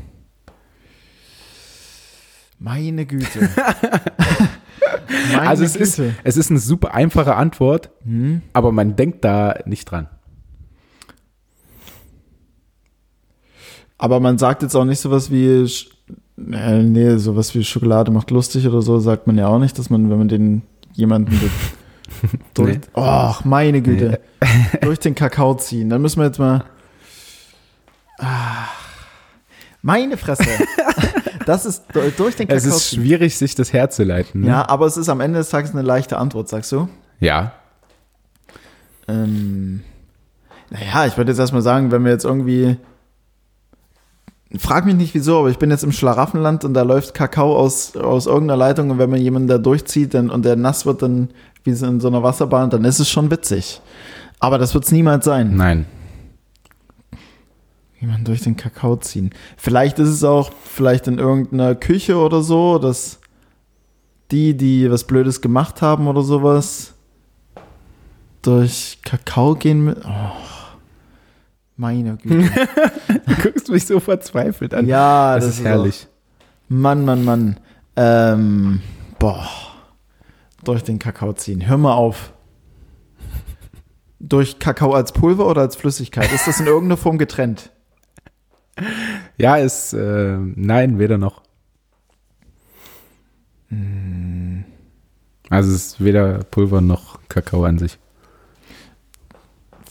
Meine 2.59 3.05
Güte. 3.05 3.49
Meine 5.33 5.47
Also 5.47 5.63
es 5.63 5.75
ist, 5.75 6.01
es 6.23 6.37
ist 6.37 6.49
eine 6.49 6.59
super 6.59 6.93
einfache 6.93 7.35
Antwort, 7.35 7.89
Hm? 8.03 8.41
aber 8.53 8.71
man 8.71 8.95
denkt 8.95 9.23
da 9.25 9.55
nicht 9.65 9.85
dran. 9.89 10.07
Aber 13.97 14.19
man 14.19 14.37
sagt 14.37 14.61
jetzt 14.61 14.75
auch 14.75 14.85
nicht 14.85 14.99
sowas 14.99 15.31
wie, 15.31 15.65
äh, 16.51 16.83
nee, 16.83 17.15
sowas 17.17 17.55
wie 17.55 17.63
Schokolade 17.63 18.11
macht 18.11 18.29
lustig 18.31 18.67
oder 18.67 18.81
so, 18.81 18.99
sagt 18.99 19.25
man 19.27 19.37
ja 19.37 19.47
auch 19.47 19.59
nicht, 19.59 19.77
dass 19.79 19.89
man, 19.89 20.09
wenn 20.09 20.17
man 20.17 20.27
den 20.27 20.61
jemanden, 20.93 21.31
Durch, 22.53 22.75
Nee. 22.77 22.81
Och, 23.01 23.43
meine 23.45 23.81
Güte. 23.81 24.19
durch 24.81 24.99
den 24.99 25.15
Kakao 25.15 25.55
ziehen. 25.55 25.89
Dann 25.89 26.01
müssen 26.01 26.19
wir 26.19 26.25
jetzt 26.27 26.39
mal. 26.39 26.63
Ah, 28.19 28.67
meine 29.81 30.17
Fresse. 30.17 30.45
Das 31.45 31.63
ist 31.63 31.83
durch 32.17 32.35
den 32.35 32.49
Es 32.49 32.63
Kakao 32.63 32.75
ist 32.77 32.89
ziehen. 32.89 33.01
schwierig, 33.01 33.37
sich 33.37 33.53
das 33.53 33.71
herzuleiten. 33.71 34.41
Ne? 34.41 34.47
Ja, 34.47 34.67
aber 34.67 34.87
es 34.87 34.97
ist 34.97 35.09
am 35.09 35.19
Ende 35.21 35.37
des 35.37 35.51
Tages 35.51 35.73
eine 35.73 35.83
leichte 35.83 36.17
Antwort, 36.17 36.49
sagst 36.49 36.71
du? 36.71 36.89
Ja. 37.19 37.51
Ähm, 39.07 39.83
naja, 40.71 41.05
ich 41.05 41.17
würde 41.17 41.31
jetzt 41.31 41.37
erstmal 41.37 41.61
sagen, 41.61 41.91
wenn 41.91 42.03
wir 42.03 42.11
jetzt 42.11 42.25
irgendwie. 42.25 42.77
Frag 44.57 44.85
mich 44.85 44.95
nicht 44.95 45.13
wieso, 45.13 45.37
aber 45.37 45.49
ich 45.49 45.59
bin 45.59 45.69
jetzt 45.69 45.83
im 45.83 45.91
Schlaraffenland 45.91 46.63
und 46.65 46.73
da 46.73 46.81
läuft 46.81 47.13
Kakao 47.13 47.55
aus, 47.55 47.95
aus 47.95 48.25
irgendeiner 48.25 48.57
Leitung 48.57 48.89
und 48.89 48.97
wenn 48.97 49.11
man 49.11 49.19
jemanden 49.21 49.47
da 49.47 49.59
durchzieht 49.59 50.15
dann, 50.15 50.31
und 50.31 50.45
der 50.45 50.55
nass 50.55 50.87
wird, 50.87 51.03
dann 51.03 51.29
wie 51.65 51.73
so 51.73 51.85
in 51.87 51.99
so 51.99 52.07
einer 52.07 52.23
Wasserbahn, 52.23 52.69
dann 52.69 52.85
ist 52.85 52.99
es 52.99 53.09
schon 53.09 53.29
witzig. 53.31 53.81
Aber 54.39 54.57
das 54.57 54.73
wird 54.73 54.85
es 54.85 54.91
niemals 54.91 55.25
sein. 55.25 55.55
Nein. 55.55 55.85
Jemanden 57.99 58.25
durch 58.25 58.41
den 58.41 58.55
Kakao 58.55 58.97
ziehen. 58.97 59.31
Vielleicht 59.57 59.99
ist 59.99 60.09
es 60.09 60.23
auch 60.23 60.51
vielleicht 60.63 61.07
in 61.07 61.17
irgendeiner 61.17 61.75
Küche 61.75 62.17
oder 62.17 62.41
so, 62.41 62.77
dass 62.77 63.19
die, 64.31 64.55
die 64.55 64.89
was 64.91 65.05
Blödes 65.05 65.41
gemacht 65.41 65.81
haben 65.81 66.07
oder 66.07 66.21
sowas, 66.21 66.93
durch 68.41 68.99
Kakao 69.03 69.55
gehen 69.55 69.85
mit. 69.85 69.97
Oh, 70.05 70.31
meine 71.77 72.17
Güte. 72.17 72.49
Du 73.25 73.35
guckst 73.41 73.69
mich 73.69 73.85
so 73.85 73.99
verzweifelt 73.99 74.73
an. 74.73 74.87
ja, 74.87 75.35
das, 75.35 75.45
ist 75.45 75.63
herrlich. 75.63 76.07
Auch, 76.07 76.69
Mann, 76.69 77.05
Mann, 77.05 77.25
Mann. 77.25 77.57
Ähm, 77.95 78.81
boah. 79.19 79.47
Durch 80.65 80.83
den 80.83 80.99
Kakao 80.99 81.31
ziehen. 81.33 81.65
Hör 81.65 81.77
mal 81.77 81.93
auf. 81.93 82.33
Durch 84.19 84.59
Kakao 84.59 84.93
als 84.93 85.13
Pulver 85.13 85.47
oder 85.47 85.61
als 85.61 85.75
Flüssigkeit? 85.77 86.31
Ist 86.33 86.47
das 86.47 86.59
in 86.59 86.65
irgendeiner 86.67 86.97
Form 86.97 87.17
getrennt? 87.17 87.71
Ja, 89.37 89.55
ist, 89.55 89.93
äh, 89.93 90.37
nein, 90.37 90.99
weder 90.99 91.17
noch. 91.17 91.43
Also 95.49 95.71
es 95.71 95.75
ist 95.85 96.03
weder 96.03 96.39
Pulver 96.45 96.81
noch 96.81 97.19
Kakao 97.29 97.63
an 97.63 97.77
sich. 97.77 97.97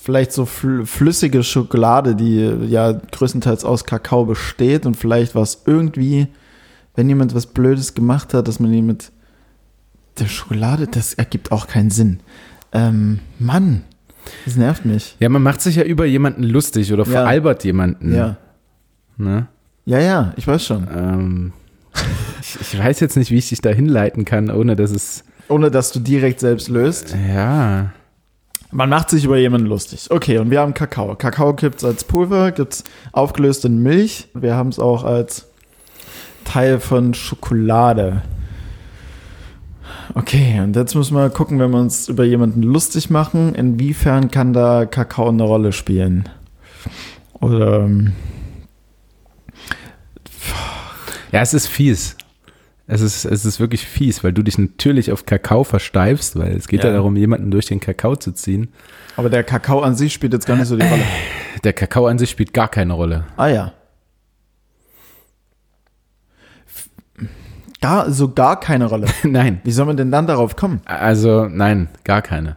vielleicht 0.05 0.33
so 0.33 0.45
fl 0.45 0.85
flüssige 0.85 1.43
Schokolade, 1.43 2.15
die 2.15 2.41
ja 2.69 2.93
größtenteils 2.93 3.65
aus 3.65 3.85
Kakao 3.85 4.27
besteht 4.27 4.85
und 4.85 4.97
vielleicht 4.97 5.35
was 5.35 5.63
irgendwie, 5.65 6.27
wenn 6.95 7.09
jemand 7.09 7.35
was 7.35 7.47
Blödes 7.47 7.95
gemacht 7.95 8.35
hat, 8.35 8.47
dass 8.47 8.61
man 8.61 8.73
ihn 8.73 8.85
mit 8.85 9.13
der 10.19 10.27
Schokolade, 10.27 10.87
das 10.87 11.15
ergibt 11.15 11.53
auch 11.53 11.67
keinen 11.67 11.91
Sinn. 11.91 12.21
Ähm, 12.73 13.21
Mann, 13.39 13.83
das 14.45 14.57
nervt 14.57 14.85
mich. 14.85 15.17
Ja, 15.21 15.29
man 15.29 15.43
macht 15.43 15.61
sich 15.61 15.77
ja 15.77 15.83
über 15.85 16.05
jemanden 16.07 16.43
lustig 16.45 16.93
oder 16.93 17.05
Ja. 17.05 17.11
veralbert 17.11 17.65
jemanden. 17.65 18.15
Ja. 18.15 18.37
Ne? 19.17 19.47
Ja, 19.87 19.99
ja, 20.01 20.33
ich 20.37 20.47
weiß 20.47 20.65
schon. 20.65 20.89
Ähm, 20.95 21.53
ich, 22.41 22.61
ich 22.61 22.79
weiß 22.79 23.01
jetzt 23.01 23.17
nicht, 23.17 23.31
wie 23.31 23.39
ich 23.39 23.49
dich 23.51 23.61
da 23.61 23.71
hinleiten 23.71 24.25
kann, 24.25 24.51
ohne 24.51 24.77
dass 24.77 24.91
es. 24.91 25.25
Ohne 25.49 25.71
dass 25.71 25.93
du 25.93 26.01
direkt 26.01 26.41
selbst 26.41 26.69
löst. 26.69 27.15
Ja. 27.33 27.93
Man 28.71 28.89
macht 28.89 29.11
sich 29.11 29.25
über 29.25 29.37
jemanden 29.37 29.69
lustig. 29.69 30.07
Okay, 30.11 30.39
und 30.39 30.51
wir 30.51 30.61
haben 30.61 30.75
Kakao. 30.75 31.15
Kakao 31.15 31.55
gibt 31.55 31.77
es 31.77 31.85
als 31.85 32.03
Pulver, 32.05 32.51
gibt 32.51 32.73
es 32.73 32.85
aufgelöst 33.13 33.65
in 33.67 33.79
Milch. 33.83 34.29
Wir 34.35 34.55
haben 34.57 34.71
es 34.71 34.79
auch 34.81 35.05
als 35.05 35.47
Teil 36.45 36.81
von 36.81 37.15
Schokolade. 37.15 38.23
Okay, 40.15 40.61
und 40.61 40.77
jetzt 40.77 40.95
müssen 40.95 41.15
wir 41.17 41.31
gucken, 41.31 41.59
wenn 41.59 41.71
wir 41.71 41.81
uns 41.81 42.09
über 42.09 42.25
jemanden 42.25 42.63
lustig 42.63 43.11
machen, 43.11 43.55
inwiefern 43.55 44.31
kann 44.31 44.53
da 44.53 44.85
Kakao 44.87 45.29
eine 45.29 45.43
Rolle 45.45 45.73
spielen? 45.73 46.29
Oder 47.41 47.81
ähm, 47.85 48.13
Ja, 51.33 51.41
es 51.41 51.55
ist 51.55 51.67
fies. 51.67 52.17
Es 52.87 53.01
ist, 53.01 53.25
es 53.25 53.47
ist 53.47 53.61
wirklich 53.61 53.87
fies, 53.87 54.23
weil 54.23 54.33
du 54.35 54.43
dich 54.43 54.59
natürlich 54.59 55.11
auf 55.11 55.25
Kakao 55.25 55.65
versteifst, 55.65 56.39
weil 56.39 56.55
es 56.55 56.69
geht 56.69 56.85
ja, 56.85 56.91
Ja. 56.91 56.97
darum, 56.97 57.17
jemanden 57.17 57.51
durch 57.51 57.67
den 57.67 57.81
Kakao 57.81 58.15
zu 58.17 58.33
ziehen. 58.33 58.69
aber 59.17 59.31
der 59.31 59.43
Kakao 59.43 59.81
an 59.81 59.95
sich 59.95 60.13
spielt 60.13 60.35
jetzt 60.35 60.47
gar 60.47 60.57
nicht 60.57 60.67
so 60.69 60.77
die 60.77 60.87
Rolle. 60.87 61.03
Der 61.65 61.73
Kakao 61.73 62.07
an 62.07 62.19
sich 62.19 62.29
spielt 62.31 62.53
gar 62.53 62.69
keine 62.69 62.93
Rolle. 62.93 63.25
Ah 63.37 63.47
ja. 63.49 63.73
Gar, 67.85 68.11
so 68.11 68.31
gar 68.33 68.59
keine 68.59 68.87
Rolle. 68.87 69.07
Nein. 69.25 69.61
Wie 69.65 69.71
soll 69.71 69.85
man 69.85 69.97
denn 69.99 70.11
dann 70.11 70.27
darauf 70.27 70.57
kommen? 70.57 70.81
Also, 70.87 71.47
nein, 71.47 71.89
gar 72.05 72.23
keine. 72.23 72.57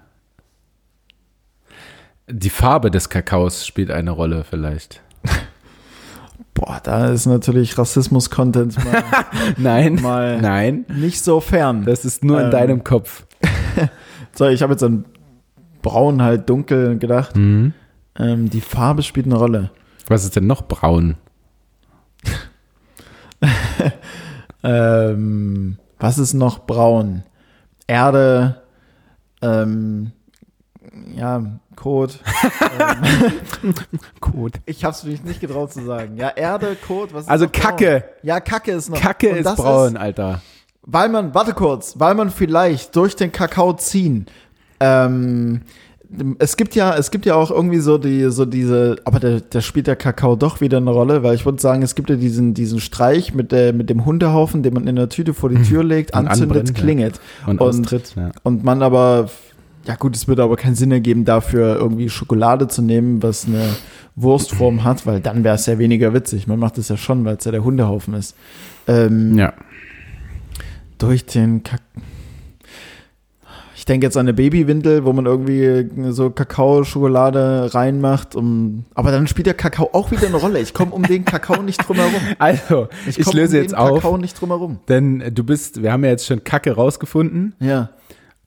Die 2.30 2.50
Farbe 2.50 2.92
des 2.92 3.10
Kakaos 3.10 3.66
spielt 3.68 3.92
eine 3.92 4.12
Rolle 4.12 4.46
vielleicht. 4.50 5.02
Boah, 6.54 6.80
da 6.82 7.08
ist 7.10 7.26
natürlich 7.26 7.78
Rassismus-Content 7.78 8.78
mal 8.86 9.04
Nein, 9.58 9.96
Mal- 10.02 10.42
nein. 10.42 10.86
nicht 10.88 11.22
so 11.24 11.42
fern. 11.42 11.84
Das 11.86 12.06
ist 12.06 12.24
nur 12.24 12.40
in 12.40 12.46
Ähm. 12.46 12.52
deinem 12.52 12.84
Kopf. 12.86 13.26
So, 14.34 14.48
ich 14.48 14.62
habe 14.62 14.74
jetzt 14.74 14.84
an 14.84 15.04
braun 15.82 16.22
halt 16.22 16.50
dunkel 16.50 16.98
gedacht. 17.00 17.36
Mhm. 17.36 17.74
Ähm, 18.18 18.50
die 18.50 18.62
Farbe 18.62 19.04
spielt 19.04 19.26
eine 19.26 19.36
Rolle. 19.36 19.72
Was 20.08 20.24
ist 20.24 20.36
denn 20.38 20.48
noch 20.48 20.62
braun? 20.68 21.16
Ähm, 24.64 25.78
was 26.00 26.18
ist 26.18 26.34
noch 26.34 26.66
braun? 26.66 27.24
Erde, 27.88 28.62
ähm, 29.42 30.12
ja, 31.16 31.44
Kot. 31.76 32.20
Kot. 34.20 34.54
Ich 34.66 34.84
hab's 34.84 35.04
mich 35.04 35.24
nicht 35.24 35.40
getraut 35.40 35.72
zu 35.72 35.86
sagen. 35.86 36.18
Ja, 36.18 36.30
Erde, 36.30 36.76
Kot, 36.88 37.14
was 37.14 37.24
ist 37.24 37.30
Also 37.30 37.46
noch 37.46 37.52
braun? 37.52 37.64
Kacke. 37.64 38.04
Ja, 38.24 38.40
Kacke 38.40 38.72
ist 38.72 38.90
noch. 38.90 39.00
Kacke 39.00 39.30
ist 39.30 39.56
braun, 39.56 39.96
Alter. 39.96 40.42
weil 40.82 41.10
man, 41.10 41.34
warte 41.34 41.54
kurz, 41.54 41.94
weil 42.00 42.16
man 42.16 42.32
vielleicht 42.32 42.96
durch 42.96 43.16
den 43.16 43.32
Kakao 43.32 43.74
ziehen, 43.74 44.26
ähm, 44.80 45.62
es 46.40 46.56
gibt 46.56 46.76
ja, 46.76 46.96
es 46.96 47.12
gibt 47.12 47.26
ja 47.26 47.36
auch 47.36 47.52
irgendwie 47.52 47.80
so 47.80 47.98
die, 47.98 48.30
so 48.32 48.46
diese, 48.46 48.96
aber 49.04 49.20
da, 49.20 49.40
da 49.50 49.62
spielt 49.62 49.88
der 49.88 49.96
Kakao 49.96 50.36
doch 50.36 50.62
wieder 50.62 50.78
eine 50.78 50.90
Rolle, 50.92 51.22
weil 51.24 51.36
ich 51.36 51.46
würde 51.46 51.62
sagen, 51.62 51.82
es 51.82 51.96
gibt 51.96 52.10
ja 52.10 52.16
diesen, 52.16 52.54
diesen 52.54 52.80
Streich 52.80 53.34
mit 53.34 53.52
der, 53.52 53.74
mit 53.74 53.90
dem 53.90 54.06
Hundehaufen, 54.06 54.64
den 54.64 54.74
man 54.74 54.88
in 54.88 54.96
der 54.96 55.10
Tüte 55.10 55.34
vor 55.34 55.50
die 55.50 55.62
Tür 55.62 55.84
legt, 55.84 56.14
anzündet, 56.14 56.58
anbrennt, 56.58 56.70
ja. 56.78 56.84
klingelt. 56.84 57.20
Und, 57.46 57.60
Und- 57.60 57.68
austritt, 57.68 58.14
ja. 58.16 58.32
Und 58.44 58.64
man 58.64 58.82
aber, 58.84 59.30
ja 59.86 59.96
gut, 59.96 60.16
es 60.16 60.28
würde 60.28 60.44
aber 60.44 60.56
keinen 60.56 60.76
Sinn 60.76 60.92
ergeben, 60.92 61.26
dafür 61.26 61.76
irgendwie 61.76 62.10
Schokolade 62.10 62.68
zu 62.68 62.82
nehmen, 62.82 63.22
was 63.22 63.46
eine 63.46 63.64
Wurstform 64.16 64.84
hat, 64.86 65.06
weil 65.06 65.20
dann 65.20 65.44
wäre 65.44 65.56
es 65.56 65.66
ja 65.66 65.78
weniger 65.78 66.14
witzig. 66.14 66.48
Man 66.48 66.60
macht 66.60 66.78
es 66.78 66.88
ja 66.88 66.96
schon, 66.98 67.26
weil 67.26 67.36
es 67.36 67.44
ja 67.46 67.52
der 67.52 67.64
Hundehaufen 67.64 68.14
ist. 68.14 68.36
Ähm, 68.88 69.38
ja. 69.38 69.54
durch 70.98 71.26
den 71.26 71.64
Kak 71.64 71.82
Ich 71.96 72.17
denke 73.88 74.06
jetzt 74.06 74.18
an 74.18 74.22
eine 74.28 74.34
Babywindel, 74.34 75.06
wo 75.06 75.14
man 75.14 75.26
irgendwie 75.26 75.90
so 76.12 76.30
Kakao-Schokolade 76.30 77.74
reinmacht. 77.74 78.36
Um, 78.36 78.86
aber 78.94 79.12
dann 79.12 79.28
spielt 79.28 79.48
der 79.48 79.54
Kakao 79.54 79.90
auch 79.94 80.12
wieder 80.12 80.28
eine 80.28 80.38
Rolle. 80.38 80.60
Ich 80.60 80.74
komme 80.74 80.92
um 80.92 81.04
den 81.04 81.26
Kakao 81.26 81.62
nicht 81.64 81.88
drum 81.88 81.98
herum. 81.98 82.14
Also, 82.40 82.88
ich, 83.08 83.20
komm 83.24 83.34
löse 83.36 83.58
um 83.58 83.64
jetzt 83.64 83.72
den 83.72 83.80
auf, 83.80 83.96
Kakao 84.02 84.18
nicht 84.18 84.40
drum 84.40 84.50
herum. 84.50 84.80
denn 84.90 85.24
du 85.34 85.44
bist, 85.44 85.82
wir 85.82 85.92
haben 85.92 86.04
ja 86.04 86.12
jetzt 86.12 86.26
schon 86.26 86.44
Kacke 86.44 86.74
rausgefunden 86.76 87.56
Ja. 87.60 87.90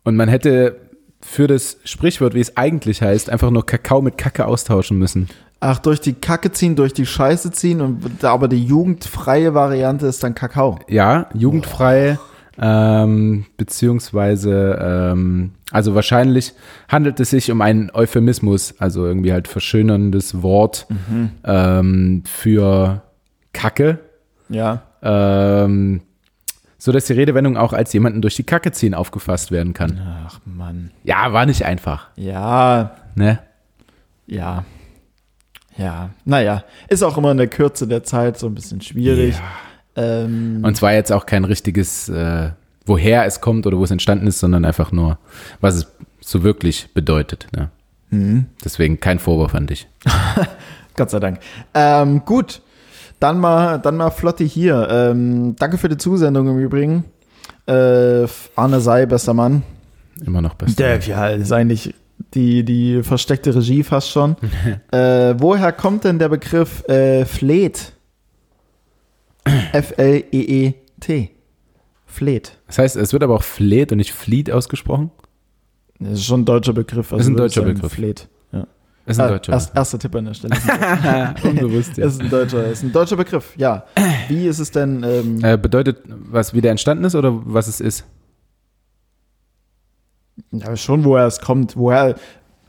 und 0.04 0.16
man 0.16 0.28
hätte 0.28 0.76
für 1.22 1.46
das 1.46 1.76
Sprichwort, 1.84 2.34
wie 2.34 2.40
es 2.40 2.56
eigentlich 2.56 3.02
heißt, 3.02 3.28
einfach 3.28 3.50
nur 3.50 3.66
Kakao 3.66 4.00
mit 4.00 4.16
Kacke 4.16 4.46
austauschen 4.46 4.98
müssen. 4.98 5.28
Ach, 5.60 5.78
durch 5.78 6.00
die 6.00 6.14
Kacke 6.14 6.50
ziehen, 6.52 6.74
durch 6.76 6.94
die 6.94 7.04
Scheiße 7.04 7.50
ziehen. 7.50 7.82
Und, 7.82 8.24
aber 8.24 8.48
die 8.48 8.64
jugendfreie 8.64 9.52
Variante 9.52 10.06
ist 10.06 10.22
dann 10.24 10.34
Kakao. 10.34 10.78
Ja, 10.88 11.28
jugendfrei, 11.34 12.18
ähm, 12.60 13.46
beziehungsweise, 13.56 14.78
ähm, 15.12 15.52
also 15.70 15.94
wahrscheinlich 15.94 16.52
handelt 16.88 17.18
es 17.20 17.30
sich 17.30 17.50
um 17.50 17.60
einen 17.62 17.90
Euphemismus, 17.92 18.74
also 18.78 19.06
irgendwie 19.06 19.32
halt 19.32 19.48
verschönerndes 19.48 20.42
Wort 20.42 20.86
ähm, 21.44 22.22
für 22.26 23.02
Kacke, 23.52 23.98
Ja. 24.48 24.82
ähm, 25.02 26.02
so 26.78 26.92
dass 26.92 27.06
die 27.06 27.12
Redewendung 27.14 27.56
auch 27.56 27.72
als 27.72 27.92
jemanden 27.92 28.20
durch 28.22 28.36
die 28.36 28.42
Kacke 28.44 28.72
ziehen 28.72 28.94
aufgefasst 28.94 29.50
werden 29.52 29.72
kann. 29.74 30.00
Ach, 30.26 30.40
Mann. 30.44 30.90
Ja, 31.04 31.32
war 31.32 31.46
nicht 31.46 31.64
einfach, 31.64 32.08
Ja, 32.16 32.96
ne? 33.14 33.38
ja. 34.26 34.64
Ja. 35.76 36.10
Naja, 36.26 36.64
ist 36.88 37.02
auch 37.02 37.16
immer 37.16 37.30
in 37.30 37.38
der 37.38 37.46
Kürze 37.46 37.86
der 37.88 38.02
Zeit 38.02 38.38
so 38.38 38.46
ein 38.48 38.54
bisschen 38.54 38.82
schwierig. 38.82 39.36
Ähm, 40.00 40.60
Und 40.62 40.76
zwar 40.76 40.92
jetzt 40.92 41.12
auch 41.12 41.26
kein 41.26 41.44
richtiges, 41.44 42.08
äh, 42.08 42.50
woher 42.86 43.24
es 43.26 43.40
kommt 43.40 43.66
oder 43.66 43.78
wo 43.78 43.84
es 43.84 43.90
entstanden 43.90 44.26
ist, 44.26 44.40
sondern 44.40 44.64
einfach 44.64 44.92
nur, 44.92 45.18
was 45.60 45.74
es 45.76 45.86
so 46.20 46.42
wirklich 46.42 46.88
bedeutet. 46.94 47.46
Ne? 47.54 47.70
Mhm. 48.10 48.46
Deswegen 48.64 49.00
kein 49.00 49.18
Vorwurf 49.18 49.54
an 49.54 49.66
dich. 49.66 49.88
Gott 50.96 51.10
sei 51.10 51.20
Dank. 51.20 51.40
Ähm, 51.74 52.24
gut, 52.24 52.62
dann 53.20 53.38
mal, 53.38 53.78
dann 53.78 53.96
mal 53.96 54.10
Flotte 54.10 54.44
hier. 54.44 54.88
Ähm, 54.90 55.56
danke 55.56 55.78
für 55.78 55.88
die 55.88 55.96
Zusendung 55.96 56.48
im 56.48 56.58
Übrigen. 56.58 57.04
Äh, 57.66 58.26
Arne 58.56 58.80
Sei, 58.80 59.06
bester 59.06 59.34
Mann. 59.34 59.62
Immer 60.24 60.42
noch 60.42 60.54
besser. 60.54 60.76
Der, 60.76 60.98
ja, 61.00 61.28
ist 61.28 61.52
eigentlich 61.52 61.94
die, 62.34 62.64
die 62.64 63.02
versteckte 63.02 63.54
Regie 63.54 63.82
fast 63.82 64.10
schon. 64.10 64.36
äh, 64.90 65.34
woher 65.38 65.72
kommt 65.72 66.04
denn 66.04 66.18
der 66.18 66.28
Begriff 66.28 66.86
äh, 66.88 67.24
Fleet? 67.24 67.92
F-L-E-E-T. 69.72 71.30
Fleet. 72.06 72.58
Das 72.66 72.78
heißt, 72.78 72.96
es 72.96 73.12
wird 73.12 73.22
aber 73.22 73.34
auch 73.36 73.42
Fleet 73.42 73.92
und 73.92 73.98
nicht 73.98 74.12
Fleet 74.12 74.50
ausgesprochen? 74.50 75.10
Das 76.00 76.14
ist 76.14 76.24
schon 76.24 76.40
ein 76.40 76.44
deutscher 76.44 76.72
Begriff. 76.72 77.12
Ist 77.12 77.26
ein 77.28 77.36
deutscher 77.36 77.60
sagen, 77.62 77.74
Begriff. 77.74 77.92
Fleet. 77.92 78.28
Ja. 78.52 78.66
Ist 79.06 79.20
ein 79.20 79.26
Ah, 79.26 79.28
deutscher. 79.30 79.52
erst, 79.52 79.76
erster 79.76 79.98
Tipp 79.98 80.14
an 80.16 80.24
der 80.24 80.34
Stelle. 80.34 80.54
Unbewusst, 81.44 81.96
ja. 81.98 82.06
ist, 82.06 82.20
ein 82.20 82.28
deutscher, 82.30 82.66
ist 82.68 82.82
ein 82.82 82.92
deutscher 82.92 83.16
Begriff, 83.16 83.54
ja. 83.56 83.84
Wie 84.28 84.46
ist 84.48 84.58
es 84.58 84.70
denn? 84.72 85.04
Ähm, 85.04 85.44
Äh, 85.44 85.56
bedeutet, 85.56 85.98
was 86.06 86.52
wieder 86.52 86.70
entstanden 86.70 87.04
ist 87.04 87.14
oder 87.14 87.30
was 87.44 87.68
es 87.68 87.80
ist? 87.80 88.04
ja, 90.52 90.74
schon, 90.76 91.04
woher 91.04 91.26
es 91.26 91.40
kommt. 91.40 91.76
Woher, 91.76 92.16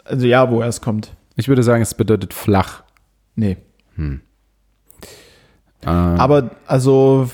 also 0.03 0.27
ja, 0.27 0.49
woher 0.51 0.67
es 0.67 0.81
kommt. 0.81 1.15
Ich 1.35 1.47
würde 1.47 1.63
sagen, 1.63 1.81
es 1.81 1.93
bedeutet 1.95 2.33
flach. 2.33 2.83
Nee. 3.35 3.57
Ähm, 5.83 5.89
Aber 6.19 6.51
also 6.67 7.29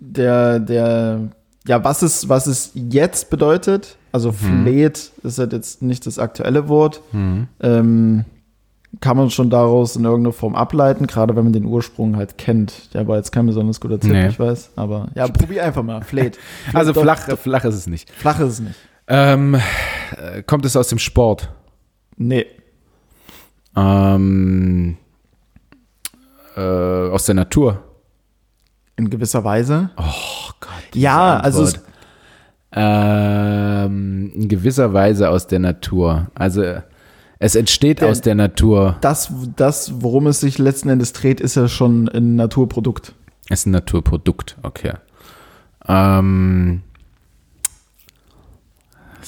der, 0.00 0.58
der, 0.60 1.20
ja, 1.66 1.82
was 1.84 2.02
es, 2.02 2.28
was 2.28 2.46
es 2.46 2.70
jetzt 2.74 3.30
bedeutet, 3.30 3.96
also 4.12 4.32
Fleet 4.32 5.12
ist 5.22 5.38
halt 5.38 5.52
jetzt 5.52 5.82
nicht 5.82 6.06
das 6.06 6.18
aktuelle 6.18 6.68
Wort, 6.68 7.02
hm. 7.12 7.46
ähm, 7.60 8.24
kann 9.00 9.16
man 9.18 9.28
schon 9.30 9.50
daraus 9.50 9.96
in 9.96 10.04
irgendeiner 10.04 10.32
Form 10.32 10.54
ableiten, 10.54 11.06
gerade 11.06 11.36
wenn 11.36 11.44
man 11.44 11.52
den 11.52 11.66
Ursprung 11.66 12.16
halt 12.16 12.38
kennt. 12.38 12.94
Der 12.94 13.06
war 13.06 13.16
jetzt 13.16 13.32
kein 13.32 13.44
besonders 13.46 13.80
guter 13.80 14.00
Tipp, 14.00 14.12
Nee. 14.12 14.28
ich 14.28 14.40
weiß, 14.40 14.70
aber 14.76 15.08
ja, 15.14 15.28
probier 15.28 15.64
einfach 15.64 15.82
mal. 15.82 16.00
Fleet. 16.02 16.38
Also 16.72 16.92
Fleet- 16.94 17.02
flach, 17.02 17.38
flach 17.38 17.64
ist 17.64 17.74
es 17.74 17.86
nicht. 17.86 18.10
Flach 18.12 18.40
ist 18.40 18.48
es 18.54 18.60
nicht. 18.60 18.76
Ähm, 19.06 19.54
äh, 20.16 20.42
kommt 20.42 20.64
es 20.64 20.74
aus 20.76 20.88
dem 20.88 20.98
Sport? 20.98 21.50
Nee. 22.16 22.46
Ähm, 23.76 24.96
äh, 26.58 27.10
aus 27.12 27.24
der 27.26 27.34
Natur? 27.36 27.82
In 28.96 29.10
gewisser 29.10 29.44
Weise. 29.44 29.90
Oh 29.96 30.50
Gott. 30.60 30.70
ja, 30.94 31.38
also 31.38 31.62
es, 31.62 31.80
ähm, 32.72 34.32
in 34.34 34.48
gewisser 34.48 34.92
Weise 34.92 35.30
aus 35.30 35.46
der 35.46 35.58
Natur. 35.60 36.28
Also 36.34 36.64
es 37.38 37.54
entsteht 37.54 38.02
aus 38.02 38.20
der 38.20 38.34
Natur. 38.34 38.96
das, 39.00 39.32
das, 39.56 40.02
worum 40.02 40.26
es 40.26 40.40
sich 40.40 40.58
letzten 40.58 40.88
Endes 40.88 41.12
dreht, 41.12 41.40
ist 41.40 41.54
ja 41.54 41.68
schon 41.68 42.08
ein 42.08 42.34
Naturprodukt. 42.36 43.14
Es 43.48 43.60
ist 43.60 43.66
ein 43.66 43.70
Naturprodukt, 43.70 44.56
okay. 44.62 44.94
Ähm, 45.86 46.82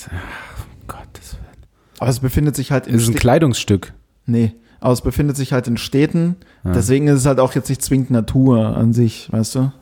ach, 0.09 0.64
um 0.64 0.87
Gottes 0.89 1.35
Willen. 1.35 1.66
Aber 2.01 2.11
es 2.11 2.20
befindet 2.20 2.57
sich 2.57 2.72
halt 2.72 2.87
in 2.87 2.97
Es 2.97 3.03
ist 3.03 3.09
ein 3.09 3.14
Stä- 3.14 3.18
Kleidungsstück. 3.20 3.93
Nee, 4.26 4.55
aber 4.81 4.93
es 4.93 5.01
befindet 5.01 5.37
sich 5.37 5.53
halt 5.53 5.68
in 5.68 5.76
Städten. 5.76 6.37
Ja. 6.65 6.73
Deswegen 6.73 7.07
ist 7.09 7.21
es 7.21 7.27
halt 7.27 7.41
auch 7.41 7.55
jetzt 7.55 7.69
nicht 7.69 7.83
zwingend 7.83 8.11
Natur 8.11 8.77
an 8.77 8.93
sich, 8.93 9.33
weißt 9.33 9.55
du? 9.55 9.73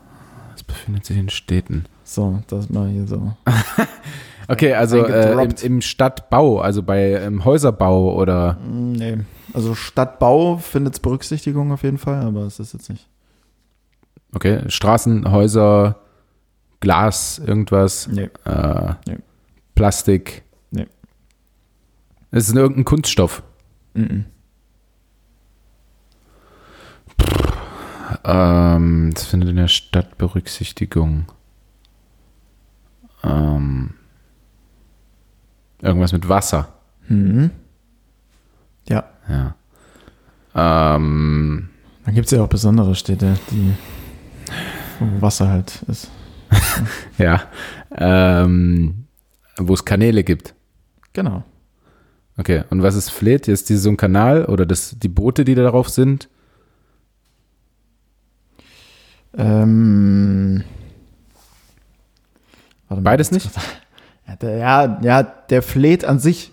Es 0.55 0.63
befindet 0.63 1.05
sich 1.05 1.17
in 1.17 1.29
Städten. 1.29 1.85
So, 2.03 2.41
das 2.47 2.69
mal 2.69 2.87
hier 2.89 3.07
so. 3.07 3.33
Okay, 4.51 4.73
also 4.73 5.05
äh, 5.05 5.43
im, 5.43 5.53
im 5.61 5.81
Stadtbau, 5.81 6.59
also 6.59 6.81
bei 6.81 7.13
im 7.23 7.45
Häuserbau 7.45 8.15
oder 8.15 8.53
Mm, 8.55 8.93
Nee. 8.93 9.17
Also 9.53 9.75
Stadtbau 9.75 10.57
findet 10.57 10.99
Berücksichtigung 11.03 11.71
auf 11.71 11.83
jeden 11.83 11.99
Fall, 11.99 12.23
aber 12.23 12.41
es 12.47 12.59
ist 12.59 12.73
jetzt 12.73 12.89
nicht. 12.89 13.07
okay, 14.33 14.61
Straßen, 14.67 15.31
Häuser, 15.31 15.97
Glas, 16.79 17.37
irgendwas, 17.45 18.07
Nee. 18.07 18.29
äh, 18.45 18.93
Nee. 19.07 19.17
Plastik. 19.75 20.41
Nee. 20.71 20.87
Es 22.31 22.49
ist 22.49 22.55
irgendein 22.55 22.85
Kunststoff. 22.85 23.43
Mm 23.93 24.21
Ähm, 28.23 29.11
das 29.13 29.25
findet 29.25 29.49
in 29.49 29.55
der 29.55 29.67
Stadt 29.67 30.17
Berücksichtigung. 30.17 31.31
Ähm, 33.23 33.91
irgendwas 35.81 36.13
mit 36.13 36.27
Wasser. 36.27 36.73
Mhm. 37.07 37.51
Ja. 38.87 39.05
Ja. 39.27 39.55
Ähm, 40.55 41.69
Dann 42.05 42.15
gibt 42.15 42.25
es 42.25 42.31
ja 42.31 42.43
auch 42.43 42.49
besondere 42.49 42.95
Städte, 42.95 43.37
die 43.51 43.73
wo 44.99 45.21
Wasser 45.21 45.49
halt 45.49 45.83
ist. 45.87 46.09
ja. 47.17 47.43
Ähm, 47.95 49.05
wo 49.57 49.73
es 49.73 49.85
Kanäle 49.85 50.23
gibt. 50.23 50.55
Genau. 51.13 51.43
Okay, 52.37 52.63
und 52.69 52.81
was 52.81 52.95
ist 52.95 53.09
Fleet? 53.09 53.47
Ist 53.47 53.69
dieses 53.69 53.83
so 53.83 53.89
ein 53.89 53.97
Kanal 53.97 54.45
oder 54.45 54.65
das, 54.65 54.95
die 54.97 55.09
Boote, 55.09 55.43
die 55.43 55.55
da 55.55 55.63
darauf 55.63 55.89
sind? 55.89 56.29
Ähm, 59.39 60.63
mal. 62.89 63.01
Beides 63.01 63.31
nicht? 63.31 63.49
Ja, 64.27 64.35
der, 64.35 64.57
ja, 64.57 64.99
ja, 65.01 65.23
der 65.23 65.63
Fleet 65.63 66.05
an 66.05 66.19
sich 66.19 66.51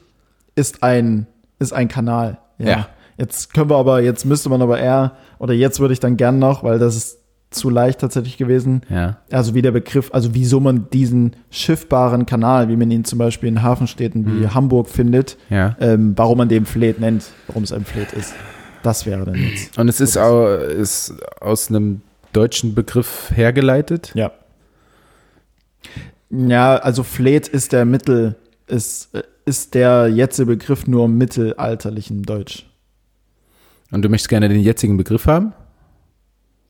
ist 0.54 0.82
ein, 0.82 1.26
ist 1.58 1.74
ein 1.74 1.88
Kanal. 1.88 2.38
Ja. 2.56 2.88
Jetzt 3.18 3.52
können 3.52 3.68
wir 3.68 3.76
aber, 3.76 4.00
jetzt 4.00 4.24
müsste 4.24 4.48
man 4.48 4.62
aber 4.62 4.78
eher, 4.78 5.12
oder 5.38 5.52
jetzt 5.52 5.78
würde 5.78 5.92
ich 5.92 6.00
dann 6.00 6.16
gern 6.16 6.38
noch, 6.38 6.64
weil 6.64 6.78
das 6.78 6.96
ist 6.96 7.18
zu 7.50 7.68
leicht 7.68 7.98
tatsächlich 8.00 8.38
gewesen, 8.38 8.80
Ja. 8.88 9.18
also 9.30 9.54
wie 9.54 9.60
der 9.60 9.72
Begriff, 9.72 10.08
also 10.14 10.32
wieso 10.34 10.58
man 10.58 10.88
diesen 10.88 11.36
schiffbaren 11.50 12.24
Kanal, 12.24 12.70
wie 12.70 12.76
man 12.76 12.90
ihn 12.90 13.04
zum 13.04 13.18
Beispiel 13.18 13.50
in 13.50 13.62
Hafenstädten 13.62 14.40
wie 14.40 14.48
Hamburg 14.48 14.88
findet, 14.88 15.36
Ja. 15.50 15.76
ähm, 15.78 16.14
warum 16.16 16.38
man 16.38 16.48
den 16.48 16.64
Fleet 16.64 16.98
nennt, 16.98 17.26
warum 17.46 17.62
es 17.62 17.72
ein 17.72 17.84
Fleet 17.84 18.14
ist. 18.14 18.32
Das 18.82 19.04
wäre 19.04 19.26
dann 19.26 19.34
jetzt. 19.34 19.76
Und 19.76 19.88
es 19.88 20.00
ist, 20.00 20.16
au, 20.16 20.46
ist 20.54 21.12
aus 21.42 21.68
einem 21.68 22.00
deutschen 22.36 22.74
Begriff 22.74 23.32
hergeleitet? 23.34 24.12
Ja. 24.14 24.32
Ja, 26.30 26.76
also 26.76 27.02
Fleet 27.02 27.48
ist 27.48 27.72
der 27.72 27.84
Mittel, 27.84 28.36
ist, 28.66 29.14
äh, 29.14 29.22
ist 29.44 29.74
der 29.74 30.08
jetzige 30.08 30.46
Begriff 30.46 30.86
nur 30.86 31.08
mittelalterlichen 31.08 32.24
Deutsch. 32.24 32.66
Und 33.92 34.02
du 34.02 34.08
möchtest 34.08 34.28
gerne 34.28 34.48
den 34.48 34.60
jetzigen 34.60 34.96
Begriff 34.96 35.26
haben? 35.26 35.52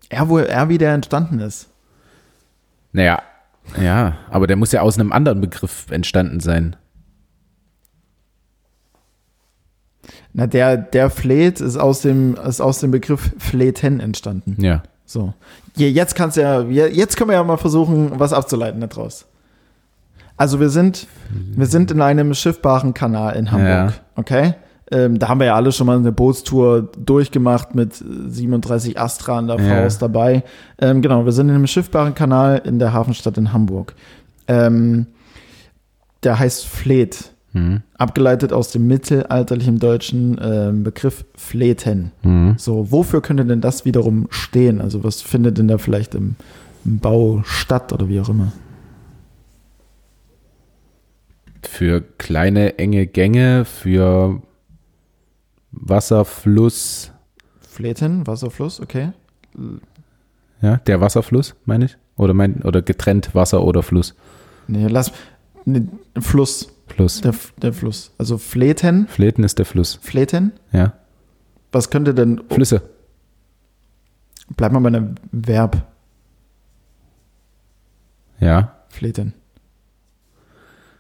Er, 0.09 0.29
wo 0.29 0.39
er 0.39 0.69
wie 0.69 0.79
der 0.79 0.93
entstanden 0.93 1.41
ist. 1.41 1.69
Naja, 2.93 3.23
ja, 3.83 4.19
aber 4.31 4.47
der 4.47 4.57
muss 4.57 4.73
ja 4.73 4.83
aus 4.83 4.99
einem 4.99 5.11
anderen 5.11 5.41
Begriff 5.41 5.91
entstanden 5.91 6.41
sein. 6.41 6.77
Na, 10.33 10.47
der, 10.47 10.77
der 10.77 11.11
Fleet 11.11 11.61
ist 11.61 11.77
aus 11.77 12.03
dem, 12.03 12.35
ist 12.37 12.61
aus 12.61 12.81
dem 12.81 12.91
Begriff 12.91 13.33
Fleten 13.39 14.01
entstanden. 14.01 14.63
Ja. 14.63 14.83
So. 15.07 15.33
Je- 15.77 15.89
Jetzt 15.89 16.15
kannst 16.15 16.37
du 16.37 16.43
ja, 16.43 16.61
je- 16.63 16.89
jetzt 16.89 17.17
können 17.17 17.31
wir 17.31 17.37
ja 17.37 17.45
mal 17.45 17.57
versuchen, 17.57 18.13
was 18.19 18.33
abzuleiten 18.33 18.81
daraus. 18.81 19.25
Also 20.37 20.61
wir 20.61 20.69
sind, 20.69 21.07
wir 21.31 21.67
sind 21.67 21.91
in 21.91 22.03
einem 22.03 22.35
schiffbaren 22.35 22.93
Kanal 22.93 23.37
in 23.37 23.51
Hamburg. 23.53 23.69
Ja. 23.69 23.93
Okay? 24.17 24.55
Ähm, 24.91 25.19
da 25.19 25.29
haben 25.29 25.41
wir 25.41 25.47
ja 25.47 25.55
alle 25.57 25.73
schon 25.73 25.87
mal 25.87 25.97
eine 25.97 26.13
Bootstour 26.13 26.91
durchgemacht 26.99 27.75
mit 27.75 27.95
37 27.95 29.01
Astra 29.01 29.39
an 29.39 29.47
der 29.49 29.59
Ja. 29.61 29.83
Faust 29.83 30.03
dabei. 30.03 30.45
Ähm, 30.79 31.01
genau, 31.03 31.25
wir 31.25 31.33
sind 31.33 31.49
in 31.49 31.55
einem 31.55 31.67
schiffbaren 31.67 32.15
Kanal 32.15 32.61
in 32.65 32.79
der 32.79 32.93
Hafenstadt 32.93 33.39
in 33.39 33.53
Hamburg. 33.53 33.95
Ähm, 34.47 35.07
der 36.23 36.39
heißt 36.39 36.67
Fleet. 36.67 37.33
Mhm. 37.57 37.81
Abgeleitet 37.97 38.53
aus 38.53 38.71
dem 38.71 38.87
mittelalterlichen 38.87 39.79
deutschen 39.79 40.39
ähm, 40.43 40.83
Begriff 40.83 41.25
Fleten. 41.35 42.13
Mhm. 42.23 42.57
So, 42.59 42.93
wofür 42.93 43.23
könnte 43.23 43.47
denn 43.47 43.63
das 43.63 43.87
wiederum 43.87 44.27
stehen? 44.29 44.83
Also, 44.83 45.03
was 45.03 45.23
findet 45.23 45.57
denn 45.57 45.67
da 45.67 45.79
vielleicht 45.79 46.15
im, 46.15 46.37
im 46.85 46.99
Bau 46.99 47.41
statt 47.45 47.95
oder 47.95 48.11
wie 48.11 48.21
auch 48.21 48.29
immer? 48.29 48.53
Für 51.63 52.03
kleine, 52.03 52.79
enge 52.79 53.07
Gänge, 53.07 53.65
für 53.65 54.43
Wasserfluss, 55.73 57.11
Fleten, 57.61 58.27
Wasserfluss, 58.27 58.81
okay. 58.81 59.13
ja, 60.61 60.77
der 60.77 61.01
Wasserfluss, 61.01 61.55
meine 61.65 61.87
ich? 61.87 61.97
Oder, 62.17 62.35
mein, 62.35 62.63
oder 62.63 62.83
getrennt 62.83 63.35
Wasser 63.35 63.63
oder 63.65 63.83
Fluss. 63.83 64.15
Nee, 64.69 64.89
lass. 64.89 65.13
Nee, 65.65 65.83
Fluss, 66.21 66.76
Fluss. 66.87 67.21
der, 67.21 67.35
der 67.61 67.73
Fluss. 67.73 68.13
Also 68.19 68.39
Fleten, 68.39 69.07
Fleten 69.09 69.45
ist 69.45 69.59
der 69.59 69.67
Fluss, 69.67 69.99
Fleten. 70.03 70.53
ja. 70.73 70.93
Was 71.73 71.91
könnte 71.91 72.15
denn. 72.15 72.41
Oh, 72.49 72.55
Flüsse. 72.55 72.81
bleib 74.57 74.73
mal 74.73 74.79
bei 74.81 74.89
einem 74.89 75.17
Verb. 75.33 75.83
Ja. 78.41 78.77
Fleten. 78.89 79.35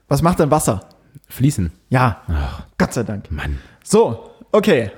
Was 0.08 0.22
macht 0.22 0.38
denn 0.38 0.50
Wasser? 0.50 0.80
Fließen. 1.28 1.72
Ja, 1.88 2.20
Ach, 2.28 2.64
Gott 2.78 2.92
sei 2.92 3.02
Dank. 3.02 3.30
Mann. 3.30 3.58
So, 3.82 4.30
okay. 4.52 4.90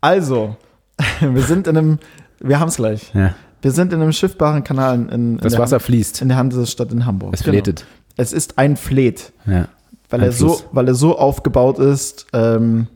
Also, 0.00 0.56
wir 1.20 1.42
sind 1.42 1.66
in 1.66 1.76
einem. 1.76 1.98
Wir 2.40 2.60
haben 2.60 2.68
es 2.68 2.76
gleich. 2.76 3.12
Ja. 3.14 3.34
Wir 3.62 3.70
sind 3.70 3.92
in 3.92 4.02
einem 4.02 4.12
schiffbaren 4.12 4.64
Kanal 4.64 4.96
in, 4.96 5.08
in, 5.08 5.38
Das 5.38 5.52
der, 5.52 5.60
Wasser 5.62 5.80
fließt. 5.80 6.20
in 6.22 6.28
der 6.28 6.36
Hansestadt 6.36 6.92
in 6.92 7.06
Hamburg. 7.06 7.32
Es 7.34 7.40
Genau. 7.44 7.52
fletet. 7.54 7.86
Es 8.16 8.32
ist 8.32 8.58
ein 8.58 8.76
Fleet. 8.76 9.32
Ja. 9.46 9.68
Weil 10.12 10.22
er 10.22 10.32
so, 10.32 10.60
weil 10.72 10.88
er 10.88 10.94
so 10.94 11.18
aufgebaut 11.18 11.78
ist, 11.78 12.26
ähm, 12.32 12.86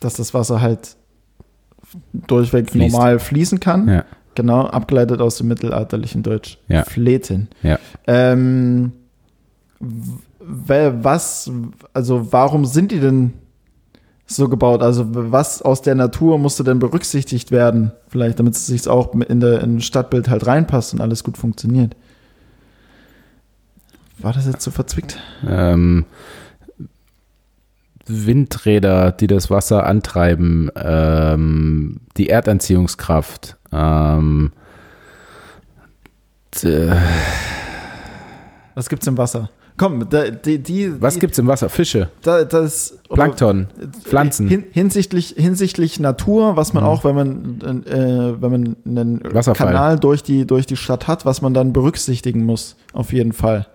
dass 0.00 0.14
das 0.14 0.34
Wasser 0.34 0.60
halt 0.60 0.96
durchweg 2.12 2.70
Fließt. 2.70 2.92
normal 2.92 3.18
fließen 3.18 3.60
kann. 3.60 3.88
Ja. 3.88 4.04
Genau, 4.34 4.66
abgeleitet 4.66 5.20
aus 5.20 5.38
dem 5.38 5.48
mittelalterlichen 5.48 6.22
Deutsch. 6.22 6.58
Ja. 6.68 6.84
Fleten. 6.84 7.48
Ja. 7.62 7.78
Ähm, 8.06 8.92
was, 10.40 11.50
also 11.94 12.32
warum 12.32 12.64
sind 12.66 12.92
die 12.92 13.00
denn 13.00 13.32
so 14.26 14.48
gebaut? 14.48 14.82
Also 14.82 15.06
was 15.08 15.62
aus 15.62 15.82
der 15.82 15.94
Natur 15.94 16.38
musste 16.38 16.64
denn 16.64 16.78
berücksichtigt 16.78 17.50
werden? 17.50 17.92
Vielleicht, 18.08 18.38
damit 18.38 18.54
es 18.54 18.66
sich 18.66 18.86
auch 18.88 19.14
in 19.14 19.40
der 19.40 19.62
in 19.62 19.80
Stadtbild 19.80 20.28
halt 20.28 20.46
reinpasst 20.46 20.92
und 20.92 21.00
alles 21.00 21.24
gut 21.24 21.38
funktioniert. 21.38 21.96
War 24.18 24.32
das 24.32 24.46
jetzt 24.46 24.62
so 24.62 24.70
verzwickt? 24.70 25.18
Ähm, 25.46 26.04
Windräder, 28.08 29.12
die 29.12 29.26
das 29.26 29.50
Wasser 29.50 29.86
antreiben, 29.86 30.70
ähm, 30.76 32.00
die 32.16 32.28
Erdanziehungskraft, 32.28 33.56
ähm, 33.72 34.52
Was 38.74 38.88
gibt's 38.88 39.06
im 39.06 39.18
Wasser? 39.18 39.50
Komm, 39.78 40.08
da, 40.08 40.30
die, 40.30 40.58
die, 40.58 41.02
was 41.02 41.18
gibt's 41.18 41.36
im 41.38 41.46
Wasser? 41.48 41.68
Fische, 41.68 42.08
da, 42.22 42.44
das 42.44 42.98
Plankton, 43.10 43.66
Pflanzen. 44.04 44.48
Hin, 44.48 44.64
hinsichtlich, 44.70 45.34
hinsichtlich 45.36 46.00
Natur, 46.00 46.56
was 46.56 46.72
man 46.72 46.82
auch, 46.82 47.04
wenn 47.04 47.14
man, 47.14 47.84
äh, 47.84 48.40
wenn 48.40 48.50
man 48.50 48.76
einen 48.86 49.34
Wasserfall. 49.34 49.66
Kanal 49.66 49.98
durch 49.98 50.22
die, 50.22 50.46
durch 50.46 50.64
die 50.64 50.76
Stadt 50.76 51.08
hat, 51.08 51.26
was 51.26 51.42
man 51.42 51.52
dann 51.52 51.74
berücksichtigen 51.74 52.44
muss, 52.46 52.76
auf 52.94 53.12
jeden 53.12 53.34
Fall. 53.34 53.66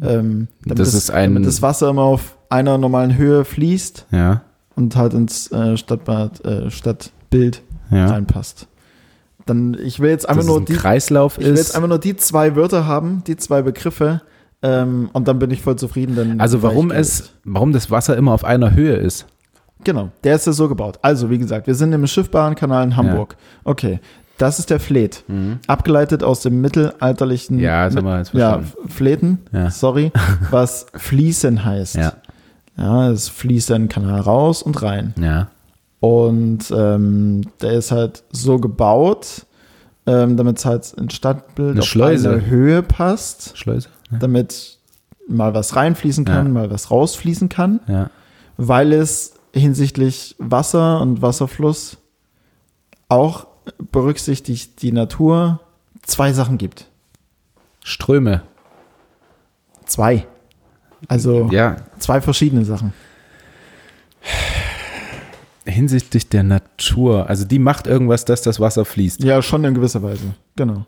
Ähm, 0.00 0.46
damit 0.62 0.78
Das 0.78 0.94
ist 0.94 1.10
ein- 1.10 1.34
damit 1.34 1.48
das 1.48 1.62
Wasser 1.62 1.90
immer 1.90 2.02
auf 2.02 2.36
einer 2.50 2.76
normalen 2.78 3.16
Höhe 3.16 3.44
fließt 3.44 4.06
Ja, 4.10 4.42
und 4.76 4.96
halt 4.96 5.14
ins 5.14 5.50
äh, 5.52 5.76
Stadtbad, 5.76 6.44
äh, 6.44 6.70
Stadtbild 6.70 7.62
ja. 7.90 8.06
reinpasst. 8.06 8.66
Dann, 9.46 9.76
ich 9.82 10.00
will 10.00 10.10
jetzt 10.10 10.28
einfach 10.28 10.44
nur 10.44 10.60
ein 10.60 10.66
die, 10.66 10.74
Kreislauf 10.74 11.38
ich 11.38 11.46
will 11.46 11.56
jetzt 11.56 11.74
einfach 11.74 11.88
nur 11.88 11.98
die 11.98 12.16
zwei 12.16 12.54
Wörter 12.56 12.86
haben, 12.86 13.24
die 13.26 13.36
zwei 13.36 13.62
Begriffe, 13.62 14.20
ähm, 14.62 15.08
und 15.12 15.26
dann 15.26 15.38
bin 15.38 15.50
ich 15.50 15.62
voll 15.62 15.76
zufrieden. 15.76 16.40
Also 16.40 16.62
warum 16.62 16.90
es, 16.90 17.32
warum 17.44 17.72
das 17.72 17.90
Wasser 17.90 18.16
immer 18.16 18.32
auf 18.32 18.44
einer 18.44 18.74
Höhe 18.74 18.94
ist. 18.94 19.26
Genau, 19.82 20.10
der 20.24 20.36
ist 20.36 20.46
ja 20.46 20.52
so 20.52 20.68
gebaut. 20.68 20.98
Also, 21.00 21.30
wie 21.30 21.38
gesagt, 21.38 21.66
wir 21.66 21.74
sind 21.74 21.92
im 21.94 22.06
schiffbaren 22.06 22.54
Kanal 22.54 22.84
in 22.84 22.96
Hamburg. 22.96 23.36
Okay, 23.64 24.00
das 24.36 24.58
ist 24.58 24.68
der 24.70 24.80
Fleet. 24.80 25.24
Abgeleitet 25.66 26.22
aus 26.22 26.42
dem 26.42 26.60
mittelalterlichen. 26.60 27.56
Mhm. 27.56 27.62
Ja, 27.62 27.88
jetzt 27.88 28.32
ja. 28.34 28.60
Fleten, 28.88 29.38
Ja. 29.52 29.70
sorry, 29.70 30.12
was 30.50 30.86
fließen 30.94 31.64
heißt. 31.64 31.96
Ja, 31.96 32.12
Ja, 32.76 33.10
es 33.10 33.28
fließt 33.28 33.70
ein 33.72 33.88
Kanal 33.88 34.20
raus 34.20 34.62
und 34.62 34.80
rein. 34.82 35.14
ja, 35.20 35.48
Und 36.00 36.70
ähm, 36.70 37.42
der 37.60 37.72
ist 37.72 37.90
halt 37.90 38.22
so 38.30 38.58
gebaut, 38.58 39.46
ähm, 40.06 40.36
damit 40.36 40.58
es 40.58 40.64
halt 40.64 40.92
ins 40.94 41.14
Stadtbild 41.14 41.72
Eine 41.72 41.80
auf 41.80 41.86
Schleuse. 41.86 42.30
eine 42.30 42.46
Höhe 42.46 42.82
passt, 42.82 43.56
Schleuse. 43.58 43.88
Ja. 44.10 44.18
damit 44.18 44.78
mal 45.28 45.52
was 45.54 45.76
reinfließen 45.76 46.24
kann, 46.24 46.46
Ja. 46.46 46.52
mal 46.52 46.70
was 46.70 46.90
rausfließen 46.90 47.48
kann 47.48 47.80
ja. 47.86 48.10
weil 48.56 48.92
es 48.92 49.34
hinsichtlich 49.54 50.34
Wasser 50.38 51.00
und 51.00 51.22
Wasserfluss 51.22 51.98
auch 53.08 53.46
berücksichtigt 53.92 54.80
die 54.82 54.92
Natur 54.92 55.60
zwei 56.02 56.32
Sachen 56.32 56.56
gibt. 56.58 56.86
Ströme. 57.84 58.42
Zwei. 59.86 60.26
Also 61.08 61.48
Ja, 61.50 61.76
zwei 61.98 62.20
verschiedene 62.20 62.64
Sachen. 62.64 62.92
hinsichtlich 65.64 66.28
der 66.28 66.42
Natur. 66.42 67.28
Also 67.28 67.44
die 67.44 67.58
macht 67.58 67.86
irgendwas, 67.86 68.24
dass 68.24 68.42
das 68.42 68.60
Wasser 68.60 68.84
fließt. 68.84 69.22
Ja, 69.22 69.40
schon 69.42 69.64
in 69.64 69.74
gewisser 69.74 70.02
Weise. 70.02 70.34
Genau. 70.56 70.84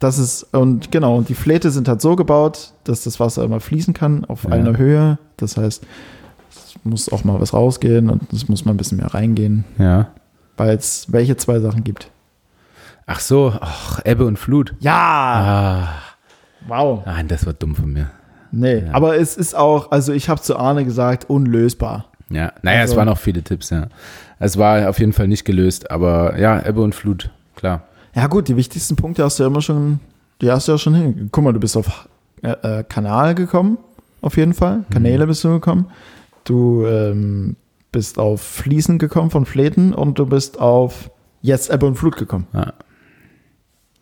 Das 0.00 0.18
ist, 0.18 0.42
und 0.52 0.90
genau, 0.90 1.16
und 1.16 1.28
die 1.28 1.34
Fläte 1.34 1.70
sind 1.70 1.88
halt 1.88 2.00
so 2.02 2.16
gebaut, 2.16 2.72
dass 2.84 3.04
das 3.04 3.18
Wasser 3.20 3.44
immer 3.44 3.60
fließen 3.60 3.94
kann 3.94 4.24
auf 4.24 4.44
Ja. 4.44 4.50
einer 4.50 4.76
Höhe. 4.76 5.18
Das 5.36 5.56
heißt, 5.56 5.84
es 6.50 6.74
muss 6.84 7.08
auch 7.10 7.24
mal 7.24 7.40
was 7.40 7.54
rausgehen 7.54 8.10
und 8.10 8.30
es 8.32 8.48
muss 8.48 8.64
mal 8.64 8.72
ein 8.72 8.76
bisschen 8.76 8.98
mehr 8.98 9.14
reingehen, 9.14 9.64
Ja. 9.78 10.08
weil 10.56 10.76
es 10.76 11.10
welche 11.12 11.36
zwei 11.36 11.60
Sachen 11.60 11.84
gibt. 11.84 12.10
Ach 13.06 13.20
so, 13.20 13.54
ach, 13.60 14.00
Ebbe 14.04 14.26
und 14.26 14.38
Flut. 14.38 14.74
Ja! 14.80 14.92
Ah, 14.94 15.88
Wow. 16.66 17.04
nein, 17.06 17.28
das 17.28 17.46
war 17.46 17.52
dumm 17.52 17.74
von 17.76 17.92
mir. 17.92 18.10
Nee, 18.56 18.84
Ja. 18.86 18.92
aber 18.94 19.16
es 19.16 19.36
ist 19.36 19.54
auch, 19.54 19.90
also 19.90 20.12
ich 20.12 20.28
habe 20.28 20.40
zu 20.40 20.56
Arne 20.56 20.84
gesagt, 20.84 21.28
unlösbar. 21.28 22.06
Ja, 22.30 22.52
naja, 22.62 22.80
Also- 22.80 22.92
es 22.92 22.96
waren 22.98 23.08
auch 23.08 23.18
viele 23.18 23.42
Tipps, 23.42 23.70
ja. 23.70 23.88
Es 24.38 24.56
war 24.58 24.88
auf 24.88 24.98
jeden 24.98 25.12
Fall 25.12 25.28
nicht 25.28 25.44
gelöst, 25.44 25.90
aber 25.90 26.38
ja, 26.38 26.60
Ebbe 26.64 26.80
und 26.82 26.94
Flut, 26.94 27.30
klar. 27.56 27.82
Ja 28.14 28.26
gut, 28.28 28.48
die 28.48 28.56
wichtigsten 28.56 28.96
Punkte 28.96 29.24
hast 29.24 29.38
du 29.38 29.42
ja 29.44 29.48
immer 29.48 29.60
schon, 29.62 30.00
die 30.40 30.50
hast 30.50 30.68
du 30.68 30.72
ja 30.72 30.78
schon 30.78 30.94
hin. 30.94 31.28
Guck 31.32 31.44
mal, 31.44 31.52
du 31.52 31.60
bist 31.60 31.76
auf 31.76 32.08
äh, 32.42 32.50
äh, 32.80 32.84
Kanal 32.84 33.34
gekommen, 33.34 33.78
auf 34.20 34.36
jeden 34.36 34.54
Fall. 34.54 34.84
Kanäle 34.90 35.26
bist 35.26 35.42
du 35.44 35.50
gekommen. 35.50 35.86
Du 36.44 36.86
ähm, 36.86 37.56
bist 37.90 38.18
auf 38.18 38.40
Fließen 38.42 38.98
gekommen 38.98 39.30
von 39.30 39.46
Fläten 39.46 39.94
und 39.94 40.18
du 40.18 40.26
bist 40.26 40.60
auf 40.60 41.10
jetzt 41.42 41.70
Ebbe 41.70 41.86
und 41.86 41.94
Flut 41.96 42.16
gekommen. 42.16 42.46
Ja. 42.52 42.72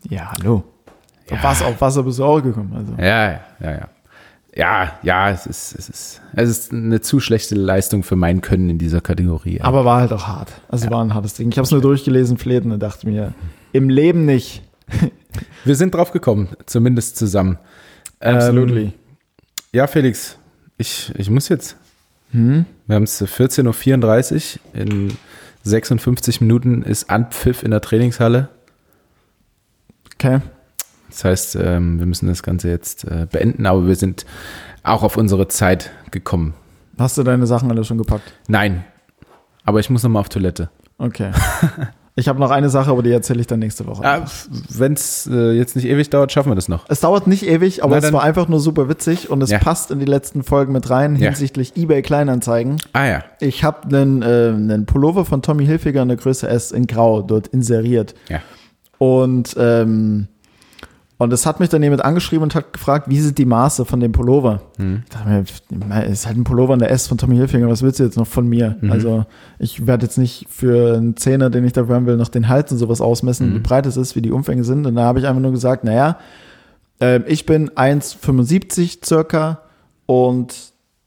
Ja, 0.09 0.31
hallo. 0.33 0.63
Ja. 1.29 1.37
Auf, 1.37 1.43
Wasser, 1.43 1.65
auf 1.67 1.79
Wasser 1.81 2.03
bist 2.03 2.19
du 2.19 2.25
auch 2.25 2.41
gekommen. 2.41 2.73
Also. 2.75 2.93
Ja, 3.01 3.31
ja, 3.31 3.39
ja, 3.61 3.71
ja. 3.71 3.87
Ja, 4.55 4.99
ja, 5.01 5.31
es 5.31 5.47
ist, 5.47 5.75
es 5.77 5.89
ist, 5.89 6.21
es 6.33 6.49
ist 6.49 6.71
eine 6.71 7.01
zu 7.01 7.19
schlechte 7.19 7.55
Leistung 7.55 8.03
für 8.03 8.15
mein 8.15 8.41
Können 8.41 8.69
in 8.69 8.77
dieser 8.77 9.01
Kategorie. 9.01 9.59
Aber 9.61 9.83
war 9.83 9.99
halt 9.99 10.13
auch 10.13 10.27
hart. 10.27 10.51
Also 10.69 10.89
war 10.91 11.03
ein 11.03 11.13
hartes 11.13 11.33
Ding. 11.33 11.49
Ich 11.49 11.57
habe 11.57 11.65
es 11.65 11.71
nur 11.71 11.81
durchgelesen, 11.81 12.37
Fläten, 12.37 12.71
und 12.71 12.79
dachte 12.79 13.07
mir, 13.07 13.33
im 13.71 13.89
Leben 13.89 14.25
nicht. 14.25 14.61
wir 15.63 15.75
sind 15.75 15.95
drauf 15.95 16.11
gekommen, 16.11 16.49
zumindest 16.67 17.17
zusammen. 17.17 17.57
Ähm, 18.21 18.93
ja, 19.71 19.87
Felix, 19.87 20.37
ich, 20.77 21.11
ich 21.17 21.31
muss 21.31 21.49
jetzt. 21.49 21.75
Hm? 22.31 22.65
Wir 22.85 22.95
haben 22.95 23.03
es 23.03 23.23
14.34 23.23 24.59
Uhr. 24.75 24.81
In 24.81 25.17
56 25.63 26.41
Minuten 26.41 26.83
ist 26.83 27.09
Anpfiff 27.09 27.63
in 27.63 27.71
der 27.71 27.81
Trainingshalle. 27.81 28.49
Okay. 30.13 30.41
Das 31.13 31.23
heißt, 31.25 31.55
ähm, 31.61 31.99
wir 31.99 32.05
müssen 32.05 32.27
das 32.27 32.43
Ganze 32.43 32.69
jetzt 32.69 33.05
äh, 33.05 33.27
beenden, 33.31 33.65
aber 33.65 33.87
wir 33.87 33.95
sind 33.95 34.25
auch 34.83 35.03
auf 35.03 35.15
unsere 35.17 35.47
Zeit 35.47 35.91
gekommen. 36.11 36.53
Hast 36.97 37.17
du 37.17 37.23
deine 37.23 37.47
Sachen 37.47 37.69
alle 37.71 37.83
schon 37.83 37.97
gepackt? 37.97 38.33
Nein, 38.47 38.83
aber 39.63 39.79
ich 39.79 39.89
muss 39.89 40.03
noch 40.03 40.09
mal 40.09 40.19
auf 40.19 40.29
Toilette. 40.29 40.69
Okay. 40.97 41.31
Ich 42.15 42.27
habe 42.27 42.39
noch 42.39 42.51
eine 42.51 42.69
Sache, 42.69 42.91
aber 42.91 43.01
die 43.01 43.09
erzähle 43.09 43.41
ich 43.41 43.47
dann 43.47 43.57
nächste 43.57 43.87
Woche. 43.87 44.03
Ja, 44.03 44.23
Wenn 44.69 44.93
es 44.93 45.25
äh, 45.25 45.53
jetzt 45.53 45.75
nicht 45.75 45.85
ewig 45.87 46.11
dauert, 46.11 46.31
schaffen 46.31 46.51
wir 46.51 46.55
das 46.55 46.69
noch. 46.69 46.85
Es 46.87 46.99
dauert 46.99 47.25
nicht 47.25 47.43
ewig, 47.43 47.83
aber 47.83 47.99
Na, 47.99 48.05
es 48.05 48.13
war 48.13 48.21
einfach 48.21 48.47
nur 48.47 48.59
super 48.59 48.87
witzig 48.87 49.31
und 49.31 49.41
es 49.41 49.49
Ja. 49.49 49.57
passt 49.57 49.89
in 49.89 49.97
die 49.97 50.05
letzten 50.05 50.43
Folgen 50.43 50.73
mit 50.73 50.91
rein 50.91 51.15
Ja. 51.15 51.29
hinsichtlich 51.29 51.75
eBay 51.75 52.03
Kleinanzeigen. 52.03 52.77
Ah 52.93 53.07
ja, 53.07 53.23
Ich 53.39 53.63
habe 53.63 53.87
einen, 53.97 54.21
äh, 54.21 54.25
einen 54.53 54.85
Pullover 54.85 55.25
von 55.25 55.41
Tommy 55.41 55.65
Hilfiger 55.65 56.03
in 56.03 56.09
der 56.09 56.17
Größe 56.17 56.47
S 56.47 56.71
in 56.71 56.85
Grau 56.85 57.23
dort 57.23 57.47
inseriert. 57.47 58.13
ja. 58.29 58.41
Und, 58.99 59.55
ähm, 59.57 60.27
und 61.17 61.31
es 61.31 61.45
hat 61.45 61.59
mich 61.59 61.69
dann 61.69 61.83
jemand 61.83 62.03
angeschrieben 62.03 62.43
und 62.43 62.55
hat 62.55 62.73
gefragt, 62.73 63.09
wie 63.09 63.19
sind 63.19 63.37
die 63.37 63.45
Maße 63.45 63.85
von 63.85 63.99
dem 63.99 64.11
Pullover? 64.11 64.61
Hm. 64.77 65.03
Ich 65.03 65.09
dachte 65.09 65.29
mir, 65.29 66.05
es 66.05 66.11
ist 66.11 66.27
halt 66.27 66.37
ein 66.37 66.43
Pullover 66.43 66.73
in 66.73 66.79
der 66.79 66.91
S 66.91 67.07
von 67.07 67.17
Tommy 67.17 67.35
Hilfiger, 67.35 67.69
was 67.69 67.81
willst 67.83 67.99
du 67.99 68.03
jetzt 68.03 68.17
noch 68.17 68.27
von 68.27 68.47
mir? 68.47 68.77
Mhm. 68.81 68.91
Also 68.91 69.25
ich 69.59 69.85
werde 69.87 70.05
jetzt 70.05 70.17
nicht 70.17 70.47
für 70.49 70.97
einen 70.97 71.15
Zehner, 71.15 71.49
den 71.49 71.63
ich 71.65 71.73
dafür 71.73 71.95
haben 71.95 72.05
will, 72.07 72.17
noch 72.17 72.29
den 72.29 72.49
Hals 72.49 72.71
und 72.71 72.77
sowas 72.79 72.99
ausmessen, 72.99 73.51
Mhm. 73.51 73.55
wie 73.55 73.59
breit 73.59 73.85
es 73.85 73.95
ist, 73.95 74.15
wie 74.15 74.21
die 74.21 74.31
Umfänge 74.31 74.63
sind. 74.63 74.85
Und 74.85 74.95
da 74.95 75.03
habe 75.03 75.19
ich 75.19 75.27
einfach 75.27 75.41
nur 75.41 75.51
gesagt, 75.51 75.83
naja, 75.83 76.17
ähm, 76.99 77.23
ich 77.27 77.45
bin 77.45 77.69
1,75 77.69 79.05
circa 79.05 79.59
und 80.05 80.55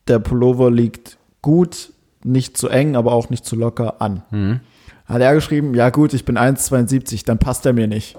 der 0.08 0.18
Pullover 0.18 0.70
liegt 0.70 1.18
gut, 1.42 1.92
nicht 2.24 2.56
zu 2.56 2.68
eng, 2.68 2.96
aber 2.96 3.12
auch 3.12 3.30
nicht 3.30 3.44
zu 3.44 3.56
locker 3.56 4.00
an. 4.00 4.22
Mhm. 4.30 4.60
Hat 5.06 5.20
er 5.20 5.34
geschrieben, 5.34 5.74
ja 5.74 5.90
gut, 5.90 6.14
ich 6.14 6.24
bin 6.24 6.36
1,72, 6.36 7.24
dann 7.24 7.38
passt 7.38 7.66
er 7.66 7.72
mir 7.72 7.86
nicht. 7.86 8.16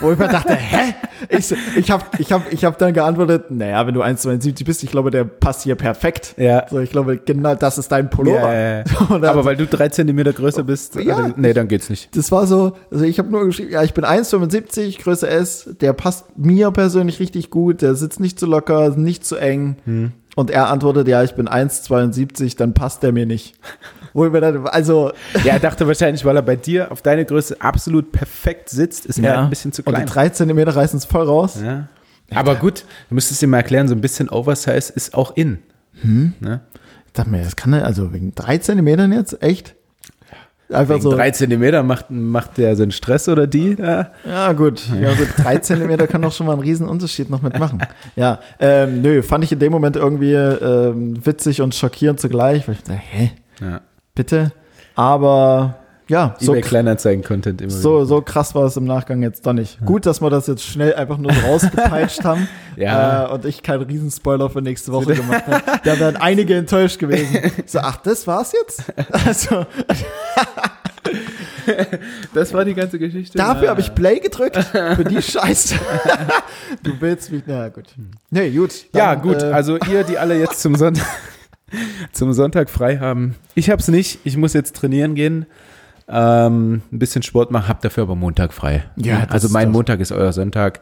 Wo 0.00 0.10
ich 0.10 0.18
mir 0.18 0.28
dachte, 0.28 0.54
hä? 0.54 0.94
Ich, 1.28 1.54
ich 1.76 1.90
habe 1.90 2.04
ich 2.18 2.32
hab, 2.32 2.52
ich 2.52 2.64
hab 2.64 2.76
dann 2.78 2.92
geantwortet, 2.92 3.50
naja, 3.50 3.86
wenn 3.86 3.94
du 3.94 4.02
1,72 4.02 4.64
bist, 4.64 4.82
ich 4.82 4.90
glaube, 4.90 5.10
der 5.12 5.22
passt 5.24 5.62
hier 5.62 5.76
perfekt. 5.76 6.34
Ja. 6.36 6.66
So, 6.68 6.80
ich 6.80 6.90
glaube, 6.90 7.18
genau 7.18 7.54
das 7.54 7.78
ist 7.78 7.92
dein 7.92 8.10
Pullover. 8.10 8.52
Ja, 8.52 8.78
ja, 8.78 8.78
ja. 8.78 8.84
Aber 9.30 9.44
weil 9.44 9.56
du 9.56 9.66
drei 9.66 9.88
Zentimeter 9.90 10.32
größer 10.32 10.64
bist, 10.64 10.96
Ja. 10.96 11.16
also, 11.16 11.34
nee, 11.36 11.52
dann 11.52 11.68
geht's 11.68 11.88
nicht. 11.88 12.16
das 12.16 12.32
war 12.32 12.46
so, 12.48 12.72
also 12.90 13.04
ich 13.04 13.18
habe 13.20 13.30
nur 13.30 13.44
geschrieben, 13.46 13.70
ja, 13.70 13.82
ich 13.84 13.94
bin 13.94 14.04
1,75, 14.04 15.00
Größe 15.02 15.28
S, 15.28 15.70
der 15.80 15.92
passt 15.92 16.36
mir 16.36 16.70
persönlich 16.72 17.20
richtig 17.20 17.50
gut, 17.50 17.82
der 17.82 17.94
sitzt 17.94 18.18
nicht 18.18 18.40
zu 18.40 18.46
locker, 18.46 18.90
nicht 18.96 19.24
zu 19.24 19.36
eng. 19.36 19.76
Hm. 19.84 20.12
Und 20.34 20.50
er 20.50 20.68
antwortet, 20.70 21.06
ja, 21.08 21.22
ich 21.22 21.34
bin 21.34 21.46
1,72, 21.48 22.56
dann 22.56 22.74
passt 22.74 23.02
der 23.02 23.12
mir 23.12 23.26
nicht. 23.26 23.54
Wo 24.12 24.26
ich 24.26 24.32
mir 24.32 24.40
dachte, 24.40 24.72
also, 24.72 25.12
Ja, 25.44 25.54
er 25.54 25.60
dachte 25.60 25.86
wahrscheinlich, 25.86 26.24
weil 26.24 26.36
er 26.36 26.42
bei 26.42 26.56
dir 26.56 26.92
auf 26.92 27.02
deine 27.02 27.24
Größe 27.24 27.56
absolut 27.60 28.12
perfekt 28.12 28.68
sitzt, 28.68 29.06
ist 29.06 29.18
er 29.18 29.40
ein 29.40 29.50
bisschen 29.50 29.72
zu 29.72 29.82
und 29.82 29.88
die 29.88 29.94
klein. 29.94 30.06
drei 30.06 30.28
Zentimeter 30.28 30.74
reißen 30.76 30.98
es 30.98 31.04
voll 31.04 31.24
raus. 31.26 31.58
Ja. 31.64 31.88
Aber 32.34 32.54
gut, 32.54 32.84
du 33.08 33.14
müsstest 33.14 33.42
dir 33.42 33.46
mal 33.46 33.58
erklären, 33.58 33.88
so 33.88 33.94
ein 33.94 34.00
bisschen 34.00 34.28
Oversize 34.30 34.92
ist 34.92 35.14
auch 35.14 35.36
in. 35.36 35.58
Hm? 36.00 36.32
Ne? 36.40 36.60
Ich 37.06 37.12
dachte 37.12 37.30
mir, 37.30 37.42
das 37.44 37.56
kann 37.56 37.72
er, 37.74 37.84
also 37.84 38.12
wegen 38.12 38.34
drei 38.34 38.58
Zentimetern 38.58 39.12
jetzt, 39.12 39.42
echt? 39.42 39.74
Einfach 40.70 40.94
Wegen 40.94 41.02
so. 41.02 41.10
drei 41.12 41.30
Zentimeter 41.30 41.82
macht, 41.82 42.10
macht 42.10 42.56
der 42.56 42.76
seinen 42.76 42.92
Stress 42.92 43.28
oder 43.28 43.46
die? 43.46 43.76
Ja. 43.78 44.10
Ja, 44.24 44.52
gut. 44.54 44.82
Ja, 44.98 45.12
gut. 45.12 45.28
Drei 45.36 45.58
Zentimeter 45.58 46.06
kann 46.06 46.22
doch 46.22 46.32
schon 46.32 46.46
mal 46.46 46.54
einen 46.54 46.62
riesen 46.62 46.88
Unterschied 46.88 47.28
noch 47.28 47.42
mitmachen. 47.42 47.82
Ja, 48.16 48.40
ähm, 48.58 49.02
nö, 49.02 49.22
fand 49.22 49.44
ich 49.44 49.52
in 49.52 49.58
dem 49.58 49.70
Moment 49.72 49.96
irgendwie 49.96 50.32
ähm, 50.32 51.24
witzig 51.26 51.60
und 51.60 51.74
schockierend 51.74 52.20
zugleich, 52.20 52.66
weil 52.68 52.76
ich 52.76 52.82
dachte, 52.82 52.98
hä, 52.98 53.32
ja. 53.60 53.80
Bitte? 54.14 54.52
Aber 54.94 55.76
ja, 56.08 56.34
so, 56.38 56.52
eBay 56.52 56.62
Kleinanzeigen-Content 56.62 57.62
immer 57.62 57.70
so, 57.70 57.96
wieder. 57.96 58.06
so 58.06 58.20
krass 58.20 58.54
war 58.54 58.64
es 58.64 58.76
im 58.76 58.84
Nachgang 58.84 59.22
jetzt 59.22 59.46
doch 59.46 59.54
nicht. 59.54 59.78
Gut, 59.86 60.04
dass 60.04 60.20
wir 60.20 60.28
das 60.28 60.46
jetzt 60.46 60.62
schnell 60.64 60.94
einfach 60.94 61.16
nur 61.16 61.32
so 61.32 61.40
rausgepeitscht 61.46 62.24
haben 62.24 62.48
Ja. 62.76 63.28
äh, 63.28 63.32
und 63.32 63.44
ich 63.46 63.62
keinen 63.62 63.82
Riesenspoiler 63.84 64.50
für 64.50 64.60
nächste 64.60 64.92
Woche 64.92 65.14
gemacht 65.14 65.46
habe. 65.46 65.62
Da 65.84 65.98
wären 65.98 66.16
einige 66.16 66.54
enttäuscht 66.56 66.98
gewesen. 66.98 67.38
So, 67.66 67.78
ach, 67.78 67.96
das 67.98 68.26
war's 68.26 68.52
jetzt? 68.52 68.84
Also, 69.26 69.64
Das 72.34 72.52
war 72.52 72.64
die 72.64 72.74
ganze 72.74 72.98
Geschichte. 72.98 73.38
Dafür 73.38 73.64
Ja. 73.64 73.70
habe 73.70 73.80
ich 73.80 73.94
Play 73.94 74.18
gedrückt, 74.20 74.56
für 74.56 75.04
die 75.04 75.22
Scheiße. 75.22 75.76
du 76.82 76.92
willst 77.00 77.30
mich, 77.30 77.42
na 77.46 77.68
gut. 77.68 77.86
Nee, 78.30 78.50
gut. 78.50 78.86
Ja, 78.94 79.14
dann, 79.14 79.22
gut, 79.22 79.42
äh, 79.42 79.46
also 79.46 79.78
ihr, 79.90 80.02
die 80.04 80.18
alle 80.18 80.38
jetzt 80.38 80.60
zum 80.60 80.74
Sonntag, 80.74 81.06
zum 82.12 82.32
Sonntag 82.32 82.70
frei 82.70 82.98
haben. 82.98 83.34
Ich 83.54 83.70
hab's 83.70 83.88
nicht, 83.88 84.20
ich 84.24 84.36
muss 84.36 84.52
jetzt 84.52 84.76
trainieren 84.76 85.14
gehen. 85.14 85.46
Ähm, 86.08 86.82
ein 86.92 86.98
bisschen 86.98 87.22
Sport 87.22 87.50
machen, 87.50 87.68
hab 87.68 87.80
dafür 87.80 88.04
aber 88.04 88.16
Montag 88.16 88.52
frei. 88.52 88.84
Ja, 88.96 89.24
also 89.28 89.48
mein 89.48 89.68
das. 89.68 89.72
Montag 89.72 90.00
ist 90.00 90.12
euer 90.12 90.32
Sonntag. 90.32 90.80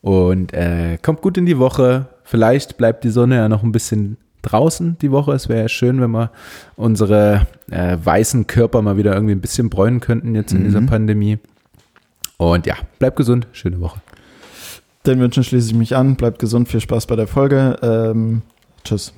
Und 0.00 0.52
äh, 0.52 0.98
kommt 1.02 1.20
gut 1.20 1.36
in 1.36 1.46
die 1.46 1.58
Woche. 1.58 2.06
Vielleicht 2.24 2.76
bleibt 2.76 3.04
die 3.04 3.10
Sonne 3.10 3.36
ja 3.36 3.48
noch 3.48 3.62
ein 3.62 3.72
bisschen 3.72 4.16
draußen 4.42 4.96
die 5.00 5.10
Woche. 5.10 5.32
Es 5.32 5.48
wäre 5.48 5.62
ja 5.62 5.68
schön, 5.68 6.00
wenn 6.00 6.10
wir 6.10 6.30
unsere 6.76 7.46
äh, 7.70 7.96
weißen 8.02 8.46
Körper 8.46 8.82
mal 8.82 8.96
wieder 8.96 9.14
irgendwie 9.14 9.34
ein 9.34 9.40
bisschen 9.40 9.70
bräunen 9.70 10.00
könnten 10.00 10.34
jetzt 10.34 10.52
in 10.52 10.64
dieser 10.64 10.80
Pandemie. 10.82 11.38
Und 12.36 12.66
ja, 12.66 12.76
bleibt 12.98 13.16
gesund. 13.16 13.46
Schöne 13.52 13.80
Woche. 13.80 14.00
Den 15.06 15.20
Wünschen 15.20 15.44
schließe 15.44 15.68
ich 15.68 15.74
mich 15.74 15.96
an. 15.96 16.16
Bleibt 16.16 16.38
gesund, 16.38 16.68
viel 16.68 16.80
Spaß 16.80 17.06
bei 17.06 17.16
der 17.16 17.26
Folge. 17.26 17.76
Ähm, 17.82 18.42
tschüss. 18.84 19.12